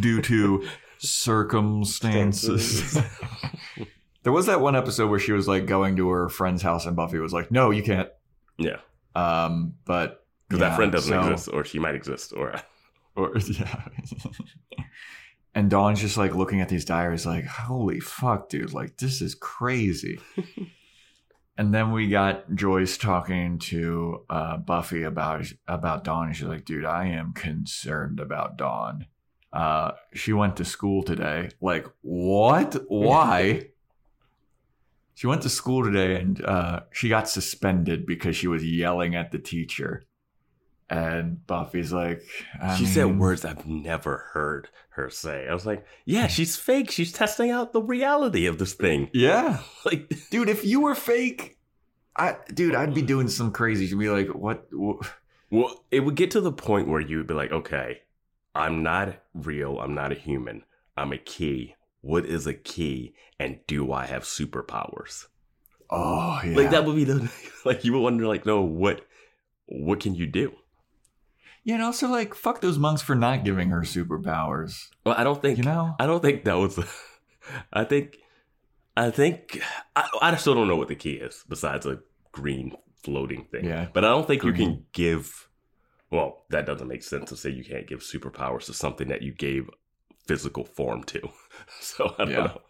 due 0.00 0.22
to 0.22 0.66
circumstances. 0.98 2.98
there 4.22 4.32
was 4.32 4.46
that 4.46 4.60
one 4.60 4.76
episode 4.76 5.10
where 5.10 5.18
she 5.18 5.32
was 5.32 5.48
like 5.48 5.66
going 5.66 5.96
to 5.96 6.08
her 6.08 6.28
friend's 6.28 6.62
house 6.62 6.86
and 6.86 6.96
Buffy 6.96 7.18
was 7.18 7.32
like, 7.32 7.50
"No, 7.50 7.70
you 7.70 7.82
can't." 7.82 8.08
yeah. 8.56 8.78
Um, 9.14 9.74
but 9.84 10.24
Because 10.48 10.60
yeah, 10.60 10.68
that 10.68 10.76
friend 10.76 10.92
doesn't 10.92 11.12
so- 11.12 11.30
exist, 11.32 11.48
or 11.52 11.64
she 11.64 11.78
might 11.78 11.94
exist, 11.94 12.32
or 12.36 12.54
Or 13.16 13.36
yeah. 13.36 13.82
and 15.54 15.68
Dawn's 15.68 16.00
just 16.00 16.16
like 16.16 16.36
looking 16.36 16.60
at 16.60 16.68
these 16.68 16.84
diaries, 16.84 17.26
like, 17.26 17.46
"Holy 17.46 17.98
fuck, 17.98 18.48
dude! 18.48 18.72
Like 18.72 18.98
this 18.98 19.20
is 19.20 19.34
crazy." 19.34 20.20
and 21.56 21.74
then 21.74 21.90
we 21.90 22.08
got 22.08 22.54
Joyce 22.54 22.96
talking 22.96 23.58
to 23.60 24.24
uh, 24.30 24.58
Buffy 24.58 25.02
about 25.02 25.46
about 25.66 26.04
Dawn, 26.04 26.28
and 26.28 26.36
she's 26.36 26.46
like, 26.46 26.64
"Dude, 26.64 26.84
I 26.84 27.06
am 27.06 27.32
concerned 27.32 28.20
about 28.20 28.56
Dawn. 28.56 29.06
Uh, 29.52 29.92
she 30.14 30.32
went 30.32 30.56
to 30.56 30.64
school 30.64 31.02
today. 31.02 31.50
Like, 31.60 31.86
what? 32.02 32.76
Why?" 32.88 33.68
She 35.14 35.26
went 35.26 35.42
to 35.42 35.48
school 35.48 35.82
today 35.82 36.14
and 36.20 36.44
uh, 36.44 36.82
she 36.92 37.08
got 37.08 37.28
suspended 37.28 38.06
because 38.06 38.36
she 38.36 38.46
was 38.46 38.64
yelling 38.64 39.16
at 39.16 39.32
the 39.32 39.40
teacher. 39.40 40.04
And 40.88 41.44
Buffy's 41.44 41.92
like, 41.92 42.22
she 42.76 42.86
said 42.86 43.18
words 43.18 43.44
I've 43.44 43.66
never 43.66 44.28
heard 44.32 44.68
her 44.90 45.10
say. 45.10 45.48
I 45.48 45.52
was 45.54 45.66
like, 45.66 45.84
yeah, 46.04 46.28
she's 46.28 46.54
fake. 46.54 46.92
She's 46.92 47.10
testing 47.12 47.50
out 47.50 47.72
the 47.72 47.82
reality 47.82 48.46
of 48.46 48.58
this 48.58 48.74
thing. 48.74 49.10
Yeah, 49.12 49.58
Like, 49.84 50.08
dude. 50.30 50.48
If 50.48 50.64
you 50.64 50.82
were 50.82 50.94
fake, 50.94 51.58
I, 52.14 52.36
dude, 52.54 52.76
I'd 52.76 52.94
be 52.94 53.02
doing 53.02 53.26
some 53.26 53.50
crazy. 53.50 53.88
She'd 53.88 53.98
be 53.98 54.08
like, 54.10 54.28
what? 54.28 54.68
wh- 54.72 55.04
well, 55.50 55.84
it 55.90 55.98
would 56.00 56.14
get 56.14 56.30
to 56.30 56.40
the 56.40 56.52
point 56.52 56.86
where 56.86 57.00
you 57.00 57.16
would 57.16 57.26
be 57.26 57.34
like, 57.34 57.50
okay, 57.50 58.02
I'm 58.58 58.82
not 58.82 59.22
real. 59.34 59.78
I'm 59.80 59.94
not 59.94 60.12
a 60.12 60.16
human. 60.16 60.64
I'm 60.96 61.12
a 61.12 61.18
key. 61.18 61.74
What 62.00 62.26
is 62.26 62.46
a 62.46 62.54
key? 62.54 63.14
And 63.38 63.60
do 63.66 63.92
I 63.92 64.06
have 64.06 64.24
superpowers? 64.24 65.26
Oh, 65.90 66.40
yeah. 66.44 66.56
Like 66.56 66.70
that 66.70 66.84
would 66.84 66.96
be 66.96 67.04
the 67.04 67.30
like 67.64 67.84
you 67.84 67.92
would 67.92 68.00
wonder 68.00 68.26
like, 68.26 68.44
no, 68.46 68.60
what 68.62 69.06
what 69.66 70.00
can 70.00 70.14
you 70.14 70.26
do? 70.26 70.54
Yeah, 71.64 71.74
and 71.74 71.82
also 71.84 72.08
like, 72.08 72.34
fuck 72.34 72.60
those 72.60 72.78
monks 72.78 73.02
for 73.02 73.14
not 73.14 73.44
giving 73.44 73.70
her 73.70 73.82
superpowers. 73.82 74.88
Well, 75.04 75.14
I 75.18 75.24
don't 75.24 75.42
think 75.42 75.58
You 75.58 75.64
know? 75.64 75.94
I 75.98 76.06
don't 76.06 76.20
think 76.22 76.44
that 76.44 76.54
was. 76.54 76.78
I 77.72 77.84
think, 77.84 78.18
I 78.96 79.10
think 79.10 79.60
I, 79.94 80.08
I 80.20 80.36
still 80.36 80.54
don't 80.54 80.68
know 80.68 80.76
what 80.76 80.88
the 80.88 80.94
key 80.94 81.12
is 81.14 81.44
besides 81.48 81.84
a 81.86 82.00
green 82.32 82.76
floating 83.02 83.44
thing. 83.50 83.64
Yeah. 83.64 83.88
but 83.92 84.04
I 84.04 84.08
don't 84.08 84.26
think 84.26 84.44
you 84.44 84.52
can 84.52 84.84
give. 84.92 85.47
Well, 86.10 86.44
that 86.50 86.66
doesn't 86.66 86.88
make 86.88 87.02
sense 87.02 87.28
to 87.30 87.36
say 87.36 87.50
you 87.50 87.64
can't 87.64 87.86
give 87.86 88.00
superpowers 88.00 88.64
to 88.66 88.72
something 88.74 89.08
that 89.08 89.22
you 89.22 89.32
gave 89.32 89.68
physical 90.26 90.64
form 90.64 91.02
to. 91.04 91.20
So 91.80 92.14
I 92.18 92.24
don't 92.24 92.30
Yeah. 92.32 92.44
know. 92.44 92.60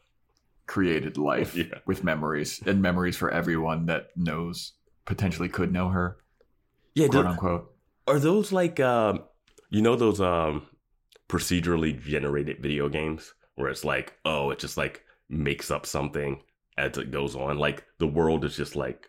Created 0.67 1.17
life 1.19 1.55
Yeah. 1.57 1.79
with 1.87 2.03
memories 2.05 2.61
and 2.67 2.83
memories 2.83 3.17
for 3.17 3.31
everyone 3.31 3.87
that 3.87 4.09
knows 4.17 4.73
potentially 5.05 5.49
could 5.49 5.73
know 5.73 5.89
her, 5.89 6.19
Yeah, 6.95 7.09
quote 7.09 7.25
do- 7.25 7.31
unquote. 7.31 7.75
are 8.07 8.19
those 8.19 8.51
like 8.53 8.81
um, 8.81 9.25
you 9.71 9.83
know 9.83 9.97
those 9.97 10.21
um 10.21 10.67
procedurally 11.29 12.01
generated 12.01 12.61
video 12.63 12.89
games 12.89 13.35
where 13.55 13.69
it's 13.71 13.85
like, 13.85 14.15
oh, 14.25 14.51
it 14.51 14.59
just 14.59 14.77
like 14.77 15.03
makes 15.29 15.71
up 15.71 15.85
something 15.87 16.43
as 16.77 16.97
it 16.97 17.11
goes 17.11 17.35
on. 17.37 17.59
Like 17.59 17.85
the 17.99 18.07
world 18.07 18.45
is 18.45 18.57
just 18.57 18.77
like 18.77 19.09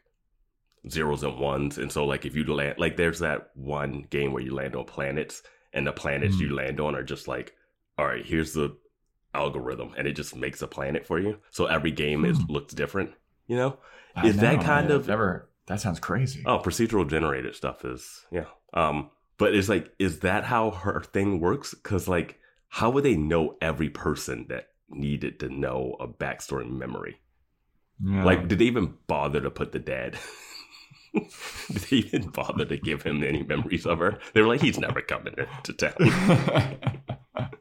zeros 0.89 1.23
and 1.23 1.37
ones, 1.39 1.77
and 1.77 1.91
so 1.91 2.05
like 2.05 2.25
if 2.25 2.35
you 2.35 2.43
land, 2.53 2.75
like 2.77 2.95
there's 2.97 3.19
that 3.19 3.49
one 3.55 4.05
game 4.09 4.31
where 4.31 4.43
you 4.43 4.53
land 4.53 4.75
on 4.75 4.85
planets, 4.85 5.41
and 5.73 5.85
the 5.87 5.91
planets 5.91 6.35
Mhm. 6.35 6.39
you 6.41 6.55
land 6.55 6.79
on 6.79 6.95
are 6.95 7.03
just 7.03 7.27
like, 7.27 7.55
all 7.97 8.05
right, 8.05 8.25
here's 8.25 8.53
the 8.53 8.75
algorithm, 9.33 9.93
and 9.97 10.07
it 10.07 10.13
just 10.13 10.35
makes 10.35 10.61
a 10.61 10.67
planet 10.67 11.05
for 11.05 11.19
you. 11.19 11.37
So 11.51 11.65
every 11.65 11.91
game 11.91 12.25
is 12.25 12.37
Hmm. 12.37 12.51
looks 12.51 12.73
different. 12.73 13.11
You 13.47 13.57
know? 13.57 13.77
I 14.15 14.27
Is 14.27 14.37
that 14.37 14.61
kind 14.63 14.87
man. 14.87 14.97
of- 14.97 15.07
never? 15.07 15.49
That 15.67 15.79
sounds 15.81 15.99
crazy. 15.99 16.41
Oh, 16.45 16.59
procedural 16.59 17.07
generated 17.07 17.55
stuff 17.55 17.85
is 17.85 18.25
yeah. 18.31 18.45
Um, 18.73 19.11
but 19.37 19.53
it's 19.53 19.69
like, 19.69 19.93
is 19.99 20.19
that 20.21 20.43
how 20.45 20.71
her 20.71 21.01
thing 21.01 21.39
works? 21.39 21.73
Because 21.73 22.07
like, 22.07 22.39
how 22.69 22.89
would 22.89 23.03
they 23.03 23.15
know 23.15 23.55
every 23.61 23.89
person 23.89 24.45
that 24.49 24.69
needed 24.89 25.39
to 25.41 25.49
know 25.49 25.95
a 25.99 26.07
backstory 26.07 26.69
memory? 26.69 27.19
Yeah. 28.03 28.23
Like, 28.23 28.47
did 28.47 28.59
they 28.59 28.65
even 28.65 28.95
bother 29.07 29.41
to 29.41 29.51
put 29.51 29.71
the 29.71 29.79
dad? 29.79 30.17
they 31.89 32.19
bother 32.33 32.65
to 32.65 32.77
give 32.77 33.03
him 33.03 33.23
any 33.23 33.43
memories 33.43 33.85
of 33.85 33.99
her? 33.99 34.19
They 34.33 34.41
were 34.41 34.47
like, 34.47 34.61
he's 34.61 34.79
never 34.79 35.01
coming 35.01 35.35
to, 35.35 35.47
to 35.63 35.73
town. 35.73 37.51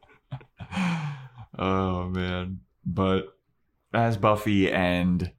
oh 1.59 2.09
man. 2.09 2.61
But 2.85 3.37
as 3.93 4.17
Buffy 4.17 4.71
and 4.71 5.33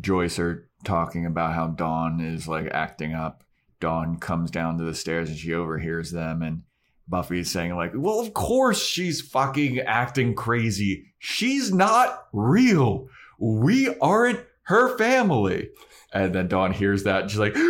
Joyce 0.00 0.38
are 0.38 0.68
talking 0.84 1.26
about 1.26 1.54
how 1.54 1.68
Dawn 1.68 2.20
is 2.20 2.46
like 2.46 2.68
acting 2.72 3.14
up, 3.14 3.44
Dawn 3.80 4.18
comes 4.18 4.50
down 4.50 4.78
to 4.78 4.84
the 4.84 4.94
stairs 4.94 5.28
and 5.28 5.38
she 5.38 5.52
overhears 5.52 6.10
them 6.10 6.42
and 6.42 6.62
Buffy's 7.06 7.50
saying 7.50 7.74
like, 7.76 7.92
"Well, 7.94 8.20
of 8.20 8.32
course 8.32 8.82
she's 8.82 9.20
fucking 9.20 9.80
acting 9.80 10.34
crazy. 10.34 11.12
She's 11.18 11.72
not 11.72 12.28
real. 12.32 13.08
We 13.38 13.94
aren't 13.98 14.40
her 14.64 14.96
family." 14.96 15.70
And 16.14 16.34
then 16.34 16.48
Dawn 16.48 16.72
hears 16.72 17.02
that 17.04 17.22
and 17.22 17.30
she's 17.30 17.40
like 17.40 17.56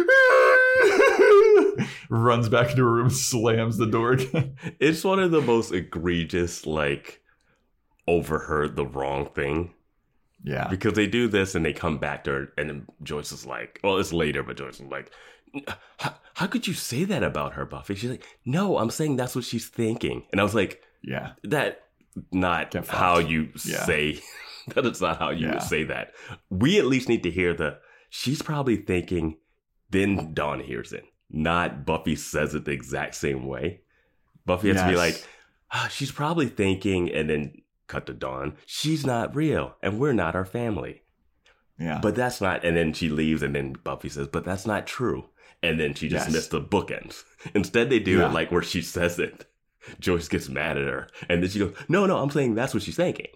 runs 2.10 2.48
back 2.48 2.70
into 2.70 2.82
her 2.84 2.92
room, 2.92 3.10
slams 3.10 3.76
the 3.78 3.86
door 3.86 4.12
again. 4.12 4.56
it's 4.80 5.04
one 5.04 5.18
of 5.18 5.30
the 5.30 5.40
most 5.40 5.72
egregious, 5.72 6.66
like, 6.66 7.20
overheard 8.06 8.76
the 8.76 8.84
wrong 8.86 9.26
thing 9.34 9.72
Yeah. 10.42 10.68
because 10.68 10.92
they 10.92 11.06
do 11.06 11.26
this 11.26 11.54
and 11.54 11.64
they 11.64 11.72
come 11.72 11.98
back 11.98 12.24
to 12.24 12.30
her 12.32 12.52
and 12.58 12.68
then 12.68 12.86
Joyce 13.02 13.32
is 13.32 13.46
like, 13.46 13.80
well, 13.82 13.96
it's 13.98 14.12
later, 14.12 14.42
but 14.42 14.58
Joyce 14.58 14.80
is 14.80 14.90
like, 14.90 15.10
how, 15.98 16.14
how 16.34 16.46
could 16.46 16.66
you 16.66 16.74
say 16.74 17.04
that 17.04 17.22
about 17.22 17.54
her, 17.54 17.64
Buffy? 17.64 17.94
She's 17.94 18.10
like, 18.10 18.24
no, 18.44 18.76
I'm 18.78 18.90
saying 18.90 19.16
that's 19.16 19.34
what 19.34 19.44
she's 19.44 19.68
thinking. 19.68 20.24
And 20.32 20.40
I 20.40 20.44
was 20.44 20.54
like, 20.54 20.82
Yeah. 21.02 21.32
that 21.44 21.80
not 22.30 22.74
how 22.88 23.18
you 23.18 23.48
Yeah. 23.64 23.84
say 23.86 24.20
that 24.74 24.84
is 24.84 25.00
not 25.00 25.18
how 25.18 25.30
you 25.30 25.46
Yeah. 25.46 25.54
would 25.54 25.62
say 25.62 25.84
that. 25.84 26.12
We 26.50 26.78
at 26.78 26.86
least 26.86 27.08
need 27.08 27.22
to 27.22 27.30
hear 27.30 27.54
the 27.54 27.78
she's 28.16 28.42
probably 28.42 28.76
thinking, 28.76 29.36
then 29.90 30.32
Dawn 30.34 30.60
hears 30.60 30.92
it. 30.92 31.04
Not 31.30 31.84
Buffy 31.84 32.14
says 32.14 32.54
it 32.54 32.64
the 32.64 32.70
exact 32.70 33.16
same 33.16 33.44
way. 33.46 33.80
Buffy 34.46 34.68
has 34.68 34.80
to 34.82 34.88
be 34.88 34.94
like, 34.96 35.26
ah, 35.72 35.88
she's 35.90 36.12
probably 36.12 36.46
thinking, 36.46 37.10
and 37.10 37.28
then 37.28 37.60
cut 37.88 38.06
to 38.06 38.12
Dawn, 38.12 38.56
she's 38.66 39.04
not 39.04 39.34
real, 39.34 39.74
and 39.82 39.98
we're 39.98 40.12
not 40.12 40.36
our 40.36 40.44
family. 40.44 41.02
Yeah. 41.78 41.98
But 42.00 42.14
that's 42.14 42.40
not, 42.40 42.64
and 42.64 42.76
then 42.76 42.92
she 42.92 43.08
leaves, 43.08 43.42
and 43.42 43.52
then 43.54 43.72
Buffy 43.72 44.08
says, 44.08 44.28
but 44.28 44.44
that's 44.44 44.64
not 44.66 44.86
true. 44.86 45.24
And 45.60 45.80
then 45.80 45.94
she 45.94 46.08
just 46.08 46.26
Yes. 46.26 46.32
missed 46.34 46.50
the 46.52 46.60
bookends. 46.60 47.24
Instead, 47.54 47.90
they 47.90 47.98
do 47.98 48.18
Yeah. 48.18 48.28
it 48.28 48.32
like 48.32 48.52
where 48.52 48.62
she 48.62 48.80
says 48.80 49.18
it. 49.18 49.46
Joyce 49.98 50.28
gets 50.28 50.48
mad 50.48 50.78
at 50.78 50.86
her, 50.86 51.08
and 51.28 51.42
then 51.42 51.50
she 51.50 51.58
goes, 51.58 51.74
no, 51.88 52.06
no, 52.06 52.18
I'm 52.18 52.30
saying 52.30 52.54
that's 52.54 52.74
what 52.74 52.82
she's 52.84 52.96
thinking. 52.96 53.26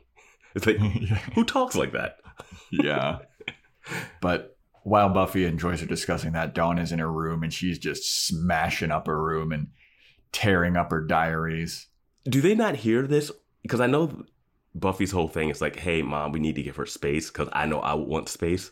It's 0.54 0.66
like, 0.66 0.76
who 1.34 1.42
talks 1.44 1.74
like 1.74 1.92
that? 1.92 2.18
yeah. 2.70 3.18
But 4.20 4.57
while 4.88 5.08
Buffy 5.10 5.44
and 5.44 5.58
Joyce 5.58 5.82
are 5.82 5.86
discussing 5.86 6.32
that, 6.32 6.54
Dawn 6.54 6.78
is 6.78 6.92
in 6.92 6.98
her 6.98 7.12
room 7.12 7.42
and 7.42 7.52
she's 7.52 7.78
just 7.78 8.26
smashing 8.26 8.90
up 8.90 9.06
her 9.06 9.22
room 9.22 9.52
and 9.52 9.68
tearing 10.32 10.76
up 10.76 10.90
her 10.90 11.00
diaries. 11.00 11.86
Do 12.24 12.40
they 12.40 12.54
not 12.54 12.76
hear 12.76 13.06
this? 13.06 13.30
Because 13.62 13.80
I 13.80 13.86
know 13.86 14.24
Buffy's 14.74 15.12
whole 15.12 15.28
thing 15.28 15.48
is 15.50 15.60
like, 15.60 15.76
hey, 15.76 16.02
mom, 16.02 16.32
we 16.32 16.38
need 16.40 16.54
to 16.56 16.62
give 16.62 16.76
her 16.76 16.86
space 16.86 17.30
because 17.30 17.48
I 17.52 17.66
know 17.66 17.80
I 17.80 17.94
want 17.94 18.28
space 18.28 18.70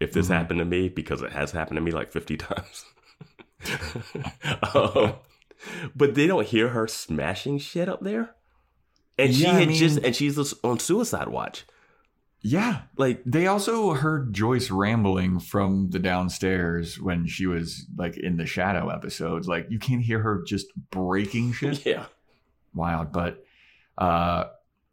if 0.00 0.12
this 0.12 0.28
Mhm. 0.28 0.34
happened 0.34 0.58
to 0.60 0.64
me 0.64 0.88
because 0.88 1.22
it 1.22 1.32
has 1.32 1.52
happened 1.52 1.76
to 1.76 1.80
me 1.82 1.90
like 1.92 2.10
50 2.12 2.36
times. 2.38 2.84
um, 4.74 5.14
but 5.94 6.14
they 6.14 6.26
don't 6.26 6.46
hear 6.46 6.70
her 6.70 6.86
smashing 6.88 7.58
shit 7.58 7.88
up 7.88 8.02
there. 8.02 8.34
And 9.18 9.34
she 9.34 9.42
Yeah, 9.44 9.52
I 9.56 9.60
had 9.60 9.70
just, 9.70 9.98
and 9.98 10.16
she's 10.16 10.54
on 10.64 10.78
suicide 10.78 11.28
watch. 11.28 11.64
Yeah. 12.42 12.82
Like, 12.96 13.22
They 13.24 13.46
also 13.46 13.92
heard 13.94 14.32
Joyce 14.34 14.70
rambling 14.70 15.38
from 15.38 15.90
the 15.90 15.98
downstairs 16.00 17.00
when 17.00 17.26
she 17.26 17.46
was 17.46 17.86
like 17.96 18.16
in 18.16 18.36
the 18.36 18.46
shadow 18.46 18.88
episodes. 18.88 19.46
Like 19.46 19.66
you 19.70 19.78
can't 19.78 20.02
hear 20.02 20.18
her 20.20 20.42
just 20.46 20.66
breaking 20.90 21.52
shit. 21.54 21.86
yeah. 21.86 22.06
wild. 22.74 23.12
But 23.12 23.44
uh, 23.96 24.44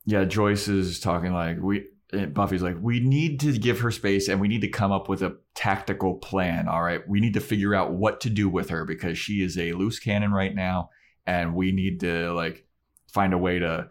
yeah, 0.05 0.26
Joyce 0.26 0.67
is 0.67 0.99
talking 0.99 1.34
like 1.34 1.57
we. 1.61 1.85
eh, 2.13 2.26
Buffy's 2.26 2.61
like, 2.61 2.77
we 2.81 2.99
need 2.99 3.39
to 3.41 3.57
give 3.57 3.80
her 3.80 3.91
space 3.91 4.27
and 4.27 4.39
we 4.41 4.47
need 4.47 4.61
to 4.61 4.67
come 4.69 4.91
up 4.91 5.09
with 5.09 5.21
a 5.23 5.38
tactical 5.55 6.15
plan. 6.15 6.67
All 6.67 6.84
right, 6.84 7.01
we 7.07 7.19
need 7.19 7.34
to 7.34 7.39
figure 7.39 7.73
out 7.73 7.93
what 7.93 8.21
to 8.21 8.30
do 8.30 8.47
with 8.49 8.69
her 8.69 8.85
because 8.85 9.17
she 9.17 9.41
is 9.41 9.57
a 9.57 9.73
loose 9.73 9.99
cannon 9.99 10.31
right 10.31 10.53
now, 10.53 10.89
and 11.26 11.55
we 11.55 11.71
need 11.71 11.99
to 12.01 12.31
like 12.34 12.65
find 13.11 13.34
a 13.34 13.38
way 13.38 13.59
to 13.59 13.89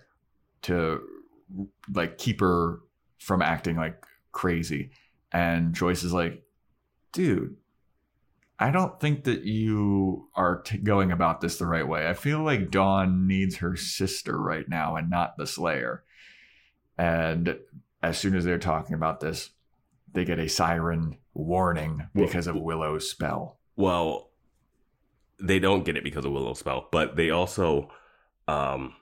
to 0.63 1.01
like 1.95 2.19
keep 2.19 2.41
her 2.41 2.81
from 3.19 3.43
acting 3.43 3.77
like 3.77 4.05
crazy. 4.33 4.91
And 5.33 5.75
Joyce 5.75 6.03
is 6.03 6.13
like, 6.13 6.43
dude, 7.13 7.57
I 8.59 8.71
don't 8.71 8.99
think 8.99 9.25
that 9.25 9.45
you 9.45 10.29
are 10.35 10.63
t- 10.63 10.79
going 10.79 11.13
about 11.13 11.41
this 11.41 11.59
the 11.59 11.67
right 11.67 11.87
way. 11.87 12.09
I 12.09 12.15
feel 12.15 12.43
like 12.43 12.71
Dawn 12.71 13.27
needs 13.27 13.57
her 13.59 13.77
sister 13.77 14.37
right 14.37 14.69
now 14.69 14.97
and 14.97 15.09
not 15.09 15.37
the 15.37 15.47
Slayer. 15.47 16.03
And 16.97 17.57
as 18.03 18.19
soon 18.19 18.35
as 18.35 18.45
they're 18.45 18.59
talking 18.59 18.95
about 18.95 19.21
this, 19.21 19.51
they 20.13 20.25
get 20.25 20.39
a 20.39 20.49
siren 20.49 21.19
warning 21.35 22.09
because 22.15 22.47
of 22.47 22.57
Willow's 22.57 23.09
spell. 23.09 23.59
Well, 23.77 24.31
they 25.41 25.61
don't 25.61 25.85
get 25.85 25.97
it 25.97 26.03
because 26.03 26.25
of 26.25 26.33
Willow's 26.33 26.59
spell, 26.59 26.89
but 26.91 27.15
they 27.15 27.31
also 27.31 27.91
um 28.49 28.95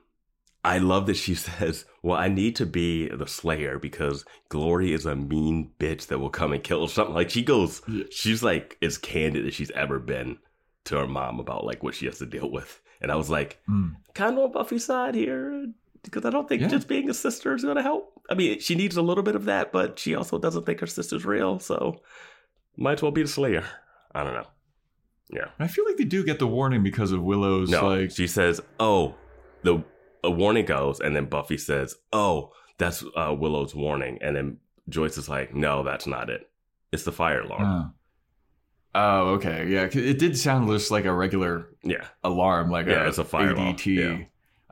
I 0.66 0.78
love 0.78 1.06
that 1.06 1.16
she 1.16 1.34
says, 1.46 1.84
Well, 2.02 2.18
I 2.18 2.28
need 2.28 2.56
to 2.56 2.66
be 2.66 3.08
the 3.08 3.26
Slayer 3.26 3.78
because 3.78 4.24
Glory 4.48 4.92
is 4.92 5.06
a 5.06 5.14
mean 5.16 5.70
bitch 5.78 6.08
that 6.08 6.18
will 6.18 6.30
come 6.30 6.52
and 6.52 6.62
kill 6.62 6.86
something. 6.88 7.14
Like 7.14 7.30
she 7.30 7.42
goes, 7.42 7.80
she's 8.10 8.42
like 8.42 8.76
as 8.82 8.98
candid 8.98 9.46
as 9.46 9.54
she's 9.54 9.70
ever 9.72 9.98
been 9.98 10.38
to 10.84 10.96
her 10.98 11.06
mom 11.06 11.40
about 11.40 11.64
like 11.64 11.82
what 11.82 11.94
she 11.94 12.06
has 12.06 12.18
to 12.18 12.26
deal 12.26 12.50
with. 12.50 12.80
And 13.00 13.10
I 13.12 13.16
was 13.16 13.30
like, 13.30 13.60
Hmm. 13.66 13.88
kind 14.14 14.36
of 14.38 14.44
on 14.44 14.52
Buffy's 14.52 14.84
side 14.84 15.14
here 15.14 15.66
because 16.02 16.24
I 16.24 16.30
don't 16.30 16.48
think 16.48 16.62
Yeah. 16.62 16.68
just 16.68 16.88
being 16.88 17.10
a 17.10 17.14
sister 17.14 17.54
is 17.54 17.62
going 17.62 17.76
to 17.76 17.82
help. 17.82 18.12
I 18.30 18.34
mean, 18.34 18.60
she 18.60 18.74
needs 18.74 18.96
a 18.96 19.02
little 19.02 19.24
bit 19.24 19.34
of 19.36 19.44
that, 19.46 19.72
but 19.72 19.98
she 19.98 20.14
also 20.14 20.38
doesn't 20.38 20.64
think 20.66 20.80
her 20.80 20.86
sister's 20.86 21.24
real. 21.24 21.58
So 21.58 22.00
might 22.76 22.94
as 22.94 23.02
well 23.02 23.12
be 23.12 23.22
the 23.22 23.28
Slayer. 23.28 23.64
I 24.14 24.22
don't 24.24 24.34
know. 24.34 24.46
Yeah. 25.30 25.48
I 25.58 25.66
feel 25.66 25.84
like 25.86 25.96
they 25.96 26.04
do 26.04 26.24
get 26.24 26.38
the 26.38 26.46
warning 26.46 26.82
because 26.82 27.12
of 27.12 27.22
Willow's 27.22 27.70
No, 27.70 27.86
like 27.88 28.10
she 28.12 28.26
says, 28.26 28.60
"Oh, 28.80 29.14
the 29.62 29.82
a 30.26 30.30
warning 30.30 30.66
goes," 30.66 31.00
and 31.00 31.14
then 31.16 31.26
Buffy 31.26 31.56
says, 31.58 31.96
"Oh, 32.12 32.52
that's 32.78 33.04
uh, 33.16 33.34
Willow's 33.38 33.74
warning," 33.74 34.18
and 34.20 34.34
then 34.36 34.58
Joyce 34.88 35.16
is 35.16 35.28
like, 35.28 35.54
"No, 35.54 35.82
that's 35.82 36.06
not 36.06 36.28
it. 36.30 36.50
It's 36.92 37.04
the 37.04 37.12
fire 37.12 37.40
alarm." 37.42 37.62
Oh. 37.64 37.90
Oh, 38.98 39.28
okay. 39.34 39.66
yeah. 39.68 39.82
it 39.92 40.18
did 40.18 40.38
sound 40.38 40.68
just 40.70 40.90
like 40.90 41.04
a 41.04 41.12
regular 41.12 41.68
Yeah, 41.82 42.06
alarm, 42.24 42.70
like 42.70 42.86
Yeah, 42.86 43.04
a, 43.04 43.08
it's 43.08 43.18
a 43.18 43.24
fire 43.24 43.50
alarm, 43.52 43.76
yeah. 43.84 44.18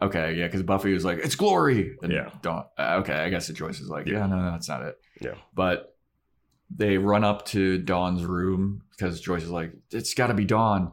Okay, 0.00 0.34
yeah, 0.34 0.46
because 0.46 0.62
Buffy 0.62 0.92
was 0.94 1.04
like, 1.04 1.18
"It's 1.18 1.34
glory." 1.36 1.96
And 2.02 2.10
Yeah. 2.10 2.30
Dawn, 2.42 2.64
uh, 2.78 2.96
okay, 3.00 3.14
I 3.14 3.28
guess 3.28 3.46
the 3.48 3.52
Joyce 3.52 3.80
is 3.80 3.88
like, 3.88 4.06
Yeah. 4.06 4.20
"Yeah, 4.20 4.26
no, 4.26 4.36
no, 4.40 4.50
that's 4.52 4.68
not 4.68 4.82
it." 4.82 4.98
Yeah. 5.20 5.34
But 5.54 5.94
they 6.74 6.96
run 6.98 7.22
up 7.22 7.44
to 7.46 7.78
Dawn's 7.78 8.24
room 8.24 8.82
because 8.90 9.20
Joyce 9.20 9.42
is 9.44 9.50
like, 9.50 9.72
"It's 9.90 10.14
got 10.14 10.28
to 10.28 10.34
be 10.34 10.44
Dawn." 10.46 10.92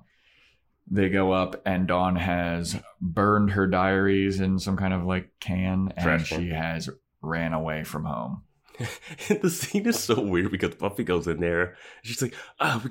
They 0.93 1.07
go 1.07 1.31
up, 1.31 1.61
and 1.65 1.87
Dawn 1.87 2.17
has 2.17 2.77
burned 2.99 3.51
her 3.51 3.65
diaries 3.65 4.41
in 4.41 4.59
some 4.59 4.75
kind 4.75 4.93
of 4.93 5.05
like 5.05 5.29
can, 5.39 5.93
and 5.95 6.03
Trash 6.03 6.27
she 6.27 6.49
has 6.49 6.89
ran 7.21 7.53
away 7.53 7.85
from 7.85 8.03
home. 8.03 8.43
the 9.29 9.49
scene 9.49 9.87
is 9.87 9.99
so 9.99 10.19
weird 10.19 10.51
because 10.51 10.75
Buffy 10.75 11.05
goes 11.05 11.27
in 11.27 11.39
there. 11.39 11.75
She's 12.03 12.21
like, 12.21 12.35
"Oh, 12.59 12.83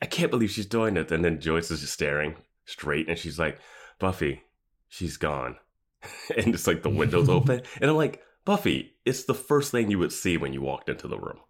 I 0.00 0.06
can't 0.06 0.30
believe 0.30 0.52
she's 0.52 0.66
doing 0.66 0.96
it," 0.96 1.10
and 1.10 1.24
then 1.24 1.40
Joyce 1.40 1.72
is 1.72 1.80
just 1.80 1.94
staring 1.94 2.36
straight, 2.64 3.08
and 3.08 3.18
she's 3.18 3.40
like, 3.40 3.58
"Buffy, 3.98 4.42
she's 4.88 5.16
gone," 5.16 5.56
and 6.36 6.54
it's 6.54 6.68
like 6.68 6.82
the 6.82 6.88
windows 6.90 7.28
open, 7.28 7.62
and 7.80 7.90
I'm 7.90 7.96
like, 7.96 8.22
"Buffy, 8.44 8.94
it's 9.04 9.24
the 9.24 9.34
first 9.34 9.72
thing 9.72 9.90
you 9.90 9.98
would 9.98 10.12
see 10.12 10.36
when 10.36 10.52
you 10.52 10.62
walked 10.62 10.88
into 10.88 11.08
the 11.08 11.18
room." 11.18 11.40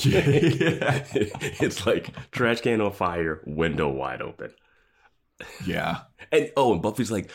yeah. 0.00 1.04
it's 1.12 1.86
like 1.86 2.10
trash 2.32 2.62
can 2.62 2.80
on 2.80 2.92
fire, 2.92 3.42
window 3.46 3.88
wide 3.88 4.20
open. 4.20 4.50
Yeah. 5.64 5.98
And 6.32 6.50
oh, 6.56 6.72
and 6.72 6.82
Buffy's 6.82 7.12
like, 7.12 7.30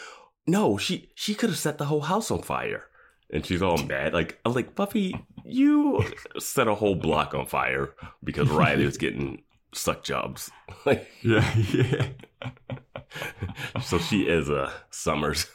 no, 0.46 0.78
she 0.78 1.12
she 1.16 1.34
could 1.34 1.50
have 1.50 1.58
set 1.58 1.78
the 1.78 1.86
whole 1.86 2.02
house 2.02 2.30
on 2.30 2.42
fire. 2.42 2.84
And 3.32 3.46
she's 3.46 3.62
all 3.62 3.78
mad. 3.78 4.14
Like 4.14 4.38
I'm 4.44 4.54
like, 4.54 4.76
Buffy, 4.76 5.16
you 5.46 6.04
set 6.38 6.68
a 6.68 6.76
whole 6.76 6.96
block 6.96 7.34
on 7.34 7.46
fire 7.46 7.94
because 8.22 8.50
Riley 8.50 8.84
was 8.86 8.98
getting 8.98 9.44
suck 9.74 10.04
jobs. 10.04 10.52
Like 10.86 11.08
Yeah. 11.22 11.50
Yeah. 11.74 12.08
so 13.82 13.98
she 13.98 14.24
is 14.28 14.50
a 14.50 14.74
Summers. 14.90 15.48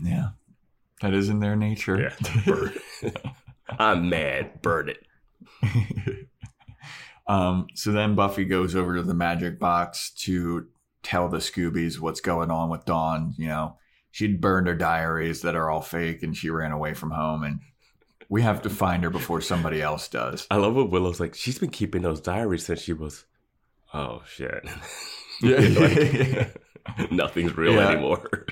Yeah. 0.00 0.30
That 1.00 1.14
is 1.14 1.28
in 1.28 1.38
their 1.38 1.54
nature. 1.54 2.12
Yeah. 2.32 3.12
I'm 3.78 4.08
mad. 4.08 4.62
Burn 4.62 4.88
it. 4.88 6.26
um, 7.28 7.66
so 7.74 7.92
then 7.92 8.14
Buffy 8.16 8.44
goes 8.44 8.74
over 8.74 8.96
to 8.96 9.02
the 9.02 9.14
magic 9.14 9.58
box 9.60 10.10
to 10.24 10.66
tell 11.08 11.28
the 11.28 11.38
Scoobies 11.38 11.98
what's 11.98 12.20
going 12.20 12.50
on 12.50 12.68
with 12.68 12.84
Dawn. 12.84 13.34
You 13.38 13.48
know, 13.48 13.76
she'd 14.10 14.40
burned 14.40 14.66
her 14.68 14.74
diaries 14.74 15.42
that 15.42 15.56
are 15.56 15.70
all 15.70 15.80
fake 15.80 16.22
and 16.22 16.36
she 16.36 16.50
ran 16.50 16.72
away 16.72 16.92
from 16.94 17.10
home. 17.12 17.42
And 17.44 17.60
we 18.28 18.42
have 18.42 18.60
to 18.62 18.70
find 18.70 19.02
her 19.04 19.10
before 19.10 19.40
somebody 19.40 19.80
else 19.80 20.06
does. 20.08 20.46
I 20.50 20.56
love 20.56 20.74
what 20.74 20.90
Willow's 20.90 21.18
like, 21.20 21.34
she's 21.34 21.58
been 21.58 21.70
keeping 21.70 22.02
those 22.02 22.20
diaries 22.20 22.66
since 22.66 22.82
she 22.82 22.92
was 22.92 23.24
oh 23.94 24.22
shit. 24.28 24.64
Yeah. 25.40 25.60
Like, 26.98 27.10
nothing's 27.12 27.56
real 27.56 27.74
Yeah. 27.74 27.90
anymore. 27.90 28.46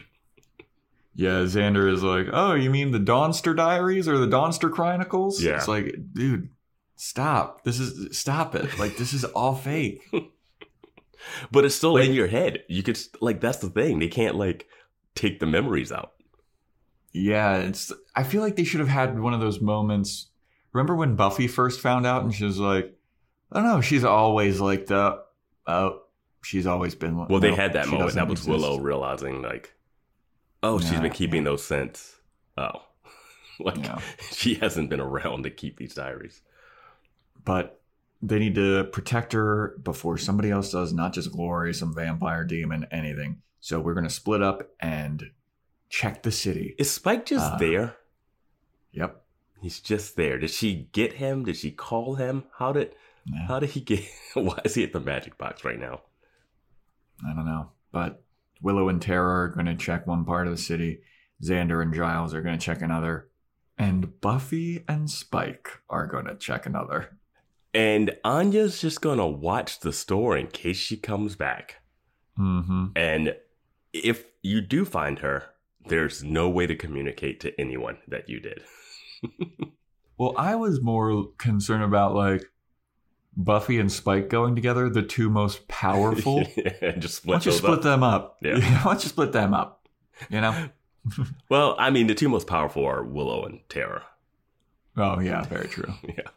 Yeah, 1.14 1.40
Xander 1.44 1.90
is 1.92 2.02
like, 2.02 2.28
oh, 2.32 2.52
you 2.54 2.68
mean 2.70 2.90
the 2.92 2.98
Dawnster 3.00 3.56
Diaries 3.56 4.06
or 4.06 4.18
the 4.18 4.26
Dawnster 4.28 4.70
Chronicles? 4.70 5.42
Yeah. 5.42 5.56
It's 5.56 5.66
like, 5.66 5.96
dude, 6.12 6.50
stop. 6.96 7.64
This 7.64 7.80
is, 7.80 8.16
stop 8.18 8.54
it. 8.54 8.78
Like, 8.78 8.98
this 8.98 9.14
is 9.14 9.24
all 9.24 9.54
fake. 9.54 10.02
But 11.50 11.64
it's 11.64 11.74
still 11.74 11.96
in 11.96 12.12
your 12.12 12.26
head. 12.26 12.64
You 12.68 12.82
could 12.82 12.98
like 13.20 13.40
that's 13.40 13.58
the 13.58 13.70
thing. 13.70 13.98
They 13.98 14.08
can't 14.08 14.36
like 14.36 14.68
take 15.14 15.40
the 15.40 15.46
memories 15.46 15.92
out. 15.92 16.12
Yeah, 17.12 17.56
it's. 17.56 17.92
I 18.14 18.22
feel 18.24 18.42
like 18.42 18.56
they 18.56 18.64
should 18.64 18.80
have 18.80 18.88
had 18.88 19.18
one 19.18 19.34
of 19.34 19.40
those 19.40 19.60
moments. 19.60 20.28
Remember 20.72 20.94
when 20.94 21.16
Buffy 21.16 21.48
first 21.48 21.80
found 21.80 22.06
out, 22.06 22.22
and 22.22 22.34
she 22.34 22.44
was 22.44 22.58
like, 22.58 22.94
"Oh 23.52 23.62
no, 23.62 23.80
she's 23.80 24.04
always 24.04 24.60
like 24.60 24.86
the. 24.86 25.22
Oh, 25.66 26.02
she's 26.42 26.66
always 26.66 26.94
been." 26.94 27.26
Well, 27.26 27.40
they 27.40 27.54
had 27.54 27.72
that 27.72 27.88
moment. 27.88 28.14
That 28.14 28.28
was 28.28 28.40
exist." 28.40 28.48
Willow 28.48 28.78
realizing 28.78 29.42
like, 29.42 29.72
oh, 30.62 30.78
she's 30.78 31.00
been 31.00 31.12
keeping 31.12 31.42
yeah. 31.42 31.50
those 31.50 31.64
since. 31.64 32.16
Oh, 32.58 32.82
like 33.60 33.78
Yeah. 33.78 34.00
she 34.32 34.54
hasn't 34.54 34.90
been 34.90 35.00
around 35.00 35.44
to 35.44 35.50
keep 35.50 35.78
these 35.78 35.94
diaries. 35.94 36.42
But 37.44 37.80
they 38.22 38.38
need 38.38 38.54
to 38.54 38.84
protect 38.84 39.32
her 39.32 39.76
before 39.82 40.16
somebody 40.18 40.50
else 40.50 40.72
does, 40.72 40.92
not 40.92 41.12
just 41.12 41.32
Glory, 41.32 41.72
some 41.74 41.94
vampire 41.94 42.44
demon, 42.44 42.86
anything. 42.90 43.42
So 43.60 43.80
we're 43.80 43.94
gonna 43.94 44.10
split 44.10 44.42
up 44.42 44.70
and 44.80 45.30
check 45.88 46.22
the 46.22 46.32
city. 46.32 46.74
Is 46.78 46.90
Spike 46.90 47.26
just 47.26 47.52
Uh, 47.54 47.58
there? 47.58 47.96
Yep. 48.92 49.22
He's 49.60 49.80
just 49.80 50.16
there. 50.16 50.38
Did 50.38 50.50
she 50.50 50.88
get 50.92 51.14
him? 51.14 51.44
Did 51.44 51.56
she 51.56 51.70
call 51.70 52.14
him? 52.16 52.44
How 52.58 52.72
did 52.72 52.94
Yeah. 53.24 53.46
how 53.48 53.58
did 53.60 53.70
he 53.70 53.80
get? 53.80 54.04
Why 54.34 54.60
is 54.64 54.74
he 54.74 54.84
at 54.84 54.92
the 54.92 55.00
magic 55.00 55.36
box 55.38 55.64
right 55.64 55.78
now? 55.78 56.02
I 57.26 57.34
don't 57.34 57.46
know. 57.46 57.70
But 57.92 58.22
Willow 58.62 58.88
and 58.88 59.00
Tara 59.00 59.44
are 59.44 59.48
going 59.48 59.66
to 59.66 59.74
check 59.74 60.06
one 60.06 60.24
part 60.24 60.46
of 60.46 60.52
the 60.52 60.58
city. 60.62 61.00
Xander 61.42 61.82
and 61.82 61.92
Giles 61.94 62.34
are 62.34 62.42
going 62.42 62.58
to 62.58 62.64
check 62.64 62.82
another. 62.82 63.28
And 63.78 64.20
Buffy 64.20 64.84
and 64.88 65.10
Spike 65.10 65.68
are 65.90 66.06
going 66.06 66.26
to 66.26 66.34
check 66.34 66.66
another. 66.66 67.16
And 67.76 68.16
Anya's 68.24 68.80
just 68.80 69.00
gonna 69.00 69.26
watch 69.28 69.80
the 69.80 69.92
store 69.92 70.36
in 70.36 70.46
case 70.48 70.78
she 70.78 70.96
comes 70.96 71.36
back. 71.36 71.76
Mm-hmm. 72.38 72.86
And 72.96 73.36
if 73.92 74.24
you 74.42 74.60
do 74.60 74.84
find 74.84 75.18
her, 75.20 75.44
there's 75.86 76.24
no 76.24 76.48
way 76.48 76.66
to 76.66 76.74
communicate 76.74 77.38
to 77.40 77.60
anyone 77.60 77.98
that 78.08 78.28
you 78.28 78.40
did. 78.40 78.62
Well, 80.18 80.34
I 80.36 80.54
was 80.54 80.80
more 80.80 81.26
concerned 81.38 81.84
about 81.84 82.14
like 82.14 82.44
Buffy 83.36 83.78
and 83.78 83.92
Spike 83.92 84.30
going 84.30 84.54
together, 84.54 84.88
the 84.88 85.02
two 85.02 85.28
most 85.28 85.68
powerful. 85.68 86.38
and 86.80 87.02
just 87.02 87.26
Why 87.26 87.38
split 87.38 87.42
don't 87.42 87.46
you 87.46 87.52
split 87.52 87.78
up. 87.78 87.82
them 87.82 88.02
up? 88.02 88.38
Yeah. 88.40 88.58
Why 88.82 88.94
don't 88.94 89.02
you 89.02 89.08
split 89.10 89.32
them 89.32 89.52
up? 89.52 89.88
You 90.30 90.40
know? 90.40 90.68
Well, 91.48 91.76
I 91.78 91.90
mean, 91.90 92.06
the 92.06 92.14
two 92.14 92.28
most 92.28 92.46
powerful 92.46 92.84
are 92.86 93.04
Willow 93.04 93.44
and 93.44 93.60
Tara. 93.68 94.04
oh, 94.96 95.20
yeah, 95.20 95.42
very 95.44 95.68
true. 95.68 95.92
Yeah. 96.02 96.28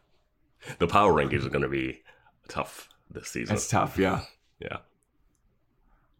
The 0.79 0.87
power 0.87 1.13
rankings 1.13 1.45
are 1.45 1.49
going 1.49 1.63
to 1.63 1.69
be 1.69 2.01
tough 2.47 2.89
this 3.09 3.29
season. 3.29 3.55
It's 3.55 3.67
tough, 3.67 3.97
yeah. 3.97 4.21
yeah. 4.59 4.77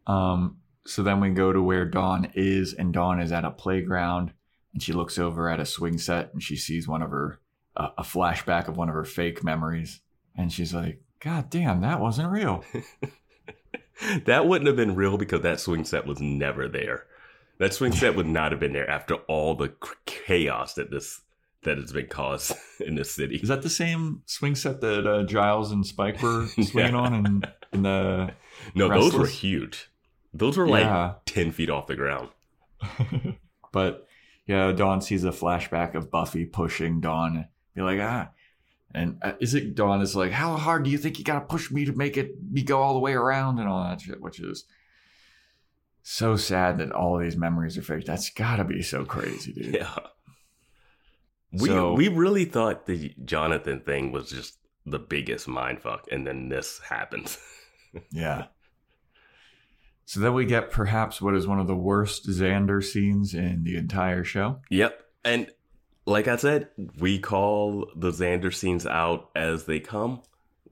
Um, 0.08 0.58
so 0.86 1.04
then 1.04 1.20
we 1.20 1.30
go 1.32 1.54
to 1.54 1.62
where 1.62 1.86
Dawn 1.86 2.32
is, 2.34 2.74
and 2.74 2.94
Dawn 2.94 3.20
is 3.20 3.32
at 3.32 3.46
a 3.46 3.52
playground, 3.52 4.34
and 4.74 4.82
she 4.82 4.94
looks 4.94 5.20
over 5.20 5.50
at 5.50 5.60
a 5.60 5.66
swing 5.66 5.98
set, 5.98 6.34
and 6.34 6.42
she 6.42 6.56
sees 6.56 6.88
one 6.88 7.02
of 7.02 7.12
her 7.12 7.40
uh, 7.78 7.90
a 7.98 8.04
flashback 8.04 8.68
of 8.68 8.78
one 8.78 8.90
of 8.90 8.96
her 8.96 9.06
fake 9.06 9.44
memories, 9.44 10.02
and 10.36 10.52
she's 10.52 10.74
like, 10.74 11.02
"God 11.20 11.50
damn, 11.50 11.82
that 11.82 12.00
wasn't 12.00 12.32
real." 12.32 12.64
That 14.26 14.48
wouldn't 14.48 14.68
have 14.68 14.78
been 14.78 14.96
real 14.96 15.18
because 15.18 15.42
that 15.42 15.60
swing 15.60 15.84
set 15.84 16.06
was 16.06 16.22
never 16.22 16.68
there. 16.68 17.06
That 17.58 17.74
swing 17.74 17.92
set 17.92 18.16
would 18.16 18.28
not 18.28 18.52
have 18.52 18.60
been 18.60 18.74
there 18.74 18.90
after 18.90 19.16
all 19.28 19.56
the 19.56 19.74
chaos 20.06 20.76
that 20.76 20.90
this 20.90 21.22
that 21.64 21.78
has 21.78 21.92
been 21.92 22.08
caused 22.08 22.54
in 22.80 22.96
this 22.96 23.12
city. 23.12 23.36
Is 23.38 23.50
that 23.50 23.62
the 23.62 23.70
same 23.70 24.22
swing 24.26 24.56
set 24.56 24.82
that 24.82 25.06
uh, 25.08 25.24
Giles 25.24 25.72
and 25.72 25.86
Spike 25.86 26.22
were 26.22 26.48
swinging 26.62 26.94
Yeah. 26.94 27.00
on 27.00 27.14
in, 27.14 27.44
in 27.74 27.84
the? 27.84 28.32
No, 28.76 28.88
those 28.90 29.14
were 29.14 29.28
huge. 29.28 29.90
Those 30.34 30.58
were 30.58 30.68
like 30.68 30.84
Yeah. 30.84 31.16
10 31.26 31.52
feet 31.52 31.70
off 31.70 31.88
the 31.88 31.96
ground. 31.96 32.30
but 33.72 34.08
yeah, 34.46 34.72
Dawn 34.72 35.02
sees 35.02 35.24
a 35.24 35.32
flashback 35.32 35.96
of 35.96 36.10
Buffy 36.10 36.46
pushing 36.46 37.02
Dawn. 37.02 37.48
Be 37.76 37.82
like, 37.82 38.00
ah. 38.00 38.30
And 38.94 39.18
uh, 39.22 39.34
is 39.40 39.54
it 39.54 39.76
Dawn 39.76 40.02
is 40.02 40.16
like, 40.16 40.32
how 40.32 40.56
hard 40.58 40.84
do 40.84 40.90
you 40.90 40.98
think 40.98 41.20
you 41.20 41.24
gotta 41.26 41.46
push 41.46 41.70
me 41.72 41.86
to 41.86 41.94
make 41.94 42.18
it 42.18 42.32
me 42.52 42.64
go 42.64 42.82
all 42.82 42.94
the 42.94 43.00
way 43.00 43.14
around 43.14 43.60
and 43.60 43.68
all 43.70 43.84
that 43.84 44.02
shit, 44.02 44.20
which 44.22 44.40
is 44.40 44.64
so 46.02 46.36
sad 46.36 46.80
that 46.80 46.92
all 46.92 47.18
these 47.20 47.38
memories 47.38 47.78
are 47.78 47.82
fake. 47.84 48.06
That's 48.06 48.30
gotta 48.32 48.64
be 48.64 48.82
so 48.82 49.06
crazy, 49.06 49.54
dude. 49.54 49.76
Yeah. 49.76 49.96
We 51.52 51.70
So- 51.70 51.94
we 51.94 52.08
really 52.08 52.46
thought 52.46 52.86
the 52.86 53.14
Jonathan 53.26 53.80
thing 53.82 54.12
was 54.12 54.30
just 54.30 54.58
the 54.86 55.00
biggest 55.00 55.48
mind 55.48 55.82
fuck, 55.82 56.08
and 56.12 56.26
then 56.26 56.50
this 56.50 56.80
happens. 56.80 57.38
Yeah. 58.12 58.46
So 60.06 60.20
then 60.20 60.36
we 60.36 60.46
get 60.46 60.70
perhaps 60.70 61.22
what 61.22 61.36
is 61.36 61.48
one 61.48 61.60
of 61.60 61.66
the 61.66 61.76
worst 61.76 62.28
Xander 62.28 62.84
scenes 62.84 63.34
in 63.34 63.64
the 63.64 63.78
entire 63.78 64.24
show. 64.24 64.60
Yep. 64.70 65.04
And 65.26 65.52
like 66.06 66.28
I 66.28 66.36
said, 66.36 66.70
we 67.00 67.18
call 67.18 67.92
the 67.96 68.12
Xander 68.12 68.54
scenes 68.54 68.86
out 68.86 69.30
as 69.36 69.66
they 69.66 69.80
come. 69.80 70.22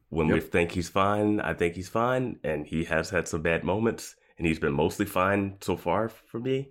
When 0.09 0.27
we 0.27 0.39
think 0.39 0.71
he's 0.71 0.89
fine, 0.89 1.39
I 1.39 1.53
think 1.53 1.75
he's 1.75 1.89
fine. 1.89 2.39
And 2.43 2.67
he 2.67 2.83
has 2.85 3.09
had 3.09 3.27
some 3.27 3.41
bad 3.41 3.63
moments. 3.63 4.15
And 4.37 4.45
he's 4.45 4.59
been 4.59 4.73
mostly 4.73 5.07
fine 5.07 5.57
so 5.61 5.75
far 5.75 6.09
for 6.09 6.39
me, 6.39 6.69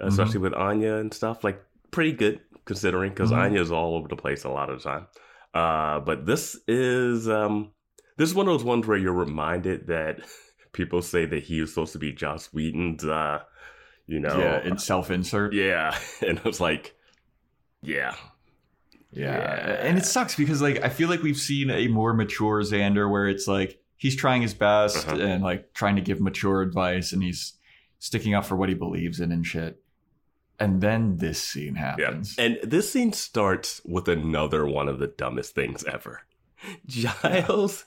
mm-hmm. 0.00 0.08
especially 0.08 0.40
with 0.40 0.54
Anya 0.54 0.96
and 0.96 1.12
stuff. 1.12 1.44
Like, 1.44 1.62
pretty 1.90 2.12
good 2.12 2.40
considering 2.66 3.10
because 3.12 3.30
Mhm. 3.30 3.38
Anya's 3.38 3.72
all 3.72 3.94
over 3.96 4.08
the 4.08 4.16
place 4.16 4.44
a 4.44 4.50
lot 4.50 4.68
of 4.70 4.82
the 4.82 4.88
time. 4.88 5.06
Uh, 5.54 6.00
but 6.00 6.26
this 6.26 6.58
is 6.68 7.26
um, 7.28 7.70
this 8.18 8.28
is 8.28 8.34
one 8.34 8.46
of 8.46 8.52
those 8.52 8.64
ones 8.64 8.86
where 8.86 8.98
you're 8.98 9.12
reminded 9.14 9.86
that 9.86 10.20
people 10.72 11.00
say 11.00 11.24
that 11.24 11.44
he 11.44 11.60
was 11.62 11.70
supposed 11.70 11.92
to 11.92 11.98
be 11.98 12.12
Joss 12.12 12.52
Whedon's, 12.52 13.04
uh, 13.04 13.40
you 14.06 14.20
know, 14.20 14.38
yeah, 14.38 14.62
in 14.62 14.76
self 14.78 15.10
insert. 15.10 15.54
yeah, 15.54 15.96
and 16.26 16.38
I 16.38 16.42
was 16.46 16.60
like, 16.60 16.94
yeah, 17.82 18.14
Yeah. 19.12 19.32
Yeah. 19.32 19.86
And 19.88 19.96
it 19.96 20.04
sucks 20.04 20.34
because 20.34 20.60
like 20.60 20.82
I 20.82 20.88
feel 20.90 21.08
like 21.08 21.22
we've 21.22 21.36
seen 21.38 21.70
a 21.70 21.88
more 21.88 22.12
mature 22.12 22.60
Xander 22.62 23.10
where 23.10 23.28
it's 23.28 23.46
like 23.48 23.80
he's 23.96 24.16
trying 24.16 24.42
his 24.42 24.52
best 24.54 25.08
Uh-huh. 25.08 25.16
and 25.20 25.42
like 25.42 25.72
trying 25.72 25.96
to 25.96 26.02
give 26.02 26.20
mature 26.20 26.60
advice 26.60 27.12
and 27.12 27.22
he's 27.22 27.54
sticking 27.98 28.34
up 28.34 28.44
for 28.44 28.56
what 28.56 28.68
he 28.68 28.74
believes 28.74 29.20
in 29.20 29.32
and 29.32 29.46
shit. 29.46 29.80
And 30.58 30.80
then 30.80 31.18
this 31.18 31.42
scene 31.42 31.74
yeah. 31.74 31.96
happens. 31.96 32.34
And 32.38 32.58
this 32.62 32.90
scene 32.90 33.12
starts 33.12 33.80
with 33.84 34.08
another 34.08 34.66
one 34.66 34.88
of 34.88 34.98
the 34.98 35.06
dumbest 35.06 35.54
things 35.54 35.84
ever. 35.84 36.22
Giles 36.86 37.84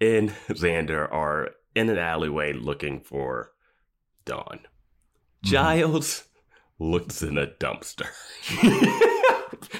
and 0.00 0.30
Xander 0.48 1.12
are 1.12 1.50
in 1.74 1.90
an 1.90 1.98
alleyway 1.98 2.52
looking 2.52 3.00
for 3.00 3.52
Dawn. 4.24 4.60
Mm-hmm. 4.60 5.50
Giles 5.50 6.24
looks 6.78 7.22
in 7.22 7.38
a 7.38 7.46
dumpster. 7.46 8.08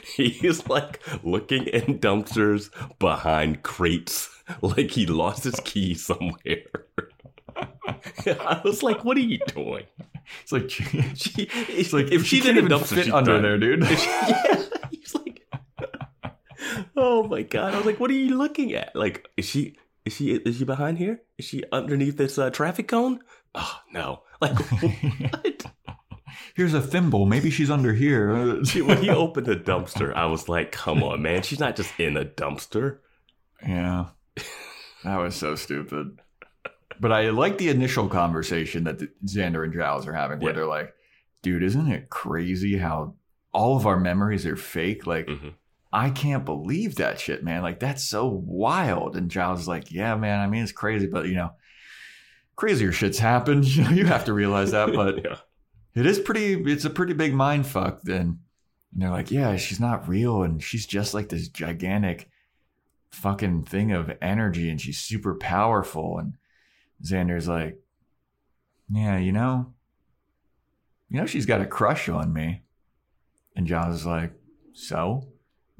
He's 0.15 0.67
like 0.69 1.01
looking 1.25 1.67
in 1.67 1.99
dumpsters 1.99 2.71
behind 2.99 3.63
crates, 3.63 4.31
like 4.63 4.93
he 4.93 5.07
lost 5.07 5.45
his 5.45 5.61
key 5.65 5.95
somewhere. 5.95 6.65
I 8.27 8.61
was 8.65 8.83
like, 8.83 9.05
"What 9.05 9.17
are 9.17 9.21
you 9.21 9.39
doing?" 9.55 9.85
It's 10.43 10.53
like 10.53 10.71
She, 10.71 11.49
it's 11.53 11.93
like 11.93 12.11
if 12.13 12.25
she 12.27 12.39
in 12.49 12.57
a 12.59 12.63
even 12.63 12.79
fit 12.81 13.11
under 13.13 13.41
there, 13.41 13.59
dude. 13.59 13.87
She- 13.99 14.07
yeah, 14.07 14.65
he's 14.91 15.15
like, 15.15 15.43
oh 16.97 17.27
my 17.29 17.43
god! 17.43 17.75
I 17.75 17.77
was 17.77 17.87
like, 17.87 18.01
"What 18.01 18.11
are 18.11 18.15
you 18.15 18.37
looking 18.37 18.75
at? 18.75 18.95
Like, 18.95 19.27
is 19.37 19.45
she 19.47 19.77
is 20.05 20.15
she 20.15 20.35
is 20.35 20.59
she 20.59 20.65
behind 20.65 20.99
here? 20.99 21.21
Is 21.39 21.45
she 21.45 21.63
underneath 21.73 22.17
this 22.17 22.39
uh, 22.39 22.51
traffic 22.51 22.89
cone? 22.89 23.21
Oh 23.55 23.81
no! 23.93 24.23
Like 24.41 24.57
what? 24.59 25.65
Here's 26.55 26.75
a 26.75 26.81
thimble. 26.83 27.27
Maybe 27.27 27.51
she's 27.51 27.71
under 27.71 27.93
here. 27.93 28.65
She- 28.65 28.83
when 28.83 29.03
he 29.03 29.11
opened 29.11 29.47
the 29.47 29.57
dumpster, 29.57 30.15
I 30.15 30.27
was 30.27 30.49
like, 30.49 30.73
"Come 30.73 31.03
on, 31.03 31.23
man! 31.23 31.43
She's 31.43 31.61
not 31.61 31.77
just 31.77 31.99
in 32.01 32.17
a 32.17 32.25
dumpster." 32.25 32.99
Yeah. 33.67 34.07
That 35.05 35.17
was 35.19 35.35
so 35.37 35.55
stupid. 35.55 36.21
But 37.01 37.12
I 37.12 37.31
like 37.31 37.59
the 37.59 37.68
initial 37.68 38.09
conversation 38.09 38.85
that 38.85 38.98
the- 38.98 39.10
Xander 39.24 39.64
and 39.64 39.73
Giles 39.73 40.06
are 40.06 40.12
having 40.12 40.40
where 40.40 40.51
Yeah. 40.52 40.56
they're 40.56 40.66
like, 40.66 40.94
dude, 41.43 41.62
isn't 41.62 41.89
it 41.90 42.09
crazy 42.10 42.78
how 42.78 43.14
all 43.52 43.77
of 43.77 43.86
our 43.86 43.98
memories 43.98 44.47
are 44.47 44.56
fake? 44.56 45.06
Like, 45.06 45.27
Mhm. 45.27 45.55
I 45.93 46.10
can't 46.10 46.44
believe 46.44 46.97
that 46.97 47.20
shit, 47.20 47.43
man. 47.44 47.62
Like, 47.62 47.81
that's 47.81 48.02
so 48.05 48.27
wild. 48.28 49.16
And 49.16 49.31
Giles 49.31 49.60
is 49.60 49.68
like, 49.68 49.90
yeah, 49.93 50.14
man, 50.16 50.40
I 50.40 50.47
mean, 50.47 50.62
it's 50.62 50.73
crazy, 50.73 51.06
but 51.06 51.27
you 51.28 51.35
know, 51.35 51.52
crazier 52.56 52.93
shit's 52.93 53.18
happened. 53.18 53.64
You 53.77 53.85
know, 53.85 53.90
you 53.90 54.06
have 54.06 54.24
to 54.27 54.32
realize 54.32 54.73
that. 54.73 54.93
But 54.94 55.23
yeah, 55.24 55.36
it 55.94 56.06
is 56.06 56.18
pretty 56.18 56.55
it's 56.70 56.85
a 56.85 56.90
pretty 56.90 57.12
big 57.14 57.32
mind 57.35 57.66
fuck 57.66 58.02
then 58.02 58.40
and 58.93 59.02
they're 59.02 59.10
like 59.10 59.31
yeah 59.31 59.56
she's 59.56 59.81
not 59.81 60.09
real 60.09 60.43
and 60.43 60.62
she's 60.62 60.86
just 60.86 61.12
like 61.14 61.28
this 61.31 61.48
gigantic 61.48 62.28
fucking 63.10 63.64
thing 63.64 63.93
of 63.93 64.10
energy 64.20 64.68
and 64.68 64.81
she's 64.81 64.98
super 64.98 65.35
powerful 65.35 66.18
and 66.18 66.35
xander's 67.02 67.48
like 67.48 67.78
yeah 68.90 69.18
you 69.18 69.32
know 69.32 69.73
you 71.09 71.18
know 71.18 71.27
she's 71.27 71.47
got 71.47 71.60
a 71.60 71.66
crush 71.66 72.09
on 72.09 72.32
me 72.32 72.62
and 73.55 73.66
john's 73.66 73.97
is 74.01 74.06
like 74.06 74.32
so 74.73 75.27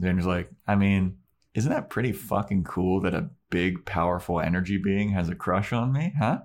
xander's 0.01 0.27
like 0.27 0.51
i 0.67 0.75
mean 0.75 1.17
isn't 1.55 1.73
that 1.73 1.91
pretty 1.91 2.13
fucking 2.13 2.65
cool 2.65 3.01
that 3.01 3.15
a 3.15 3.31
big 3.51 3.85
powerful 3.85 4.41
energy 4.41 4.77
being 4.77 5.11
has 5.11 5.29
a 5.29 5.35
crush 5.35 5.73
on 5.73 5.93
me 5.93 6.13
huh 6.19 6.39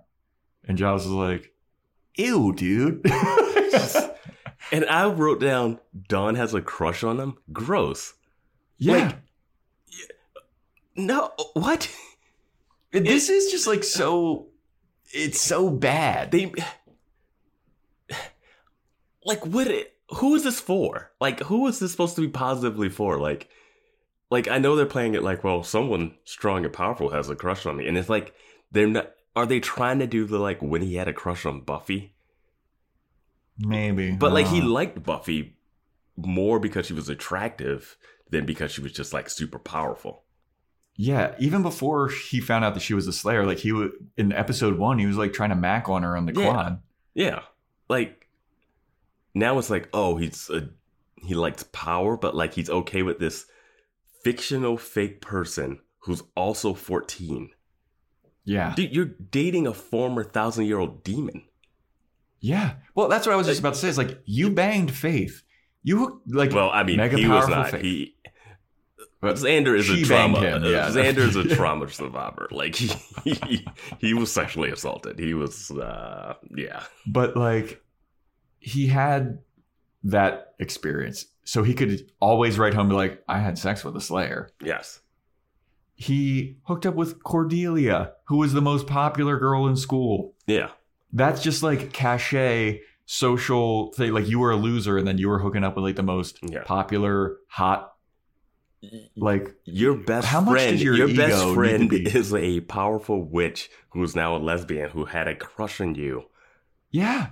and 0.68 0.78
giles 0.78 1.06
is 1.06 1.12
like 1.12 1.54
ew 2.16 2.54
dude 2.54 3.04
and 4.72 4.86
I 4.86 5.08
wrote 5.08 5.40
down 5.40 5.80
Dawn 6.08 6.36
has 6.36 6.54
a 6.54 6.62
crush 6.62 7.04
on 7.04 7.20
him. 7.20 7.38
Gross. 7.52 8.14
Yeah. 8.78 8.94
Like, 8.94 9.16
No, 10.96 11.32
what? 11.54 11.90
this 12.92 13.30
is 13.30 13.52
just 13.52 13.68
like 13.68 13.84
so 13.84 14.48
it's 15.14 15.42
so 15.42 15.70
bad. 15.70 16.32
They 16.32 16.52
like 19.26 19.46
what? 19.46 19.68
It, 19.68 19.94
who 20.18 20.36
is 20.36 20.44
this 20.44 20.60
for? 20.60 21.12
Like, 21.20 21.40
who 21.42 21.68
is 21.68 21.80
this 21.80 21.92
supposed 21.92 22.16
to 22.16 22.22
be 22.22 22.28
positively 22.28 22.90
for? 22.90 23.18
Like, 23.18 23.50
like 24.30 24.48
I 24.48 24.58
know 24.58 24.76
they're 24.76 24.86
playing 24.86 25.14
it 25.16 25.24
like, 25.24 25.44
well, 25.44 25.64
someone 25.64 26.16
strong 26.26 26.66
and 26.66 26.74
powerful 26.74 27.10
has 27.10 27.30
a 27.30 27.36
crush 27.36 27.66
on 27.66 27.78
me, 27.78 27.88
and 27.88 27.98
it's 27.98 28.10
like 28.10 28.34
they're 28.72 28.88
not. 28.88 29.12
Are 29.36 29.46
they 29.46 29.60
trying 29.62 30.00
to 30.00 30.08
do 30.08 30.26
the 30.26 30.40
like 30.40 30.62
when 30.62 30.82
he 30.82 30.96
had 30.96 31.08
a 31.08 31.14
crush 31.14 31.46
on 31.46 31.62
Buffy? 31.62 32.14
Maybe. 33.58 34.12
But 34.12 34.34
like 34.34 34.48
he 34.48 34.62
Uh, 34.62 34.66
liked 34.66 35.04
Buffy 35.04 35.56
more 36.18 36.60
because 36.60 36.86
she 36.86 36.94
was 36.94 37.10
attractive 37.10 37.98
than 38.30 38.46
because 38.46 38.72
she 38.72 38.82
was 38.82 38.92
just 38.92 39.14
like 39.14 39.30
super 39.30 39.60
powerful. 39.60 40.21
Yeah, 41.04 41.34
even 41.40 41.64
before 41.64 42.10
he 42.10 42.40
found 42.40 42.64
out 42.64 42.76
that 42.76 42.82
she 42.84 42.94
was 42.94 43.08
a 43.08 43.14
slayer, 43.14 43.44
like 43.44 43.58
he 43.58 43.72
was 43.72 43.90
in 44.18 44.32
episode 44.32 44.78
1, 44.78 45.00
he 45.00 45.08
was 45.08 45.18
like 45.18 45.34
trying 45.34 45.50
to 45.50 45.56
mac 45.56 45.90
on 45.90 46.04
her 46.04 46.16
on 46.16 46.28
the 46.28 46.34
Yeah. 46.40 46.52
quad. 46.52 46.82
Yeah, 47.16 47.40
like 47.90 48.28
now 49.34 49.58
it's 49.58 49.72
like, 49.72 49.90
oh, 49.94 50.18
he's 50.18 50.48
a 50.52 50.70
he 51.26 51.34
likes 51.34 51.64
power, 51.72 52.18
but 52.18 52.36
like 52.36 52.54
he's 52.54 52.70
okay 52.70 53.02
with 53.02 53.18
this 53.18 53.48
fictional 54.24 54.78
fake 54.78 55.22
person 55.22 55.80
who's 56.02 56.22
also 56.36 56.76
fourteen. 56.76 57.50
Yeah. 58.46 58.76
Dude, 58.76 58.94
you're 58.96 59.06
dating 59.06 59.66
a 59.66 59.74
former 59.74 60.24
thousand 60.24 60.66
year 60.66 60.78
old 60.78 61.04
demon. 61.04 61.46
Yeah. 62.40 62.74
Well, 62.94 63.08
that's 63.08 63.26
what 63.26 63.34
I 63.34 63.38
was 63.38 63.48
just 63.48 63.60
about 63.60 63.74
to 63.74 63.80
say. 63.80 63.90
It's 63.90 63.98
like 63.98 64.22
you 64.26 64.52
banged 64.52 64.92
Faith. 64.92 65.42
You 65.84 65.98
hooked 65.98 66.32
like 66.32 66.52
Well, 66.52 66.70
I 66.72 66.84
mean, 66.84 67.00
he 67.18 67.28
was 67.28 67.48
not. 67.48 67.72
Faith. 67.72 67.82
He 67.82 68.16
But 69.22 69.36
Xander 69.36 69.78
is 69.78 69.90
a 69.90 70.04
trauma. 70.04 70.40
him, 70.40 70.64
yeah. 70.64 70.90
Xander 70.90 71.20
is 71.20 71.36
a 71.36 71.44
trauma 71.56 71.88
survivor. 71.90 72.48
Like 72.52 72.76
he, 72.76 72.92
he 73.24 73.68
he 74.00 74.14
was 74.16 74.32
sexually 74.32 74.72
assaulted. 74.72 75.20
He 75.20 75.34
was 75.36 75.70
uh 75.72 76.34
yeah. 76.56 76.84
but 77.06 77.38
like 77.38 77.82
he 78.60 78.88
had 78.88 79.40
that 80.04 80.54
experience. 80.60 81.28
So 81.44 81.62
he 81.64 81.74
could 81.74 82.12
always 82.20 82.58
write 82.58 82.74
home 82.74 82.82
and 82.88 82.90
be 82.92 82.96
like, 82.96 83.24
I 83.28 83.40
had 83.40 83.58
sex 83.58 83.84
with 83.84 83.96
a 83.96 84.02
slayer. 84.02 84.50
Yes. 84.64 85.00
He 85.96 86.58
hooked 86.64 86.86
up 86.88 86.96
with 86.96 87.24
Cordelia, 87.24 88.14
who 88.26 88.38
was 88.38 88.54
the 88.54 88.62
most 88.62 88.88
popular 88.88 89.38
girl 89.38 89.68
in 89.68 89.76
school. 89.76 90.34
Yeah. 90.48 90.70
That's 91.14 91.42
just 91.44 91.62
like 91.62 91.94
cachet 91.94 92.82
social 93.06 93.92
thing. 93.94 94.14
Like 94.14 94.28
you 94.28 94.40
were 94.40 94.52
a 94.52 94.56
loser 94.56 94.98
and 94.98 95.06
then 95.08 95.18
you 95.18 95.28
were 95.30 95.40
hooking 95.40 95.64
up 95.64 95.76
with 95.76 95.84
like 95.84 95.96
the 95.96 96.04
most 96.04 96.40
Yeah. 96.42 96.64
popular, 96.64 97.38
hot, 97.48 97.91
like 99.16 99.56
Your 99.66 99.96
best 99.96 100.28
How 100.28 100.42
much 100.42 100.54
friend, 100.54 100.80
your 100.80 100.96
your 100.96 101.16
best 101.16 101.54
friend 101.54 101.92
is 101.94 102.34
a 102.34 102.62
powerful 102.62 103.24
witch 103.24 103.70
who's 103.90 104.16
now 104.16 104.36
a 104.36 104.40
lesbian 104.40 104.90
who 104.90 105.06
had 105.06 105.28
a 105.28 105.36
crush 105.36 105.80
on 105.82 105.96
you. 105.96 106.26
yeah. 106.90 107.30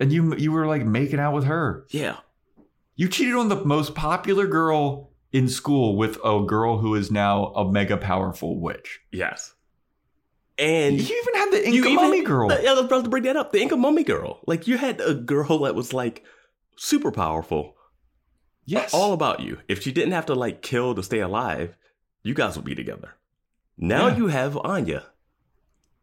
And 0.00 0.12
you 0.12 0.36
you 0.36 0.52
were 0.52 0.66
like 0.66 0.84
making 0.84 1.18
out 1.18 1.34
with 1.34 1.44
her. 1.44 1.84
Yeah. 1.90 2.18
You 2.94 3.08
cheated 3.08 3.34
on 3.34 3.48
the 3.48 3.64
most 3.64 3.94
popular 3.94 4.46
girl 4.46 5.10
in 5.32 5.48
school 5.48 5.96
with 5.96 6.18
a 6.24 6.44
girl 6.46 6.78
who 6.78 6.94
is 6.94 7.10
now 7.10 7.46
a 7.46 7.70
mega 7.70 7.96
powerful 7.96 8.60
witch. 8.60 9.00
Yes. 9.12 9.54
And 10.58 11.00
you 11.00 11.22
even 11.22 11.34
had 11.40 11.50
the 11.52 11.68
Inca 11.68 11.90
mummy 11.90 12.22
girl. 12.24 12.50
Yeah, 12.50 12.70
I 12.70 12.74
was 12.74 12.84
about 12.84 13.04
to 13.04 13.10
bring 13.10 13.22
that 13.24 13.36
up. 13.36 13.52
The 13.52 13.60
Inca 13.60 13.76
mummy 13.76 14.02
girl. 14.04 14.40
Like 14.46 14.66
you 14.66 14.76
had 14.76 15.00
a 15.00 15.14
girl 15.14 15.58
that 15.60 15.74
was 15.76 15.92
like 15.92 16.24
super 16.76 17.12
powerful, 17.12 17.74
Yes. 18.70 18.92
all 18.92 19.12
about 19.14 19.40
you. 19.40 19.58
If 19.66 19.82
she 19.82 19.92
didn't 19.92 20.12
have 20.12 20.26
to 20.26 20.34
like 20.34 20.60
kill 20.62 20.94
to 20.94 21.02
stay 21.02 21.20
alive, 21.20 21.76
you 22.22 22.34
guys 22.34 22.54
would 22.56 22.64
be 22.66 22.74
together. 22.74 23.14
Now 23.78 24.08
Yeah. 24.08 24.16
you 24.16 24.26
have 24.28 24.56
Anya. 24.58 25.06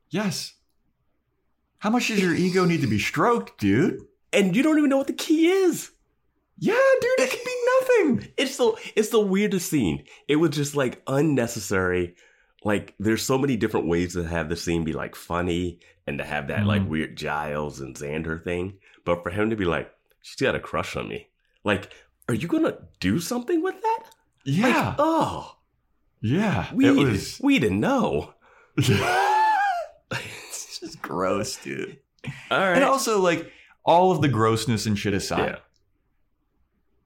yes. 0.09 0.53
How 1.79 1.89
much 1.91 2.07
does 2.07 2.19
your 2.21 2.33
ego 2.33 2.65
need 2.65 2.81
to 2.81 2.87
be 2.87 2.97
stroked, 2.99 3.59
dude? 3.59 4.01
And 4.33 4.55
you 4.55 4.63
don't 4.63 4.77
even 4.77 4.89
know 4.89 4.97
what 4.97 5.07
the 5.07 5.13
key 5.13 5.47
is. 5.47 5.91
Yeah, 6.57 6.73
dude, 7.01 7.19
it 7.19 7.29
could 7.29 7.43
be 7.45 8.15
nothing. 8.15 8.33
It's 8.37 8.57
the 8.57 8.73
it's 8.95 9.09
the 9.09 9.19
weirdest 9.19 9.69
scene. 9.69 10.05
It 10.27 10.37
was 10.37 10.51
just 10.51 10.75
like 10.75 11.01
unnecessary. 11.05 12.15
Like 12.63 12.95
there's 12.97 13.21
so 13.21 13.37
many 13.37 13.57
different 13.57 13.87
ways 13.87 14.13
to 14.13 14.23
have 14.23 14.49
the 14.49 14.55
scene 14.55 14.83
be 14.83 14.93
like 14.93 15.15
funny 15.15 15.79
and 16.07 16.17
to 16.17 16.23
have 16.23 16.47
that 16.47 16.65
like 16.65 16.81
Mhm. 16.83 16.87
weird 16.87 17.15
Giles 17.17 17.79
and 17.81 17.95
Xander 17.95 18.43
thing. 18.43 18.79
But 19.03 19.21
for 19.21 19.29
him 19.29 19.49
to 19.51 19.55
be 19.55 19.65
like, 19.65 19.91
she's 20.21 20.37
got 20.41 20.55
a 20.55 20.59
crush 20.59 20.95
on 20.95 21.07
me. 21.09 21.27
Like, 21.63 21.91
are 22.27 22.33
you 22.33 22.47
gonna 22.47 22.77
do 22.99 23.19
something 23.19 23.61
with 23.61 23.81
that? 23.81 24.03
Yeah. 24.43 24.67
Like, 24.67 24.95
oh, 24.99 25.57
yeah. 26.21 26.73
we 26.73 26.87
it 26.87 26.91
was. 26.91 27.39
we 27.41 27.59
didn't 27.59 27.79
know. 27.79 28.33
it's 28.77 30.79
just 30.79 31.01
gross, 31.01 31.57
dude. 31.57 31.99
All 32.51 32.59
right. 32.59 32.75
And 32.75 32.83
also, 32.83 33.19
like, 33.19 33.51
all 33.85 34.11
of 34.11 34.21
the 34.21 34.27
grossness 34.27 34.85
and 34.85 34.97
shit 34.97 35.13
aside, 35.13 35.49
yeah. 35.49 35.55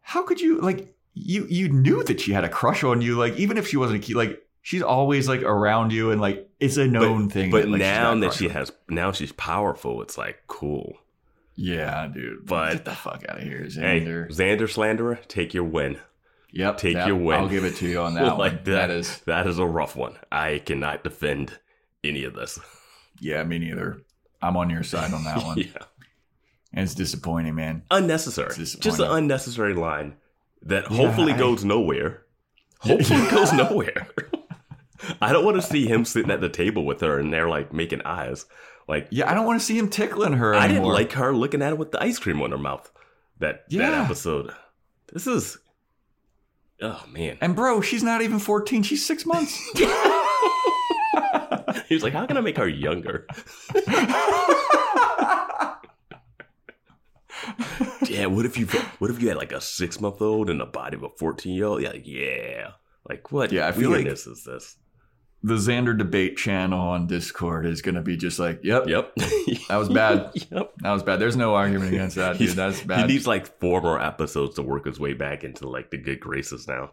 how 0.01 0.23
could 0.23 0.39
you 0.39 0.59
like 0.61 0.93
you 1.13 1.45
you 1.49 1.69
knew 1.69 2.03
that 2.05 2.21
she 2.21 2.31
had 2.31 2.43
a 2.43 2.49
crush 2.49 2.83
on 2.83 3.01
you? 3.01 3.17
Like, 3.17 3.35
even 3.37 3.57
if 3.57 3.67
she 3.67 3.77
wasn't 3.77 4.03
a 4.03 4.05
key, 4.05 4.13
like 4.13 4.41
she's 4.61 4.81
always 4.81 5.27
like 5.27 5.41
around 5.41 5.91
you, 5.91 6.11
and 6.11 6.21
like 6.21 6.49
it's 6.59 6.77
a 6.77 6.87
known 6.87 7.29
thing. 7.29 7.51
But 7.51 7.63
that, 7.63 7.69
like, 7.69 7.79
now 7.79 8.15
that 8.15 8.33
she 8.33 8.49
has 8.49 8.71
now 8.89 9.11
she's 9.11 9.33
powerful, 9.33 10.01
it's 10.01 10.17
like 10.17 10.43
cool. 10.47 10.97
Yeah, 11.61 12.07
dude. 12.07 12.45
But- 12.45 12.73
get 12.73 12.85
the 12.85 12.91
fuck 12.95 13.23
out 13.27 13.37
of 13.37 13.43
here, 13.43 13.59
Hey, 13.63 14.01
Xander. 14.01 14.29
Xander 14.29 14.69
slanderer, 14.69 15.19
take 15.27 15.53
your 15.53 15.63
win. 15.65 15.99
yep, 16.51 16.77
take 16.77 16.95
that- 16.95 17.07
your 17.07 17.17
win. 17.17 17.39
I'll 17.39 17.49
give 17.49 17.65
it 17.65 17.75
to 17.77 17.87
you 17.87 17.99
on 18.01 18.13
that 18.15 18.37
like 18.37 18.53
one. 18.53 18.55
that, 18.55 18.65
that 18.65 18.89
is, 18.91 19.19
that 19.25 19.45
is 19.47 19.59
a 19.59 19.65
rough 19.65 19.95
one. 19.95 20.15
I 20.31 20.59
cannot 20.65 21.03
defend 21.03 21.59
any 22.03 22.23
of 22.23 22.33
this. 22.33 22.59
yeah, 23.19 23.43
me 23.43 23.59
neither. 23.59 24.01
I'm 24.41 24.55
on 24.55 24.69
your 24.69 24.83
side 24.83 25.13
on 25.13 25.23
that 25.25 25.43
one. 25.43 25.57
yeah. 25.57 25.83
And 26.71 26.83
it's 26.85 26.93
disappointing, 26.95 27.55
man. 27.55 27.81
Unnecessary. 27.91 28.53
It's 28.57 28.75
Just 28.75 28.99
an 28.99 29.09
unnecessary 29.09 29.73
line 29.73 30.15
that 30.61 30.89
Yeah, 30.91 30.97
hopefully 30.97 31.33
I- 31.33 31.37
goes 31.37 31.65
nowhere. 31.65 32.23
Hopefully 32.81 33.29
goes 33.29 33.51
nowhere. 33.51 34.07
I 35.21 35.33
don't 35.33 35.43
want 35.45 35.55
to 35.57 35.61
see 35.61 35.87
him 35.87 36.05
sitting 36.05 36.31
at 36.31 36.41
the 36.41 36.47
table 36.49 36.85
with 36.85 37.01
her 37.01 37.19
and 37.19 37.33
they're 37.33 37.49
like 37.49 37.73
making 37.73 38.01
eyes. 38.03 38.45
Like 38.89 39.07
Yeah, 39.11 39.29
I 39.29 39.35
don't 39.35 39.45
want 39.45 39.59
to 39.61 39.65
see 39.65 39.77
him 39.77 39.87
tickling 39.89 40.33
her. 40.33 40.53
I 40.55 40.67
didn't 40.67 40.83
like 40.83 41.11
her 41.13 41.33
looking 41.33 41.61
at 41.61 41.71
it 41.73 41.77
with 41.77 41.91
the 41.91 42.01
ice 42.03 42.17
cream 42.19 42.41
on 42.41 42.51
her 42.51 42.57
mouth. 42.57 42.91
That 43.37 43.69
that 43.69 43.93
episode. 43.93 44.51
This 45.13 45.27
is 45.27 45.57
Oh 46.81 47.03
man. 47.11 47.37
And 47.39 47.55
bro, 47.55 47.81
she's 47.81 48.03
not 48.03 48.21
even 48.21 48.39
14. 48.39 48.83
She's 48.83 49.05
six 49.05 49.25
months. 49.25 49.57
He 51.87 51.95
was 51.95 52.03
like, 52.03 52.13
How 52.13 52.25
can 52.27 52.37
I 52.37 52.41
make 52.41 52.57
her 52.57 52.67
younger? 52.67 53.25
yeah, 58.07 58.25
what 58.25 58.45
if 58.45 58.57
you 58.57 58.65
what 58.99 59.09
if 59.11 59.21
you 59.21 59.27
had 59.29 59.37
like 59.37 59.51
a 59.51 59.61
six 59.61 59.99
month 59.99 60.21
old 60.21 60.49
and 60.49 60.59
the 60.59 60.65
body 60.65 60.97
of 60.97 61.03
a 61.03 61.09
fourteen 61.09 61.53
year 61.55 61.65
old? 61.65 61.81
Yeah, 61.81 61.93
yeah. 61.93 62.71
Like 63.07 63.31
what 63.31 63.51
Yeah, 63.51 63.67
I 63.67 63.71
feel 63.71 63.89
like- 63.91 64.05
this 64.05 64.27
is 64.27 64.43
this? 64.43 64.75
The 65.41 65.55
Xander 65.55 65.97
debate 65.97 66.35
channel 66.37 66.79
on 66.79 67.07
Discord 67.07 67.65
is 67.65 67.81
going 67.81 67.95
to 67.95 68.01
be 68.01 68.17
just 68.17 68.39
like, 68.39 68.59
yep, 68.63 68.87
Yep. 68.87 69.15
that 69.15 69.77
was 69.77 69.87
bad. 69.89 70.31
yep. 70.51 70.73
That 70.79 70.91
was 70.91 71.03
bad. 71.03 71.19
There's 71.19 71.37
no 71.37 71.55
argument 71.55 71.93
against 71.93 72.17
that, 72.17 72.37
dude. 72.37 72.49
That's 72.57 72.79
He 72.81 72.87
bad. 72.87 73.07
needs 73.07 73.25
like 73.25 73.59
four 73.59 73.81
more 73.81 74.01
episodes 74.01 74.55
to 74.55 74.61
work 74.61 74.85
his 74.85 74.99
way 74.99 75.13
back 75.13 75.43
into 75.45 75.67
like 75.69 75.91
the 75.91 75.97
good 75.97 76.19
graces 76.19 76.67
now. 76.67 76.91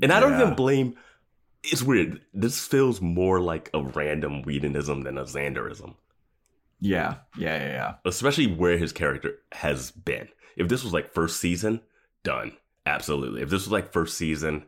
And 0.00 0.12
I 0.12 0.20
don't 0.20 0.34
even 0.40 0.54
blame. 0.54 0.94
It's 1.64 1.82
weird. 1.82 2.20
This 2.32 2.64
feels 2.66 3.00
more 3.00 3.40
like 3.40 3.70
a 3.74 3.82
random 3.82 4.42
Whedonism 4.42 5.02
than 5.02 5.16
a 5.18 5.24
Xanderism, 5.24 5.94
yeah, 6.80 7.16
yeah, 7.38 7.56
yeah, 7.58 7.66
yeah. 7.72 7.94
especially 8.04 8.46
where 8.52 8.76
his 8.76 8.92
character 8.92 9.38
has 9.52 9.90
been. 9.90 10.28
If 10.56 10.68
this 10.68 10.84
was 10.84 10.92
like 10.92 11.12
first 11.14 11.40
season, 11.40 11.80
done. 12.22 12.52
Absolutely. 12.86 13.40
If 13.42 13.48
this 13.50 13.62
was 13.62 13.72
like 13.72 13.92
first 13.92 14.18
season, 14.18 14.66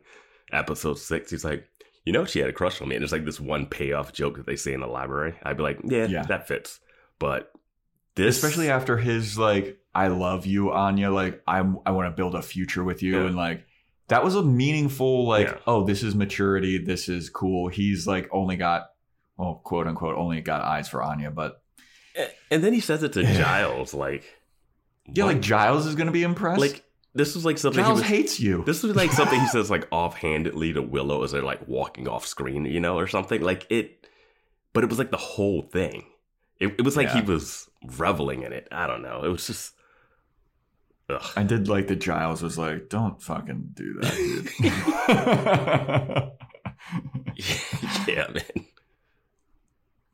episode 0.51 0.97
six, 0.97 1.29
he's 1.29 1.45
like, 1.45 1.67
you 2.07 2.13
know, 2.13 2.23
she 2.23 2.39
had 2.39 2.47
a 2.47 2.53
crush 2.53 2.81
on 2.81 2.87
me. 2.87 2.95
And 2.95 3.01
there's 3.03 3.11
like 3.11 3.25
this 3.25 3.37
one 3.39 3.65
payoff 3.65 4.13
joke 4.13 4.37
that 4.37 4.45
they 4.45 4.55
say 4.55 4.71
in 4.73 4.79
the 4.79 4.87
library. 4.87 5.35
I'd 5.43 5.57
be 5.57 5.63
like, 5.63 5.79
yeah, 5.83 6.05
Yeah. 6.05 6.23
that 6.23 6.47
fits. 6.47 6.79
But 7.19 7.51
this. 8.15 8.37
Especially 8.37 8.69
after 8.69 8.95
his 8.97 9.37
like, 9.37 9.77
I 9.93 10.07
love 10.07 10.45
you, 10.45 10.71
Anya. 10.71 11.11
Like, 11.11 11.41
I'm, 11.45 11.79
I 11.85 11.91
want 11.91 12.07
to 12.07 12.15
build 12.15 12.33
a 12.35 12.41
future 12.41 12.83
with 12.83 13.03
you, 13.03 13.19
Yeah. 13.19 13.25
and 13.27 13.35
like, 13.35 13.65
that 14.07 14.23
was 14.23 14.35
a 14.35 14.41
meaningful 14.43 15.27
like, 15.27 15.47
Yeah. 15.47 15.57
oh, 15.67 15.83
this 15.83 16.01
is 16.01 16.15
maturity. 16.15 16.77
This 16.77 17.09
is 17.09 17.29
cool. 17.29 17.67
He's 17.67 18.07
like 18.07 18.29
only 18.31 18.55
got, 18.55 18.85
well, 19.35 19.59
quote 19.63 19.85
unquote, 19.87 20.15
only 20.15 20.39
got 20.39 20.61
eyes 20.61 20.87
for 20.87 21.03
Anya, 21.03 21.29
but 21.29 21.61
And 22.49 22.63
then 22.63 22.71
he 22.73 22.79
says 22.79 23.03
it 23.03 23.11
to 23.13 23.23
Giles, 23.33 23.93
like, 23.93 24.23
yeah, 25.13 25.25
like 25.25 25.41
Giles 25.41 25.85
is 25.85 25.95
going 25.95 26.07
to 26.07 26.13
be 26.13 26.23
impressed. 26.23 26.61
like 26.61 26.83
this 27.13 27.35
was 27.35 27.45
like 27.45 27.57
something 27.57 27.83
Giles 27.83 27.99
he 27.99 28.03
was, 28.03 28.09
hates 28.09 28.39
you. 28.39 28.63
This 28.65 28.83
was 28.83 28.95
like 28.95 29.11
something 29.11 29.39
he 29.39 29.47
says 29.51 29.69
like 29.69 29.87
offhandedly 29.91 30.73
to 30.73 30.81
Willow 30.81 31.23
as 31.23 31.31
they're 31.31 31.41
like 31.41 31.67
walking 31.67 32.07
off 32.07 32.25
screen, 32.25 32.65
you 32.65 32.79
know, 32.79 32.97
or 32.97 33.07
something. 33.07 33.41
Like 33.41 33.65
it, 33.69 34.07
but 34.73 34.83
it 34.83 34.89
was 34.89 34.99
like 34.99 35.11
the 35.11 35.17
whole 35.17 35.63
thing. 35.63 36.05
It, 36.59 36.75
it 36.79 36.81
was 36.81 36.97
like 36.97 37.11
he 37.11 37.21
was 37.21 37.69
reveling 37.97 38.43
in 38.43 38.51
it. 38.51 38.67
I 38.71 38.87
don't 38.87 39.03
know. 39.03 39.23
It 39.23 39.29
was 39.29 39.45
just, 39.45 39.73
ugh. 41.09 41.21
I 41.35 41.43
did 41.43 41.67
like 41.67 41.87
that 41.87 41.97
Giles 41.97 42.41
was 42.41 42.57
like, 42.57 42.89
don't 42.89 43.21
fucking 43.21 43.71
do 43.73 43.99
that, 44.01 44.15
dude. 44.15 44.49
yeah, 48.07 48.27
man. 48.33 48.65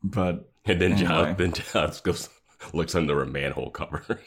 but 0.03 0.52
And 0.65 0.82
then 0.82 0.94
Anyway. 0.94 1.07
Giles, 1.07 1.38
then 1.38 1.53
Giles 1.53 2.02
goes 2.02 2.30
looks 2.74 2.95
under 2.95 3.22
a 3.22 3.26
manhole 3.26 3.70
cover. 3.70 4.20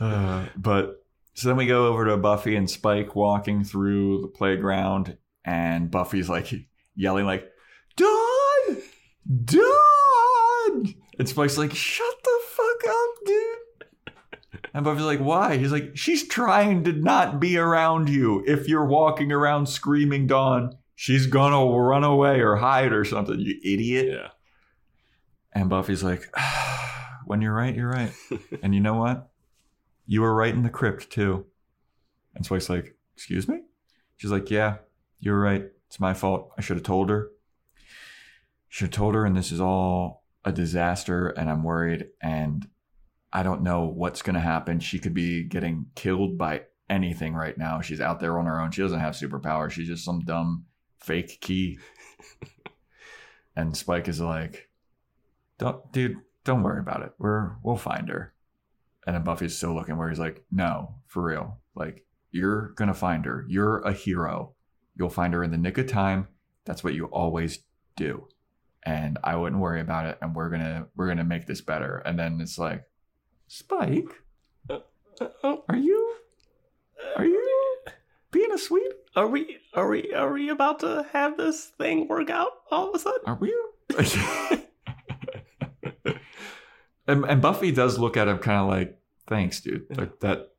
Uh, 0.00 0.46
but 0.56 1.04
so 1.34 1.48
then 1.48 1.56
we 1.56 1.66
go 1.66 1.88
over 1.88 2.06
to 2.06 2.16
Buffy 2.16 2.56
and 2.56 2.68
Spike 2.68 3.14
walking 3.14 3.64
through 3.64 4.22
the 4.22 4.28
playground, 4.28 5.16
and 5.44 5.90
Buffy's 5.90 6.28
like 6.28 6.52
yelling 6.96 7.26
like, 7.26 7.46
"Dawn, 7.96 8.78
Dawn!" 9.44 10.94
And 11.18 11.28
Spike's 11.28 11.58
like, 11.58 11.74
"Shut 11.74 12.14
the 12.24 12.40
fuck 12.48 12.90
up, 12.90 13.26
dude." 13.26 14.14
And 14.74 14.84
Buffy's 14.84 15.04
like, 15.04 15.20
"Why?" 15.20 15.56
He's 15.56 15.72
like, 15.72 15.96
"She's 15.96 16.26
trying 16.26 16.84
to 16.84 16.92
not 16.92 17.38
be 17.38 17.58
around 17.58 18.08
you. 18.08 18.42
If 18.46 18.68
you're 18.68 18.86
walking 18.86 19.30
around 19.32 19.66
screaming 19.66 20.26
Dawn, 20.26 20.76
she's 20.94 21.26
gonna 21.26 21.64
run 21.64 22.04
away 22.04 22.40
or 22.40 22.56
hide 22.56 22.92
or 22.92 23.04
something. 23.04 23.38
You 23.38 23.58
idiot." 23.62 24.08
yeah. 24.08 24.28
And 25.52 25.68
Buffy's 25.68 26.02
like, 26.02 26.32
when 27.24 27.40
you're 27.40 27.54
right, 27.54 27.74
you're 27.74 27.90
right. 27.90 28.12
and 28.62 28.74
you 28.74 28.80
know 28.80 28.94
what? 28.94 29.29
You 30.10 30.22
were 30.22 30.34
right 30.34 30.52
in 30.52 30.64
the 30.64 30.70
crypt 30.70 31.08
too. 31.08 31.46
And 32.34 32.44
Spike's 32.44 32.68
like, 32.68 32.96
excuse 33.14 33.46
me? 33.46 33.60
She's 34.16 34.32
like, 34.32 34.50
yeah, 34.50 34.78
you 35.20 35.30
were 35.30 35.38
right. 35.38 35.66
It's 35.86 36.00
my 36.00 36.14
fault. 36.14 36.50
I 36.58 36.62
should 36.62 36.78
have 36.78 36.84
told 36.84 37.10
her. 37.10 37.30
Should 38.68 38.86
have 38.86 38.90
told 38.90 39.14
her, 39.14 39.24
and 39.24 39.36
this 39.36 39.52
is 39.52 39.60
all 39.60 40.24
a 40.44 40.50
disaster, 40.50 41.28
and 41.28 41.48
I'm 41.48 41.62
worried, 41.62 42.08
and 42.20 42.68
I 43.32 43.44
don't 43.44 43.62
know 43.62 43.84
what's 43.84 44.20
gonna 44.20 44.40
happen. 44.40 44.80
She 44.80 44.98
could 44.98 45.14
be 45.14 45.44
getting 45.44 45.86
killed 45.94 46.36
by 46.36 46.62
anything 46.88 47.34
right 47.34 47.56
now. 47.56 47.80
She's 47.80 48.00
out 48.00 48.18
there 48.18 48.36
on 48.36 48.46
her 48.46 48.60
own. 48.60 48.72
She 48.72 48.82
doesn't 48.82 48.98
have 48.98 49.14
superpowers. 49.14 49.70
She's 49.70 49.86
just 49.86 50.04
some 50.04 50.20
dumb 50.22 50.64
fake 50.98 51.38
key. 51.40 51.78
and 53.56 53.76
Spike 53.76 54.08
is 54.08 54.20
like, 54.20 54.68
don't 55.58 55.92
dude 55.92 56.16
don't 56.42 56.62
worry 56.62 56.80
about 56.80 57.02
it 57.02 57.12
we're 57.18 57.52
we'll 57.62 57.76
find 57.76 58.08
her 58.08 58.32
and 59.06 59.14
then 59.14 59.24
buffy's 59.24 59.56
still 59.56 59.74
looking 59.74 59.96
where 59.96 60.08
he's 60.08 60.18
like 60.18 60.44
no 60.50 60.94
for 61.06 61.22
real. 61.22 61.58
Like 61.74 62.04
you're 62.30 62.68
gonna 62.76 62.94
find 62.94 63.24
her. 63.24 63.44
You're 63.48 63.80
a 63.80 63.92
hero. 63.92 64.54
You'll 64.96 65.10
find 65.10 65.34
her 65.34 65.42
in 65.42 65.50
the 65.50 65.58
nick 65.58 65.78
of 65.78 65.86
time. 65.86 66.28
That's 66.64 66.84
what 66.84 66.94
you 66.94 67.06
always 67.06 67.60
do. 67.96 68.28
And 68.82 69.18
i 69.22 69.36
wouldn't 69.36 69.60
worry 69.60 69.80
about 69.80 70.06
it 70.06 70.16
and 70.22 70.34
we're 70.34 70.48
gonna 70.48 70.86
we're 70.96 71.08
gonna 71.08 71.24
make 71.24 71.46
this 71.46 71.60
better. 71.60 71.98
And 71.98 72.18
then 72.18 72.40
it's 72.40 72.58
like 72.58 72.84
spike? 73.48 74.22
Are 74.68 75.76
you 75.76 76.16
are 77.16 77.24
you 77.24 77.76
being 78.30 78.52
a 78.52 78.58
sweet? 78.58 78.92
Are 79.16 79.26
we 79.26 79.58
are 79.74 79.88
we 79.88 80.12
are 80.14 80.32
we 80.32 80.48
about 80.48 80.80
to 80.80 81.06
have 81.12 81.36
this 81.36 81.72
thing 81.78 82.08
work 82.08 82.30
out 82.30 82.52
all 82.70 82.88
of 82.88 82.94
a 82.94 82.98
sudden? 82.98 83.20
Are 83.26 83.34
we? 83.34 83.54
and, 87.10 87.24
and 87.24 87.42
Buffy 87.42 87.72
does 87.72 87.98
look 87.98 88.16
at 88.16 88.28
him 88.28 88.38
kind 88.38 88.60
of 88.60 88.68
like, 88.68 88.98
thanks, 89.26 89.60
dude. 89.60 89.86
Like 89.96 90.20
that, 90.20 90.52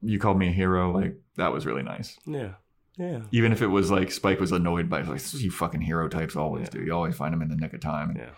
you 0.00 0.18
called 0.18 0.38
me 0.38 0.48
a 0.48 0.52
hero. 0.52 0.90
Like 0.92 1.16
that 1.36 1.52
was 1.52 1.66
really 1.66 1.82
nice. 1.82 2.18
Yeah. 2.26 2.52
Yeah. 2.98 3.20
Even 3.32 3.52
if 3.52 3.62
it 3.62 3.68
was 3.68 3.90
like 3.90 4.12
Spike 4.12 4.38
was 4.40 4.52
annoyed 4.52 4.90
by 4.90 5.00
it, 5.00 5.08
like 5.08 5.22
you 5.34 5.50
fucking 5.50 5.80
hero 5.80 6.08
types 6.08 6.36
always 6.36 6.64
Yeah. 6.64 6.80
do. 6.80 6.82
You 6.84 6.92
always 6.94 7.16
find 7.16 7.32
them 7.32 7.42
in 7.42 7.48
the 7.48 7.56
nick 7.56 7.72
of 7.72 7.80
time. 7.80 8.14
Yeah. 8.16 8.30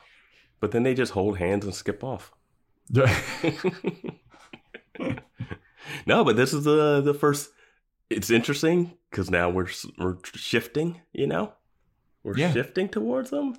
But 0.60 0.70
then 0.70 0.82
they 0.84 0.94
just 0.94 1.12
hold 1.12 1.38
hands 1.38 1.64
and 1.64 1.74
skip 1.74 2.04
off. 2.04 2.32
no, 6.06 6.24
but 6.24 6.36
this 6.36 6.52
is 6.52 6.64
the 6.64 7.00
the 7.00 7.14
first. 7.14 7.50
It's 8.10 8.30
interesting 8.30 8.92
because 9.10 9.30
now 9.30 9.50
we're 9.50 9.68
we're 9.98 10.18
shifting. 10.34 11.00
You 11.12 11.26
know, 11.26 11.52
we're 12.22 12.36
Yeah. 12.36 12.52
shifting 12.52 12.88
towards 12.88 13.30
them. 13.30 13.56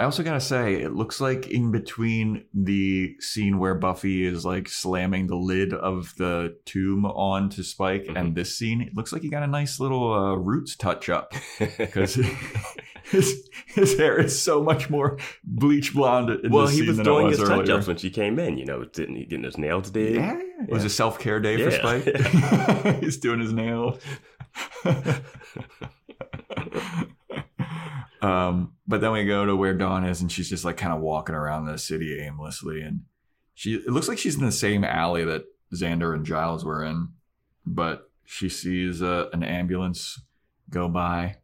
I 0.00 0.04
also 0.04 0.22
gotta 0.22 0.40
say, 0.40 0.76
it 0.80 0.94
looks 0.94 1.20
like 1.20 1.48
in 1.48 1.70
between 1.72 2.44
the 2.54 3.14
scene 3.20 3.58
where 3.58 3.74
Buffy 3.74 4.24
is 4.24 4.46
like 4.46 4.66
slamming 4.66 5.26
the 5.26 5.36
lid 5.36 5.74
of 5.74 6.14
the 6.16 6.56
tomb 6.64 7.04
onto 7.04 7.62
Spike 7.62 8.06
Mhm. 8.06 8.16
and 8.18 8.34
this 8.34 8.56
scene, 8.56 8.80
it 8.80 8.94
looks 8.96 9.12
like 9.12 9.20
he 9.20 9.28
got 9.28 9.42
a 9.42 9.46
nice 9.46 9.78
little 9.78 10.10
uh, 10.14 10.34
roots 10.36 10.74
touch 10.74 11.10
up 11.10 11.34
because 11.76 12.14
his 13.04 13.50
his 13.66 13.98
hair 13.98 14.18
is 14.18 14.40
so 14.40 14.62
much 14.62 14.88
more 14.88 15.18
bleach 15.44 15.92
blonde. 15.92 16.30
In 16.30 16.50
well, 16.50 16.66
he 16.66 16.80
was 16.80 16.98
doing 16.98 17.26
it 17.26 17.38
his 17.38 17.46
touch 17.46 17.68
ups 17.68 17.86
when 17.86 17.98
she 17.98 18.08
came 18.08 18.38
in. 18.38 18.56
You 18.56 18.64
know, 18.64 18.84
didn't 18.84 19.16
he 19.16 19.26
getting 19.26 19.44
his 19.44 19.58
nails 19.58 19.90
did? 19.90 20.14
Yeah, 20.14 20.40
it 20.66 20.70
was 20.72 20.84
a 20.86 20.88
self 20.88 21.18
care 21.18 21.40
day 21.40 21.56
for 21.58 21.70
Yeah. 21.70 21.78
Spike. 21.78 23.00
He's 23.02 23.18
doing 23.18 23.40
his 23.40 23.52
nails. 23.52 23.98
Um, 28.22 28.74
but 28.86 29.00
then 29.00 29.12
we 29.12 29.24
go 29.24 29.46
to 29.46 29.56
where 29.56 29.74
Dawn 29.74 30.04
is, 30.04 30.20
and 30.20 30.30
she's 30.30 30.48
just 30.48 30.64
like 30.64 30.76
kind 30.76 30.92
of 30.92 31.00
walking 31.00 31.34
around 31.34 31.66
the 31.66 31.78
city 31.78 32.20
aimlessly, 32.20 32.80
and 32.82 33.02
she 33.54 33.74
it 33.74 33.88
looks 33.88 34.08
like 34.08 34.18
she's 34.18 34.36
in 34.36 34.44
the 34.44 34.52
same 34.52 34.84
alley 34.84 35.24
that 35.24 35.44
Xander 35.74 36.14
and 36.14 36.24
Giles 36.26 36.64
were 36.64 36.84
in, 36.84 37.08
but 37.66 38.10
she 38.24 38.48
sees 38.48 39.02
uh, 39.02 39.28
an 39.32 39.42
ambulance 39.42 40.20
go 40.68 40.88
by, 40.88 41.36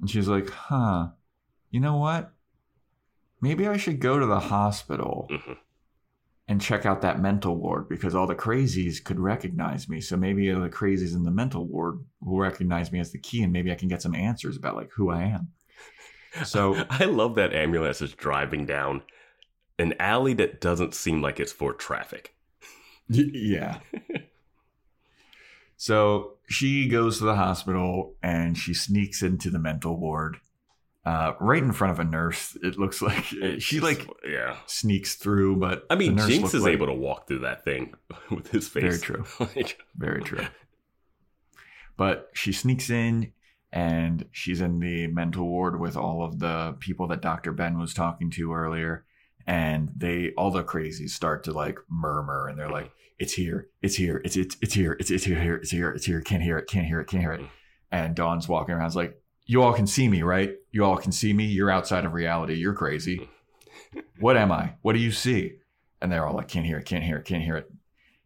and 0.00 0.10
she's 0.10 0.28
like, 0.28 0.50
"Huh, 0.50 1.08
you 1.70 1.80
know 1.80 1.96
what? 1.96 2.32
Maybe 3.40 3.66
I 3.66 3.76
should 3.76 4.00
go 4.00 4.18
to 4.18 4.26
the 4.26 4.40
hospital." 4.40 5.28
Mhm. 5.30 5.56
and 6.50 6.62
check 6.62 6.86
out 6.86 7.02
that 7.02 7.20
mental 7.20 7.56
ward 7.56 7.86
because 7.90 8.14
all 8.14 8.26
the 8.26 8.34
crazies 8.34 9.04
could 9.04 9.20
recognize 9.20 9.86
me. 9.86 10.00
So 10.00 10.16
maybe 10.16 10.50
the 10.50 10.70
crazies 10.70 11.14
in 11.14 11.22
the 11.22 11.30
mental 11.30 11.66
ward 11.66 11.98
will 12.22 12.38
recognize 12.38 12.90
me 12.90 13.00
as 13.00 13.12
the 13.12 13.18
key, 13.18 13.42
and 13.42 13.52
maybe 13.52 13.70
I 13.70 13.74
can 13.74 13.86
get 13.88 14.00
some 14.00 14.14
answers 14.14 14.56
about 14.56 14.74
like 14.74 14.90
who 14.92 15.10
I 15.10 15.24
am. 15.24 15.48
So 16.44 16.84
I 16.90 17.04
love 17.04 17.34
that 17.36 17.52
ambulance 17.52 18.00
is 18.02 18.12
driving 18.14 18.66
down 18.66 19.02
an 19.78 19.94
alley 20.00 20.34
that 20.34 20.60
doesn't 20.60 20.94
seem 20.94 21.22
like 21.22 21.38
it's 21.40 21.52
for 21.52 21.72
traffic. 21.72 22.34
Yeah. 23.08 23.78
so 25.76 26.34
she 26.48 26.88
goes 26.88 27.18
to 27.18 27.24
the 27.24 27.36
hospital 27.36 28.14
and 28.22 28.58
she 28.58 28.74
sneaks 28.74 29.22
into 29.22 29.50
the 29.50 29.58
mental 29.58 29.96
ward, 29.96 30.38
uh, 31.06 31.32
right 31.40 31.62
in 31.62 31.72
front 31.72 31.92
of 31.92 32.00
a 32.00 32.04
nurse. 32.04 32.56
It 32.62 32.78
looks 32.78 33.00
like 33.00 33.24
she 33.58 33.80
like 33.80 34.06
yeah. 34.28 34.56
sneaks 34.66 35.14
through, 35.14 35.56
but 35.56 35.86
I 35.88 35.94
mean, 35.94 36.18
Jinx 36.18 36.52
is 36.54 36.64
like- 36.64 36.72
able 36.72 36.86
to 36.86 36.92
walk 36.94 37.28
through 37.28 37.40
that 37.40 37.64
thing 37.64 37.94
with 38.30 38.50
his 38.50 38.68
face. 38.68 38.82
Very 38.82 38.98
true. 38.98 39.24
Very 39.96 40.22
true. 40.22 40.46
But 41.96 42.30
she 42.32 42.52
sneaks 42.52 42.90
in 42.90 43.32
and 43.72 44.26
she's 44.32 44.60
in 44.60 44.80
the 44.80 45.06
mental 45.08 45.46
ward 45.46 45.78
with 45.78 45.96
all 45.96 46.24
of 46.24 46.38
the 46.38 46.76
people 46.80 47.06
that 47.08 47.20
Dr. 47.20 47.52
Ben 47.52 47.78
was 47.78 47.92
talking 47.92 48.30
to 48.32 48.52
earlier. 48.52 49.04
And 49.46 49.90
they, 49.96 50.32
all 50.36 50.50
the 50.50 50.62
crazies 50.62 51.10
start 51.10 51.44
to 51.44 51.52
like 51.52 51.78
murmur 51.88 52.48
and 52.48 52.58
they're 52.58 52.70
like, 52.70 52.90
it's 53.18 53.32
here, 53.32 53.68
it's 53.82 53.96
here, 53.96 54.20
it's, 54.24 54.36
it's, 54.36 54.56
it's 54.60 54.74
here, 54.74 54.96
it's, 55.00 55.10
it's 55.10 55.24
here, 55.24 55.56
it's 55.56 55.70
here, 55.70 55.90
it's 55.90 56.06
here, 56.06 56.20
can't 56.20 56.42
hear 56.42 56.58
it, 56.58 56.68
can't 56.68 56.86
hear 56.86 57.00
it, 57.00 57.08
can't 57.08 57.22
hear 57.22 57.32
it. 57.32 57.40
Mm-hmm. 57.40 57.52
And 57.90 58.14
Dawn's 58.14 58.48
walking 58.48 58.74
around, 58.74 58.94
like, 58.94 59.20
you 59.46 59.62
all 59.62 59.72
can 59.72 59.86
see 59.86 60.08
me, 60.08 60.22
right? 60.22 60.54
You 60.70 60.84
all 60.84 60.98
can 60.98 61.10
see 61.10 61.32
me. 61.32 61.46
You're 61.46 61.70
outside 61.70 62.04
of 62.04 62.12
reality. 62.12 62.54
You're 62.54 62.74
crazy. 62.74 63.28
What 64.20 64.36
am 64.36 64.52
I? 64.52 64.74
What 64.82 64.92
do 64.92 64.98
you 64.98 65.10
see? 65.12 65.54
And 66.02 66.12
they're 66.12 66.26
all 66.26 66.34
like, 66.34 66.48
can't 66.48 66.66
hear 66.66 66.76
it, 66.78 66.84
can't 66.84 67.02
hear 67.02 67.16
it, 67.16 67.24
can't 67.24 67.42
hear 67.42 67.56
it. 67.56 67.70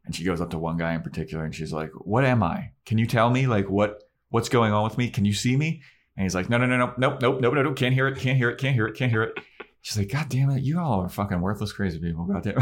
And 0.04 0.14
she 0.14 0.24
goes 0.24 0.40
up 0.40 0.50
to 0.50 0.58
one 0.58 0.76
guy 0.76 0.94
in 0.94 1.02
particular 1.02 1.44
and 1.44 1.54
she's 1.54 1.72
like, 1.72 1.90
"What 1.94 2.24
am 2.24 2.42
I? 2.42 2.72
Can 2.84 2.98
you 2.98 3.06
tell 3.06 3.30
me 3.30 3.46
like 3.46 3.70
what 3.70 4.01
what's 4.32 4.48
going 4.48 4.72
on 4.72 4.82
with 4.82 4.98
me? 4.98 5.08
Can 5.08 5.24
you 5.24 5.32
see 5.32 5.56
me?" 5.56 5.82
And 6.16 6.24
he's 6.24 6.34
like, 6.34 6.50
"No, 6.50 6.58
no, 6.58 6.66
no, 6.66 6.76
no, 6.76 6.86
nope, 6.98 7.20
nope, 7.20 7.40
nope, 7.40 7.54
nope, 7.54 7.64
nope. 7.64 7.76
Can't 7.76 7.94
hear 7.94 8.08
it. 8.08 8.18
Can't 8.18 8.36
hear 8.36 8.50
it. 8.50 8.58
Can't 8.58 8.74
hear 8.74 8.86
it. 8.86 8.96
Can't 8.96 9.10
hear 9.10 9.22
it." 9.22 9.38
She's 9.80 9.96
like, 9.96 10.10
"God 10.10 10.28
damn 10.28 10.50
it, 10.50 10.62
you 10.62 10.78
all 10.78 11.00
are 11.00 11.08
fucking 11.08 11.40
worthless, 11.40 11.72
crazy 11.72 12.00
people. 12.00 12.24
God 12.24 12.42
damn." 12.42 12.58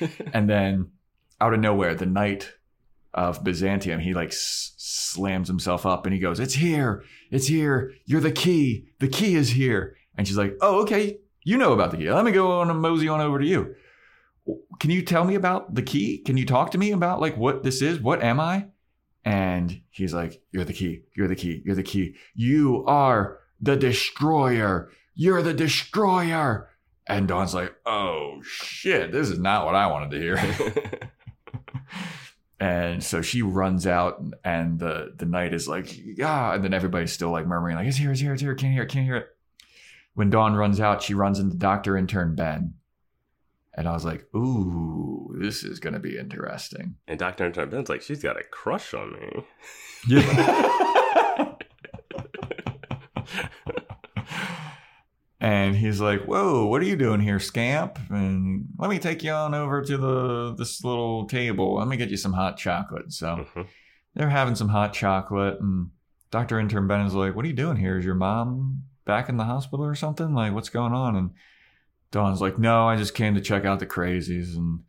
it." 0.00 0.10
and 0.32 0.48
then 0.48 0.90
out 1.40 1.52
of 1.52 1.60
nowhere, 1.60 1.94
the 1.94 2.06
knight 2.06 2.52
of 3.12 3.44
Byzantium, 3.44 4.00
he 4.00 4.14
like 4.14 4.28
s- 4.28 4.74
slams 4.78 5.48
himself 5.48 5.84
up 5.84 6.06
and 6.06 6.14
he 6.14 6.20
goes, 6.20 6.40
"It's 6.40 6.54
here. 6.54 7.04
It's 7.30 7.48
here. 7.48 7.92
You're 8.06 8.20
the 8.20 8.32
key. 8.32 8.88
The 9.00 9.08
key 9.08 9.34
is 9.34 9.50
here." 9.50 9.96
And 10.16 10.26
she's 10.26 10.38
like, 10.38 10.56
"Oh, 10.60 10.82
okay. 10.82 11.18
You 11.44 11.58
know 11.58 11.72
about 11.72 11.90
the 11.90 11.98
key. 11.98 12.10
Let 12.10 12.24
me 12.24 12.32
go 12.32 12.60
on 12.60 12.70
and 12.70 12.80
mosey 12.80 13.08
on 13.08 13.20
over 13.20 13.38
to 13.38 13.46
you." 13.46 13.74
can 14.78 14.90
you 14.90 15.02
tell 15.02 15.24
me 15.24 15.34
about 15.34 15.74
the 15.74 15.82
key? 15.82 16.18
Can 16.18 16.36
you 16.36 16.46
talk 16.46 16.70
to 16.70 16.78
me 16.78 16.92
about 16.92 17.20
like 17.20 17.36
what 17.36 17.62
this 17.62 17.82
is? 17.82 18.00
What 18.00 18.22
am 18.22 18.40
I? 18.40 18.66
And 19.28 19.82
he's 19.90 20.14
like, 20.14 20.40
You're 20.52 20.64
the 20.64 20.72
key. 20.72 21.02
You're 21.14 21.28
the 21.28 21.36
key. 21.36 21.60
You're 21.62 21.74
the 21.74 21.82
key. 21.82 22.16
You 22.34 22.82
are 22.86 23.40
the 23.60 23.76
destroyer. 23.76 24.90
You're 25.14 25.42
the 25.42 25.52
destroyer. 25.52 26.70
And 27.06 27.28
Dawn's 27.28 27.52
like, 27.52 27.74
Oh 27.84 28.40
shit, 28.42 29.12
this 29.12 29.28
is 29.28 29.38
not 29.38 29.66
what 29.66 29.74
I 29.74 29.88
wanted 29.88 30.12
to 30.12 30.18
hear. 30.18 31.10
and 32.60 33.04
so 33.04 33.20
she 33.20 33.42
runs 33.42 33.86
out 33.86 34.24
and 34.44 34.78
the 34.78 35.12
the 35.14 35.26
knight 35.26 35.52
is 35.52 35.68
like, 35.68 35.94
Yeah. 35.94 36.54
And 36.54 36.64
then 36.64 36.72
everybody's 36.72 37.12
still 37.12 37.30
like 37.30 37.46
murmuring, 37.46 37.76
like, 37.76 37.86
It's 37.86 37.98
here, 37.98 38.12
it's 38.12 38.20
here, 38.22 38.32
it's 38.32 38.40
here, 38.40 38.54
can't 38.54 38.72
hear 38.72 38.84
it, 38.84 38.88
can't 38.88 39.04
hear 39.04 39.16
it. 39.16 39.26
When 40.14 40.30
Dawn 40.30 40.54
runs 40.54 40.80
out, 40.80 41.02
she 41.02 41.12
runs 41.12 41.38
into 41.38 41.54
Dr. 41.54 41.98
Intern 41.98 42.34
Ben. 42.34 42.72
And 43.78 43.86
I 43.86 43.92
was 43.92 44.04
like, 44.04 44.26
ooh, 44.34 45.32
this 45.40 45.62
is 45.62 45.78
going 45.78 45.92
to 45.94 46.00
be 46.00 46.18
interesting. 46.18 46.96
and 47.06 47.16
Dr. 47.16 47.46
Intern 47.46 47.70
Ben's 47.70 47.88
like, 47.88 48.02
she's 48.02 48.20
got 48.20 48.36
a 48.36 48.42
crush 48.42 48.92
on 48.92 49.12
me. 49.12 49.44
Yeah. 50.08 51.54
and 55.40 55.76
he's 55.76 56.00
like, 56.00 56.24
whoa, 56.24 56.66
what 56.66 56.82
are 56.82 56.86
you 56.86 56.96
doing 56.96 57.20
here, 57.20 57.38
scamp? 57.38 57.98
And 58.10 58.66
let 58.78 58.90
me 58.90 58.98
take 58.98 59.22
you 59.22 59.30
on 59.30 59.54
over 59.54 59.82
to 59.82 59.96
the 59.96 60.54
this 60.56 60.82
little 60.82 61.26
table. 61.26 61.76
Let 61.76 61.86
me 61.88 61.96
get 61.96 62.10
you 62.10 62.16
some 62.16 62.32
hot 62.32 62.56
chocolate. 62.56 63.12
So 63.12 63.46
Mhm. 63.54 63.66
they're 64.14 64.30
having 64.30 64.56
some 64.56 64.70
hot 64.70 64.92
chocolate. 64.92 65.60
And 65.60 65.90
Dr. 66.32 66.58
Intern 66.58 66.88
Ben 66.88 67.06
is 67.06 67.14
like, 67.14 67.36
what 67.36 67.44
are 67.44 67.48
you 67.48 67.54
doing 67.54 67.76
here? 67.76 67.96
Is 67.98 68.04
your 68.04 68.16
mom 68.16 68.82
back 69.04 69.28
in 69.28 69.36
the 69.36 69.44
hospital 69.44 69.84
or 69.86 69.94
something? 69.94 70.34
Like, 70.34 70.52
what's 70.52 70.68
going 70.68 70.92
on? 70.92 71.14
And 71.14 71.30
Dawn's 72.10 72.40
like, 72.40 72.58
no, 72.58 72.88
I 72.88 72.96
just 72.96 73.14
came 73.14 73.34
to 73.34 73.40
check 73.40 73.64
out 73.64 73.80
the 73.80 73.86
crazies. 73.86 74.56
And, 74.56 74.80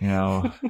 you 0.00 0.08
know, 0.08 0.52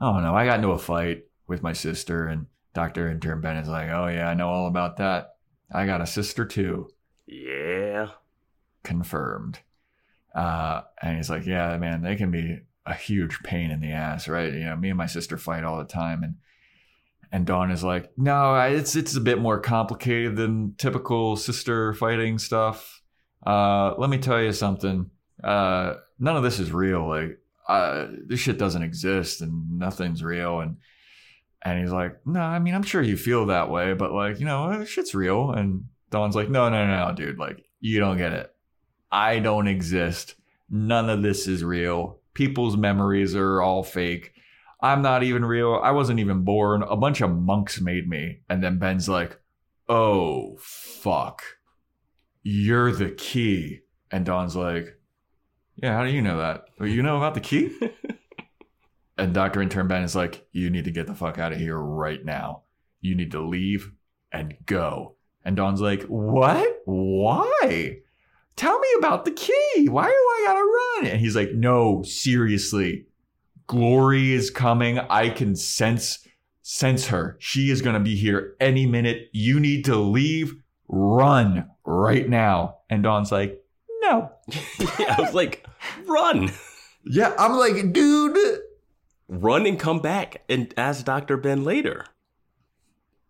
I 0.00 0.12
don't 0.12 0.22
know. 0.22 0.34
I 0.34 0.44
got 0.44 0.56
into 0.56 0.70
a 0.70 0.78
fight 0.78 1.24
with 1.46 1.62
my 1.62 1.72
sister, 1.72 2.26
and 2.26 2.46
Dr. 2.74 3.08
Intern 3.08 3.40
Ben 3.40 3.56
is 3.56 3.68
like, 3.68 3.90
oh, 3.90 4.08
yeah, 4.08 4.28
I 4.28 4.34
know 4.34 4.48
all 4.48 4.66
about 4.66 4.96
that. 4.98 5.34
I 5.72 5.86
got 5.86 6.00
a 6.00 6.06
sister 6.06 6.44
too. 6.44 6.88
Yeah. 7.26 8.08
Confirmed. 8.82 9.60
Uh, 10.34 10.82
and 11.00 11.16
he's 11.16 11.30
like, 11.30 11.46
yeah, 11.46 11.76
man, 11.78 12.02
they 12.02 12.16
can 12.16 12.30
be 12.30 12.60
a 12.86 12.94
huge 12.94 13.42
pain 13.42 13.70
in 13.70 13.80
the 13.80 13.90
ass, 13.92 14.28
right? 14.28 14.52
You 14.52 14.64
know, 14.64 14.76
me 14.76 14.88
and 14.88 14.98
my 14.98 15.06
sister 15.06 15.36
fight 15.36 15.64
all 15.64 15.78
the 15.78 15.84
time. 15.84 16.22
And 16.22 16.34
and 17.30 17.46
Dawn 17.46 17.70
is 17.70 17.82
like, 17.82 18.10
no, 18.16 18.54
it's 18.60 18.94
it's 18.96 19.16
a 19.16 19.20
bit 19.20 19.38
more 19.38 19.60
complicated 19.60 20.36
than 20.36 20.74
typical 20.76 21.36
sister 21.36 21.94
fighting 21.94 22.38
stuff. 22.38 23.01
Uh, 23.44 23.94
let 23.98 24.10
me 24.10 24.18
tell 24.18 24.40
you 24.40 24.52
something. 24.52 25.10
Uh, 25.42 25.94
none 26.18 26.36
of 26.36 26.42
this 26.42 26.58
is 26.58 26.72
real. 26.72 27.08
Like, 27.08 27.38
uh, 27.68 28.06
this 28.26 28.40
shit 28.40 28.58
doesn't 28.58 28.82
exist, 28.82 29.40
and 29.40 29.78
nothing's 29.78 30.22
real. 30.22 30.60
And 30.60 30.76
and 31.64 31.80
he's 31.80 31.92
like, 31.92 32.26
no, 32.26 32.40
I 32.40 32.58
mean, 32.58 32.74
I'm 32.74 32.82
sure 32.82 33.02
you 33.02 33.16
feel 33.16 33.46
that 33.46 33.70
way, 33.70 33.94
but 33.94 34.12
like, 34.12 34.40
you 34.40 34.46
know, 34.46 34.64
uh, 34.64 34.84
shit's 34.84 35.14
real. 35.14 35.52
And 35.52 35.84
Dawn's 36.10 36.34
like, 36.34 36.50
no, 36.50 36.68
no, 36.68 36.86
no, 36.86 37.08
no, 37.08 37.14
dude, 37.14 37.38
like, 37.38 37.64
you 37.80 38.00
don't 38.00 38.18
get 38.18 38.32
it. 38.32 38.52
I 39.10 39.38
don't 39.38 39.68
exist. 39.68 40.34
None 40.68 41.08
of 41.08 41.22
this 41.22 41.46
is 41.46 41.62
real. 41.62 42.18
People's 42.34 42.76
memories 42.76 43.36
are 43.36 43.62
all 43.62 43.82
fake. 43.82 44.32
I'm 44.80 45.02
not 45.02 45.22
even 45.22 45.44
real. 45.44 45.80
I 45.82 45.92
wasn't 45.92 46.18
even 46.18 46.42
born. 46.42 46.82
A 46.82 46.96
bunch 46.96 47.20
of 47.20 47.30
monks 47.30 47.80
made 47.80 48.08
me. 48.08 48.40
And 48.48 48.64
then 48.64 48.78
Ben's 48.78 49.08
like, 49.08 49.38
oh, 49.88 50.56
fuck. 50.58 51.42
You're 52.42 52.92
the 52.92 53.10
key. 53.10 53.80
And 54.10 54.26
Dawn's 54.26 54.56
like, 54.56 54.98
yeah, 55.76 55.94
how 55.94 56.04
do 56.04 56.10
you 56.10 56.22
know 56.22 56.38
that? 56.38 56.64
Well, 56.78 56.88
you 56.88 57.02
know 57.02 57.16
about 57.16 57.34
the 57.34 57.40
key? 57.40 57.76
and 59.18 59.32
Dr. 59.32 59.62
Intern 59.62 59.88
Ben 59.88 60.02
is 60.02 60.16
like, 60.16 60.46
you 60.52 60.70
need 60.70 60.84
to 60.84 60.90
get 60.90 61.06
the 61.06 61.14
fuck 61.14 61.38
out 61.38 61.52
of 61.52 61.58
here 61.58 61.78
right 61.78 62.24
now. 62.24 62.62
You 63.00 63.14
need 63.14 63.32
to 63.32 63.40
leave 63.40 63.92
and 64.32 64.54
go. 64.66 65.16
And 65.44 65.56
Dawn's 65.56 65.80
like, 65.80 66.02
what? 66.04 66.82
Why? 66.84 67.98
Tell 68.56 68.78
me 68.78 68.88
about 68.98 69.24
the 69.24 69.30
key. 69.32 69.88
Why 69.88 70.06
do 70.06 70.10
I 70.10 70.42
gotta 70.46 71.06
run? 71.06 71.12
And 71.12 71.20
he's 71.20 71.34
like, 71.34 71.52
no, 71.52 72.02
seriously. 72.02 73.06
Glory 73.66 74.32
is 74.32 74.50
coming. 74.50 74.98
I 74.98 75.30
can 75.30 75.56
sense 75.56 76.26
sense 76.64 77.08
her. 77.08 77.36
She 77.40 77.70
is 77.70 77.82
gonna 77.82 78.00
be 78.00 78.14
here 78.14 78.54
any 78.60 78.86
minute. 78.86 79.30
You 79.32 79.58
need 79.58 79.84
to 79.86 79.96
leave. 79.96 80.54
Run 80.88 81.70
right 81.84 82.28
now. 82.28 82.78
And 82.90 83.02
Dawn's 83.02 83.32
like, 83.32 83.62
no. 84.02 84.30
yeah. 84.98 85.16
I 85.18 85.20
was 85.20 85.34
like, 85.34 85.66
run. 86.06 86.50
Yeah, 87.04 87.34
I'm 87.38 87.52
like, 87.52 87.92
dude. 87.92 88.60
Run 89.28 89.66
and 89.66 89.78
come 89.78 90.00
back 90.00 90.42
and 90.48 90.72
ask 90.76 91.04
Dr. 91.04 91.36
Ben 91.36 91.64
later. 91.64 92.04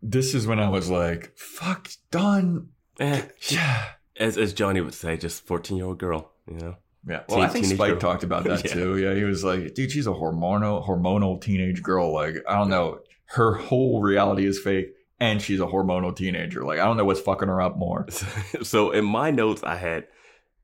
This 0.03 0.35
is 0.35 0.47
when 0.47 0.59
I 0.59 0.69
was 0.69 0.91
like, 0.91 1.33
fuck, 1.37 1.89
done. 2.11 2.69
Eh, 2.99 3.23
Yeah. 3.49 3.85
as, 4.17 4.37
as 4.37 4.53
Johnny 4.53 4.81
would 4.81 4.95
say, 4.95 5.17
just 5.17 5.47
14 5.47 5.77
year 5.77 5.87
old 5.87 5.99
girl, 5.99 6.33
you 6.51 6.57
know? 6.59 6.77
Yeah. 7.07 7.23
Well, 7.29 7.41
I 7.41 7.47
Teen- 7.49 7.63
think 7.65 7.75
Spike 7.77 7.91
girl. 7.93 8.01
talked 8.01 8.25
about 8.25 8.45
that 8.49 8.65
Yeah. 8.65 8.73
too. 8.75 8.99
Yeah, 8.99 9.15
he 9.15 9.25
was 9.25 9.45
like, 9.45 9.75
dude, 9.75 9.91
she's 9.93 10.07
a 10.07 10.11
hormonal 10.11 10.85
hormonal 10.87 11.41
teenage 11.41 11.83
girl. 11.83 12.13
Like, 12.13 12.37
I 12.49 12.59
don't 12.59 12.69
know. 12.69 13.01
Her 13.27 13.55
whole 13.55 14.01
reality 14.03 14.45
is 14.45 14.59
fake 14.59 14.95
and 15.23 15.41
she's 15.41 15.61
a 15.61 15.67
hormonal 15.67 16.15
teenager. 16.15 16.65
Like, 16.65 16.79
I 16.81 16.85
don't 16.85 16.97
know 16.97 17.05
what's 17.05 17.21
fucking 17.21 17.49
her 17.49 17.61
up 17.63 17.77
more. 17.77 18.07
so 18.63 18.91
in 18.91 19.05
my 19.05 19.31
notes, 19.31 19.63
I 19.63 19.77
had 19.77 20.09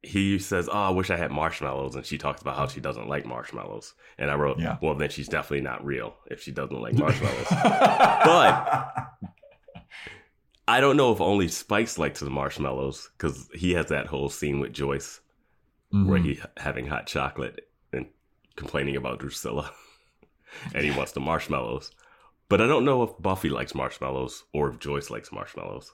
he 0.03 0.39
says, 0.39 0.69
"Oh, 0.69 0.79
I 0.79 0.91
wish 0.91 1.11
I 1.11 1.17
had 1.17 1.31
marshmallows," 1.33 1.97
and 1.97 2.07
she 2.07 2.19
talks 2.19 2.41
about 2.41 2.57
how 2.57 2.67
she 2.69 2.81
doesn't 2.81 3.09
like 3.09 3.27
marshmallows. 3.27 3.95
And 4.19 4.31
I 4.31 4.35
wrote, 4.35 4.59
Yeah. 4.61 4.77
"Well, 4.81 4.95
then 4.95 5.11
she's 5.11 5.29
definitely 5.29 5.63
not 5.63 5.85
real 5.85 6.15
if 6.31 6.41
she 6.43 6.53
doesn't 6.53 6.81
like 6.81 6.95
marshmallows." 7.05 7.47
but 7.51 9.09
I 10.67 10.81
don't 10.81 10.97
know 10.97 11.13
if 11.13 11.21
only 11.21 11.49
Spikes 11.49 11.99
likes 11.99 12.21
the 12.21 12.31
marshmallows 12.31 13.11
because 13.17 13.49
he 13.55 13.73
has 13.73 13.87
that 13.87 14.07
whole 14.07 14.29
scene 14.29 14.61
with 14.61 14.73
Joyce 14.73 15.21
where 15.91 16.19
Mhm. 16.21 16.25
he 16.25 16.41
having 16.59 16.87
hot 16.87 17.07
chocolate 17.07 17.69
and 17.93 18.07
complaining 18.57 18.95
about 18.97 19.19
Drusilla, 19.21 19.73
and 20.75 20.85
he 20.85 20.91
wants 20.91 21.13
the 21.13 21.21
marshmallows. 21.21 21.91
But 22.49 22.61
I 22.63 22.67
don't 22.67 22.85
know 22.85 23.03
if 23.03 23.11
Buffy 23.21 23.51
likes 23.51 23.75
marshmallows 23.75 24.45
or 24.55 24.71
if 24.71 24.79
Joyce 24.79 25.11
likes 25.11 25.31
marshmallows. 25.33 25.93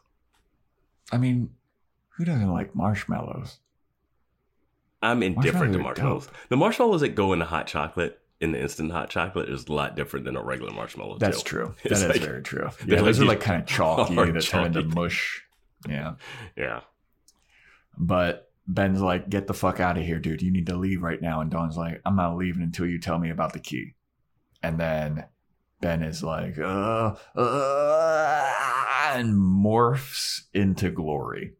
I 1.12 1.18
mean, 1.18 1.50
who 2.10 2.24
doesn't 2.24 2.52
like 2.52 2.74
marshmallows? 2.74 3.58
I'm 5.02 5.22
indifferent 5.22 5.72
to 5.74 5.78
Marshmallows 5.78 6.26
marshmallows. 6.26 6.48
The 6.48 6.56
marshmallows 6.56 7.00
that 7.02 7.08
go 7.10 7.32
in 7.32 7.40
the 7.40 7.44
hot 7.44 7.66
chocolate, 7.66 8.20
in 8.40 8.52
the 8.52 8.60
instant 8.62 8.90
hot 8.92 9.10
chocolate, 9.10 9.50
is 9.50 9.66
a 9.66 9.72
lot 9.72 9.96
different 9.96 10.24
than 10.24 10.36
a 10.36 10.42
regular 10.42 10.72
marshmallow. 10.72 11.18
That's 11.18 11.42
true. 11.42 11.74
It's 11.84 12.00
That 12.00 12.10
is 12.10 12.20
like- 12.20 12.28
very 12.28 12.42
true. 12.42 12.70
Yeah, 12.86 13.02
those 13.02 13.18
like 13.18 13.24
are 13.26 13.28
like 13.28 13.40
kind 13.40 13.60
of 13.62 13.68
chalky 13.68 14.14
that 14.14 14.42
turn 14.44 14.66
into 14.66 14.82
mush. 14.84 15.42
Yeah. 15.88 16.14
Yeah. 16.56 16.80
But 17.98 18.50
Ben's 18.66 19.00
like, 19.02 19.28
get 19.28 19.46
the 19.46 19.54
fuck 19.54 19.78
out 19.80 19.98
of 19.98 20.04
here, 20.04 20.18
dude. 20.18 20.40
You 20.40 20.50
need 20.50 20.66
to 20.68 20.76
leave 20.76 21.02
right 21.02 21.20
now. 21.20 21.40
And 21.40 21.50
Dawn's 21.50 21.76
like, 21.76 22.00
I'm 22.06 22.16
not 22.16 22.36
leaving 22.36 22.62
until 22.62 22.86
you 22.86 22.98
tell 22.98 23.18
me 23.18 23.28
about 23.30 23.52
the 23.52 23.58
key. 23.58 23.94
And 24.62 24.80
then 24.80 25.24
Ben 25.84 26.02
is 26.02 26.22
like, 26.22 26.58
uh, 26.58 27.14
uh, 27.36 28.52
and 29.12 29.34
morphs 29.34 30.44
into 30.54 30.88
glory. 30.88 31.52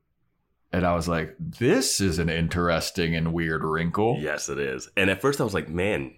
And 0.73 0.87
I 0.87 0.95
was 0.95 1.07
like, 1.07 1.37
this 1.39 2.01
is 2.01 2.19
an 2.19 2.31
interesting 2.31 3.15
and 3.15 3.35
weird 3.35 3.63
wrinkle. 3.63 4.17
Yes, 4.19 4.49
it 4.49 4.59
is. 4.59 4.89
And 4.97 5.11
at 5.11 5.21
first 5.21 5.43
I 5.43 5.45
was 5.45 5.53
like, 5.53 5.69
man, 5.69 6.15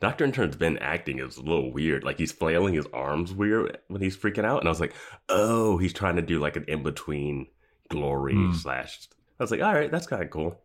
Doctor 0.00 0.22
Intern's 0.26 0.56
been 0.56 0.76
acting 0.80 1.18
is 1.18 1.38
a 1.38 1.42
little 1.42 1.72
weird. 1.72 2.04
Like 2.04 2.18
he's 2.18 2.30
flailing 2.30 2.74
his 2.74 2.86
arms 2.92 3.32
weird 3.32 3.78
when 3.88 4.02
he's 4.02 4.18
freaking 4.18 4.44
out. 4.44 4.60
And 4.60 4.68
I 4.68 4.70
was 4.70 4.80
like, 4.80 4.92
oh, 5.30 5.78
he's 5.78 5.94
trying 5.94 6.16
to 6.16 6.22
do 6.22 6.40
like 6.40 6.56
an 6.56 6.66
in 6.68 6.82
between 6.82 7.46
glory 7.88 8.34
Hmm. 8.34 8.52
slash. 8.52 9.08
I 9.38 9.42
was 9.42 9.50
like, 9.50 9.62
all 9.62 9.72
right, 9.72 9.90
that's 9.90 10.06
kind 10.06 10.22
of 10.22 10.28
cool. 10.28 10.60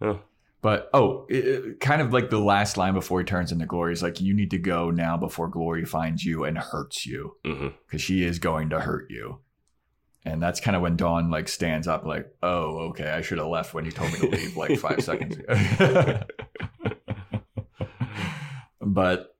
Oh, 0.00 0.20
But 0.64 0.88
oh, 0.94 1.26
it- 1.28 1.44
it- 1.46 1.80
kind 1.80 2.00
of 2.00 2.14
like 2.14 2.30
the 2.30 2.38
last 2.40 2.78
line 2.78 2.94
before 2.94 3.20
he 3.20 3.26
turns 3.26 3.52
into 3.52 3.66
glory 3.66 3.92
is 3.92 4.02
like, 4.02 4.22
you 4.22 4.32
need 4.32 4.50
to 4.52 4.58
go 4.58 4.90
now 4.90 5.14
before 5.18 5.46
glory 5.46 5.84
finds 5.84 6.24
you 6.24 6.44
and 6.44 6.56
hurts 6.56 7.04
you. 7.04 7.36
Mm-hmm. 7.44 7.68
because 7.86 8.00
she 8.00 8.24
is 8.24 8.38
going 8.38 8.70
to 8.70 8.80
hurt 8.80 9.10
you. 9.10 9.40
And 10.24 10.42
that's 10.42 10.60
kind 10.60 10.74
of 10.74 10.80
when 10.80 10.96
Dawn 10.96 11.30
like 11.30 11.48
stands 11.50 11.86
up, 11.86 12.06
like, 12.06 12.34
"Oh, 12.42 12.78
okay, 12.88 13.10
I 13.10 13.20
should 13.20 13.36
have 13.36 13.48
left 13.48 13.74
when 13.74 13.84
you 13.84 13.90
told 13.90 14.10
me 14.14 14.20
to 14.20 14.28
leave 14.30 14.56
like 14.56 14.78
five 14.78 15.04
seconds 15.04 15.36
ago." 15.36 16.20
but 18.80 19.36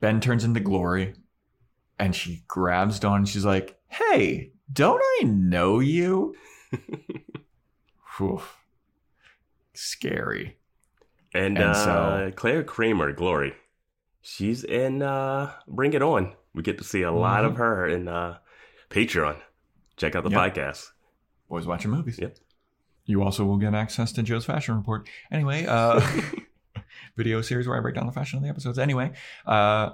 Ben 0.00 0.20
turns 0.20 0.42
into 0.42 0.58
Glory, 0.58 1.14
and 1.96 2.12
she 2.12 2.42
grabs 2.48 2.98
Dawn. 2.98 3.18
and 3.18 3.28
She's 3.28 3.44
like, 3.44 3.78
"Hey, 3.86 4.50
don't 4.72 5.00
I 5.20 5.26
know 5.26 5.78
you?" 5.78 6.34
Whew. 8.18 8.42
Scary. 9.74 10.56
And, 11.34 11.58
And 11.58 11.70
uh, 11.70 11.74
so- 11.74 12.32
Clare 12.36 12.62
Kramer, 12.64 13.12
Glory, 13.12 13.54
she's 14.22 14.64
in 14.64 15.02
uh, 15.02 15.52
Bring 15.68 15.92
It 15.92 16.02
On. 16.02 16.32
We 16.54 16.62
get 16.62 16.78
to 16.78 16.84
see 16.84 17.02
a 17.02 17.12
lot 17.12 17.44
of 17.44 17.56
her 17.56 17.86
in 17.88 18.06
uh, 18.08 18.38
Patreon. 18.90 19.36
Check 19.96 20.14
out 20.14 20.24
the 20.24 20.30
Yep. 20.30 20.54
podcast. 20.54 20.86
Boys 21.48 21.66
watching 21.66 21.90
movies. 21.90 22.18
Yep. 22.20 22.36
You 23.06 23.22
also 23.22 23.44
will 23.44 23.58
get 23.58 23.74
access 23.74 24.12
to 24.12 24.22
Joe's 24.22 24.44
fashion 24.46 24.76
report. 24.76 25.08
Anyway, 25.30 25.66
uh 25.66 26.00
video 27.16 27.42
series 27.42 27.68
where 27.68 27.76
I 27.76 27.80
break 27.80 27.94
down 27.96 28.06
the 28.06 28.12
fashion 28.12 28.38
of 28.38 28.42
the 28.42 28.48
episodes. 28.48 28.78
Anyway, 28.78 29.12
uh 29.46 29.90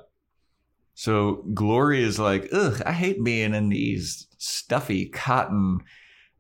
so 0.95 1.45
Glory 1.55 2.03
is 2.05 2.19
like, 2.19 2.49
ugh, 2.53 2.81
I 2.87 2.93
hate 2.93 3.25
being 3.25 3.53
in 3.55 3.69
these 3.69 4.27
stuffy 4.39 5.07
cotton 5.07 5.81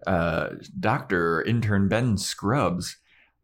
uh 0.06 0.50
doctor 0.78 1.42
intern 1.42 1.88
Ben 1.88 2.16
scrubs. 2.16 2.96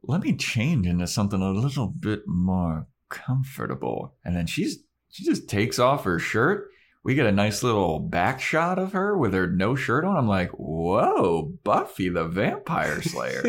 Let 0.07 0.23
me 0.23 0.37
change 0.37 0.87
into 0.87 1.07
something 1.07 1.43
a 1.43 1.51
little 1.51 1.89
bit 1.89 2.23
more 2.27 2.87
comfortable. 3.09 4.15
And 4.25 4.37
then 4.37 4.47
she's 4.47 4.79
she 5.11 5.25
just 5.25 5.49
takes 5.49 5.79
off 5.79 6.05
her 6.05 6.19
shirt 6.19 6.71
we 7.07 7.15
get 7.15 7.27
a 7.27 7.33
nice 7.33 7.63
little 7.63 8.01
back 8.01 8.41
shot 8.41 8.81
of 8.81 8.93
her 8.93 9.17
with 9.17 9.33
her 9.33 9.47
no 9.47 9.77
shirt 9.77 10.05
on. 10.05 10.17
I'm 10.17 10.27
like, 10.27 10.51
whoa, 10.51 11.53
Buffy 11.63 12.09
the 12.09 12.25
Vampire 12.25 13.01
Slayer. 13.01 13.45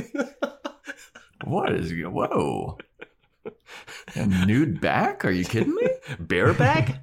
what 1.44 1.74
is 1.74 1.92
whoa? 1.92 2.78
A 4.14 4.28
nude 4.28 4.80
back? 4.80 5.26
Are 5.26 5.32
you 5.32 5.44
kidding 5.44 5.74
me? 5.74 5.90
Bareback? 6.20 7.02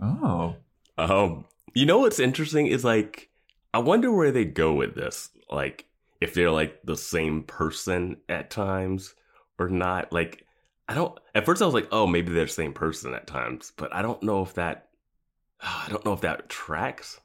Oh. 0.00 0.54
um, 0.96 1.44
you 1.74 1.86
know 1.86 1.98
what's 1.98 2.20
interesting 2.20 2.68
is 2.68 2.84
like, 2.84 3.28
I 3.72 3.78
wonder 3.78 4.12
where 4.12 4.30
they 4.30 4.44
go 4.44 4.74
with 4.74 4.94
this. 4.94 5.30
Like, 5.50 5.86
if 6.24 6.34
they're 6.34 6.50
like 6.50 6.80
the 6.84 6.96
same 6.96 7.42
person 7.42 8.16
at 8.28 8.50
times 8.50 9.14
or 9.58 9.68
not. 9.68 10.12
Like, 10.12 10.44
I 10.88 10.94
don't. 10.94 11.18
At 11.34 11.46
first, 11.46 11.62
I 11.62 11.66
was 11.66 11.74
like, 11.74 11.88
oh, 11.92 12.06
maybe 12.06 12.32
they're 12.32 12.46
the 12.46 12.50
same 12.50 12.72
person 12.72 13.14
at 13.14 13.26
times, 13.26 13.72
but 13.76 13.94
I 13.94 14.02
don't 14.02 14.22
know 14.22 14.42
if 14.42 14.54
that. 14.54 14.88
I 15.60 15.86
don't 15.88 16.04
know 16.04 16.14
if 16.14 16.22
that 16.22 16.48
tracks. 16.48 17.20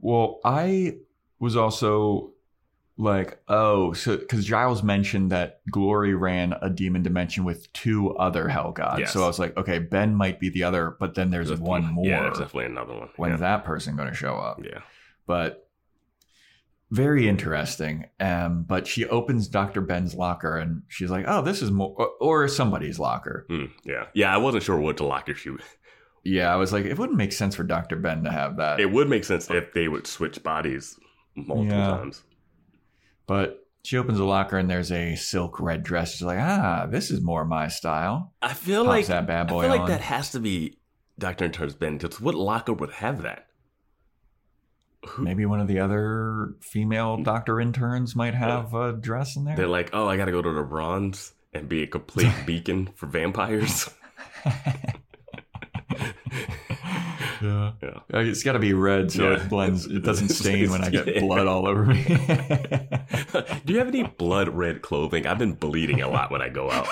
Well, 0.00 0.40
I 0.44 0.96
was 1.38 1.56
also 1.56 2.32
like, 2.98 3.40
oh, 3.48 3.92
so 3.92 4.16
because 4.16 4.44
Giles 4.44 4.82
mentioned 4.82 5.30
that 5.30 5.60
Glory 5.70 6.14
ran 6.14 6.54
a 6.60 6.68
demon 6.70 7.02
dimension 7.02 7.44
with 7.44 7.72
two 7.72 8.16
other 8.16 8.48
hell 8.48 8.72
gods. 8.72 9.00
Yes. 9.00 9.12
So 9.12 9.22
I 9.22 9.26
was 9.26 9.38
like, 9.38 9.56
okay, 9.56 9.78
Ben 9.78 10.14
might 10.14 10.40
be 10.40 10.48
the 10.48 10.64
other, 10.64 10.96
but 10.98 11.14
then 11.14 11.30
there's 11.30 11.52
one 11.52 11.86
more. 11.86 12.04
Yeah, 12.04 12.22
there's 12.22 12.38
definitely 12.38 12.66
another 12.66 12.94
one. 12.94 13.08
When's 13.16 13.40
yeah. 13.40 13.56
that 13.56 13.64
person 13.64 13.96
going 13.96 14.08
to 14.08 14.14
show 14.14 14.36
up? 14.36 14.60
Yeah. 14.64 14.80
but 15.26 15.69
very 16.90 17.28
interesting. 17.28 18.06
Um, 18.18 18.64
but 18.64 18.86
she 18.86 19.06
opens 19.06 19.48
Dr. 19.48 19.80
Ben's 19.80 20.14
locker 20.14 20.58
and 20.58 20.82
she's 20.88 21.10
like, 21.10 21.24
"Oh, 21.28 21.42
this 21.42 21.62
is 21.62 21.70
more, 21.70 22.10
or, 22.20 22.48
somebody's 22.48 22.98
locker." 22.98 23.46
Hmm, 23.48 23.66
yeah. 23.84 24.06
Yeah. 24.14 24.34
I 24.34 24.38
wasn't 24.38 24.64
sure 24.64 24.78
what 24.78 24.96
to 24.98 25.06
locker 25.06 25.34
shoot. 25.34 25.60
Yeah, 26.22 26.52
I 26.52 26.56
was 26.56 26.70
like, 26.72 26.84
it 26.84 26.98
wouldn't 26.98 27.16
make 27.16 27.32
sense 27.32 27.54
for 27.56 27.64
Dr. 27.64 27.96
Ben 27.96 28.24
to 28.24 28.30
have 28.30 28.58
that. 28.58 28.78
It 28.78 28.90
would 28.92 29.08
make 29.08 29.24
sense 29.24 29.48
if 29.50 29.72
they 29.72 29.88
would 29.88 30.06
switch 30.06 30.42
bodies 30.42 30.98
multiple 31.34 31.64
Yeah. 31.66 31.86
times. 31.96 32.22
but 33.26 33.66
she 33.84 33.96
opens 33.96 34.18
the 34.18 34.24
locker 34.24 34.58
and 34.58 34.68
there's 34.68 34.92
a 34.92 35.14
silk 35.16 35.58
red 35.60 35.82
dress. 35.82 36.12
She's 36.12 36.22
like, 36.22 36.38
"Ah, 36.38 36.86
this 36.90 37.10
is 37.10 37.22
more 37.22 37.44
my 37.46 37.68
style." 37.68 38.34
I 38.42 38.52
feel 38.52 38.84
Pops 38.84 38.88
like 38.88 39.06
that 39.06 39.26
bad 39.26 39.46
boy 39.48 39.60
I 39.60 39.62
feel 39.62 39.70
like 39.70 39.80
on. 39.82 39.88
that 39.88 40.00
has 40.02 40.32
to 40.32 40.40
be 40.40 40.78
Doctor 41.18 41.46
Intern's 41.46 41.74
Ben. 41.74 41.96
Because 41.96 42.20
what 42.20 42.34
locker 42.34 42.74
would 42.74 42.90
have 42.92 43.22
that? 43.22 43.46
Maybe 45.18 45.46
one 45.46 45.60
of 45.60 45.66
the 45.68 45.78
other 45.80 46.54
female 46.60 47.16
doctor 47.22 47.58
interns 47.60 48.14
might 48.14 48.34
have 48.34 48.74
a 48.74 48.92
dress 48.92 49.34
in 49.36 49.44
there. 49.44 49.56
they're 49.56 49.66
like, 49.66 49.90
oh, 49.94 50.06
I 50.08 50.16
got 50.16 50.26
to 50.26 50.30
go 50.32 50.42
to 50.42 50.52
the 50.52 50.62
bronze 50.62 51.32
and 51.54 51.68
be 51.68 51.82
a 51.82 51.86
complete 51.86 52.32
beacon 52.46 52.90
for 52.96 53.06
vampires. 53.06 53.88
yeah. 57.42 57.72
Yeah. 57.82 57.98
Uh, 58.12 58.18
It's 58.18 58.42
got 58.42 58.52
to 58.52 58.58
be 58.58 58.72
red 58.74 59.10
so 59.12 59.30
Yeah. 59.30 59.42
it 59.42 59.48
blends. 59.48 59.86
It 59.86 60.02
doesn't 60.02 60.28
stain 60.28 60.70
when 60.70 60.82
I 60.82 60.90
get 60.90 61.06
Yeah. 61.06 61.20
blood 61.20 61.46
all 61.46 61.66
over 61.66 61.84
me. 61.86 62.02
Do 63.64 63.72
you 63.72 63.78
have 63.78 63.88
any 63.88 64.02
blood 64.04 64.48
red 64.50 64.82
clothing? 64.82 65.26
I've 65.26 65.38
been 65.38 65.54
bleeding 65.54 66.02
a 66.02 66.08
lot 66.08 66.30
when 66.30 66.42
I 66.42 66.48
go 66.48 66.70
out. 66.70 66.86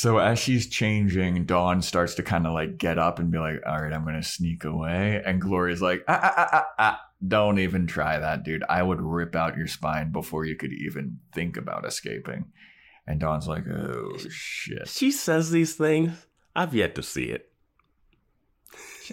So 0.00 0.16
as 0.16 0.38
she's 0.38 0.66
changing, 0.66 1.44
Dawn 1.44 1.82
starts 1.82 2.14
to 2.14 2.22
kind 2.22 2.46
of 2.46 2.54
like 2.54 2.78
get 2.78 2.96
up 2.96 3.18
and 3.18 3.30
be 3.30 3.36
like, 3.36 3.60
"All 3.66 3.82
right, 3.82 3.92
I'm 3.92 4.06
gonna 4.06 4.22
sneak 4.22 4.64
away." 4.64 5.22
And 5.22 5.42
Gloria's 5.42 5.82
like, 5.82 6.04
"Ah, 6.08 6.18
ah, 6.22 6.34
ah, 6.38 6.48
ah, 6.52 6.66
ah. 6.78 7.00
don't 7.28 7.58
even 7.58 7.86
try 7.86 8.18
that, 8.18 8.42
dude. 8.42 8.64
I 8.66 8.82
would 8.82 8.98
rip 8.98 9.36
out 9.36 9.58
your 9.58 9.66
spine 9.66 10.10
before 10.10 10.46
you 10.46 10.56
could 10.56 10.72
even 10.72 11.18
think 11.34 11.58
about 11.58 11.84
escaping." 11.84 12.46
And 13.06 13.20
Dawn's 13.20 13.46
like, 13.46 13.68
"Oh 13.68 14.16
shit." 14.30 14.88
she 14.88 15.10
says 15.10 15.50
these 15.50 15.74
things. 15.74 16.12
I've 16.56 16.74
yet 16.74 16.94
to 16.94 17.02
see 17.02 17.24
it. 17.24 17.52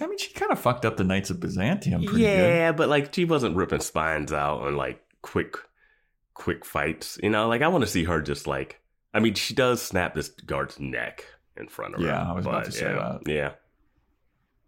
I 0.02 0.08
mean, 0.08 0.18
she 0.18 0.32
kind 0.32 0.54
of 0.54 0.60
fucked 0.60 0.86
up 0.86 0.96
the 0.96 1.04
Knights 1.04 1.30
of 1.30 1.42
Byzantium 1.42 2.04
pretty 2.06 2.20
good. 2.20 2.30
yeah, 2.30 2.72
but 2.72 2.88
like 2.88 3.14
she 3.14 3.26
wasn't 3.26 3.58
ripping 3.58 3.82
spines 3.82 4.32
out 4.32 4.66
and 4.66 4.78
like 4.78 5.04
quick, 5.22 5.58
quick 6.34 6.64
fights. 6.64 7.20
You 7.22 7.30
know, 7.30 7.50
like 7.50 7.62
I 7.62 7.68
want 7.68 7.84
to 7.84 7.90
see 7.90 8.06
her 8.06 8.22
just 8.22 8.48
like. 8.48 8.80
I 9.14 9.20
mean, 9.20 9.34
she 9.34 9.54
does 9.54 9.82
snap 9.82 10.14
this 10.14 10.30
guard's 10.30 10.80
neck 10.80 11.26
in 11.56 11.68
front 11.68 11.96
of 11.96 12.02
her. 12.02 12.08
Yeah, 12.08 12.30
I 12.30 12.34
was 12.34 12.46
about 12.46 12.64
but, 12.64 12.66
to 12.66 12.72
say 12.72 12.86
yeah, 12.86 13.18
that. 13.24 13.32
Yeah, 13.32 13.52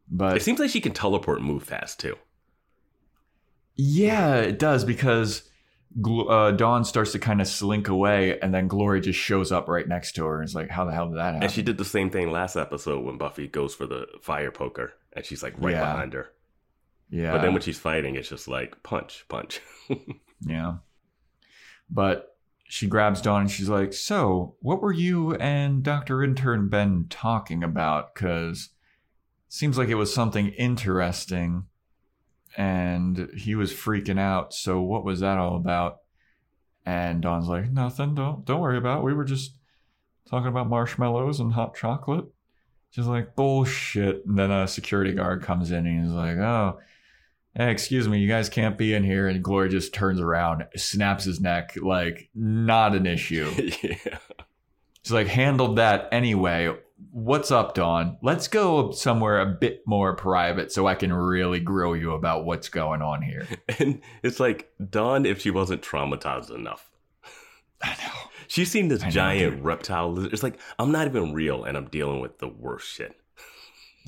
But 0.10 0.38
it 0.38 0.42
seems 0.44 0.60
like 0.60 0.70
she 0.72 0.82
can 0.82 0.94
teleport 0.94 1.40
and 1.40 1.48
move 1.48 1.64
fast 1.64 2.00
too. 2.00 2.16
Yeah, 3.76 4.36
it 4.38 4.60
does 4.60 4.84
because 4.84 5.44
uh, 6.06 6.52
Dawn 6.52 6.84
starts 6.84 7.12
to 7.14 7.20
kind 7.20 7.42
of 7.42 7.48
slink 7.48 7.88
away, 7.88 8.40
and 8.40 8.54
then 8.54 8.68
Glory 8.68 9.02
just 9.02 9.20
shows 9.20 9.52
up 9.52 9.68
right 9.70 9.88
next 9.88 10.14
to 10.14 10.26
her. 10.26 10.36
And 10.40 10.44
it's 10.46 10.56
like, 10.56 10.70
how 10.70 10.86
the 10.86 10.92
hell 10.92 11.08
did 11.08 11.18
that 11.18 11.24
happen? 11.34 11.44
And 11.44 11.52
she 11.52 11.62
did 11.62 11.78
the 11.78 11.86
same 11.86 12.10
thing 12.10 12.32
last 12.32 12.56
episode 12.56 13.04
when 13.06 13.18
Buffy 13.18 13.48
goes 13.48 13.74
for 13.74 13.86
the 13.88 14.06
fire 14.22 14.52
poker, 14.52 14.94
and 15.14 15.24
she's 15.26 15.42
like 15.44 15.54
right 15.58 15.74
Yeah. 15.76 15.92
behind 15.94 16.14
her. 16.14 16.32
yeah, 17.10 17.32
But 17.32 17.42
then 17.42 17.54
when 17.54 17.62
she's 17.62 17.80
fighting, 17.80 18.16
it's 18.16 18.30
just 18.30 18.48
like 18.48 18.82
punch, 18.84 19.26
punch. 19.30 19.62
yeah. 20.42 20.76
But 21.90 22.38
she 22.72 22.86
grabs 22.86 23.20
Dawn 23.20 23.42
and 23.42 23.52
she's 23.52 23.68
like, 23.68 23.94
"So, 23.94 24.56
what 24.62 24.80
were 24.80 24.94
you 24.94 25.34
and 25.36 25.82
Doctor 25.82 26.24
Intern 26.24 26.70
Ben 26.70 27.08
talking 27.10 27.64
about? 27.64 28.14
Because 28.14 28.70
seems 29.48 29.76
like 29.76 29.90
it 29.90 29.96
was 29.96 30.14
something 30.14 30.50
interesting." 30.50 31.66
And 32.56 33.32
he 33.36 33.56
was 33.56 33.74
freaking 33.74 34.20
out. 34.20 34.54
So 34.54 34.82
what 34.82 35.04
was 35.04 35.20
that 35.20 35.40
all 35.40 35.56
about? 35.56 36.02
And 36.86 37.22
Dawn's 37.22 37.48
like, 37.48 37.72
nothing. 37.72 38.14
Don't 38.14 38.46
don't 38.46 38.62
worry 38.62 38.78
about. 38.78 39.00
It. 39.00 39.06
We 39.06 39.14
were 39.14 39.26
just 39.26 39.58
talking 40.30 40.48
about 40.48 40.70
marshmallows 40.70 41.40
and 41.40 41.54
hot 41.54 41.76
chocolate. 41.76 42.26
She's 42.92 43.08
like, 43.08 43.36
bullshit. 43.36 44.26
And 44.28 44.38
then 44.38 44.52
a 44.52 44.68
security 44.68 45.14
guard 45.14 45.42
comes 45.42 45.72
in 45.72 45.88
and 45.88 46.04
he's 46.04 46.14
like, 46.14 46.38
oh, 46.38 46.80
hey, 47.56 47.72
excuse 47.72 48.08
me, 48.08 48.20
you 48.20 48.28
guys 48.28 48.50
can't 48.50 48.78
be 48.78 48.94
in 48.94 49.04
here. 49.04 49.28
And 49.28 49.44
Glory 49.44 49.70
just 49.70 49.94
turns 49.94 50.20
around, 50.20 50.66
snaps 50.76 51.26
his 51.26 51.40
neck, 51.40 51.74
like, 51.82 52.30
not 52.34 52.96
an 52.96 53.06
issue. 53.06 53.52
yeah. 53.84 54.18
She's 55.04 55.14
like, 55.14 55.28
handled 55.28 55.78
that 55.78 56.10
anyway. 56.12 56.76
What's 57.12 57.50
up, 57.50 57.74
Dawn? 57.74 58.18
Let's 58.22 58.48
go 58.48 58.92
somewhere 58.92 59.40
a 59.40 59.46
bit 59.46 59.84
more 59.86 60.16
private 60.16 60.72
so 60.72 60.86
I 60.86 60.96
can 60.96 61.14
really 61.14 61.60
grill 61.60 61.96
you 61.96 62.12
about 62.12 62.46
what's 62.46 62.70
going 62.70 63.02
on 63.02 63.22
here. 63.22 63.48
And 63.80 64.02
it's 64.22 64.40
like 64.40 64.70
Dawn 64.90 65.26
if 65.26 65.42
she 65.42 65.52
wasn't 65.52 65.82
traumatized 65.82 66.54
enough. 66.54 66.90
I 67.82 67.92
know. 67.92 68.12
She's 68.48 68.70
seen 68.70 68.90
this 68.90 69.04
I 69.04 69.10
giant 69.10 69.56
dude. 69.56 69.64
reptile 69.64 70.12
lizard. 70.12 70.34
It's 70.34 70.44
like 70.44 70.60
I'm 70.78 70.92
not 70.92 71.08
even 71.08 71.34
real, 71.34 71.64
and 71.64 71.78
I'm 71.78 71.88
dealing 71.88 72.20
with 72.20 72.40
the 72.40 72.48
worst 72.48 72.88
shit. 72.90 73.16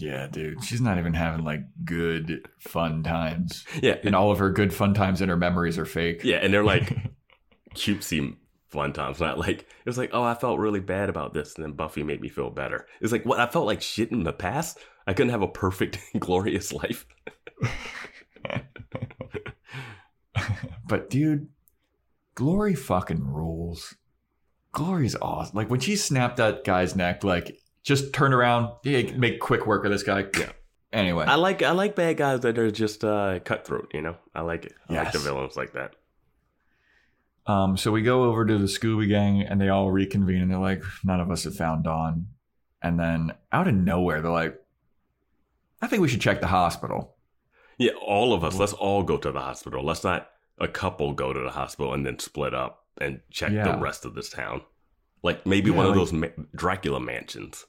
Yeah, 0.01 0.27
dude. 0.27 0.63
She's 0.63 0.81
not 0.81 0.97
even 0.97 1.13
having 1.13 1.45
like 1.45 1.61
good 1.85 2.47
fun 2.59 3.03
times. 3.03 3.65
Yeah, 3.81 3.97
And 4.03 4.15
all 4.15 4.31
of 4.31 4.39
her 4.39 4.49
good 4.51 4.73
fun 4.73 4.93
times 4.93 5.21
and 5.21 5.29
her 5.29 5.37
memories 5.37 5.77
are 5.77 5.85
fake. 5.85 6.23
yeah, 6.23 6.37
and 6.37 6.53
they're 6.53 6.63
like 6.63 6.91
cutesy 7.75 8.35
fun 8.69 8.93
times. 8.93 9.19
Not 9.19 9.37
like 9.37 9.59
it 9.61 9.85
was 9.85 9.97
like, 9.97 10.09
oh, 10.13 10.23
I 10.23 10.33
felt 10.33 10.59
really 10.59 10.79
bad 10.79 11.09
about 11.09 11.33
this, 11.33 11.55
and 11.55 11.63
then 11.63 11.73
Buffy 11.73 12.03
made 12.03 12.19
me 12.21 12.29
feel 12.29 12.49
better. 12.49 12.87
It's 12.99 13.11
like 13.11 13.25
what 13.25 13.39
I 13.39 13.45
felt 13.47 13.67
like 13.67 13.81
shit 13.81 14.11
in 14.11 14.23
the 14.23 14.33
past. 14.33 14.79
I 15.05 15.13
couldn't 15.13 15.31
have 15.31 15.41
a 15.41 15.47
perfect, 15.47 15.99
glorious 16.19 16.73
life. 16.73 17.05
But 20.87 21.09
dude, 21.09 21.47
Glory 22.35 22.75
fucking 22.75 23.23
rules. 23.25 23.95
Glory's 24.73 25.15
awesome. 25.21 25.55
Like 25.55 25.69
when 25.69 25.79
she 25.79 25.95
snapped 25.95 26.37
that 26.37 26.63
guy's 26.63 26.95
neck, 26.95 27.23
like 27.23 27.57
just 27.83 28.13
turn 28.13 28.33
around, 28.33 28.73
yeah, 28.83 29.11
make 29.15 29.39
quick 29.39 29.65
work 29.65 29.85
of 29.85 29.91
this 29.91 30.03
guy. 30.03 30.25
Yeah. 30.37 30.51
Anyway, 30.93 31.25
I 31.25 31.35
like 31.35 31.63
I 31.63 31.71
like 31.71 31.95
bad 31.95 32.17
guys 32.17 32.41
that 32.41 32.57
are 32.59 32.69
just 32.71 33.03
uh, 33.03 33.39
cutthroat. 33.45 33.91
You 33.93 34.01
know, 34.01 34.17
I 34.35 34.41
like 34.41 34.65
it. 34.65 34.73
I 34.89 34.93
like 34.95 35.11
the 35.13 35.19
villains 35.19 35.55
like 35.55 35.71
that. 35.73 35.95
um, 37.47 37.77
so 37.77 37.91
we 37.91 38.01
go 38.01 38.25
over 38.25 38.45
to 38.45 38.57
the 38.57 38.65
Scooby 38.65 39.07
Gang 39.07 39.41
and 39.41 39.59
they 39.59 39.69
all 39.69 39.89
reconvene 39.91 40.41
and 40.41 40.51
they're 40.51 40.59
like, 40.59 40.83
none 41.03 41.19
of 41.19 41.31
us 41.31 41.43
have 41.45 41.55
found 41.55 41.83
Dawn. 41.85 42.27
And 42.81 42.99
then 42.99 43.31
out 43.51 43.67
of 43.67 43.73
nowhere, 43.73 44.21
they're 44.21 44.31
like, 44.31 44.59
I 45.81 45.87
think 45.87 46.01
we 46.01 46.07
should 46.07 46.21
check 46.21 46.41
the 46.41 46.47
hospital. 46.47 47.15
Yeah, 47.77 47.91
all 48.05 48.33
of 48.33 48.43
us. 48.43 48.55
Let's 48.57 48.73
all 48.73 49.01
go 49.03 49.17
to 49.17 49.31
the 49.31 49.39
hospital. 49.39 49.83
Let's 49.83 50.03
not 50.03 50.29
a 50.59 50.67
couple 50.67 51.13
go 51.13 51.33
to 51.33 51.39
the 51.39 51.49
hospital 51.49 51.93
and 51.93 52.05
then 52.05 52.19
split 52.19 52.53
up 52.53 52.85
and 52.99 53.21
check 53.31 53.51
Yeah. 53.51 53.71
the 53.71 53.77
rest 53.81 54.05
of 54.05 54.13
this 54.13 54.29
town. 54.29 54.61
Like 55.23 55.45
maybe 55.45 55.71
Yeah, 55.71 55.77
one 55.77 55.85
of 55.85 55.91
like- 55.91 55.99
those 55.99 56.13
ma- 56.13 56.43
Dracula 56.55 56.99
mansions. 56.99 57.65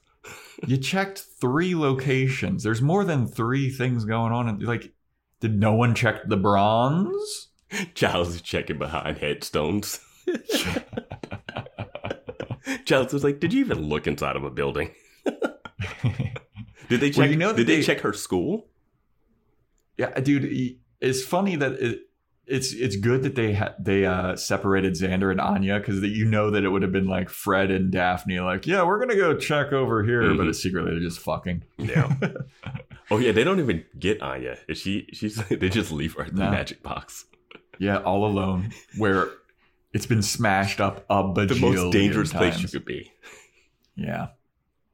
You 0.65 0.77
checked 0.77 1.19
three 1.41 1.75
locations. 1.75 2.63
There's 2.63 2.81
more 2.81 3.03
than 3.03 3.27
three 3.27 3.69
things 3.69 4.05
going 4.05 4.31
on. 4.31 4.47
And 4.47 4.63
like, 4.63 4.93
did 5.39 5.59
no 5.59 5.73
one 5.73 5.93
check 5.95 6.27
the 6.27 6.37
bronze? 6.37 7.49
Giles 7.95 8.35
is 8.35 8.41
checking 8.41 8.77
behind 8.77 9.17
headstones. 9.17 9.99
Giles 12.85 13.11
was 13.13 13.23
like, 13.23 13.39
"Did 13.39 13.53
you 13.53 13.59
even 13.61 13.89
look 13.89 14.07
inside 14.07 14.35
of 14.35 14.43
a 14.43 14.49
building? 14.49 14.91
Did 16.89 16.99
they 16.99 17.09
check? 17.09 17.17
Well, 17.17 17.29
you 17.29 17.37
know 17.37 17.53
did 17.53 17.67
they, 17.67 17.77
they- 17.77 17.83
check 17.83 18.01
her 18.01 18.13
school? 18.13 18.67
Yeah, 19.97 20.19
dude, 20.19 20.77
it's 21.01 21.23
funny 21.23 21.55
that 21.55 21.73
it, 21.73 21.99
it's 22.45 22.73
it's 22.73 22.95
good 22.97 23.23
that 23.23 23.35
they 23.35 23.53
ha- 23.53 23.73
they 23.79 24.05
uh, 24.05 24.35
separated 24.35 24.93
Xander 24.93 25.31
and 25.31 25.39
Anya 25.39 25.79
because 25.79 26.01
that 26.01 26.09
you 26.09 26.25
know 26.25 26.51
that 26.51 26.63
it 26.63 26.69
would 26.69 26.81
have 26.81 26.91
been 26.91 27.07
like 27.07 27.29
Fred 27.29 27.71
and 27.71 27.91
Daphne, 27.91 28.39
like, 28.41 28.67
yeah, 28.67 28.83
we're 28.83 28.99
gonna 28.99 29.15
go 29.15 29.35
check 29.37 29.71
over 29.71 30.03
here, 30.03 30.21
but 30.35 30.43
Mhm. 30.45 30.49
it's 30.49 30.61
secretly 30.61 30.91
they're 30.91 30.99
just 30.99 31.19
fucking. 31.19 31.63
Yeah. 31.77 32.13
oh 33.11 33.17
yeah, 33.17 33.31
they 33.31 33.43
don't 33.43 33.59
even 33.59 33.85
get 33.97 34.21
Anya. 34.21 34.57
Is 34.67 34.77
she? 34.79 35.07
She's. 35.13 35.41
They 35.49 35.69
just 35.69 35.91
leave 35.91 36.15
her 36.15 36.23
at 36.23 36.35
the 36.35 36.43
No. 36.43 36.51
magic 36.51 36.83
box. 36.83 37.25
Yeah, 37.79 37.97
all 37.97 38.25
alone, 38.25 38.71
where 38.97 39.29
it's 39.93 40.05
been 40.05 40.21
smashed 40.21 40.79
up 40.81 41.05
a 41.09 41.23
bajillion 41.23 41.47
The 41.47 41.59
most 41.59 41.91
dangerous 41.93 42.33
place 42.33 42.61
you 42.61 42.67
could 42.67 42.85
be. 42.85 43.11
Yeah, 43.95 44.27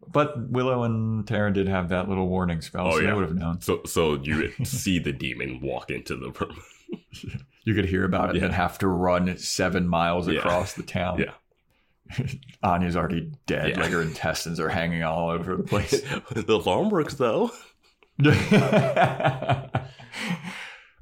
but 0.07 0.49
Willow 0.49 0.83
and 0.83 1.25
Tara 1.27 1.51
did 1.53 1.67
have 1.67 1.89
that 1.89 2.07
little 2.09 2.27
warning 2.27 2.61
spell, 2.61 2.87
Oh, 2.87 2.91
so 2.91 2.99
yeah. 2.99 3.07
they 3.07 3.13
would 3.13 3.25
have 3.25 3.35
known. 3.35 3.61
So 3.61 3.81
so 3.85 4.15
you 4.15 4.51
see 4.63 4.99
the 4.99 5.11
demon 5.13 5.61
walk 5.61 5.89
into 5.89 6.15
the 6.15 6.31
room. 6.31 6.57
You 7.65 7.75
could 7.75 7.85
hear 7.85 8.03
about 8.03 8.35
it 8.35 8.41
and 8.41 8.51
have 8.53 8.79
to 8.79 8.87
run 8.87 9.37
seven 9.37 9.87
miles 9.87 10.27
Yeah. 10.27 10.39
across 10.39 10.73
the 10.73 10.81
town. 10.81 11.19
Yeah. 11.19 12.25
Anya's 12.63 12.95
already 12.95 13.31
dead. 13.45 13.69
Yeah. 13.71 13.81
Like 13.81 13.91
her 13.91 14.01
intestines 14.01 14.59
are 14.59 14.69
hanging 14.69 15.03
all 15.03 15.29
over 15.29 15.55
the 15.55 15.63
place. 15.63 15.91
the 16.31 16.53
alarm 16.53 16.89
works 16.89 17.13
though. 17.15 17.51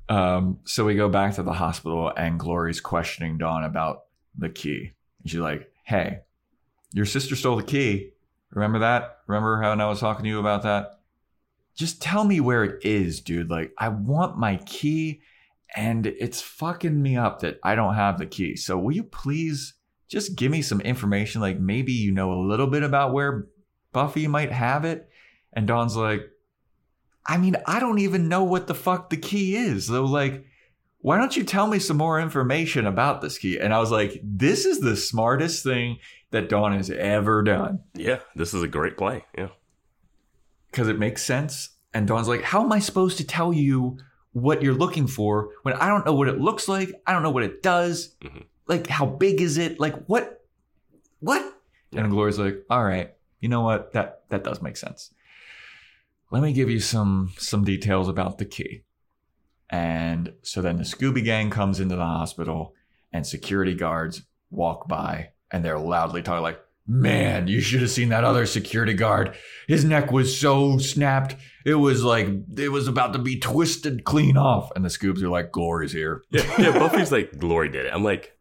um, 0.09 0.59
so 0.65 0.85
we 0.85 0.95
go 0.95 1.09
back 1.09 1.35
to 1.35 1.43
the 1.43 1.53
hospital, 1.53 2.11
and 2.15 2.39
Glory's 2.39 2.81
questioning 2.81 3.37
Dawn 3.37 3.63
about 3.63 4.03
the 4.37 4.49
key. 4.49 4.91
And 5.21 5.29
she's 5.31 5.39
like, 5.39 5.71
"Hey, 5.85 6.19
your 6.93 7.05
sister 7.05 7.35
stole 7.35 7.57
the 7.57 7.63
key. 7.63 8.11
Remember 8.51 8.79
that? 8.79 9.19
Remember 9.27 9.61
how 9.61 9.71
I 9.71 9.85
was 9.89 9.99
talking 9.99 10.23
to 10.23 10.29
you 10.29 10.39
about 10.39 10.63
that? 10.63 10.99
Just 11.75 12.01
tell 12.01 12.23
me 12.23 12.39
where 12.39 12.63
it 12.63 12.83
is, 12.85 13.21
dude. 13.21 13.49
Like, 13.49 13.71
I 13.77 13.89
want 13.89 14.37
my 14.37 14.55
key, 14.65 15.21
and 15.75 16.07
it's 16.07 16.41
fucking 16.41 17.01
me 17.01 17.17
up 17.17 17.41
that 17.41 17.59
I 17.63 17.75
don't 17.75 17.95
have 17.95 18.17
the 18.17 18.25
key. 18.25 18.55
So 18.55 18.77
will 18.77 18.93
you 18.93 19.03
please 19.03 19.73
just 20.07 20.35
give 20.35 20.51
me 20.51 20.61
some 20.61 20.81
information? 20.81 21.41
Like, 21.41 21.59
maybe 21.59 21.91
you 21.91 22.11
know 22.11 22.31
a 22.31 22.41
little 22.47 22.67
bit 22.67 22.83
about 22.83 23.13
where 23.13 23.47
Buffy 23.91 24.27
might 24.27 24.51
have 24.51 24.85
it." 24.85 25.09
And 25.53 25.67
Dawn's 25.67 25.95
like, 25.95 26.21
I 27.25 27.37
mean, 27.37 27.57
I 27.65 27.79
don't 27.79 27.99
even 27.99 28.29
know 28.29 28.43
what 28.43 28.67
the 28.67 28.75
fuck 28.75 29.09
the 29.09 29.17
key 29.17 29.55
is. 29.55 29.87
So, 29.87 30.05
like, 30.05 30.45
why 30.99 31.17
don't 31.17 31.35
you 31.35 31.43
tell 31.43 31.67
me 31.67 31.79
some 31.79 31.97
more 31.97 32.19
information 32.21 32.85
about 32.85 33.21
this 33.21 33.37
key? 33.37 33.59
And 33.59 33.73
I 33.73 33.79
was 33.79 33.91
like, 33.91 34.21
this 34.23 34.65
is 34.65 34.79
the 34.79 34.95
smartest 34.95 35.63
thing 35.63 35.97
that 36.31 36.49
Dawn 36.49 36.73
has 36.73 36.89
ever 36.89 37.41
done 37.43 37.79
Yeah, 37.93 38.19
this 38.35 38.53
is 38.53 38.61
a 38.63 38.67
great 38.67 38.97
play. 38.97 39.25
Yeah. 39.37 39.49
because 40.71 40.87
it 40.87 40.99
makes 40.99 41.23
sense. 41.23 41.69
And 41.93 42.07
Dawn's 42.07 42.27
like, 42.27 42.41
how 42.43 42.63
am 42.63 42.71
I 42.71 42.79
supposed 42.79 43.17
to 43.17 43.25
tell 43.25 43.53
you 43.53 43.97
what 44.41 44.61
you're 44.61 44.73
looking 44.73 45.07
for 45.07 45.49
when 45.63 45.73
I 45.75 45.87
don't 45.87 46.05
know 46.05 46.13
what 46.13 46.27
it 46.27 46.39
looks 46.39 46.67
like? 46.67 46.91
I 47.05 47.13
don't 47.13 47.23
know 47.23 47.31
what 47.31 47.43
it 47.43 47.63
does. 47.63 48.15
Mhm. 48.23 48.43
Like, 48.67 48.87
how 48.87 49.05
big 49.05 49.41
is 49.41 49.57
it? 49.57 49.79
Like, 49.79 49.95
what? 50.05 50.45
What? 51.19 51.41
Yeah. 51.91 52.01
And 52.01 52.11
Gloria's 52.11 52.37
like, 52.37 52.63
all 52.69 52.83
right, 52.83 53.13
you 53.39 53.49
know 53.49 53.61
what? 53.61 53.93
That 53.93 54.23
that 54.29 54.43
does 54.43 54.61
make 54.61 54.77
sense. 54.77 55.13
Let 56.31 56.43
me 56.43 56.53
give 56.53 56.69
you 56.69 56.79
some 56.79 57.31
some 57.37 57.63
details 57.63 58.09
about 58.09 58.37
the 58.37 58.45
key. 58.45 58.83
And 59.69 60.33
so 60.43 60.61
then 60.61 60.77
the 60.77 60.83
Scooby 60.83 61.23
Gang 61.23 61.49
comes 61.49 61.79
into 61.79 61.95
the 61.95 62.05
hospital, 62.05 62.73
and 63.11 63.25
security 63.25 63.73
guards 63.73 64.23
walk 64.49 64.87
by, 64.87 65.31
and 65.51 65.63
they're 65.63 65.79
loudly 65.79 66.21
talking 66.21 66.43
like, 66.43 66.59
"Man, 66.87 67.47
you 67.47 67.59
should 67.61 67.81
have 67.81 67.89
seen 67.91 68.09
that 68.09 68.23
other 68.23 68.45
security 68.45 68.93
guard. 68.93 69.35
His 69.67 69.83
neck 69.83 70.11
was 70.11 70.37
so 70.39 70.77
snapped, 70.77 71.35
it 71.65 71.75
was 71.75 72.03
like 72.03 72.27
it 72.57 72.69
was 72.69 72.87
about 72.87 73.13
to 73.13 73.19
be 73.19 73.37
twisted 73.39 74.03
clean 74.05 74.37
off." 74.37 74.71
And 74.75 74.85
the 74.85 74.89
scoops 74.89 75.21
are 75.21 75.29
like, 75.29 75.51
"Glory's 75.51 75.91
here." 75.91 76.23
Yeah, 76.31 76.43
yeah. 76.57 76.77
Buffy's 76.79 77.11
like, 77.11 77.37
Glory 77.37 77.69
did 77.69 77.85
it. 77.87 77.93
I'm 77.93 78.03
like, 78.03 78.33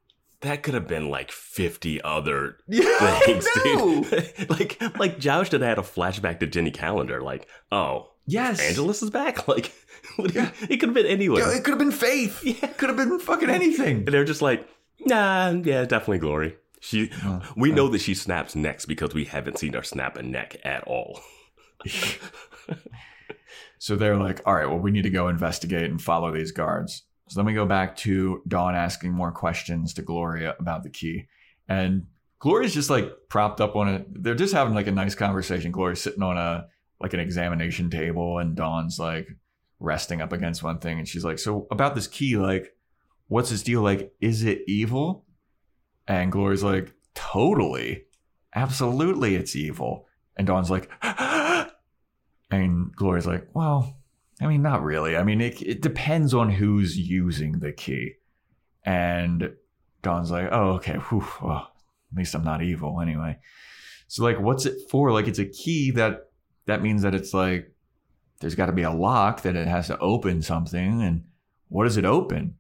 that 0.43 0.63
could 0.63 0.75
have 0.75 0.87
been 0.87 1.09
like 1.11 1.33
50 1.33 2.03
other 2.03 2.59
Yeah, 2.69 3.19
things, 3.21 3.47
dude. 3.65 4.49
like, 4.51 4.81
like 4.99 5.19
Josh 5.19 5.51
should 5.51 5.61
have 5.61 5.69
had 5.69 5.79
a 5.79 5.83
flashback 5.83 6.41
to 6.41 6.47
Jenny 6.47 6.71
Calendar. 6.71 7.21
Like, 7.23 7.49
oh, 7.73 8.11
Yes, 8.29 8.61
Angelus 8.61 9.03
is 9.03 9.11
back. 9.11 9.47
Like, 9.49 9.73
what 10.17 10.33
do 10.33 10.41
you- 10.41 10.51
it 10.69 10.79
could 10.79 10.89
have 10.89 10.95
been 10.95 11.07
anyone. 11.07 11.41
Yeah, 11.41 11.53
it 11.57 11.63
could 11.65 11.71
have 11.71 11.79
been 11.79 11.93
Faith. 11.93 12.43
Yeah. 12.45 12.55
It 12.71 12.77
could 12.77 12.89
have 12.89 12.99
been 12.99 13.19
fucking 13.21 13.49
anything. 13.51 13.99
And 13.99 14.09
they're 14.09 14.25
just 14.25 14.43
like, 14.43 14.69
Nah, 15.01 15.51
yeah, 15.51 15.85
definitely 15.85 16.19
Glory. 16.19 16.57
She, 16.81 17.11
uh-huh. 17.11 17.41
we 17.57 17.73
know 17.73 17.85
uh-huh. 17.85 17.93
that 17.93 18.01
she 18.01 18.15
snaps 18.15 18.55
necks 18.55 18.85
because 18.85 19.15
we 19.15 19.25
haven't 19.25 19.59
seen 19.59 19.73
her 19.73 19.83
snap 19.83 20.17
a 20.17 20.23
neck 20.23 20.57
at 20.65 20.85
all. 20.85 21.21
So 23.79 23.97
they're 23.97 24.17
like, 24.17 24.41
all 24.47 24.55
right, 24.55 24.67
well, 24.67 24.79
we 24.79 24.91
need 24.91 25.03
to 25.03 25.11
go 25.11 25.29
investigate 25.29 25.91
and 25.91 26.01
follow 26.01 26.33
these 26.33 26.53
guards. 26.53 27.03
So 27.29 27.39
then 27.39 27.47
we 27.47 27.55
go 27.55 27.67
back 27.67 27.97
to 27.99 28.43
Dawn 28.47 28.75
asking 28.75 29.13
more 29.13 29.33
questions 29.33 29.95
to 29.95 30.03
Gloria 30.03 30.55
about 30.59 30.83
the 30.83 30.91
key. 30.91 31.27
And 31.69 32.07
Gloria's 32.39 32.75
just 32.75 32.91
like 32.91 33.13
propped 33.29 33.61
up 33.61 33.77
on 33.77 33.89
it. 33.89 34.07
They're 34.11 34.35
just 34.35 34.55
having 34.55 34.75
like 34.75 34.87
a 34.87 34.93
nice 34.93 35.15
conversation. 35.15 35.73
Gloria's 35.73 36.01
sitting 36.01 36.23
on 36.23 36.37
a 36.37 36.67
like 37.01 37.13
an 37.13 37.21
examination 37.21 37.91
table 37.91 38.39
and 38.39 38.57
Dawn's 38.57 38.99
like 38.99 39.29
resting 39.81 40.21
up 40.23 40.33
against 40.33 40.63
one 40.63 40.79
thing. 40.79 40.99
And 40.99 41.09
she's 41.09 41.25
like, 41.25 41.39
So 41.39 41.67
about 41.71 41.95
this 41.95 42.07
key, 42.07 42.37
like, 42.37 42.75
what's 43.29 43.51
this 43.51 43.63
deal? 43.63 43.83
Like, 43.83 44.13
is 44.21 44.45
it 44.45 44.63
evil? 44.67 45.26
And 46.09 46.31
Glory's 46.31 46.63
like, 46.63 46.93
Totally. 47.17 48.05
Absolutely, 48.55 49.35
it's 49.35 49.57
evil. 49.57 50.07
And 50.37 50.47
Dawn's 50.47 50.71
like, 50.71 50.91
and 52.51 52.95
Gloria's 52.95 53.27
like, 53.27 53.49
well, 53.55 53.97
I 54.41 54.47
mean, 54.47 54.63
not 54.63 54.83
really. 54.83 55.17
I 55.17 55.25
mean, 55.25 55.41
it, 55.41 55.61
it 55.63 55.83
depends 55.83 56.35
on 56.35 56.51
who's 56.51 56.97
using 56.97 57.59
the 57.59 57.73
key. 57.73 58.15
And 58.85 59.55
Dawn's 60.03 60.31
like, 60.31 60.49
oh, 60.53 60.73
okay. 60.73 60.95
Whew, 60.95 61.27
well, 61.43 61.73
at 62.13 62.19
least 62.19 62.35
I'm 62.35 62.45
not 62.45 62.63
evil 62.63 63.01
anyway. 63.01 63.39
So, 64.09 64.23
like, 64.23 64.39
what's 64.39 64.67
it 64.67 64.77
for? 64.91 65.11
Like, 65.11 65.27
it's 65.27 65.39
a 65.39 65.47
key 65.47 65.91
that 65.93 66.29
that 66.67 66.83
means 66.83 67.03
that 67.03 67.15
it's 67.15 67.35
like 67.35 67.73
there's 68.41 68.55
got 68.55 68.67
to 68.67 68.73
be 68.73 68.83
a 68.83 68.91
lock 68.91 69.43
that 69.43 69.57
it 69.57 69.67
has 69.67 69.87
to 69.89 69.99
open 69.99 70.43
something. 70.43 71.03
And 71.03 71.25
what 71.69 71.85
does 71.85 71.97
it 71.97 72.05
open? 72.05 72.57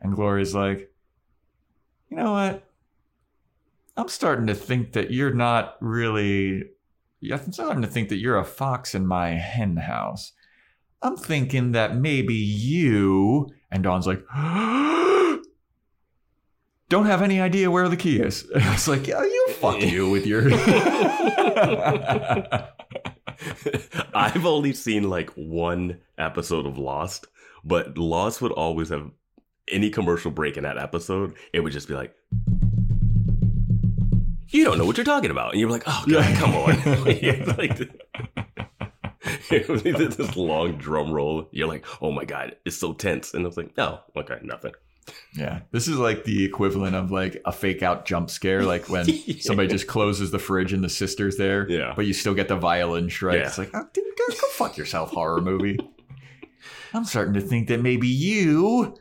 And 0.00 0.14
Gloria's 0.14 0.54
like, 0.54 0.91
you 2.12 2.18
know 2.18 2.32
what? 2.32 2.68
I'm 3.96 4.08
starting 4.08 4.46
to 4.48 4.54
think 4.54 4.92
that 4.92 5.12
you're 5.12 5.32
not 5.32 5.78
really. 5.80 6.64
I'm 7.22 7.52
starting 7.52 7.80
to 7.80 7.88
think 7.88 8.10
that 8.10 8.18
you're 8.18 8.38
a 8.38 8.44
fox 8.44 8.94
in 8.94 9.06
my 9.06 9.28
hen 9.30 9.78
house. 9.78 10.32
I'm 11.00 11.16
thinking 11.16 11.72
that 11.72 11.96
maybe 11.96 12.34
you. 12.34 13.48
And 13.70 13.82
Dawn's 13.82 14.06
like, 14.06 14.22
don't 16.90 17.06
have 17.06 17.22
any 17.22 17.40
idea 17.40 17.70
where 17.70 17.88
the 17.88 17.96
key 17.96 18.20
is. 18.20 18.46
It's 18.54 18.88
like, 18.88 19.06
yeah, 19.06 19.22
you 19.22 19.46
fuck 19.52 19.80
you 19.80 20.10
with 20.10 20.26
your. 20.26 20.52
I've 24.14 24.44
only 24.44 24.74
seen 24.74 25.08
like 25.08 25.30
one 25.30 26.00
episode 26.18 26.66
of 26.66 26.76
Lost, 26.76 27.26
but 27.64 27.96
Lost 27.96 28.42
would 28.42 28.52
always 28.52 28.90
have 28.90 29.10
any 29.68 29.90
commercial 29.90 30.30
break 30.30 30.56
in 30.56 30.64
that 30.64 30.78
episode. 30.78 31.34
It 31.52 31.60
would 31.60 31.72
just 31.72 31.88
be 31.88 31.94
like, 31.94 32.14
you 34.48 34.64
don't 34.64 34.78
know 34.78 34.84
what 34.84 34.96
you're 34.96 35.04
talking 35.04 35.30
about. 35.30 35.52
And 35.52 35.60
you're 35.60 35.70
like, 35.70 35.84
oh, 35.86 36.04
God, 36.08 36.36
come 36.36 36.54
on. 36.54 37.04
like, 37.56 37.80
it 39.50 39.68
was 39.68 39.82
this 39.82 40.36
long 40.36 40.72
drum 40.72 41.12
roll. 41.12 41.48
You're 41.52 41.68
like, 41.68 41.86
oh 42.00 42.12
my 42.12 42.24
God, 42.24 42.56
it's 42.64 42.76
so 42.76 42.92
tense. 42.92 43.34
And 43.34 43.44
I 43.44 43.46
was 43.46 43.56
like, 43.56 43.76
no, 43.76 44.00
okay, 44.16 44.38
nothing. 44.42 44.72
Yeah, 45.34 45.60
this 45.72 45.88
is 45.88 45.98
like 45.98 46.24
the 46.24 46.44
equivalent 46.44 46.94
of 46.94 47.10
like 47.10 47.40
a 47.44 47.50
fake 47.50 47.82
out 47.82 48.06
jump 48.06 48.30
scare, 48.30 48.62
like 48.62 48.88
when 48.88 49.04
somebody 49.40 49.68
just 49.68 49.88
closes 49.88 50.30
the 50.30 50.38
fridge 50.38 50.72
and 50.72 50.84
the 50.84 50.88
sister's 50.88 51.36
there. 51.36 51.68
Yeah. 51.68 51.92
but 51.96 52.06
you 52.06 52.12
still 52.12 52.34
get 52.34 52.46
the 52.46 52.56
violin 52.56 53.10
strike. 53.10 53.40
Yeah. 53.40 53.46
It's 53.46 53.58
like, 53.58 53.70
oh, 53.74 53.84
dude, 53.92 54.04
go, 54.16 54.26
go 54.28 54.46
fuck 54.52 54.76
yourself, 54.76 55.10
horror 55.10 55.40
movie. 55.40 55.78
I'm 56.94 57.04
starting 57.04 57.34
to 57.34 57.40
think 57.40 57.68
that 57.68 57.80
maybe 57.80 58.06
you 58.06 58.94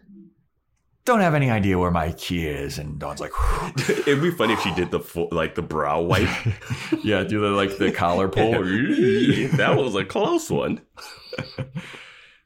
don't 1.06 1.20
have 1.20 1.34
any 1.34 1.50
idea 1.50 1.78
where 1.78 1.92
my 1.92 2.12
key 2.12 2.48
is. 2.48 2.78
And 2.78 3.00
Dawn's 3.00 3.20
like, 3.20 3.32
It'd 3.90 4.22
be 4.22 4.32
funny 4.32 4.54
if 4.54 4.62
she 4.62 4.74
did 4.74 4.92
the 4.92 5.00
full, 5.00 5.30
like 5.32 5.56
the 5.56 5.62
brow 5.62 6.02
wipe. 6.02 6.30
yeah, 7.04 7.24
do 7.24 7.42
the 7.42 7.50
like 7.50 7.78
the 7.78 7.92
collar 7.92 8.28
pull. 8.28 8.52
that 9.58 9.74
was 9.78 9.96
a 9.96 10.06
close 10.06 10.50
one. 10.50 10.82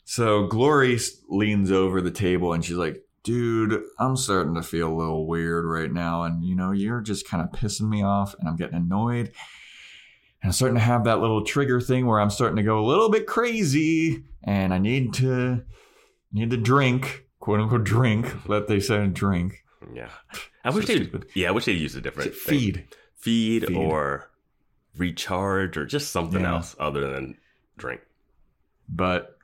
So 0.06 0.48
Glory 0.48 0.98
leans 1.27 1.72
over 1.72 1.99
the 1.99 2.11
table 2.11 2.53
and 2.53 2.64
she's 2.64 2.77
like, 2.77 3.03
dude, 3.23 3.84
I'm 3.99 4.15
starting 4.15 4.53
to 4.53 4.61
feel 4.61 4.88
a 4.88 4.95
little 4.95 5.27
weird 5.27 5.65
right 5.65 5.91
now. 5.91 6.23
And, 6.23 6.45
you 6.45 6.56
know, 6.56 6.72
you're 6.72 7.02
just 7.02 7.27
kind 7.27 7.44
of 7.44 7.60
pissing 7.60 7.90
me 7.90 8.03
off 8.03 8.36
and 8.40 8.48
I'm 8.48 8.56
getting 8.56 8.76
annoyed. 8.76 9.32
And 10.41 10.49
I'm 10.49 10.52
starting 10.52 10.76
to 10.76 10.82
have 10.82 11.06
that 11.06 11.22
little 11.22 11.44
trigger 11.44 11.82
thing 11.82 12.06
where 12.06 12.19
I'm 12.19 12.30
starting 12.30 12.57
to 12.57 12.64
go 12.64 12.80
a 12.80 12.86
little 12.86 13.10
bit 13.10 13.26
crazy 13.26 14.23
and 14.44 14.73
I 14.73 14.77
need 14.77 15.15
to 15.15 15.64
need 16.32 16.52
to 16.52 16.57
drink, 16.57 17.24
quote 17.45 17.59
unquote 17.59 17.84
drink. 17.84 18.49
Let 18.49 18.67
they 18.67 18.80
say 18.80 19.05
drink. 19.05 19.63
Yeah, 19.93 20.09
I 20.63 20.72
So 20.72 20.77
wish 20.77 20.88
they. 20.88 20.95
stupid. 20.95 21.27
Yeah, 21.35 21.49
I 21.49 21.51
wish 21.51 21.65
they 21.65 21.73
used 21.73 21.95
a 21.95 22.01
different 22.01 22.34
thing. 22.34 22.59
Feed. 22.59 22.88
feed, 23.15 23.67
Feed. 23.67 23.77
or 23.77 24.31
recharge, 24.97 25.77
or 25.77 25.85
just 25.85 26.11
something 26.11 26.41
Yeah. 26.41 26.53
else 26.55 26.76
other 26.80 27.11
than 27.11 27.38
drink. 27.77 28.01
But 28.89 29.38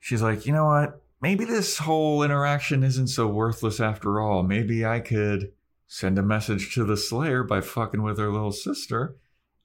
she's 0.00 0.20
like, 0.20 0.46
you 0.46 0.52
know 0.52 0.64
what? 0.66 1.00
Maybe 1.22 1.44
this 1.44 1.78
whole 1.78 2.24
interaction 2.24 2.82
isn't 2.82 3.06
so 3.06 3.28
worthless 3.28 3.78
after 3.80 4.20
all. 4.20 4.42
Maybe 4.42 4.84
I 4.84 4.98
could 4.98 5.52
send 5.86 6.18
a 6.18 6.22
message 6.22 6.74
to 6.74 6.82
the 6.84 6.96
Slayer 6.96 7.44
by 7.44 7.60
fucking 7.60 8.02
with 8.02 8.18
her 8.18 8.32
little 8.32 8.50
sister, 8.52 9.14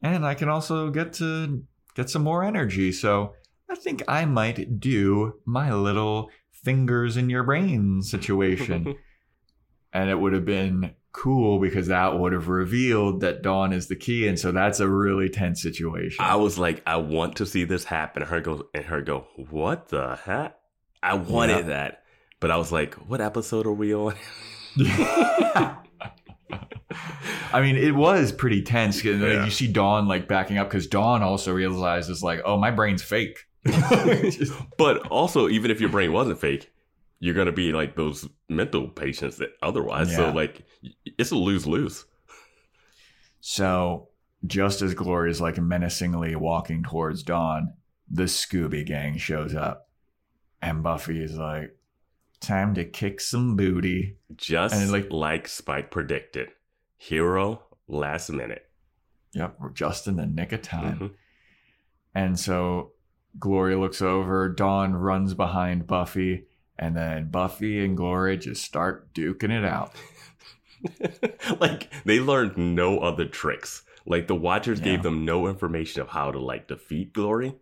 and 0.02 0.26
I 0.28 0.36
can 0.36 0.48
also 0.48 0.92
get 0.92 1.12
to 1.14 1.64
get 1.96 2.08
some 2.12 2.22
more 2.22 2.44
energy. 2.44 2.92
So 2.92 3.34
I 3.68 3.74
think 3.76 4.04
I 4.08 4.26
might 4.26 4.80
do 4.80 5.40
my 5.46 5.74
little 5.74 6.30
fingers 6.64 7.18
in 7.18 7.30
your 7.30 7.44
brain 7.44 8.02
situation. 8.02 8.96
and 9.94 10.10
it 10.10 10.20
would 10.20 10.34
have 10.34 10.46
been 10.46 10.94
cool 11.14 11.60
because 11.60 11.88
that 11.88 12.18
would 12.18 12.32
have 12.32 12.48
revealed 12.48 13.20
that 13.22 13.42
Dawn 13.42 13.74
is 13.74 13.88
the 13.88 13.96
key. 13.96 14.28
And 14.28 14.40
so 14.40 14.52
that's 14.52 14.80
a 14.80 14.88
really 14.88 15.28
tense 15.30 15.62
situation. 15.62 16.24
I 16.24 16.36
was 16.38 16.58
like, 16.58 16.82
I 16.88 16.98
want 16.98 17.36
to 17.38 17.46
see 17.46 17.64
this 17.66 17.84
happen. 17.84 18.24
Her 18.24 18.40
go 18.40 18.68
and 18.74 18.86
her 18.86 19.02
go, 19.02 19.28
what 19.50 19.90
the 19.90 20.18
heck? 20.24 20.56
I 21.04 21.16
wanted 21.16 21.58
Yeah. 21.58 21.74
that, 21.74 22.04
but 22.40 22.52
I 22.52 22.58
was 22.58 22.72
like, 22.72 22.94
what 22.96 23.20
episode 23.22 23.66
are 23.66 23.74
we 23.74 23.94
on? 23.94 24.16
I 27.54 27.62
mean, 27.62 27.76
it 27.76 27.94
was 27.96 28.32
pretty 28.32 28.62
tense. 28.62 29.04
And 29.04 29.22
then 29.22 29.32
Yeah. 29.32 29.46
You 29.46 29.52
see 29.52 29.68
Dawn 29.68 30.08
like 30.08 30.28
backing 30.28 30.58
up 30.58 30.70
because 30.70 30.88
Dawn 30.88 31.22
also 31.24 31.52
realizes 31.54 32.24
like, 32.24 32.42
oh, 32.46 32.58
my 32.58 32.72
brain's 32.72 33.04
fake. 33.04 33.46
But 34.78 35.08
also, 35.08 35.48
even 35.48 35.72
if 35.72 35.80
your 35.80 35.90
brain 35.90 36.12
wasn't 36.14 36.40
fake, 36.40 36.72
you're 37.20 37.36
gonna 37.36 37.52
be 37.52 37.72
like 37.72 37.96
those 37.96 38.28
mental 38.50 38.88
patients 38.88 39.38
that 39.38 39.52
otherwise. 39.62 40.16
So 40.16 40.32
like, 40.32 40.66
it's 41.06 41.32
a 41.32 41.36
lose 41.36 41.68
lose. 41.68 42.06
so 43.40 44.10
just 44.48 44.82
as 44.82 44.94
Glory 44.94 45.30
is 45.32 45.40
like 45.42 45.58
menacingly 45.58 46.36
walking 46.36 46.84
towards 46.84 47.22
Dawn, 47.24 47.74
the 48.10 48.24
Scooby 48.24 48.86
Gang 48.86 49.18
shows 49.18 49.54
up, 49.56 49.88
and 50.62 50.82
Buffy 50.84 51.24
is 51.24 51.38
like, 51.38 51.76
"Time 52.40 52.74
to 52.76 52.84
kick 52.86 53.22
some 53.22 53.56
booty." 53.56 54.18
Just 54.36 54.74
And, 54.74 54.92
like, 54.92 55.12
like- 55.12 55.48
Spike 55.48 55.92
predicted, 55.92 56.50
hero 56.98 57.64
last 57.88 58.32
minute. 58.32 58.66
Yep, 59.34 59.58
we're 59.60 59.70
just 59.70 60.08
in 60.08 60.16
the 60.18 60.26
nick 60.26 60.52
of 60.52 60.62
time. 60.64 61.00
Mhm. 61.00 61.12
And 62.14 62.40
so 62.40 62.91
Gloria 63.40 63.80
looks 63.80 64.02
over, 64.02 64.50
Dawn 64.50 64.94
runs 64.94 65.34
behind 65.34 65.88
Buffy, 65.88 66.46
and 66.78 66.96
then 66.96 67.30
Buffy 67.30 67.84
and 67.84 67.96
Gloria 67.96 68.38
just 68.38 68.64
start 68.64 69.14
duking 69.14 69.52
it 69.52 69.64
out. 69.66 69.94
like 71.60 71.92
they 72.06 72.20
learned 72.20 72.58
no 72.58 73.00
other 73.00 73.26
tricks. 73.26 73.84
Like 74.06 74.28
the 74.28 74.36
Watchers 74.36 74.80
Yeah. 74.80 74.86
gave 74.86 75.04
them 75.04 75.26
no 75.26 75.48
information 75.48 76.02
of 76.02 76.10
how 76.10 76.32
to 76.32 76.40
like 76.40 76.68
defeat 76.68 77.14
Glory. 77.14 77.56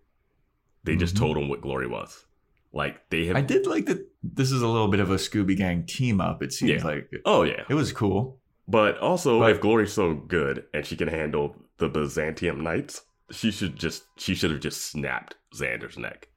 They 0.83 0.95
just 0.95 1.15
Mhm. 1.15 1.19
told 1.19 1.37
them 1.37 1.49
what 1.49 1.61
Glory 1.61 1.87
was. 1.87 2.25
Like 2.71 3.09
they 3.09 3.25
have. 3.25 3.35
I 3.35 3.41
did 3.41 3.67
like 3.67 3.85
that 3.87 4.05
this 4.23 4.51
is 4.51 4.61
a 4.61 4.67
little 4.67 4.87
bit 4.87 4.99
of 4.99 5.11
a 5.11 5.15
Scooby 5.15 5.57
Gang 5.57 5.85
team 5.85 6.21
up, 6.21 6.41
it 6.41 6.53
seems 6.53 6.81
Yeah. 6.81 6.83
like. 6.87 7.11
Oh 7.25 7.43
yeah, 7.43 7.63
It 7.69 7.73
was 7.73 7.91
cool. 7.91 8.39
but 8.67 8.97
also 8.99 9.39
But- 9.39 9.51
if 9.51 9.61
Glory's 9.61 9.93
so 9.93 10.13
good 10.13 10.65
and 10.73 10.85
she 10.85 10.95
can 10.95 11.07
handle 11.09 11.55
the 11.77 11.89
Byzantium 11.89 12.61
Knights, 12.61 13.01
she 13.31 13.51
should 13.51 13.75
just 13.75 14.03
she 14.17 14.35
should 14.35 14.51
have 14.51 14.59
just 14.59 14.85
snapped 14.85 15.35
Xander's 15.53 15.97
neck. 15.97 16.27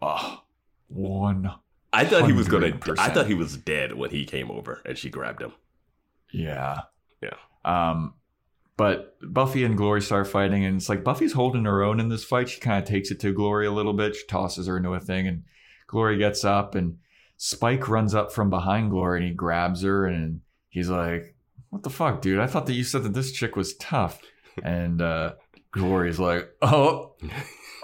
Oh, 0.00 0.42
one. 0.88 1.52
I 1.92 2.04
thought 2.04 2.26
he 2.26 2.32
was 2.32 2.48
gonna. 2.48 2.78
I 2.98 3.10
thought 3.10 3.26
he 3.26 3.34
was 3.34 3.56
dead 3.56 3.94
when 3.94 4.10
he 4.10 4.24
came 4.24 4.50
over 4.50 4.80
and 4.84 4.96
she 4.96 5.10
grabbed 5.10 5.42
him. 5.42 5.52
Yeah. 6.32 6.80
Yeah. 7.22 7.36
Um, 7.64 8.14
but 8.76 9.16
Buffy 9.22 9.64
and 9.64 9.76
Glory 9.76 10.00
start 10.00 10.26
fighting, 10.26 10.64
and 10.64 10.76
it's 10.76 10.88
like 10.88 11.04
Buffy's 11.04 11.34
holding 11.34 11.64
her 11.66 11.82
own 11.82 12.00
in 12.00 12.08
this 12.08 12.24
fight. 12.24 12.48
She 12.48 12.60
kind 12.60 12.82
of 12.82 12.88
takes 12.88 13.10
it 13.10 13.20
to 13.20 13.32
Glory 13.32 13.66
a 13.66 13.72
little 13.72 13.92
bit. 13.92 14.16
She 14.16 14.26
tosses 14.26 14.66
her 14.66 14.78
into 14.78 14.94
a 14.94 15.00
thing, 15.00 15.28
and 15.28 15.44
Glory 15.86 16.16
gets 16.16 16.44
up, 16.44 16.74
and 16.74 16.98
Spike 17.36 17.88
runs 17.88 18.14
up 18.14 18.32
from 18.32 18.50
behind 18.50 18.90
Glory, 18.90 19.20
and 19.20 19.28
he 19.28 19.34
grabs 19.34 19.82
her, 19.82 20.06
and 20.06 20.40
he's 20.70 20.88
like, 20.88 21.36
"What 21.68 21.82
the 21.82 21.90
fuck, 21.90 22.22
dude? 22.22 22.40
I 22.40 22.46
thought 22.46 22.66
that 22.66 22.72
you 22.72 22.82
said 22.82 23.02
that 23.02 23.14
this 23.14 23.32
chick 23.32 23.56
was 23.56 23.76
tough." 23.76 24.18
And 24.62 25.00
uh, 25.02 25.34
Glory's 25.72 26.18
like, 26.18 26.48
"Oh." 26.62 27.14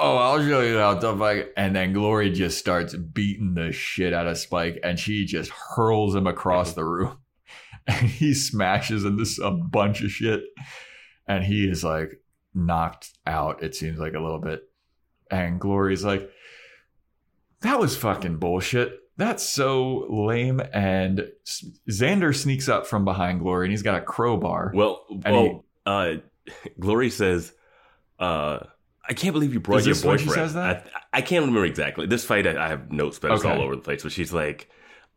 Oh, 0.01 0.16
I'll 0.16 0.39
show 0.39 0.60
you 0.60 0.78
how 0.78 0.94
tough 0.94 1.20
I 1.20 1.47
And 1.56 1.74
then 1.74 1.93
Glory 1.93 2.31
just 2.31 2.56
starts 2.56 2.94
beating 2.94 3.55
the 3.55 3.73
shit 3.73 4.12
out 4.15 4.28
of 4.28 4.39
Spike 4.39 4.78
and 4.85 4.97
she 4.97 5.27
just 5.27 5.51
hurls 5.51 6.15
him 6.15 6.28
across 6.28 6.74
the 6.74 6.85
room. 6.85 7.19
and 7.89 8.09
he 8.09 8.32
smashes 8.35 9.05
into 9.05 9.27
a 9.43 9.51
bunch 9.51 10.02
of 10.02 10.10
shit, 10.12 10.43
and 11.27 11.43
he 11.43 11.69
is 11.69 11.82
like 11.82 12.20
knocked 12.55 13.10
out. 13.27 13.62
It 13.62 13.74
seems 13.74 13.98
like 13.98 14.12
a 14.12 14.20
little 14.20 14.39
bit, 14.39 14.62
and 15.31 15.59
Glory's 15.59 16.05
like, 16.05 16.31
"That 17.62 17.81
was 17.81 17.97
fucking 17.97 18.36
bullshit." 18.36 19.01
That's 19.16 19.43
so 19.43 20.06
lame. 20.09 20.60
And 20.73 21.28
Xander 21.90 22.35
sneaks 22.35 22.69
up 22.69 22.86
from 22.86 23.05
behind 23.05 23.40
Glory 23.40 23.66
and 23.66 23.73
he's 23.73 23.82
got 23.82 24.01
a 24.01 24.05
crowbar. 24.05 24.70
Well, 24.73 25.05
And 25.24 25.35
well, 25.35 25.65
uh, 25.85 26.15
Glory 26.81 27.10
says, 27.10 27.52
uh, 28.19 28.59
"I 29.09 29.12
can't 29.15 29.32
believe 29.32 29.53
you 29.55 29.61
brought 29.61 29.85
your 29.85 29.95
when 29.97 30.19
she 30.19 30.28
says 30.28 30.55
that? 30.55 30.89
I, 31.12 31.19
I 31.19 31.20
can't 31.23 31.43
remember 31.45 31.65
exactly. 31.65 32.07
This 32.07 32.24
fight, 32.24 32.47
I, 32.47 32.65
I 32.65 32.69
have 32.69 32.90
notes, 32.93 33.19
but 33.19 33.31
it's 33.32 33.45
Okay. 33.45 33.55
all 33.55 33.62
over 33.62 33.77
the 33.77 33.82
place. 33.82 34.03
But 34.03 34.12
she's 34.12 34.32
like, 34.32 34.69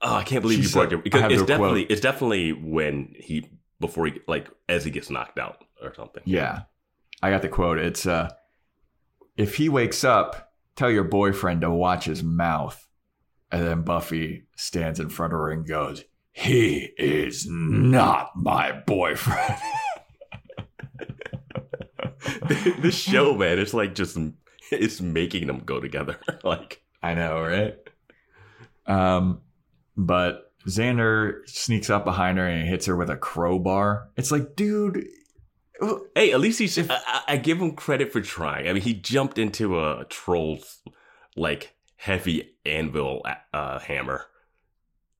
"Oh, 0.01 0.15
I 0.15 0.23
can't 0.23 0.41
believe 0.41 0.59
She 0.59 0.65
you 0.67 0.71
brought 0.73 0.83
said- 0.83 0.91
your." 0.91 0.99
I 0.99 1.03
Because 1.03 1.21
it's 1.31 1.41
the 1.41 1.45
quote. 1.45 1.47
definitely 1.47 1.83
it's 1.83 2.01
definitely 2.01 2.51
when 2.53 3.13
he 3.17 3.49
before 3.79 4.05
he 4.07 4.19
like 4.27 4.49
as 4.69 4.83
he 4.85 4.91
gets 4.91 5.09
knocked 5.09 5.39
out 5.39 5.63
or 5.81 5.93
something. 5.93 6.23
Yeah. 6.25 6.61
I 7.23 7.29
got 7.31 7.41
the 7.41 7.49
quote. 7.49 7.77
It's 7.79 8.05
uh 8.05 8.29
if 9.37 9.55
he 9.55 9.69
wakes 9.69 10.03
up, 10.03 10.51
tell 10.75 10.91
your 10.91 11.03
boyfriend 11.03 11.61
to 11.61 11.69
watch 11.71 12.05
his 12.05 12.21
mouth. 12.23 12.87
And 13.51 13.63
then 13.67 13.81
Buffy 13.81 14.43
stands 14.55 14.99
in 14.99 15.09
front 15.09 15.33
of 15.33 15.39
her 15.39 15.51
and 15.51 15.67
goes, 15.67 16.03
He 16.31 16.91
is 16.97 17.45
not 17.49 18.31
my 18.35 18.71
boyfriend. 18.71 19.55
this 22.79 22.95
show, 22.95 23.35
man, 23.35 23.59
it's 23.59 23.73
like 23.73 23.95
just 23.95 24.17
it's 24.71 25.01
making 25.01 25.47
them 25.47 25.59
go 25.65 25.79
together. 25.79 26.17
like, 26.43 26.81
I 27.03 27.13
know, 27.15 27.41
right? 27.41 27.75
Um, 28.85 29.41
but 29.97 30.51
Xander 30.67 31.47
sneaks 31.47 31.89
up 31.89 32.05
behind 32.05 32.37
her 32.37 32.47
and 32.47 32.67
hits 32.67 32.85
her 32.85 32.95
with 32.95 33.09
a 33.09 33.17
crowbar. 33.17 34.09
It's 34.17 34.31
like, 34.31 34.55
dude, 34.55 35.05
oh, 35.81 36.05
hey, 36.15 36.31
at 36.33 36.39
least 36.39 36.59
he's. 36.59 36.77
I, 36.77 36.95
I- 36.95 37.21
I 37.27 37.37
give 37.37 37.59
him 37.61 37.75
credit 37.75 38.11
for 38.11 38.19
trying. 38.21 38.67
I 38.67 38.73
mean, 38.73 38.81
he 38.81 38.93
jumped 38.93 39.37
into 39.37 39.79
a 39.79 40.05
troll's 40.09 40.81
like 41.37 41.73
heavy 41.95 42.55
anvil 42.65 43.25
uh, 43.53 43.79
hammer. 43.79 44.25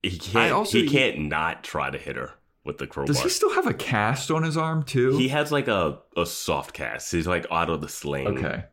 He 0.03 0.17
can't. 0.17 0.51
also- 0.51 0.77
he 0.79 0.89
can't 0.89 1.19
not 1.29 1.63
try 1.63 1.89
to 1.89 1.97
hit 1.97 2.15
her 2.17 2.31
with 2.63 2.77
the 2.77 2.87
crowbar. 2.87 3.07
does 3.07 3.21
he 3.23 3.29
still 3.29 3.53
have 3.53 3.67
a 3.67 3.73
cast 3.73 4.29
on 4.31 4.43
his 4.43 4.57
arm 4.57 4.83
too? 4.83 5.17
He 5.17 5.29
has 5.29 5.51
like 5.51 5.67
a, 5.67 5.99
a 6.15 6.25
soft 6.25 6.73
cast. 6.73 7.11
He's 7.11 7.27
like 7.27 7.45
out 7.51 7.69
of 7.69 7.81
the 7.81 7.89
sling. 7.89 8.27
okay. 8.37 8.65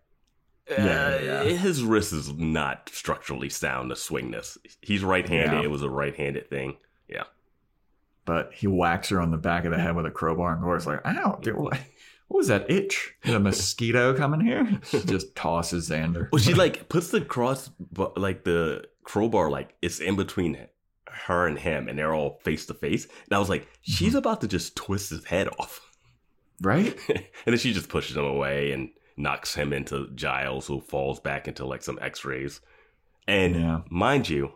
Uh, 0.70 0.74
Yeah, 0.84 1.20
yeah. 1.20 1.42
His 1.44 1.82
wrist 1.82 2.12
is 2.12 2.32
not 2.34 2.90
structurally 2.92 3.48
sound 3.48 3.88
to 3.90 3.96
swing 3.96 4.30
this. 4.30 4.58
He's 4.82 5.02
right 5.02 5.26
handed. 5.26 5.56
Yeah. 5.58 5.62
It 5.62 5.70
was 5.70 5.82
a 5.82 5.88
right 5.88 6.14
handed 6.14 6.50
thing. 6.50 6.76
Yeah. 7.08 7.24
But 8.26 8.52
he 8.52 8.66
whacks 8.66 9.08
her 9.08 9.20
on 9.20 9.30
the 9.30 9.38
back 9.38 9.64
of 9.64 9.70
the 9.70 9.78
head 9.78 9.96
with 9.96 10.04
a 10.04 10.10
crowbar, 10.10 10.52
and 10.52 10.60
Glory's 10.60 10.86
like, 10.86 11.00
ow, 11.06 11.38
dude, 11.40 11.56
what, 11.56 11.78
what 12.26 12.36
was 12.36 12.48
that 12.48 12.70
itch? 12.70 13.14
Is 13.24 13.32
a 13.32 13.40
mosquito 13.40 14.12
coming 14.14 14.42
here? 14.42 14.78
She 14.90 15.00
just 15.06 15.34
tosses 15.34 15.88
Xander. 15.88 16.28
Well, 16.30 16.42
she 16.42 16.52
like 16.52 16.90
puts 16.90 17.08
the 17.10 17.22
cross, 17.22 17.70
like 18.16 18.44
the 18.44 18.84
crowbar, 19.04 19.48
like 19.50 19.74
it's 19.80 20.00
in 20.00 20.16
between 20.16 20.54
her 21.26 21.46
and 21.46 21.58
him, 21.58 21.88
and 21.88 21.98
they're 21.98 22.14
all 22.14 22.40
face 22.44 22.66
to 22.66 22.74
face. 22.74 23.04
And 23.04 23.32
I 23.32 23.38
was 23.38 23.48
like, 23.48 23.66
she's 23.82 24.08
Mm-hmm. 24.10 24.18
about 24.18 24.40
to 24.42 24.48
just 24.48 24.76
twist 24.76 25.10
his 25.10 25.24
head 25.24 25.48
off. 25.58 25.80
right? 26.62 26.96
and 27.08 27.22
then 27.46 27.58
she 27.58 27.72
just 27.72 27.88
pushes 27.88 28.16
him 28.16 28.24
away 28.24 28.72
and 28.72 28.90
knocks 29.16 29.54
him 29.54 29.72
into 29.72 30.08
Giles, 30.14 30.66
who 30.66 30.80
falls 30.80 31.20
back 31.20 31.46
into 31.48 31.64
like 31.66 31.82
some 31.82 31.98
x 32.00 32.24
rays. 32.24 32.60
And 33.26 33.54
Yeah. 33.54 33.80
mind 33.90 34.28
you, 34.28 34.52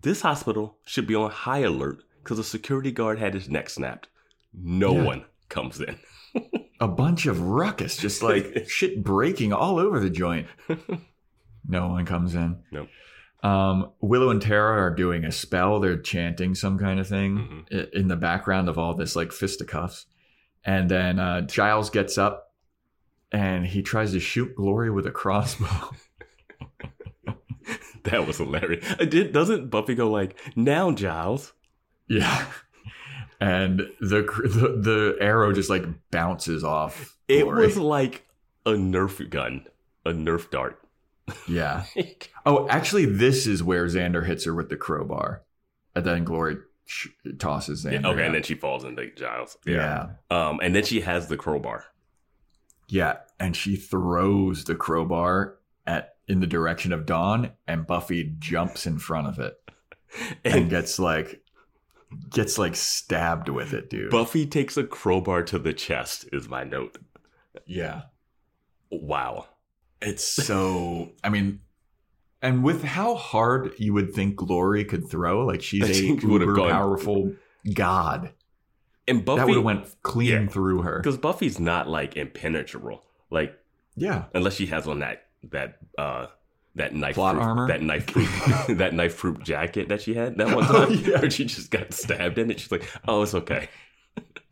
this 0.00 0.22
hospital 0.22 0.78
should 0.84 1.06
be 1.06 1.14
on 1.14 1.30
high 1.30 1.60
alert 1.60 2.02
because 2.22 2.38
a 2.38 2.44
security 2.44 2.90
guard 2.90 3.18
had 3.18 3.34
his 3.34 3.48
neck 3.48 3.68
snapped. 3.70 4.08
No 4.54 4.94
Yeah. 4.96 5.04
one 5.04 5.24
comes 5.48 5.80
in. 5.80 5.98
A 6.80 6.88
bunch 6.88 7.26
of 7.26 7.40
ruckus, 7.40 7.96
just 7.96 8.22
like 8.22 8.64
shit 8.68 9.04
breaking 9.04 9.52
all 9.52 9.78
over 9.78 10.00
the 10.00 10.10
joint. 10.10 10.48
No 11.66 11.88
one 11.88 12.04
comes 12.06 12.34
in. 12.34 12.62
Nope. 12.72 12.88
Um, 13.42 13.90
Willow 14.00 14.30
and 14.30 14.40
Tara 14.40 14.80
are 14.80 14.94
doing 14.94 15.24
a 15.24 15.32
spell. 15.32 15.80
They're 15.80 15.96
chanting 16.00 16.54
some 16.54 16.78
kind 16.78 17.00
of 17.00 17.08
thing 17.08 17.66
Mm-hmm. 17.72 17.96
in 17.98 18.08
the 18.08 18.16
background 18.16 18.68
of 18.68 18.78
all 18.78 18.94
this 18.94 19.16
like 19.16 19.32
fisticuffs. 19.32 20.06
And 20.64 20.88
then 20.90 21.18
uh, 21.18 21.40
Giles 21.42 21.90
gets 21.90 22.16
up 22.18 22.52
and 23.32 23.66
he 23.66 23.82
tries 23.82 24.12
to 24.12 24.20
shoot 24.20 24.54
Glory 24.54 24.90
with 24.90 25.06
a 25.06 25.10
crossbow. 25.10 25.66
that 28.04 28.26
was 28.26 28.38
hilarious. 28.38 28.84
Uh, 28.98 29.04
Did, 29.04 29.32
doesn't 29.32 29.70
Buffy 29.70 29.94
go 29.94 30.10
like, 30.10 30.38
now, 30.56 30.90
Giles? 30.92 31.52
Yeah. 32.08 32.46
And 33.40 33.80
the, 34.00 34.22
the 34.22 34.78
the 34.80 35.16
arrow 35.20 35.52
just 35.52 35.68
like 35.68 35.82
bounces 36.12 36.62
off. 36.62 37.16
It 37.26 37.44
was 37.44 37.76
like 37.76 38.24
a 38.64 38.70
Nerf 38.70 39.28
gun, 39.30 39.66
a 40.06 40.10
Nerf 40.12 40.48
dart. 40.48 40.78
Yeah. 41.48 41.84
Oh, 42.44 42.66
actually, 42.68 43.04
this 43.06 43.46
is 43.46 43.62
where 43.62 43.86
Xander 43.86 44.26
hits 44.26 44.44
her 44.46 44.54
with 44.54 44.68
the 44.68 44.76
crowbar, 44.76 45.42
and 45.94 46.04
then 46.04 46.24
Glory 46.24 46.56
sh- 46.86 47.06
tosses 47.38 47.84
Xander. 47.84 48.02
Yeah, 48.02 48.08
okay, 48.08 48.26
and 48.26 48.34
then 48.34 48.42
she 48.42 48.56
falls 48.56 48.82
into 48.82 49.08
Giles. 49.14 49.56
yeah, 49.64 50.14
Um, 50.28 50.58
and 50.60 50.74
then 50.74 50.82
she 50.84 51.02
has 51.02 51.28
the 51.28 51.36
crowbar. 51.36 51.84
yeah, 52.88 53.18
and 53.38 53.54
she 53.54 53.76
throws 53.76 54.64
the 54.64 54.74
crowbar 54.74 55.58
at 55.86 56.16
in 56.26 56.40
the 56.40 56.48
direction 56.48 56.92
of 56.92 57.06
Dawn, 57.06 57.52
and 57.68 57.86
Buffy 57.86 58.34
jumps 58.40 58.86
in 58.88 58.98
front 58.98 59.28
of 59.28 59.38
it 59.38 59.54
and 60.44 60.54
And 60.62 60.70
gets 60.70 60.98
like 60.98 61.42
gets 62.30 62.58
like 62.58 62.74
stabbed 62.74 63.48
with 63.48 63.72
it, 63.72 63.88
dude. 63.88 64.10
Buffy 64.10 64.46
takes 64.46 64.76
a 64.76 64.82
crowbar 64.84 65.44
to 65.44 65.60
the 65.60 65.72
chest, 65.72 66.28
is 66.32 66.48
my 66.48 66.64
note. 66.64 66.98
yeah, 67.66 68.02
Wow. 68.90 69.46
It's 70.02 70.24
so. 70.24 71.12
I 71.24 71.28
mean. 71.30 71.60
And 72.44 72.64
with 72.64 72.82
how 72.82 73.14
hard 73.14 73.72
you 73.78 73.92
would 73.94 74.12
think 74.14 74.34
Glory 74.34 74.84
could 74.84 75.08
throw, 75.08 75.46
like 75.46 75.62
she's 75.62 75.88
a 75.88 75.92
think 75.92 76.24
it 76.24 76.26
would've 76.26 76.48
uber 76.48 76.56
gone- 76.56 76.70
powerful 76.72 77.32
god. 77.72 78.32
And 79.06 79.24
Buffy, 79.24 79.38
that 79.40 79.46
would 79.46 79.54
have 79.56 79.64
went 79.64 80.02
clean 80.02 80.28
Yeah. 80.28 80.46
through 80.48 80.82
her. 80.82 80.98
because 80.98 81.18
Buffy's 81.18 81.60
not 81.60 81.88
like 81.88 82.16
impenetrable. 82.16 83.04
Like 83.30 83.56
Yeah, 83.96 84.24
unless 84.34 84.54
she 84.54 84.66
has 84.66 84.88
on 84.88 84.98
that 85.00 85.26
that 85.52 85.78
uh 85.96 86.26
that 86.74 86.94
knife 86.94 87.14
Plot 87.14 87.34
proof, 87.36 87.46
armor? 87.46 87.68
that 87.68 87.80
knife 87.82 88.06
proof, 88.08 88.66
that 88.76 88.92
knife 88.92 89.16
proof 89.18 89.40
jacket 89.44 89.88
that 89.90 90.02
she 90.02 90.14
had 90.14 90.36
that 90.38 90.52
one 90.54 90.64
time 90.64 90.92
yeah. 91.04 91.20
where 91.20 91.30
she 91.30 91.44
just 91.44 91.70
got 91.70 91.92
stabbed 91.92 92.38
in 92.38 92.50
it. 92.50 92.58
She's 92.58 92.72
like, 92.72 92.88
oh, 93.06 93.22
it's 93.22 93.34
okay. 93.34 93.68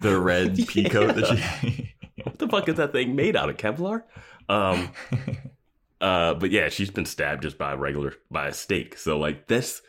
the 0.00 0.16
red 0.20 0.56
pea 0.68 0.88
coat 0.88 1.16
that 1.16 1.26
she. 1.62 1.92
What 2.22 2.38
the 2.38 2.46
fuck 2.48 2.68
is 2.68 2.76
that 2.76 2.92
thing 2.92 3.16
made 3.16 3.34
out 3.34 3.48
of 3.50 3.56
Kevlar? 3.56 4.02
Um, 4.50 4.90
uh, 6.00 6.34
but 6.34 6.50
yeah, 6.50 6.68
she's 6.68 6.90
been 6.90 7.06
stabbed 7.06 7.42
just 7.42 7.58
by 7.58 7.72
a 7.72 7.76
regular 7.76 8.14
by 8.30 8.48
a 8.48 8.52
stake. 8.52 8.96
So 8.98 9.18
like 9.18 9.46
this 9.46 9.82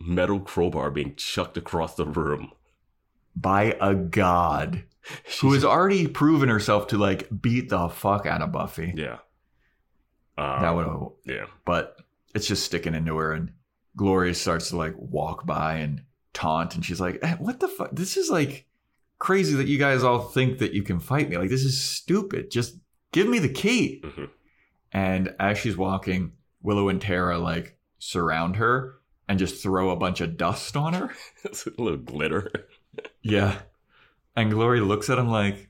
metal 0.00 0.40
crowbar 0.40 0.90
being 0.90 1.14
chucked 1.16 1.56
across 1.56 1.94
the 1.94 2.06
room. 2.06 2.52
by 3.36 3.76
a 3.80 3.94
god 3.94 4.84
who 5.40 5.52
has 5.52 5.64
already 5.64 6.06
proven 6.06 6.48
herself 6.48 6.86
to 6.88 6.98
like 6.98 7.28
beat 7.40 7.68
the 7.68 7.88
fuck 7.88 8.26
out 8.26 8.42
of 8.42 8.52
Buffy. 8.52 8.92
Yeah. 8.96 9.18
Um, 10.36 10.62
That 10.62 10.74
would, 10.74 11.10
yeah. 11.24 11.46
but 11.64 11.96
it's 12.34 12.46
just 12.46 12.64
sticking 12.64 12.94
into 12.94 13.16
her, 13.16 13.32
and 13.32 13.52
Gloria 13.96 14.34
starts 14.34 14.68
to 14.70 14.76
like 14.76 14.94
walk 14.96 15.44
by 15.46 15.76
and 15.76 16.02
taunt, 16.32 16.74
and 16.76 16.84
she's 16.84 17.00
like, 17.00 17.18
eh, 17.22 17.34
"What 17.40 17.58
the 17.58 17.66
fuck? 17.68 17.90
This 17.92 18.16
is 18.16 18.30
like 18.30 18.66
crazy 19.18 19.54
that 19.56 19.66
you 19.66 19.78
guys 19.78 20.04
all 20.04 20.20
think 20.20 20.58
that 20.58 20.72
you 20.74 20.82
can 20.84 21.00
fight 21.00 21.28
me. 21.28 21.36
Like 21.38 21.50
this 21.50 21.64
is 21.64 21.80
stupid. 21.80 22.50
Just 22.52 22.76
give 23.12 23.28
me 23.28 23.38
the 23.38 23.48
key." 23.48 24.02
Mhm. 24.04 24.30
And 24.92 25.34
as 25.38 25.58
she's 25.58 25.76
walking, 25.76 26.32
Willow 26.62 26.88
and 26.88 27.00
Tara 27.00 27.38
like 27.38 27.76
surround 27.98 28.56
her 28.56 28.94
and 29.28 29.38
just 29.38 29.62
throw 29.62 29.90
a 29.90 29.96
bunch 29.96 30.20
of 30.20 30.36
dust 30.36 30.76
on 30.76 30.94
her. 30.94 31.10
It's 31.44 31.66
a 31.66 31.70
little 31.78 31.98
glitter. 31.98 32.50
Yeah. 33.22 33.60
And 34.34 34.50
Glory 34.50 34.80
looks 34.80 35.10
at 35.10 35.18
him 35.18 35.28
like, 35.28 35.68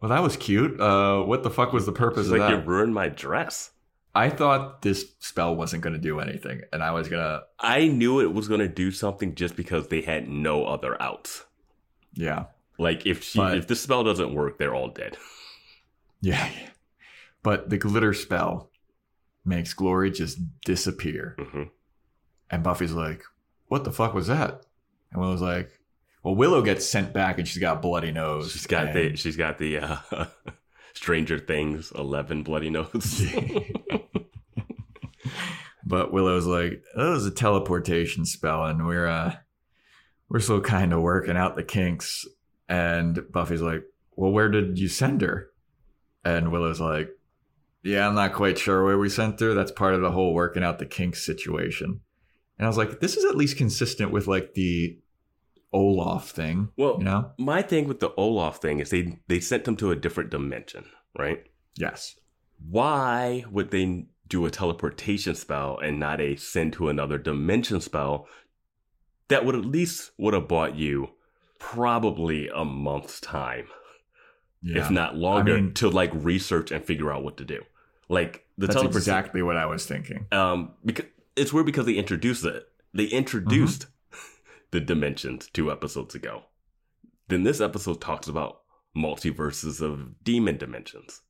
well, 0.00 0.08
that 0.08 0.22
was 0.22 0.36
cute. 0.36 0.80
Uh, 0.80 1.22
what 1.22 1.42
the 1.42 1.50
fuck 1.50 1.72
was 1.72 1.86
the 1.86 1.92
purpose 1.92 2.26
She's 2.26 2.32
of 2.32 2.38
like, 2.38 2.50
you 2.50 2.56
ruined 2.56 2.94
my 2.94 3.08
dress. 3.08 3.70
I 4.14 4.30
thought 4.30 4.82
this 4.82 5.04
spell 5.20 5.54
wasn't 5.54 5.82
going 5.82 5.92
to 5.92 6.00
do 6.00 6.18
anything, 6.18 6.62
and 6.72 6.82
I 6.82 6.90
was 6.92 7.08
going 7.08 7.22
to, 7.22 7.42
I 7.60 7.86
knew 7.88 8.20
it 8.20 8.32
was 8.32 8.48
going 8.48 8.60
to 8.60 8.68
do 8.68 8.90
something 8.90 9.34
just 9.34 9.54
because 9.54 9.88
they 9.88 10.00
had 10.00 10.28
no 10.28 10.64
other 10.64 11.00
outs. 11.00 11.44
yeah, 12.14 12.46
Like 12.78 13.06
if 13.06 13.22
she 13.22 13.38
But- 13.38 13.58
if 13.58 13.66
this 13.68 13.80
spell 13.82 14.02
doesn't 14.02 14.34
work, 14.34 14.58
they're 14.58 14.74
all 14.74 14.88
dead. 14.88 15.16
Yeah. 16.20 16.48
But 17.42 17.70
the 17.70 17.78
glitter 17.78 18.12
spell 18.14 18.70
makes 19.44 19.72
Glory 19.74 20.10
just 20.10 20.38
disappear. 20.64 21.36
hmm 21.38 21.64
And 22.50 22.62
Buffy's 22.62 22.92
like, 22.92 23.22
what 23.68 23.84
the 23.84 23.92
fuck 23.92 24.14
was 24.14 24.26
that? 24.26 24.62
And 25.12 25.20
Willow's 25.20 25.40
like, 25.42 25.70
well, 26.22 26.34
Willow 26.34 26.62
gets 26.62 26.84
sent 26.84 27.12
back 27.12 27.38
and 27.38 27.46
she's 27.46 27.60
got 27.60 27.80
bloody 27.80 28.10
nose. 28.12 28.52
She's 28.52 28.66
got 28.66 28.88
and- 28.88 28.96
the 28.96 29.16
she's 29.16 29.36
got 29.36 29.58
the 29.58 29.78
uh, 29.78 29.96
Stranger 30.94 31.38
Things 31.38 31.92
eleven 31.92 32.42
bloody 32.42 32.70
nose. 32.70 33.22
But 35.84 36.12
Willow's 36.12 36.44
like, 36.44 36.82
oh, 36.96 37.08
it 37.08 37.14
was 37.14 37.24
a 37.26 37.30
teleportation 37.30 38.26
spell, 38.26 38.66
and 38.66 38.86
we're 38.86 39.06
uh 39.06 39.36
we're 40.28 40.40
still 40.40 40.60
kind 40.60 40.92
of 40.92 41.00
working 41.00 41.36
out 41.36 41.56
the 41.56 41.62
kinks. 41.62 42.26
And 42.68 43.24
Buffy's 43.32 43.62
like, 43.62 43.84
well, 44.14 44.30
where 44.30 44.50
did 44.50 44.78
you 44.78 44.88
send 44.88 45.22
her? 45.22 45.48
And 46.36 46.52
Willow's 46.52 46.80
like, 46.80 47.10
yeah, 47.82 48.06
I'm 48.06 48.14
not 48.14 48.34
quite 48.34 48.58
sure 48.58 48.84
where 48.84 48.98
we 48.98 49.08
sent 49.08 49.40
her. 49.40 49.54
That's 49.54 49.72
part 49.72 49.94
of 49.94 50.00
the 50.00 50.10
whole 50.10 50.34
working 50.34 50.62
out 50.62 50.78
the 50.78 50.86
kinks 50.86 51.24
situation. 51.24 52.00
And 52.58 52.66
I 52.66 52.68
was 52.68 52.76
like, 52.76 53.00
this 53.00 53.16
is 53.16 53.24
at 53.24 53.36
least 53.36 53.56
consistent 53.56 54.10
with 54.10 54.26
like 54.26 54.54
the 54.54 54.98
Olaf 55.72 56.30
thing. 56.30 56.70
Well, 56.76 56.96
you 56.98 57.04
know? 57.04 57.32
my 57.38 57.62
thing 57.62 57.86
with 57.88 58.00
the 58.00 58.14
Olaf 58.16 58.60
thing 58.60 58.80
is 58.80 58.90
they 58.90 59.18
they 59.28 59.40
sent 59.40 59.68
him 59.68 59.76
to 59.76 59.90
a 59.90 59.96
different 59.96 60.30
dimension, 60.30 60.84
right? 61.16 61.44
Yes. 61.76 62.16
Why 62.68 63.44
would 63.50 63.70
they 63.70 64.06
do 64.28 64.44
a 64.44 64.50
teleportation 64.50 65.34
spell 65.34 65.78
and 65.78 65.98
not 65.98 66.20
a 66.20 66.36
send 66.36 66.72
to 66.74 66.88
another 66.88 67.18
dimension 67.18 67.80
spell 67.80 68.26
that 69.28 69.44
would 69.44 69.54
at 69.54 69.64
least 69.64 70.10
would 70.18 70.34
have 70.34 70.48
bought 70.48 70.74
you 70.74 71.10
probably 71.58 72.48
a 72.48 72.64
month's 72.64 73.20
time, 73.20 73.66
Yeah. 74.62 74.78
if 74.84 74.90
not 74.90 75.16
longer, 75.16 75.56
I 75.56 75.60
mean- 75.60 75.74
to 75.74 75.88
like 75.88 76.10
research 76.14 76.70
and 76.70 76.84
figure 76.84 77.12
out 77.12 77.22
what 77.22 77.36
to 77.38 77.44
do. 77.44 77.62
Like 78.08 78.46
the 78.56 78.66
That's 78.66 78.82
exactly 78.82 79.42
what 79.42 79.56
I 79.56 79.66
was 79.66 79.86
thinking. 79.86 80.26
um 80.32 80.72
because 80.84 81.06
it's 81.36 81.52
weird 81.52 81.66
because 81.66 81.86
they 81.86 81.94
introduced 81.94 82.44
it. 82.44 82.66
They 82.94 83.04
introduced 83.04 83.82
Mm-hmm. 83.82 84.18
the 84.72 84.80
dimensions 84.80 85.48
two 85.52 85.70
episodes 85.70 86.14
ago. 86.14 86.42
Then 87.28 87.42
this 87.44 87.60
episode 87.60 88.00
talks 88.00 88.26
about 88.28 88.62
multiverses 88.96 89.80
of 89.80 90.22
demon 90.24 90.56
dimensions. 90.56 91.20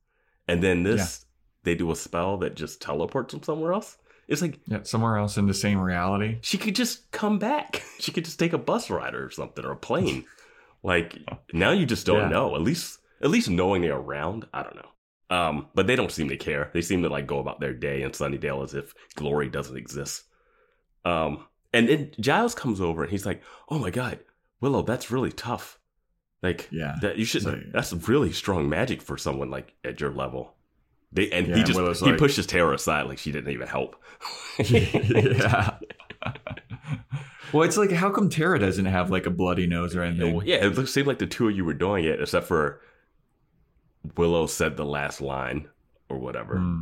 And 0.47 0.63
then 0.63 0.83
this 0.83 1.25
they 1.63 1.75
do 1.75 1.91
a 1.91 1.95
spell 1.95 2.37
that 2.37 2.55
just 2.55 2.81
teleports 2.81 3.33
them 3.33 3.43
somewhere 3.43 3.73
else. 3.73 3.97
It's 4.27 4.41
like 4.41 4.59
Yeah, 4.65 4.83
somewhere 4.83 5.17
else 5.17 5.37
in 5.37 5.47
the 5.47 5.53
same 5.53 5.79
reality. 5.79 6.37
she 6.41 6.57
could 6.57 6.75
just 6.75 7.11
come 7.11 7.37
back. 7.39 7.83
She 7.99 8.13
could 8.13 8.23
just 8.23 8.39
take 8.39 8.53
a 8.53 8.57
bus 8.57 8.89
ride 8.89 9.13
or 9.13 9.29
something 9.29 9.65
or 9.65 9.71
a 9.71 9.75
plane. 9.75 10.23
like 10.83 11.17
now 11.51 11.71
you 11.71 11.85
just 11.85 12.05
don't 12.05 12.21
Yeah. 12.21 12.29
know. 12.29 12.55
At 12.55 12.61
least 12.61 12.98
at 13.21 13.29
least 13.29 13.49
knowing 13.49 13.81
they're 13.81 13.95
around, 13.97 14.45
I 14.53 14.63
don't 14.63 14.75
know. 14.75 14.89
Um, 15.35 15.67
but 15.75 15.85
they 15.87 15.95
don't 15.95 16.11
seem 16.11 16.29
to 16.29 16.37
care. 16.37 16.71
They 16.73 16.81
seem 16.81 17.03
to 17.03 17.09
like 17.09 17.27
go 17.27 17.39
about 17.39 17.59
their 17.59 17.73
day 17.73 18.01
in 18.01 18.11
Sunnydale 18.11 18.63
as 18.63 18.73
if 18.73 18.93
glory 19.15 19.47
doesn't 19.49 19.77
exist. 19.77 20.23
Um, 21.05 21.45
and 21.71 21.87
then 21.87 22.11
Giles 22.19 22.55
comes 22.55 22.81
over 22.81 23.03
and 23.03 23.11
he's 23.11 23.25
like, 23.27 23.43
"Oh 23.69 23.77
my 23.77 23.91
god, 23.91 24.19
Willow, 24.59 24.81
that's 24.81 25.11
really 25.11 25.31
tough. 25.31 25.77
Like, 26.41 26.67
Yeah. 26.71 26.95
that 27.01 27.17
you 27.17 27.25
should. 27.25 27.43
So- 27.43 27.61
that's 27.71 27.93
really 27.93 28.31
strong 28.31 28.69
magic 28.69 29.01
for 29.03 29.17
someone 29.17 29.51
like 29.51 29.75
at 29.85 30.01
your 30.01 30.11
level." 30.11 30.55
They 31.11 31.29
and 31.31 31.47
Yeah, 31.47 31.55
he 31.57 31.63
just 31.63 31.77
he 31.99 32.05
like- 32.09 32.17
pushes 32.19 32.47
Tara 32.47 32.73
aside 32.75 33.03
like 33.07 33.17
she 33.19 33.31
didn't 33.31 33.51
even 33.51 33.67
help. 33.67 33.95
yeah. 34.65 35.77
well, 37.53 37.63
it's 37.63 37.77
like, 37.77 37.91
how 37.91 38.09
come 38.11 38.29
Tara 38.29 38.59
doesn't 38.59 38.85
have 38.85 39.09
like 39.09 39.25
a 39.25 39.31
bloody 39.31 39.65
nose 39.67 39.95
or 39.95 40.03
anything? 40.03 40.41
Yeah, 40.45 40.57
it 40.65 40.87
seemed 40.87 41.07
like 41.07 41.19
the 41.19 41.25
two 41.27 41.47
of 41.49 41.55
you 41.55 41.65
were 41.65 41.73
doing 41.73 42.05
it, 42.05 42.21
except 42.21 42.47
for 42.47 42.81
Willow 44.17 44.45
said 44.47 44.77
the 44.77 44.85
last 44.85 45.21
line 45.21 45.67
or 46.09 46.17
whatever. 46.19 46.57
Hmm. 46.57 46.79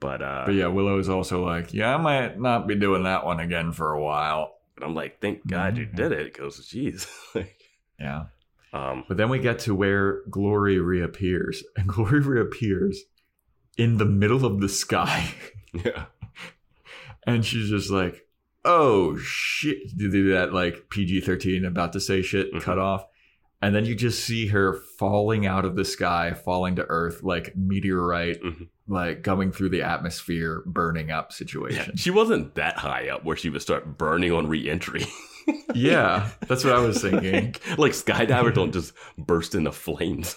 But 0.00 0.20
uh, 0.22 0.42
But 0.46 0.54
yeah, 0.54 0.66
Willow 0.66 0.98
is 0.98 1.08
also 1.08 1.44
like, 1.44 1.72
yeah, 1.72 1.94
I 1.94 1.96
might 1.98 2.38
not 2.40 2.66
be 2.66 2.74
doing 2.74 3.04
that 3.04 3.24
one 3.24 3.40
again 3.40 3.72
for 3.72 3.92
a 3.92 4.02
while. 4.02 4.52
and 4.76 4.84
I'm 4.84 4.94
like, 4.94 5.20
thank 5.20 5.46
God 5.46 5.78
you 5.78 5.86
Mhm. 5.86 5.94
did 5.94 6.12
it, 6.12 6.32
because 6.32 6.58
jeez. 6.60 7.06
Like, 7.34 7.56
Yeah. 8.00 8.24
um, 8.72 9.04
But 9.06 9.16
then 9.18 9.28
we 9.28 9.38
get 9.38 9.60
to 9.60 9.74
where 9.74 10.22
Glory 10.28 10.80
reappears, 10.80 11.62
and 11.76 11.88
Glory 11.88 12.18
reappears 12.20 13.04
in 13.78 13.98
the 13.98 14.04
middle 14.04 14.44
of 14.44 14.60
the 14.60 14.68
sky. 14.68 15.32
yeah, 15.72 16.06
And 17.26 17.44
she's 17.46 17.70
just 17.70 17.90
like, 17.90 18.26
oh 18.64 19.16
shit. 19.16 19.96
Did 19.96 20.10
they 20.10 20.18
do 20.18 20.32
that 20.32 20.52
like 20.52 20.90
PG 20.90 21.20
13 21.20 21.64
about 21.64 21.92
to 21.92 22.00
say 22.00 22.20
shit, 22.20 22.52
Mhm. 22.52 22.60
cut 22.60 22.78
off. 22.78 23.06
And 23.64 23.74
then 23.74 23.84
you 23.86 23.94
just 23.94 24.24
see 24.24 24.48
her 24.48 24.74
falling 24.98 25.46
out 25.46 25.64
of 25.64 25.74
the 25.76 25.84
sky, 25.84 26.34
falling 26.34 26.76
to 26.76 26.84
earth 26.88 27.22
like 27.22 27.56
meteorite, 27.56 28.42
Mhm. 28.42 28.68
like 28.88 29.22
going 29.22 29.52
through 29.52 29.70
the 29.70 29.82
atmosphere, 29.82 30.62
burning 30.66 31.10
up 31.10 31.28
yeah, 31.30 31.34
situation. 31.36 31.96
she 31.96 32.10
wasn't 32.10 32.54
that 32.56 32.76
high 32.76 33.08
up 33.08 33.24
where 33.24 33.36
she 33.36 33.48
would 33.50 33.62
start 33.62 33.96
burning 33.98 34.32
on 34.32 34.46
re-entry. 34.46 35.04
Yeah, 35.74 36.30
that's 36.48 36.64
what 36.64 36.72
I 36.74 36.78
was 36.78 37.02
thinking. 37.06 37.32
like, 37.52 37.78
like 37.78 37.92
skydivers 37.92 38.54
don't 38.54 38.72
just 38.78 38.94
burst 39.18 39.54
into 39.54 39.72
flames. 39.72 40.36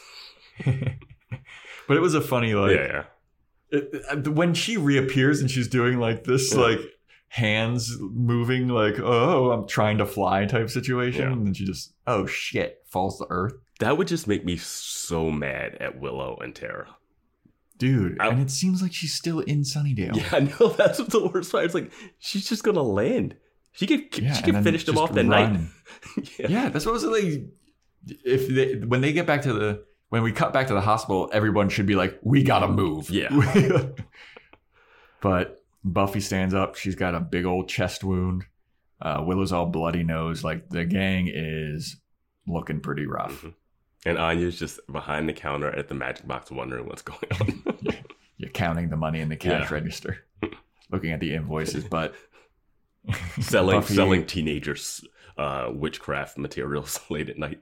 but 1.87 1.95
it 1.97 2.01
was 2.01 2.13
a 2.13 2.21
funny, 2.21 2.53
like, 2.55 2.75
yeah, 2.75 3.03
yeah. 3.71 3.79
it- 3.79 4.27
when 4.27 4.53
she 4.53 4.75
reappears 4.77 5.39
and 5.41 5.49
she's 5.49 5.67
doing 5.67 5.99
like 5.99 6.23
this, 6.25 6.53
Yeah. 6.53 6.61
like 6.61 6.79
hands 7.29 7.95
moving, 7.99 8.67
like, 8.69 8.99
oh, 8.99 9.51
I'm 9.51 9.67
trying 9.67 9.97
to 9.99 10.05
fly 10.05 10.45
type 10.45 10.69
situation. 10.69 11.21
Yeah. 11.21 11.31
And 11.33 11.45
then 11.47 11.53
she 11.53 11.65
just, 11.65 11.93
oh 12.05 12.25
shit, 12.25 12.83
falls 12.87 13.17
to 13.19 13.25
earth. 13.29 13.53
That 13.79 13.97
would 13.97 14.07
just 14.07 14.27
make 14.27 14.43
me 14.45 14.57
so 14.57 15.29
mad 15.29 15.75
at 15.79 15.99
Willow 15.99 16.37
and 16.41 16.55
Tara. 16.55 16.95
Dude, 17.77 18.19
I- 18.19 18.29
and 18.29 18.41
it 18.41 18.49
seems 18.49 18.81
like 18.81 18.91
she's 18.93 19.13
still 19.13 19.39
in 19.41 19.61
Sunnydale. 19.61 20.15
Yeah, 20.15 20.29
I 20.31 20.39
know 20.39 20.69
that's 20.69 20.97
what 20.99 21.11
the 21.11 21.27
worst 21.27 21.51
part. 21.51 21.65
It's 21.65 21.75
like 21.75 21.91
she's 22.17 22.47
just 22.49 22.63
gonna 22.63 22.81
land. 22.81 23.35
She 23.73 23.85
could 23.85 24.17
Yeah, 24.17 24.33
she 24.33 24.41
could 24.41 24.63
finish 24.63 24.85
them 24.85 24.97
off 24.97 25.13
that 25.13 25.25
night. 25.25 25.59
yeah. 26.39 26.47
Yeah, 26.49 26.69
that's 26.69 26.85
what 26.85 26.93
was 26.93 27.03
like. 27.03 27.43
If 28.25 28.47
they, 28.47 28.75
when 28.85 29.01
they 29.01 29.13
get 29.13 29.27
back 29.27 29.43
to 29.43 29.53
the 29.53 29.83
when 30.09 30.23
we 30.23 30.31
cut 30.31 30.53
back 30.53 30.67
to 30.67 30.73
the 30.73 30.81
hospital, 30.81 31.29
everyone 31.31 31.69
should 31.69 31.85
be 31.85 31.93
like, 31.95 32.17
"We 32.23 32.41
gotta 32.41 32.67
move." 32.67 33.11
Yeah. 33.11 33.29
but 35.21 35.56
Buffy 35.93 36.19
stands 36.19 36.53
up. 36.53 36.75
She's 36.75 36.95
got 36.95 37.15
a 37.15 37.19
big 37.19 37.45
old 37.45 37.69
chest 37.69 38.03
wound. 38.03 38.45
Uh, 39.01 39.23
Willow's 39.25 39.51
all 39.51 39.67
bloody 39.67 40.03
nose. 40.03 40.43
Like 40.43 40.69
the 40.69 40.85
gang 40.85 41.29
is 41.33 41.97
looking 42.47 42.79
pretty 42.79 43.05
rough. 43.05 43.41
Mhm. 43.43 43.53
And 44.05 44.17
Anya's 44.17 44.57
just 44.59 44.79
behind 44.91 45.27
the 45.27 45.33
counter 45.33 45.69
at 45.69 45.87
the 45.87 45.95
magic 45.95 46.27
box 46.27 46.49
wondering 46.51 46.87
what's 46.87 47.01
going 47.01 47.19
on. 47.39 47.63
You're 48.37 48.51
counting 48.51 48.89
the 48.89 48.97
money 48.97 49.19
in 49.19 49.29
the 49.29 49.35
cash 49.35 49.69
Yeah. 49.69 49.73
register, 49.73 50.25
looking 50.91 51.11
at 51.11 51.19
the 51.19 51.33
invoices. 51.33 51.83
But 51.85 52.13
selling 53.39 53.77
Buffy- 53.79 53.95
selling 53.95 54.25
teenagers 54.25 55.03
uh, 55.37 55.69
witchcraft 55.73 56.37
materials 56.37 56.99
late 57.09 57.29
at 57.29 57.37
night. 57.37 57.61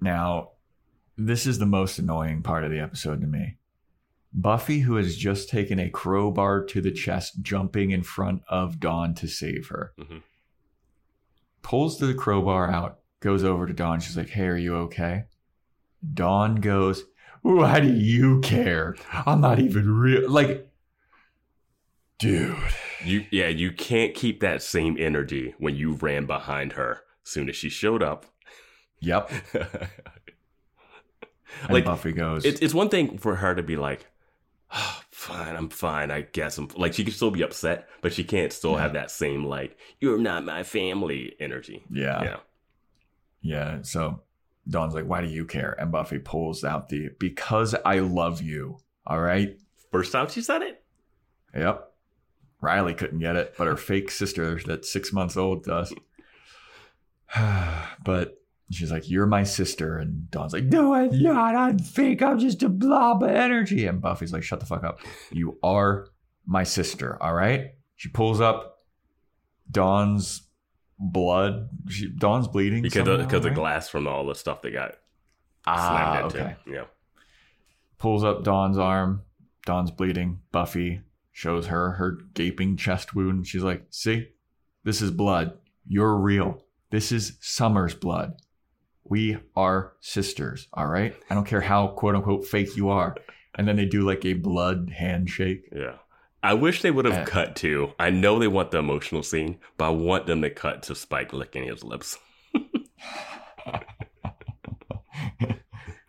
Now, 0.00 0.50
this 1.16 1.46
is 1.46 1.58
the 1.58 1.66
most 1.66 1.98
annoying 1.98 2.42
part 2.42 2.64
of 2.64 2.70
the 2.70 2.80
episode 2.80 3.20
to 3.22 3.26
me. 3.26 3.56
Buffy, 4.36 4.80
who 4.80 4.96
has 4.96 5.16
just 5.16 5.48
taken 5.48 5.78
a 5.78 5.88
crowbar 5.88 6.64
to 6.64 6.80
the 6.80 6.90
chest, 6.90 7.40
jumping 7.40 7.92
in 7.92 8.02
front 8.02 8.42
of 8.48 8.80
Dawn 8.80 9.14
to 9.14 9.28
save 9.28 9.68
her, 9.68 9.92
Mhm. 9.98 10.22
pulls 11.62 11.98
the 11.98 12.12
crowbar 12.14 12.68
out, 12.70 12.98
goes 13.20 13.44
over 13.44 13.64
to 13.66 13.72
Dawn. 13.72 14.00
She's 14.00 14.16
like, 14.16 14.30
Hey, 14.30 14.46
are 14.48 14.56
you 14.56 14.74
okay? 14.76 15.24
Dawn 16.12 16.56
goes, 16.56 17.04
Why 17.42 17.78
do 17.80 17.92
you 17.92 18.40
care? 18.40 18.96
I'm 19.12 19.40
not 19.40 19.58
even 19.60 19.88
real. 19.96 20.28
Like, 20.30 20.68
dude. 22.18 22.56
You 23.04 23.26
yeah, 23.30 23.48
you 23.48 23.70
can't 23.70 24.14
keep 24.14 24.40
that 24.40 24.62
same 24.62 24.96
energy 24.98 25.54
when 25.58 25.76
you 25.76 25.92
ran 25.92 26.24
behind 26.26 26.72
her 26.72 27.02
as 27.24 27.30
soon 27.30 27.48
as 27.50 27.56
she 27.56 27.68
showed 27.68 28.02
up. 28.02 28.26
Yep. 29.00 29.30
And 31.62 31.70
like 31.70 31.84
Buffy 31.84 32.12
goes, 32.12 32.44
it's 32.44 32.60
it's 32.60 32.74
one 32.74 32.88
thing 32.88 33.16
for 33.16 33.36
her 33.36 33.54
to 33.54 33.62
be 33.62 33.76
like, 33.76 34.06
oh, 34.74 35.00
fine, 35.10 35.56
I'm 35.56 35.68
fine, 35.70 36.10
I 36.10 36.22
guess 36.22 36.58
I'm 36.58 36.68
like 36.76 36.92
she 36.94 37.04
can 37.04 37.14
still 37.14 37.30
be 37.30 37.42
upset, 37.42 37.88
but 38.02 38.12
she 38.12 38.24
can't 38.24 38.52
still 38.52 38.72
Yeah. 38.72 38.80
have 38.82 38.92
that 38.94 39.10
same 39.10 39.44
like 39.46 39.78
you're 40.00 40.18
not 40.18 40.44
my 40.44 40.62
family 40.62 41.34
energy. 41.40 41.84
Yeah. 41.90 42.22
Yeah. 42.22 42.36
Yeah. 43.40 43.78
So 43.82 44.20
Dawn's 44.68 44.94
like, 44.94 45.06
why 45.06 45.20
do 45.20 45.28
you 45.28 45.44
care? 45.44 45.76
And 45.78 45.92
Buffy 45.92 46.18
pulls 46.18 46.64
out 46.64 46.88
the 46.88 47.10
because 47.18 47.74
I 47.84 47.98
love 48.00 48.40
you. 48.42 48.78
All 49.06 49.20
right. 49.20 49.58
First 49.92 50.12
time 50.12 50.28
she 50.28 50.42
said 50.42 50.62
it. 50.62 50.82
Yep. 51.54 51.90
Riley 52.60 52.94
couldn't 52.94 53.18
get 53.18 53.36
it, 53.36 53.54
but 53.58 53.66
her 53.66 53.76
fake 53.76 54.10
sister 54.10 54.58
that's 54.64 54.90
six 54.90 55.12
months 55.12 55.36
old 55.36 55.64
does. 55.64 55.92
but 58.04 58.40
she's 58.70 58.90
like, 58.90 59.08
You're 59.10 59.26
my 59.26 59.44
sister. 59.44 59.98
And 59.98 60.30
Dawn's 60.30 60.52
like, 60.52 60.64
No, 60.64 60.94
I'm 60.94 61.22
not. 61.22 61.54
I'm 61.54 61.78
fake. 61.78 62.22
I'm 62.22 62.38
just 62.38 62.62
a 62.62 62.68
blob 62.68 63.22
of 63.22 63.30
energy. 63.30 63.86
And 63.86 64.00
Buffy's 64.00 64.32
like, 64.32 64.42
Shut 64.42 64.60
the 64.60 64.66
fuck 64.66 64.84
up. 64.84 65.00
You 65.30 65.58
are 65.62 66.08
my 66.46 66.64
sister. 66.64 67.22
All 67.22 67.34
right. 67.34 67.72
She 67.96 68.08
pulls 68.08 68.40
up 68.40 68.78
Dawn's 69.70 70.42
blood. 70.98 71.68
She, 71.88 72.08
Dawn's 72.08 72.48
bleeding. 72.48 72.82
Because 72.82 73.00
of, 73.00 73.06
somehow, 73.06 73.24
because 73.26 73.42
the 73.42 73.50
glass 73.50 73.88
from 73.88 74.06
all 74.06 74.26
the 74.26 74.34
stuff 74.34 74.62
they 74.62 74.70
got 74.70 74.96
Ah, 75.66 75.88
slammed 76.20 76.32
into. 76.34 76.44
okay. 76.44 76.56
Yeah. 76.66 76.84
pulls 77.98 78.24
up 78.24 78.44
Dawn's 78.44 78.78
arm. 78.78 79.22
Dawn's 79.66 79.90
bleeding. 79.90 80.40
Buffy 80.52 81.00
shows 81.32 81.66
her 81.68 81.92
her 81.92 82.18
gaping 82.34 82.76
chest 82.76 83.14
wound. 83.14 83.46
She's 83.46 83.62
like, 83.62 83.86
"See, 83.90 84.28
this 84.84 85.00
is 85.00 85.10
blood. 85.10 85.56
You're 85.86 86.16
real. 86.16 86.62
This 86.90 87.10
is 87.12 87.38
Summer's 87.40 87.94
blood. 87.94 88.34
We 89.04 89.38
are 89.54 89.92
sisters. 90.00 90.68
All 90.72 90.86
right. 90.86 91.14
I 91.30 91.34
don't 91.34 91.46
care 91.46 91.60
how 91.60 91.88
quote 91.88 92.14
unquote 92.14 92.46
fake 92.46 92.76
you 92.76 92.88
are." 92.88 93.16
And 93.56 93.68
then 93.68 93.76
they 93.76 93.84
do 93.86 94.02
like 94.02 94.24
a 94.24 94.32
blood 94.32 94.92
handshake. 94.96 95.68
Yeah. 95.74 95.96
I 96.42 96.54
wish 96.54 96.82
they 96.82 96.90
would 96.90 97.04
have 97.06 97.26
Uh, 97.26 97.30
cut 97.30 97.56
to. 97.56 97.92
I 97.98 98.10
know 98.10 98.38
they 98.38 98.48
want 98.48 98.70
the 98.70 98.78
emotional 98.78 99.22
scene, 99.22 99.58
but 99.78 99.86
I 99.86 99.90
want 99.90 100.26
them 100.26 100.42
to 100.42 100.50
cut 100.50 100.82
to 100.84 100.94
Spike 100.94 101.32
licking 101.32 101.64
his 101.64 101.82
lips. 101.84 102.18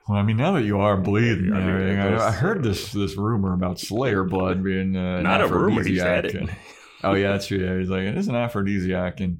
Well, 0.07 0.19
I 0.19 0.21
mean, 0.21 0.37
now 0.37 0.51
that 0.51 0.61
you 0.63 0.77
are 0.81 0.97
bleeding, 0.97 1.51
I 1.51 1.59
mean, 1.65 1.97
I, 1.99 2.27
I 2.27 2.31
heard 2.31 2.61
this 2.61 2.91
this 2.91 3.17
rumor 3.17 3.53
about 3.55 3.79
Slayer 3.79 4.23
blood 4.23 4.63
being 4.63 4.95
uh, 4.95 5.21
Not 5.21 5.41
a 5.41 5.47
rumor, 5.47 5.81
he 5.83 5.97
said 5.97 6.25
aphrodisiac 6.27 6.43
it. 6.43 6.49
and- 6.51 6.57
oh 7.03 7.13
yeah, 7.15 7.31
that's 7.31 7.47
true. 7.47 7.57
Yeah, 7.57 7.79
he's 7.79 7.89
like 7.89 8.03
it 8.03 8.15
is 8.15 8.27
an 8.27 8.35
aphrodisiac, 8.35 9.19
and 9.19 9.39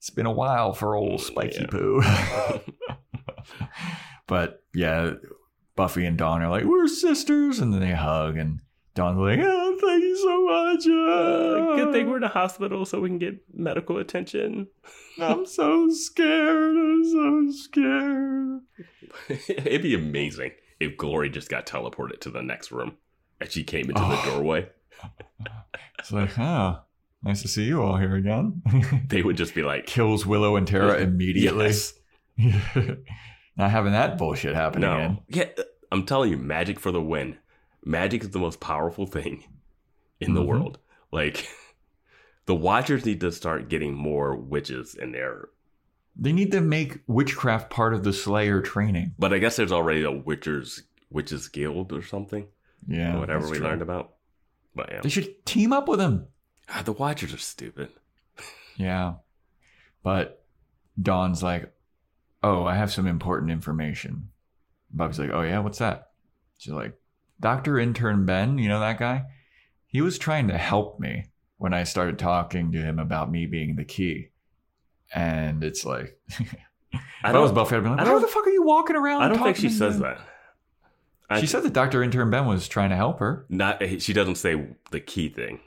it's 0.00 0.10
been 0.10 0.26
a 0.26 0.32
while 0.32 0.72
for 0.72 0.96
old 0.96 1.20
Spiky 1.20 1.60
Yeah. 1.60 1.66
Poo. 1.70 2.02
but 4.26 4.64
yeah, 4.74 5.12
Buffy 5.76 6.06
and 6.06 6.16
Dawn 6.16 6.42
are 6.42 6.50
like 6.50 6.64
we're 6.64 6.88
sisters, 6.88 7.58
and 7.58 7.72
then 7.72 7.80
they 7.80 7.92
hug, 7.92 8.36
and 8.36 8.60
Dawn's 8.94 9.18
like, 9.18 9.38
oh, 9.42 9.78
thank 9.80 10.02
you 10.02 10.16
so 10.16 10.44
much. 10.44 10.86
Uh, 10.86 11.76
good 11.76 11.92
thing 11.92 12.08
we're 12.08 12.16
in 12.16 12.22
the 12.22 12.28
hospital 12.28 12.84
so 12.84 13.00
we 13.00 13.08
can 13.08 13.18
get 13.18 13.40
medical 13.54 13.98
attention. 13.98 14.66
I'm 15.20 15.46
so 15.46 15.88
scared. 15.90 16.76
I'm 16.76 17.04
so 17.04 17.50
scared. 17.52 18.60
It'd 19.48 19.82
be 19.82 19.94
amazing 19.94 20.52
if 20.80 20.96
Glory 20.96 21.28
just 21.30 21.48
got 21.50 21.66
teleported 21.66 22.20
to 22.20 22.30
the 22.30 22.42
next 22.42 22.72
room 22.72 22.96
and 23.40 23.50
she 23.50 23.64
came 23.64 23.90
into 23.90 24.02
Oh. 24.02 24.08
the 24.08 24.30
doorway. 24.30 24.68
It's 25.98 26.10
like, 26.12 26.38
oh, 26.38 26.80
nice 27.22 27.42
to 27.42 27.48
see 27.48 27.64
you 27.64 27.82
all 27.82 27.96
here 27.96 28.14
again. 28.16 28.62
They 29.08 29.22
would 29.22 29.36
just 29.36 29.54
be 29.54 29.62
like, 29.62 29.86
Kills 29.86 30.24
Willow 30.26 30.56
and 30.56 30.66
Tara 30.66 30.98
immediately. 31.00 31.66
Yes. 31.66 31.94
Not 33.56 33.70
having 33.70 33.92
that 33.92 34.16
bullshit 34.18 34.54
happen 34.54 34.80
No. 34.82 34.94
again. 34.96 35.18
Yeah, 35.28 35.64
I'm 35.92 36.06
telling 36.06 36.30
you, 36.30 36.38
magic 36.38 36.78
for 36.80 36.92
the 36.92 37.02
win. 37.02 37.36
Magic 37.84 38.22
is 38.22 38.30
the 38.30 38.38
most 38.38 38.60
powerful 38.60 39.06
thing 39.06 39.44
in 40.20 40.34
the 40.34 40.42
Mhm. 40.42 40.46
world. 40.46 40.78
Like, 41.12 41.48
the 42.46 42.54
Watchers 42.54 43.04
need 43.04 43.20
to 43.20 43.32
start 43.32 43.68
getting 43.68 43.94
more 43.94 44.36
witches 44.36 44.94
in 44.94 45.12
there. 45.12 45.48
They 46.16 46.32
need 46.32 46.52
to 46.52 46.60
make 46.60 47.00
witchcraft 47.06 47.70
part 47.70 47.94
of 47.94 48.04
the 48.04 48.12
Slayer 48.12 48.60
training. 48.60 49.14
But 49.18 49.32
I 49.32 49.38
guess 49.38 49.56
there's 49.56 49.72
already 49.72 50.02
a 50.02 50.10
Witchers 50.12 50.82
Witches 51.10 51.48
Guild 51.48 51.92
or 51.92 52.02
something. 52.02 52.46
Yeah, 52.86 53.18
whatever 53.18 53.48
we 53.48 53.58
true. 53.58 53.66
learned 53.66 53.82
about. 53.82 54.14
But 54.74 54.90
yeah, 54.92 55.00
They 55.02 55.08
should 55.08 55.44
team 55.44 55.72
up 55.72 55.88
with 55.88 55.98
them. 55.98 56.26
Ah, 56.70 56.82
the 56.84 56.92
Watchers 56.92 57.34
are 57.34 57.38
stupid. 57.38 57.90
Yeah, 58.76 59.14
but 60.02 60.42
Dawn's 61.00 61.42
like, 61.42 61.72
"Oh, 62.42 62.64
I 62.64 62.76
have 62.76 62.92
some 62.92 63.06
important 63.06 63.50
information." 63.50 64.30
Buffy's 64.92 65.18
like, 65.18 65.30
"Oh 65.30 65.42
yeah, 65.42 65.58
what's 65.58 65.78
that?" 65.78 66.10
She's 66.58 66.72
like, 66.72 66.94
"Doctor 67.40 67.78
Intern 67.78 68.24
Ben, 68.26 68.58
you 68.58 68.68
know 68.68 68.80
that 68.80 68.98
guy? 68.98 69.24
He 69.86 70.00
was 70.00 70.18
trying 70.18 70.48
to 70.48 70.56
help 70.58 71.00
me 71.00 71.24
when 71.58 71.74
I 71.74 71.84
started 71.84 72.18
talking 72.18 72.72
to 72.72 72.78
him 72.78 72.98
about 72.98 73.30
me 73.30 73.46
being 73.46 73.76
the 73.76 73.84
key." 73.84 74.28
And 75.14 75.64
it's 75.64 75.84
like, 75.84 76.18
I 76.94 77.00
I 77.24 77.38
was 77.38 77.50
don't. 77.50 77.54
Buffy, 77.56 77.76
I'd 77.76 77.82
be 77.82 77.88
like, 77.90 78.00
I 78.00 78.04
"How 78.04 78.12
don't- 78.12 78.22
the 78.22 78.28
fuck 78.28 78.46
are 78.46 78.50
you 78.50 78.62
walking 78.62 78.96
around?" 78.96 79.22
I 79.22 79.28
don't 79.28 79.42
think 79.42 79.56
she 79.56 79.68
says 79.70 79.96
him?" 79.96 80.02
that. 80.02 80.20
I 81.28 81.40
She 81.40 81.46
said 81.46 81.62
that 81.64 81.72
Doctor 81.72 82.02
Intern 82.02 82.30
Ben 82.30 82.46
was 82.46 82.66
trying 82.66 82.90
to 82.90 82.96
help 82.96 83.18
her. 83.20 83.44
not. 83.48 83.82
She 84.00 84.12
doesn't 84.12 84.34
say 84.36 84.66
the 84.90 85.00
key 85.00 85.28
thing. 85.28 85.60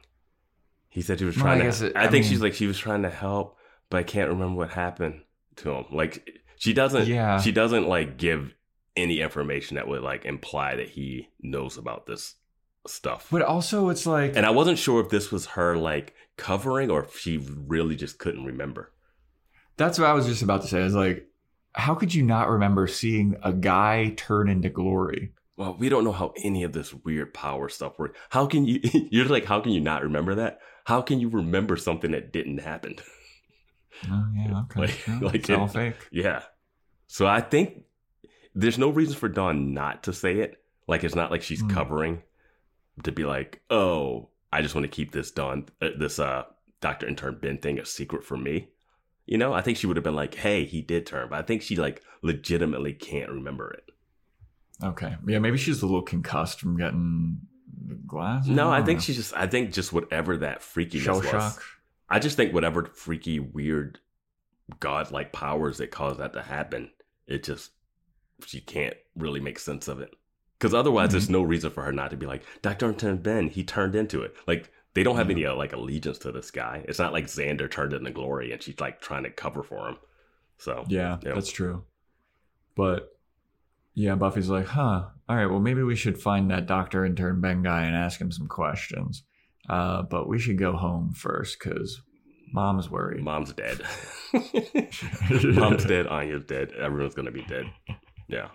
He 0.94 1.02
said 1.02 1.20
he 1.20 1.26
was 1.26 1.36
Well, 1.36 1.46
trying 1.46 1.62
I 1.64 1.72
to. 1.72 1.86
it- 1.88 1.96
I, 1.96 2.02
I 2.06 2.08
think 2.08 2.24
mean- 2.24 2.32
she's 2.32 2.42
like 2.42 2.54
she 2.54 2.68
was 2.68 2.78
trying 2.78 3.02
to 3.02 3.10
help, 3.10 3.58
but 3.90 3.98
I 3.98 4.04
can't 4.04 4.30
remember 4.30 4.56
what 4.58 4.70
happened 4.70 5.22
to 5.58 5.72
him. 5.72 5.86
Like 5.92 6.30
she 6.58 6.72
doesn't. 6.74 7.08
Yeah. 7.08 7.42
She 7.42 7.52
doesn't 7.52 7.88
like 7.88 8.18
give 8.18 8.54
any 8.96 9.20
information 9.22 9.76
that 9.76 9.88
would 9.88 10.04
like 10.04 10.24
imply 10.26 10.76
that 10.76 10.90
he 10.90 11.30
knows 11.42 11.78
about 11.80 12.06
this 12.06 12.36
stuff. 12.86 13.28
But 13.32 13.42
also, 13.42 13.90
it's 13.90 14.06
like, 14.06 14.36
and 14.36 14.46
I 14.46 14.52
wasn't 14.52 14.78
sure 14.78 15.02
if 15.02 15.10
this 15.10 15.32
was 15.32 15.48
her 15.48 15.76
like 15.78 16.14
covering 16.38 16.92
or 16.92 17.04
if 17.06 17.18
she 17.18 17.38
really 17.38 17.96
just 17.96 18.20
couldn't 18.20 18.46
remember. 18.46 18.92
That's 19.78 19.98
what 19.98 20.08
I 20.08 20.14
was 20.14 20.28
just 20.28 20.44
about 20.44 20.62
to 20.62 20.68
say. 20.68 20.82
Is 20.82 20.94
like, 20.94 21.28
how 21.74 21.96
could 21.96 22.14
you 22.14 22.22
not 22.22 22.50
remember 22.50 22.86
seeing 22.86 23.36
a 23.42 23.52
guy 23.52 24.14
turn 24.16 24.48
into 24.48 24.70
glory? 24.70 25.34
Well, 25.56 25.76
we 25.80 25.88
don't 25.90 26.04
know 26.04 26.12
how 26.12 26.34
any 26.44 26.64
of 26.64 26.74
this 26.74 26.94
weird 26.94 27.34
power 27.34 27.70
stuff 27.70 28.00
works. 28.00 28.20
How 28.30 28.48
can 28.48 28.66
you? 28.66 28.80
You're 29.12 29.26
like, 29.26 29.46
how 29.46 29.60
can 29.60 29.72
you 29.72 29.82
not 29.82 30.04
remember 30.04 30.36
that? 30.36 30.60
How 30.86 31.02
can 31.02 31.20
you 31.20 31.30
remember 31.30 31.76
something 31.78 32.12
that 32.12 32.34
didn't 32.34 32.58
happen? 32.60 32.96
Oh 34.12 34.26
yeah, 34.36 34.60
okay. 34.64 34.80
Like- 34.82 34.90
sure. 34.92 35.20
like 35.22 35.36
it's 35.36 35.50
all 35.50 35.68
fake. 35.68 35.96
Yeah. 36.12 36.42
So 37.08 37.28
I 37.28 37.42
think 37.42 37.84
there's 38.56 38.78
no 38.80 38.90
reason 38.90 39.16
for 39.16 39.30
Dawn 39.30 39.74
not 39.74 40.04
to 40.04 40.14
say 40.14 40.40
it. 40.40 40.62
Like 40.88 41.04
it's 41.04 41.16
not 41.16 41.32
like 41.32 41.44
she's 41.44 41.62
Hmm. 41.62 41.70
covering 41.70 42.24
to 43.04 43.12
be 43.12 43.24
like, 43.26 43.62
oh, 43.70 44.30
I 44.52 44.62
just 44.62 44.76
want 44.76 44.84
to 44.86 44.90
keep 44.96 45.12
this 45.12 45.32
Dawn, 45.32 45.66
uh, 45.82 45.90
this 45.98 46.20
uh, 46.20 46.44
Doctor 46.82 47.08
Intern 47.08 47.38
Ben 47.42 47.58
thing 47.60 47.80
a 47.80 47.86
secret 47.86 48.24
from 48.24 48.44
me. 48.44 48.70
You 49.26 49.38
know, 49.38 49.54
I 49.54 49.62
think 49.62 49.78
she 49.78 49.88
would 49.88 49.96
have 49.98 50.04
been 50.04 50.16
like, 50.16 50.36
hey, 50.36 50.66
he 50.66 50.82
did 50.82 51.06
turn, 51.06 51.30
but 51.30 51.40
I 51.40 51.44
think 51.44 51.62
she 51.62 51.76
like 51.76 52.02
legitimately 52.24 52.94
can't 52.94 53.32
remember 53.32 53.72
it. 53.72 53.86
Okay, 54.84 55.16
yeah, 55.28 55.40
maybe 55.40 55.58
she's 55.58 55.82
a 55.82 55.86
little 55.86 56.02
concussed 56.02 56.60
from 56.60 56.78
getting 56.78 57.38
the 57.88 57.96
glass. 57.96 58.48
No, 58.48 58.70
I 58.70 58.78
don't 58.78 58.86
think 58.88 58.98
know. 58.98 59.04
she's 59.04 59.16
just, 59.16 59.34
I 59.36 59.48
think 59.48 59.72
just 59.74 59.94
whatever 59.94 60.38
that 60.38 60.60
freakiness 60.62 61.02
shell 61.02 61.18
was. 61.20 61.26
shock. 61.30 61.64
I 62.10 62.20
just 62.20 62.36
think 62.38 62.54
whatever 62.54 62.86
freaky, 62.94 63.40
weird, 63.40 64.00
godlike 64.80 65.32
powers 65.32 65.78
that 65.78 65.92
caused 65.92 66.20
that 66.20 66.34
to 66.34 66.42
happen, 66.42 66.92
it 67.28 67.44
just 67.44 67.72
she 68.46 68.60
can't 68.60 68.96
really 69.16 69.40
make 69.40 69.58
sense 69.60 69.88
of 69.88 70.00
it. 70.00 70.14
Because 70.60 70.74
otherwise, 70.74 71.12
there's 71.12 71.26
Mm-hmm. 71.26 71.34
no 71.34 71.44
reason 71.44 71.72
for 71.72 71.84
her 71.84 71.92
not 71.92 72.12
to 72.12 72.18
be 72.18 72.26
like 72.26 72.44
Doctor 72.62 72.88
Intern 72.90 73.18
Ben. 73.18 73.50
He 73.50 73.64
turned 73.64 73.96
into 73.96 74.22
it. 74.22 74.36
Like 74.48 74.72
they 74.94 75.04
don't 75.04 75.16
have 75.18 75.30
Yeah. 75.30 75.36
any 75.36 75.46
uh, 75.46 75.56
like 75.56 75.74
allegiance 75.74 76.18
to 76.20 76.32
this 76.32 76.52
guy. 76.52 76.86
It's 76.88 77.00
not 77.00 77.14
like 77.14 77.26
Xander 77.26 77.70
turned 77.70 77.94
into 77.94 78.12
glory 78.12 78.52
and 78.52 78.62
she's 78.62 78.80
like 78.80 79.02
trying 79.02 79.24
to 79.24 79.30
cover 79.30 79.64
for 79.64 79.90
him. 79.90 79.98
So 80.58 80.86
Yeah, 80.88 81.18
Yeah. 81.24 81.34
that's 81.34 81.52
true. 81.52 81.84
But 82.76 83.10
yeah, 83.94 84.16
Buffy's 84.16 84.50
like, 84.50 84.68
huh. 84.68 85.06
All 85.30 85.36
right, 85.36 85.46
well, 85.46 85.60
maybe 85.60 85.84
we 85.84 85.96
should 85.96 86.18
find 86.22 86.52
that 86.52 86.66
Doctor 86.68 87.06
Intern 87.06 87.40
Ben 87.42 87.64
guy 87.64 87.84
and 87.84 87.96
ask 87.96 88.20
him 88.20 88.32
some 88.32 88.48
questions. 88.48 89.24
Uh, 89.70 90.02
but 90.04 90.28
we 90.28 90.38
should 90.40 90.58
go 90.58 90.74
home 90.74 91.14
first 91.14 91.58
because 91.60 92.02
mom's 92.52 92.90
worried. 92.90 93.24
mom's 93.24 93.54
dead. 93.54 93.80
mom's 95.44 95.86
dead. 95.86 96.08
Anya's 96.08 96.44
dead. 96.46 96.72
Everyone's 96.74 97.16
gonna 97.16 97.32
be 97.32 97.44
dead. 97.46 97.66
Yeah. 98.28 98.50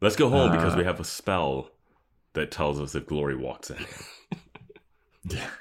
Let's 0.00 0.16
go 0.16 0.28
home 0.28 0.52
because 0.52 0.74
Uh, 0.74 0.78
we 0.78 0.84
have 0.84 1.00
a 1.00 1.04
spell 1.04 1.70
that 2.34 2.50
tells 2.50 2.80
us 2.80 2.94
if 2.94 3.06
glory 3.06 3.36
walks 3.36 3.70
in. 3.70 3.84
Yeah. 5.28 5.48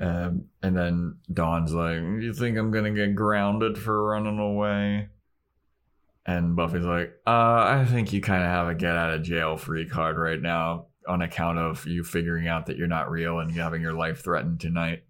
Um, 0.00 0.46
and 0.62 0.74
then 0.74 1.16
Dawn's 1.30 1.74
like, 1.74 1.98
"You 2.00 2.32
think 2.32 2.56
I'm 2.56 2.70
gonna 2.70 2.92
get 2.94 3.14
grounded 3.14 3.76
for 3.76 4.02
running 4.08 4.38
away?" 4.38 5.10
And 6.24 6.54
Buffy's 6.54 6.84
like, 6.84 7.14
"Uh, 7.26 7.64
I 7.66 7.84
think 7.88 8.12
you 8.12 8.20
kind 8.20 8.42
of 8.42 8.48
have 8.48 8.68
a 8.68 8.74
get 8.74 8.96
out 8.96 9.12
of 9.12 9.22
jail 9.22 9.56
free 9.56 9.88
card 9.88 10.16
right 10.16 10.40
now 10.40 10.86
on 11.08 11.20
account 11.20 11.58
of 11.58 11.84
you 11.86 12.04
figuring 12.04 12.46
out 12.46 12.66
that 12.66 12.76
you're 12.76 12.86
not 12.86 13.10
real 13.10 13.40
and 13.40 13.50
having 13.50 13.82
your 13.82 13.94
life 13.94 14.22
threatened 14.22 14.60
tonight." 14.60 15.04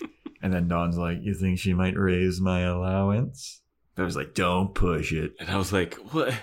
and 0.42 0.52
then 0.52 0.68
Dawn's 0.68 0.96
like, 0.96 1.18
"You 1.20 1.34
think 1.34 1.58
she 1.58 1.74
might 1.74 1.96
raise 1.96 2.40
my 2.40 2.60
allowance?" 2.60 3.60
I 3.98 4.02
was 4.02 4.16
like, 4.16 4.34
"Don't 4.34 4.74
push 4.74 5.12
it. 5.12 5.34
And 5.40 5.50
I 5.50 5.56
was 5.56 5.72
like, 5.72 5.94
what? 6.12 6.34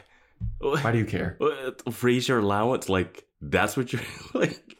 Why 0.59 0.91
do 0.91 0.97
you 0.97 1.05
care?" 1.05 1.35
what? 1.39 1.81
Raise 2.03 2.27
your 2.27 2.39
allowance? 2.39 2.89
Like, 2.89 3.25
that's 3.41 3.75
what 3.75 3.93
you're 3.93 4.01
like. 4.33 4.77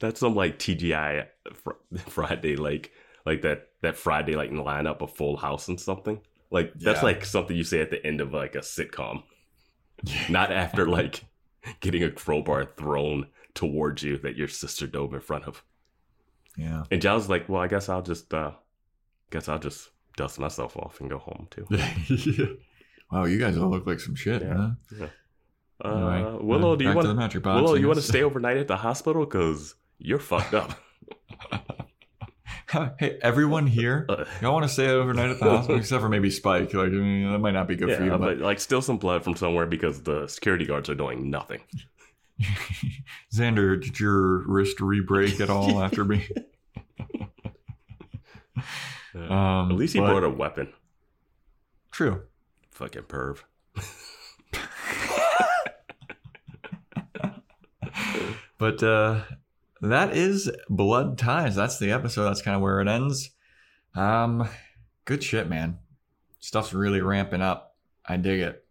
that's 0.00 0.20
some 0.20 0.34
like 0.34 0.58
TGI 0.58 1.26
fr- 1.54 1.96
Friday, 2.08 2.56
like, 2.56 2.90
like 3.24 3.42
that, 3.42 3.68
that 3.82 3.96
Friday, 3.96 4.34
like, 4.34 4.50
lineup 4.50 5.00
of 5.00 5.14
Full 5.14 5.36
House 5.36 5.68
and 5.68 5.80
something. 5.80 6.20
Like, 6.50 6.72
that's 6.74 6.98
Yeah. 7.00 7.04
like 7.04 7.24
something 7.24 7.56
you 7.56 7.64
say 7.64 7.80
at 7.80 7.90
the 7.90 8.04
end 8.04 8.20
of 8.20 8.32
like 8.32 8.54
a 8.54 8.60
sitcom, 8.60 9.22
not 10.28 10.50
after 10.52 10.86
like 10.88 11.24
getting 11.80 12.02
a 12.02 12.10
crowbar 12.10 12.64
thrown 12.76 13.26
towards 13.54 14.02
you 14.02 14.16
that 14.18 14.36
your 14.36 14.48
sister 14.48 14.86
dove 14.86 15.14
in 15.14 15.20
front 15.20 15.44
of. 15.44 15.62
Yeah. 16.56 16.84
And 16.90 17.00
Giles 17.00 17.28
like, 17.28 17.48
well, 17.48 17.60
I 17.62 17.68
guess 17.68 17.88
I'll 17.88 18.02
just, 18.02 18.32
uh, 18.34 18.52
guess 19.30 19.48
I'll 19.48 19.58
just 19.58 19.90
dust 20.16 20.38
myself 20.38 20.76
off 20.76 21.00
and 21.00 21.08
go 21.08 21.18
home 21.18 21.46
too. 21.50 21.66
yeah. 21.70 22.46
wow, 23.12 23.24
you 23.26 23.38
guys 23.38 23.56
all 23.56 23.70
look 23.70 23.86
like 23.86 24.00
some 24.00 24.14
shit, 24.14 24.42
Yeah. 24.42 24.72
huh? 24.98 25.06
Uh, 25.82 25.88
Anyway, 25.88 26.38
Willow, 26.42 26.72
uh, 26.72 26.76
do 26.76 26.84
you 26.84 26.90
want 26.94 27.02
to 27.02 27.08
the 27.08 27.14
magic 27.14 27.42
box, 27.42 27.62
Willow, 27.62 27.74
you 27.76 27.86
want 27.86 27.98
to 27.98 28.04
stay 28.04 28.22
overnight 28.22 28.56
at 28.58 28.68
the 28.68 28.76
hospital 28.76 29.24
because 29.24 29.76
you're 29.98 30.18
fucked 30.18 30.52
up. 30.54 30.72
hey, 32.98 33.18
everyone 33.22 33.66
here, 33.66 34.06
y'all 34.42 34.52
want 34.52 34.64
to 34.64 34.68
stay 34.68 34.88
overnight 34.88 35.30
at 35.30 35.38
the 35.38 35.44
hospital, 35.44 35.78
except 35.78 36.02
for 36.02 36.08
maybe 36.08 36.30
Spike. 36.30 36.72
Like, 36.74 36.90
that 36.90 37.38
might 37.40 37.52
not 37.52 37.66
be 37.68 37.76
good 37.76 37.96
for 37.96 38.04
you. 38.04 38.10
but 38.10 38.20
But, 38.20 38.38
like 38.38 38.60
steal 38.60 38.82
some 38.82 38.98
blood 38.98 39.24
from 39.24 39.36
somewhere 39.36 39.66
because 39.66 40.02
the 40.02 40.26
security 40.28 40.64
guards 40.66 40.88
are 40.88 40.94
doing 40.94 41.30
nothing. 41.30 41.60
Xander, 43.34 43.80
did 43.82 43.98
your 44.00 44.38
wrist 44.46 44.80
re-break 44.80 45.40
at 45.40 45.50
all 45.50 45.82
after 45.82 46.04
me? 46.04 46.26
Yeah. 49.14 49.60
Um, 49.62 49.72
At 49.72 49.76
least 49.76 49.94
he 49.94 50.00
but- 50.00 50.08
brought 50.10 50.24
a 50.24 50.30
weapon. 50.30 50.72
True. 51.90 52.22
Fucking 52.70 53.02
perv. 53.02 53.42
But 58.58 58.82
uh, 58.82 59.22
that 59.80 60.16
is 60.16 60.50
Blood 60.68 61.18
Ties. 61.18 61.54
That's 61.56 61.78
the 61.78 61.92
episode. 61.92 62.24
That's 62.24 62.42
kind 62.42 62.56
of 62.56 62.62
where 62.62 62.80
it 62.80 62.88
ends. 62.88 63.30
Um, 63.94 64.48
good 65.04 65.22
shit, 65.22 65.48
man. 65.48 65.78
Stuff's 66.38 66.72
really 66.72 67.00
ramping 67.00 67.42
up. 67.42 67.76
I 68.06 68.16
dig 68.16 68.40
it. 68.40 68.64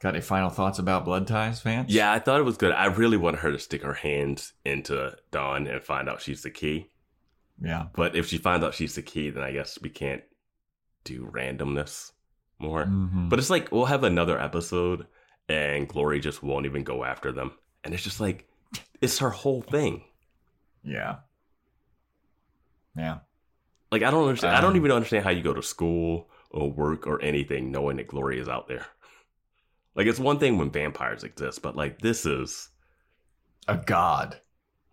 Got 0.00 0.14
any 0.14 0.20
final 0.20 0.50
thoughts 0.50 0.78
about 0.78 1.04
Blood 1.04 1.26
Ties, 1.26 1.60
fans? 1.60 1.92
Yeah, 1.92 2.12
I 2.12 2.20
thought 2.20 2.38
it 2.38 2.44
was 2.44 2.56
good. 2.56 2.72
I 2.72 2.86
really 2.86 3.16
wanted 3.16 3.40
her 3.40 3.50
to 3.50 3.58
stick 3.58 3.82
her 3.82 3.94
hands 3.94 4.52
into 4.64 5.16
Dawn 5.32 5.66
and 5.66 5.82
find 5.82 6.08
out 6.08 6.20
she's 6.22 6.42
the 6.42 6.50
key. 6.50 6.90
Yeah. 7.60 7.86
But 7.94 8.14
if 8.14 8.26
she 8.28 8.38
finds 8.38 8.64
out 8.64 8.74
she's 8.74 8.94
the 8.94 9.02
key, 9.02 9.30
then 9.30 9.42
I 9.42 9.50
guess 9.50 9.78
we 9.82 9.90
can't 9.90 10.22
do 11.02 11.28
randomness 11.32 12.12
more. 12.60 12.84
Mhm. 12.84 13.28
But 13.28 13.40
it's 13.40 13.50
like 13.50 13.72
we'll 13.72 13.86
have 13.86 14.04
another 14.04 14.40
episode 14.40 15.06
and 15.48 15.88
Glory 15.88 16.20
just 16.20 16.42
won't 16.44 16.66
even 16.66 16.84
go 16.84 17.02
after 17.04 17.32
them. 17.32 17.52
And 17.82 17.92
it's 17.92 18.04
just 18.04 18.20
like 18.20 18.48
it's 19.00 19.18
her 19.18 19.30
whole 19.30 19.62
thing. 19.62 20.04
Yeah. 20.82 21.16
Yeah. 22.96 23.18
Like 23.92 24.02
I 24.02 24.10
don't 24.10 24.28
understand 24.28 24.54
I 24.54 24.58
Um, 24.58 24.64
don't 24.64 24.76
even 24.76 24.90
understand 24.92 25.24
how 25.24 25.30
you 25.30 25.42
go 25.42 25.54
to 25.54 25.62
school 25.62 26.28
or 26.50 26.70
work 26.70 27.06
or 27.06 27.22
anything 27.22 27.70
knowing 27.70 27.96
that 27.98 28.08
Glory 28.08 28.38
is 28.40 28.48
out 28.48 28.68
there. 28.68 28.86
Like 29.94 30.06
it's 30.06 30.20
one 30.20 30.38
thing 30.38 30.58
when 30.58 30.70
vampires 30.70 31.24
exist, 31.24 31.60
but 31.60 31.74
like 31.74 32.00
this 32.00 32.24
is 32.24 32.68
A 33.66 33.76
god. 33.76 34.40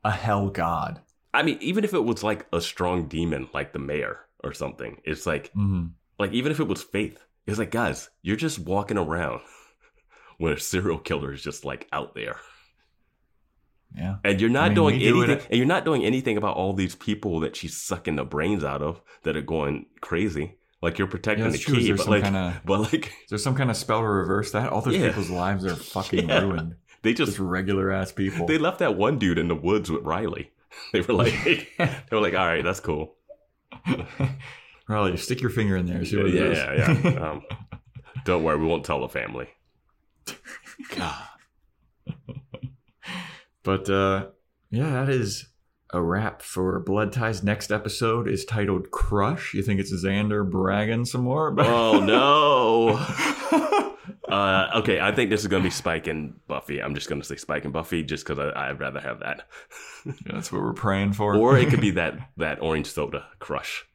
A 0.04 0.10
hell 0.10 0.50
god. 0.50 1.02
I 1.32 1.44
mean, 1.44 1.60
even 1.62 1.84
if 1.84 1.94
it 1.94 2.04
was 2.04 2.24
like 2.24 2.48
a 2.52 2.60
strong 2.60 3.08
demon 3.08 3.48
like 3.54 3.72
the 3.72 3.78
mayor 3.78 4.22
or 4.44 4.52
something, 4.54 5.00
it's 5.04 5.28
like 5.28 5.54
Mm-hmm. 5.54 5.88
like 6.18 6.32
even 6.32 6.52
if 6.52 6.60
it 6.60 6.68
was 6.68 6.82
faith, 6.82 7.24
it's 7.46 7.60
like 7.60 7.70
guys, 7.70 8.10
you're 8.24 8.36
just 8.36 8.58
walking 8.58 8.98
around 8.98 9.42
when 10.40 10.54
a 10.54 10.60
serial 10.60 10.98
killer 10.98 11.34
is 11.34 11.44
just 11.44 11.64
like 11.66 11.88
out 11.92 12.16
there. 12.16 12.38
Yeah. 13.96 14.18
And 14.24 14.40
you're 14.40 14.50
not 14.50 14.70
mean, 14.70 14.76
doing 14.76 14.98
we 14.98 15.04
do 15.04 15.24
anything 15.24 15.48
and 15.50 15.58
you're 15.58 15.68
not 15.68 15.84
doing 15.86 16.04
anything 16.06 16.38
about 16.38 16.56
all 16.58 16.74
these 16.74 16.96
people 16.96 17.40
that 17.42 17.56
she's 17.56 17.76
sucking 17.78 18.16
the 18.16 18.24
brains 18.26 18.64
out 18.64 18.82
of 18.82 19.02
that 19.24 19.36
are 19.36 19.42
going 19.42 19.86
crazy. 20.02 20.56
Like 20.82 20.98
you're 20.98 21.08
protecting 21.08 21.46
Yeah, 21.46 21.52
the 21.52 21.58
true. 21.58 21.76
Key, 21.76 21.92
but 21.94 22.02
some 22.02 22.12
like 22.12 22.24
kinda- 22.24 22.62
but 22.66 22.80
like 22.94 23.06
Is 23.08 23.30
there 23.30 23.38
some 23.40 23.56
kind 23.56 23.70
of 23.70 23.78
spell 23.78 24.02
to 24.02 24.08
reverse 24.08 24.52
that? 24.52 24.70
All 24.72 24.82
those 24.82 24.96
Yeah. 24.98 25.08
people's 25.08 25.30
lives 25.30 25.66
are 25.66 25.76
fucking 25.76 26.30
Yeah. 26.30 26.42
ruined. 26.42 26.76
they 27.04 27.14
Just 27.14 27.32
just 27.32 27.40
regular 27.40 27.92
ass 27.92 28.12
people. 28.12 28.46
they 28.48 28.58
left 28.58 28.80
that 28.80 28.96
one 28.96 29.18
dude 29.18 29.38
in 29.38 29.48
the 29.48 29.56
woods 29.56 29.90
with 29.92 30.04
Riley. 30.04 30.52
They 30.92 31.00
were 31.02 31.14
like 31.14 31.34
they 31.78 31.90
were 32.12 32.20
like, 32.22 32.34
all 32.34 32.46
right, 32.46 32.64
that's 32.64 32.82
cool. 32.82 33.16
Riley, 34.90 35.16
stick 35.18 35.40
your 35.42 35.50
finger 35.52 35.78
in 35.78 35.86
there. 35.86 36.04
See 36.06 36.18
what 36.18 36.28
it 36.28 36.34
yeah, 36.36 36.42
is. 36.44 36.58
yeah, 37.04 37.12
yeah. 37.12 37.30
Um, 37.32 37.44
don't 38.26 38.44
worry, 38.44 38.58
we 38.60 38.66
won't 38.68 38.84
tell 38.86 39.00
the 39.02 39.08
family. 39.10 39.48
God. 40.96 41.24
But 43.66 43.90
uh 43.90 44.28
yeah, 44.70 44.92
that 44.92 45.10
is 45.10 45.48
a 45.92 46.02
wrap 46.02 46.42
for 46.42 46.80
Blood 46.80 47.12
Ties. 47.12 47.44
Next 47.44 47.72
episode 47.72 48.28
is 48.28 48.46
titled 48.46 48.92
Crush. 48.92 49.54
You 49.54 49.62
think 49.64 49.80
it's 49.82 49.94
Xander 49.94 50.50
bragging 50.50 51.04
some 51.06 51.22
more 51.22 51.48
about 51.50 51.68
Oh 51.68 52.00
no. 52.00 53.82
Uh, 54.28 54.70
okay, 54.78 55.00
I 55.00 55.12
think 55.12 55.30
this 55.30 55.42
is 55.42 55.48
gonna 55.48 55.64
be 55.64 55.70
Spike 55.70 56.08
and 56.08 56.34
Buffy. 56.48 56.82
I'm 56.82 56.96
just 56.96 57.08
gonna 57.08 57.24
say 57.24 57.36
Spike 57.36 57.64
and 57.64 57.72
Buffy 57.74 58.02
just 58.04 58.26
because 58.26 58.40
I'd 58.56 58.80
rather 58.80 59.00
have 59.00 59.20
that. 59.20 59.48
Yeah, 60.06 60.14
that's 60.34 60.52
what 60.52 60.62
we're 60.62 60.74
praying 60.74 61.14
for. 61.14 61.36
or 61.36 61.58
it 61.58 61.70
could 61.70 61.80
be 61.82 61.92
that 61.92 62.18
that 62.38 62.60
orange 62.62 62.88
soda 62.88 63.28
crush. 63.40 63.86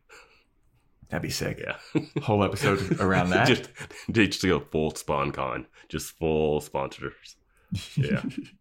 That'd 1.09 1.23
be 1.23 1.31
sick. 1.31 1.61
Yeah, 1.61 2.03
Whole 2.23 2.45
episode 2.45 3.01
around 3.01 3.31
that. 3.31 3.49
just 3.49 3.69
just 4.11 4.43
go 4.43 4.61
full 4.61 4.95
spawn 4.95 5.33
con, 5.33 5.67
just 5.89 6.17
full 6.19 6.61
sponsors. 6.61 7.37
Yeah, 7.97 8.23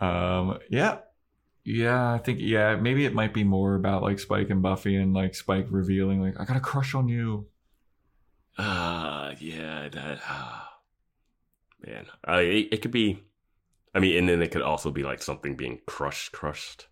Um, 0.00 0.58
yeah, 0.68 0.98
yeah. 1.64 2.12
I 2.14 2.18
think 2.18 2.38
yeah, 2.40 2.74
maybe 2.76 3.04
it 3.04 3.14
might 3.14 3.32
be 3.32 3.44
more 3.44 3.74
about 3.76 4.02
like 4.02 4.18
Spike 4.18 4.50
and 4.50 4.62
Buffy 4.62 4.96
and 4.96 5.14
like 5.14 5.34
Spike 5.34 5.66
revealing 5.70 6.20
like 6.20 6.34
I 6.40 6.44
got 6.44 6.56
a 6.56 6.60
crush 6.60 6.94
on 6.94 7.08
you. 7.08 7.46
uh 8.58 9.32
yeah, 9.38 9.88
that 9.88 10.18
uh, 10.28 10.60
man. 11.86 12.06
Uh, 12.26 12.40
it, 12.40 12.68
it 12.72 12.82
could 12.82 12.90
be. 12.90 13.22
I 13.94 14.00
mean, 14.00 14.16
and 14.16 14.28
then 14.28 14.42
it 14.42 14.50
could 14.50 14.62
also 14.62 14.90
be 14.90 15.02
like 15.02 15.22
something 15.22 15.54
being 15.54 15.80
crushed, 15.86 16.32
crushed. 16.32 16.86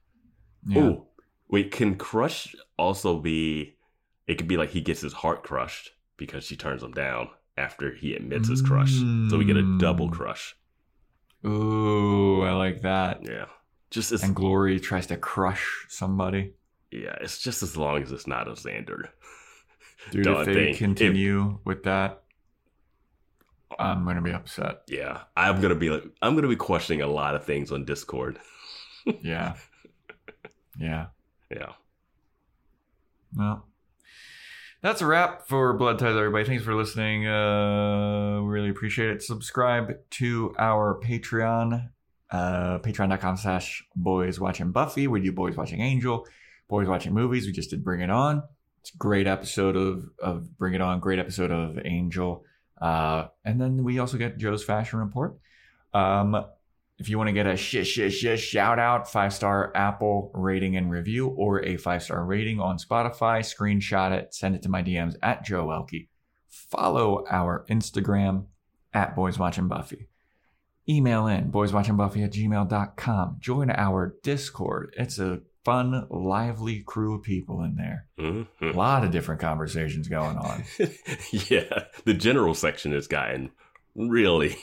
Yeah. 0.66 0.82
Oh, 0.82 1.06
wait, 1.48 1.70
can 1.72 1.96
crush 1.96 2.54
also 2.78 3.18
be? 3.18 3.76
It 4.26 4.36
could 4.38 4.48
be 4.48 4.56
like 4.56 4.70
he 4.70 4.80
gets 4.80 5.00
his 5.00 5.14
heart 5.14 5.42
crushed 5.42 5.92
because 6.16 6.44
she 6.44 6.56
turns 6.56 6.82
him 6.82 6.92
down 6.92 7.30
after 7.56 7.92
he 7.94 8.14
admits 8.14 8.48
his 8.48 8.62
crush. 8.62 8.92
So 9.28 9.36
we 9.38 9.44
get 9.44 9.56
a 9.56 9.78
double 9.78 10.08
Mm. 10.08 10.12
crush. 10.12 10.54
Ooh, 11.46 12.42
I 12.42 12.52
like 12.52 12.82
that. 12.82 13.20
Yeah, 13.26 13.46
just 13.90 14.12
as 14.12 14.22
And 14.22 14.34
Glory 14.36 14.78
tries 14.80 15.06
to 15.08 15.16
crush 15.16 15.86
somebody. 15.88 16.52
yeah, 16.90 17.16
it's 17.20 17.38
just 17.38 17.62
as 17.62 17.76
long 17.76 18.02
as 18.02 18.12
it's 18.12 18.26
not 18.26 18.48
a 18.48 18.52
Xander. 18.52 19.08
Dude, 20.10 20.24
Dawn 20.24 20.40
if 20.40 20.46
they 20.46 20.54
thing. 20.54 20.74
continue 20.76 21.58
with 21.64 21.82
that, 21.84 22.22
I'm 23.78 24.04
gonna 24.04 24.20
be 24.22 24.32
upset. 24.32 24.82
Yeah, 24.88 25.22
I'm 25.36 25.60
gonna 25.60 25.74
be 25.74 25.90
like, 25.90 26.04
I'm 26.22 26.34
gonna 26.34 26.48
be 26.48 26.56
questioning 26.56 27.02
a 27.02 27.06
lot 27.06 27.34
of 27.34 27.44
things 27.44 27.72
on 27.72 27.84
Discord. 27.84 28.38
Yeah. 29.22 29.56
yeah. 30.78 31.06
Yeah, 31.50 31.72
Well, 33.34 33.66
that's 34.82 35.02
a 35.02 35.06
wrap 35.06 35.46
for 35.46 35.74
Blood 35.74 35.98
Ties, 35.98 36.16
everybody. 36.16 36.44
Thanks 36.44 36.64
for 36.64 36.74
listening. 36.74 37.26
Uh, 37.26 38.40
really 38.40 38.70
appreciate 38.70 39.10
it. 39.10 39.22
Subscribe 39.22 39.98
to 40.10 40.54
our 40.58 40.98
Patreon, 41.00 41.90
uh, 42.30 42.78
patreon.com 42.78 43.36
slash 43.36 43.84
boys 43.94 44.40
watching 44.40 44.72
Buffy. 44.72 45.06
We 45.06 45.20
do 45.20 45.32
boys 45.32 45.56
watching 45.56 45.80
Angel, 45.80 46.26
boys 46.68 46.88
watching 46.88 47.12
movies. 47.12 47.46
We 47.46 47.52
just 47.52 47.70
did 47.70 47.84
Bring 47.84 48.00
It 48.00 48.10
On. 48.10 48.42
It's 48.80 48.94
a 48.94 48.96
great 48.96 49.26
episode 49.26 49.76
of, 49.76 50.08
of 50.18 50.56
Bring 50.56 50.72
It 50.72 50.80
On, 50.80 50.98
great 50.98 51.18
episode 51.18 51.50
of 51.50 51.78
Angel. 51.84 52.44
Uh, 52.80 53.26
and 53.44 53.60
then 53.60 53.84
we 53.84 53.98
also 53.98 54.16
get 54.16 54.38
Joe's 54.38 54.64
Fashion 54.64 54.98
Report. 55.00 55.36
Um, 55.92 56.46
if 57.00 57.08
you 57.08 57.18
want 57.18 57.28
to 57.28 57.32
get 57.32 57.46
a 57.46 57.56
sh- 57.56 57.84
sh- 57.86 58.12
sh- 58.12 58.38
shout 58.38 58.78
out, 58.78 59.10
five 59.10 59.32
star 59.32 59.72
Apple 59.74 60.30
rating 60.34 60.76
and 60.76 60.90
review, 60.90 61.28
or 61.28 61.64
a 61.64 61.76
five 61.76 62.02
star 62.02 62.24
rating 62.24 62.60
on 62.60 62.78
Spotify, 62.78 63.40
screenshot 63.40 64.12
it, 64.12 64.34
send 64.34 64.54
it 64.54 64.62
to 64.62 64.68
my 64.68 64.82
DMs 64.82 65.16
at 65.22 65.44
Joe 65.44 65.66
Welkie. 65.66 66.08
Follow 66.48 67.24
our 67.30 67.64
Instagram 67.70 68.46
at 68.92 69.16
Boys 69.16 69.38
Watching 69.38 69.66
Buffy. 69.68 70.08
Email 70.88 71.26
in 71.28 71.52
boyswatchingbuffy 71.52 72.24
at 72.24 72.32
gmail.com. 72.32 73.36
Join 73.38 73.70
our 73.70 74.16
Discord. 74.22 74.92
It's 74.98 75.18
a 75.18 75.40
fun, 75.64 76.06
lively 76.10 76.80
crew 76.82 77.14
of 77.16 77.22
people 77.22 77.62
in 77.62 77.76
there. 77.76 78.06
Mhm. 78.18 78.46
A 78.62 78.76
lot 78.76 79.04
of 79.04 79.10
different 79.10 79.40
conversations 79.40 80.08
going 80.08 80.36
on. 80.36 80.64
yeah. 81.32 81.84
The 82.04 82.14
general 82.14 82.54
section 82.54 82.92
has 82.92 83.06
gotten 83.06 83.50
really, 83.94 84.56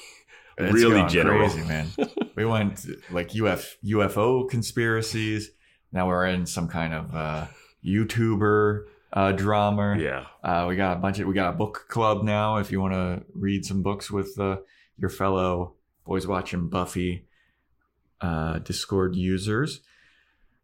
It's 0.58 0.74
really 0.74 1.08
general. 1.08 1.50
crazy, 1.50 1.68
man. 1.68 1.88
we 2.36 2.46
went 2.46 2.86
like 3.12 3.32
UF, 3.36 3.78
UFO 3.86 4.50
conspiracies. 4.50 5.52
Now 5.92 6.08
we're 6.08 6.26
in 6.26 6.46
some 6.46 6.68
kind 6.68 6.94
of 6.94 7.16
uh, 7.16 7.48
YouTuber 7.86 8.86
uh, 9.14 9.32
drama. 9.34 9.98
Yeah, 9.98 10.26
Uh, 10.44 10.66
we 10.68 10.76
got 10.76 10.98
a 10.98 11.00
bunch 11.00 11.20
of 11.20 11.28
we 11.28 11.34
got 11.34 11.54
a 11.54 11.58
book 11.58 11.86
club 11.90 12.24
now. 12.24 12.58
If 12.58 12.72
you 12.72 12.82
want 12.82 12.94
to 12.94 13.24
read 13.34 13.66
some 13.66 13.82
books 13.84 14.10
with 14.12 14.38
uh, 14.40 14.58
your 14.98 15.10
fellow 15.10 15.76
boys 16.06 16.26
watching 16.26 16.70
Buffy 16.70 17.28
uh, 18.22 18.60
Discord 18.60 19.16
users. 19.16 19.82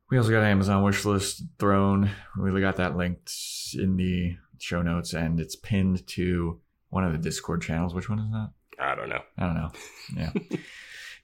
We 0.09 0.17
also 0.17 0.29
got 0.31 0.43
an 0.43 0.49
Amazon 0.49 0.83
wish 0.83 1.05
list 1.05 1.43
Throne. 1.59 2.09
We 2.37 2.61
got 2.61 2.77
that 2.77 2.95
linked 2.95 3.31
in 3.75 3.97
the 3.97 4.37
show 4.59 4.81
notes, 4.81 5.13
and 5.13 5.39
it's 5.39 5.55
pinned 5.55 6.05
to 6.07 6.59
one 6.89 7.03
of 7.03 7.11
the 7.11 7.17
Discord 7.17 7.61
channels. 7.61 7.93
Which 7.93 8.09
one 8.09 8.19
is 8.19 8.31
that? 8.31 8.51
I 8.79 8.95
don't 8.95 9.09
know. 9.09 9.21
I 9.37 9.45
don't 9.45 9.55
know. 9.55 9.71
Yeah. 10.15 10.31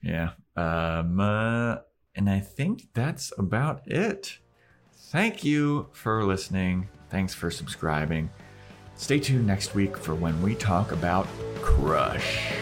yeah. 0.56 0.98
Um, 1.00 1.20
uh, 1.20 1.76
and 2.14 2.28
I 2.28 2.40
think 2.40 2.88
that's 2.94 3.32
about 3.38 3.86
it. 3.86 4.38
Thank 4.94 5.44
you 5.44 5.88
for 5.92 6.24
listening. 6.24 6.88
Thanks 7.08 7.34
for 7.34 7.50
subscribing. 7.50 8.30
Stay 8.94 9.18
tuned 9.18 9.46
next 9.46 9.74
week 9.74 9.96
for 9.96 10.14
when 10.14 10.40
we 10.42 10.54
talk 10.54 10.92
about 10.92 11.26
Crush. 11.62 12.52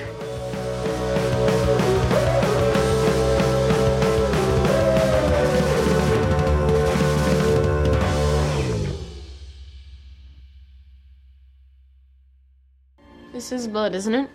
This 13.32 13.52
is 13.52 13.68
blood, 13.68 13.94
isn't 13.94 14.14
it? 14.14 14.30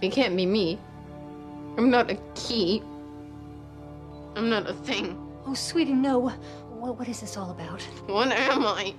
It 0.00 0.12
can't 0.12 0.36
be 0.36 0.46
me. 0.46 0.78
I'm 1.76 1.90
not 1.90 2.10
a 2.10 2.16
key. 2.34 2.82
I'm 4.36 4.48
not 4.48 4.68
a 4.68 4.74
thing. 4.74 5.18
Oh, 5.46 5.54
sweetie, 5.54 5.92
no. 5.92 6.28
What, 6.68 6.98
what 6.98 7.08
is 7.08 7.20
this 7.20 7.36
all 7.36 7.50
about? 7.50 7.82
What 8.06 8.30
am 8.30 8.64
I? 8.64 8.94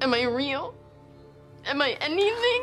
Am 0.00 0.14
I 0.14 0.24
real? 0.24 0.74
Am 1.66 1.82
I 1.82 1.96
anything? 2.00 2.62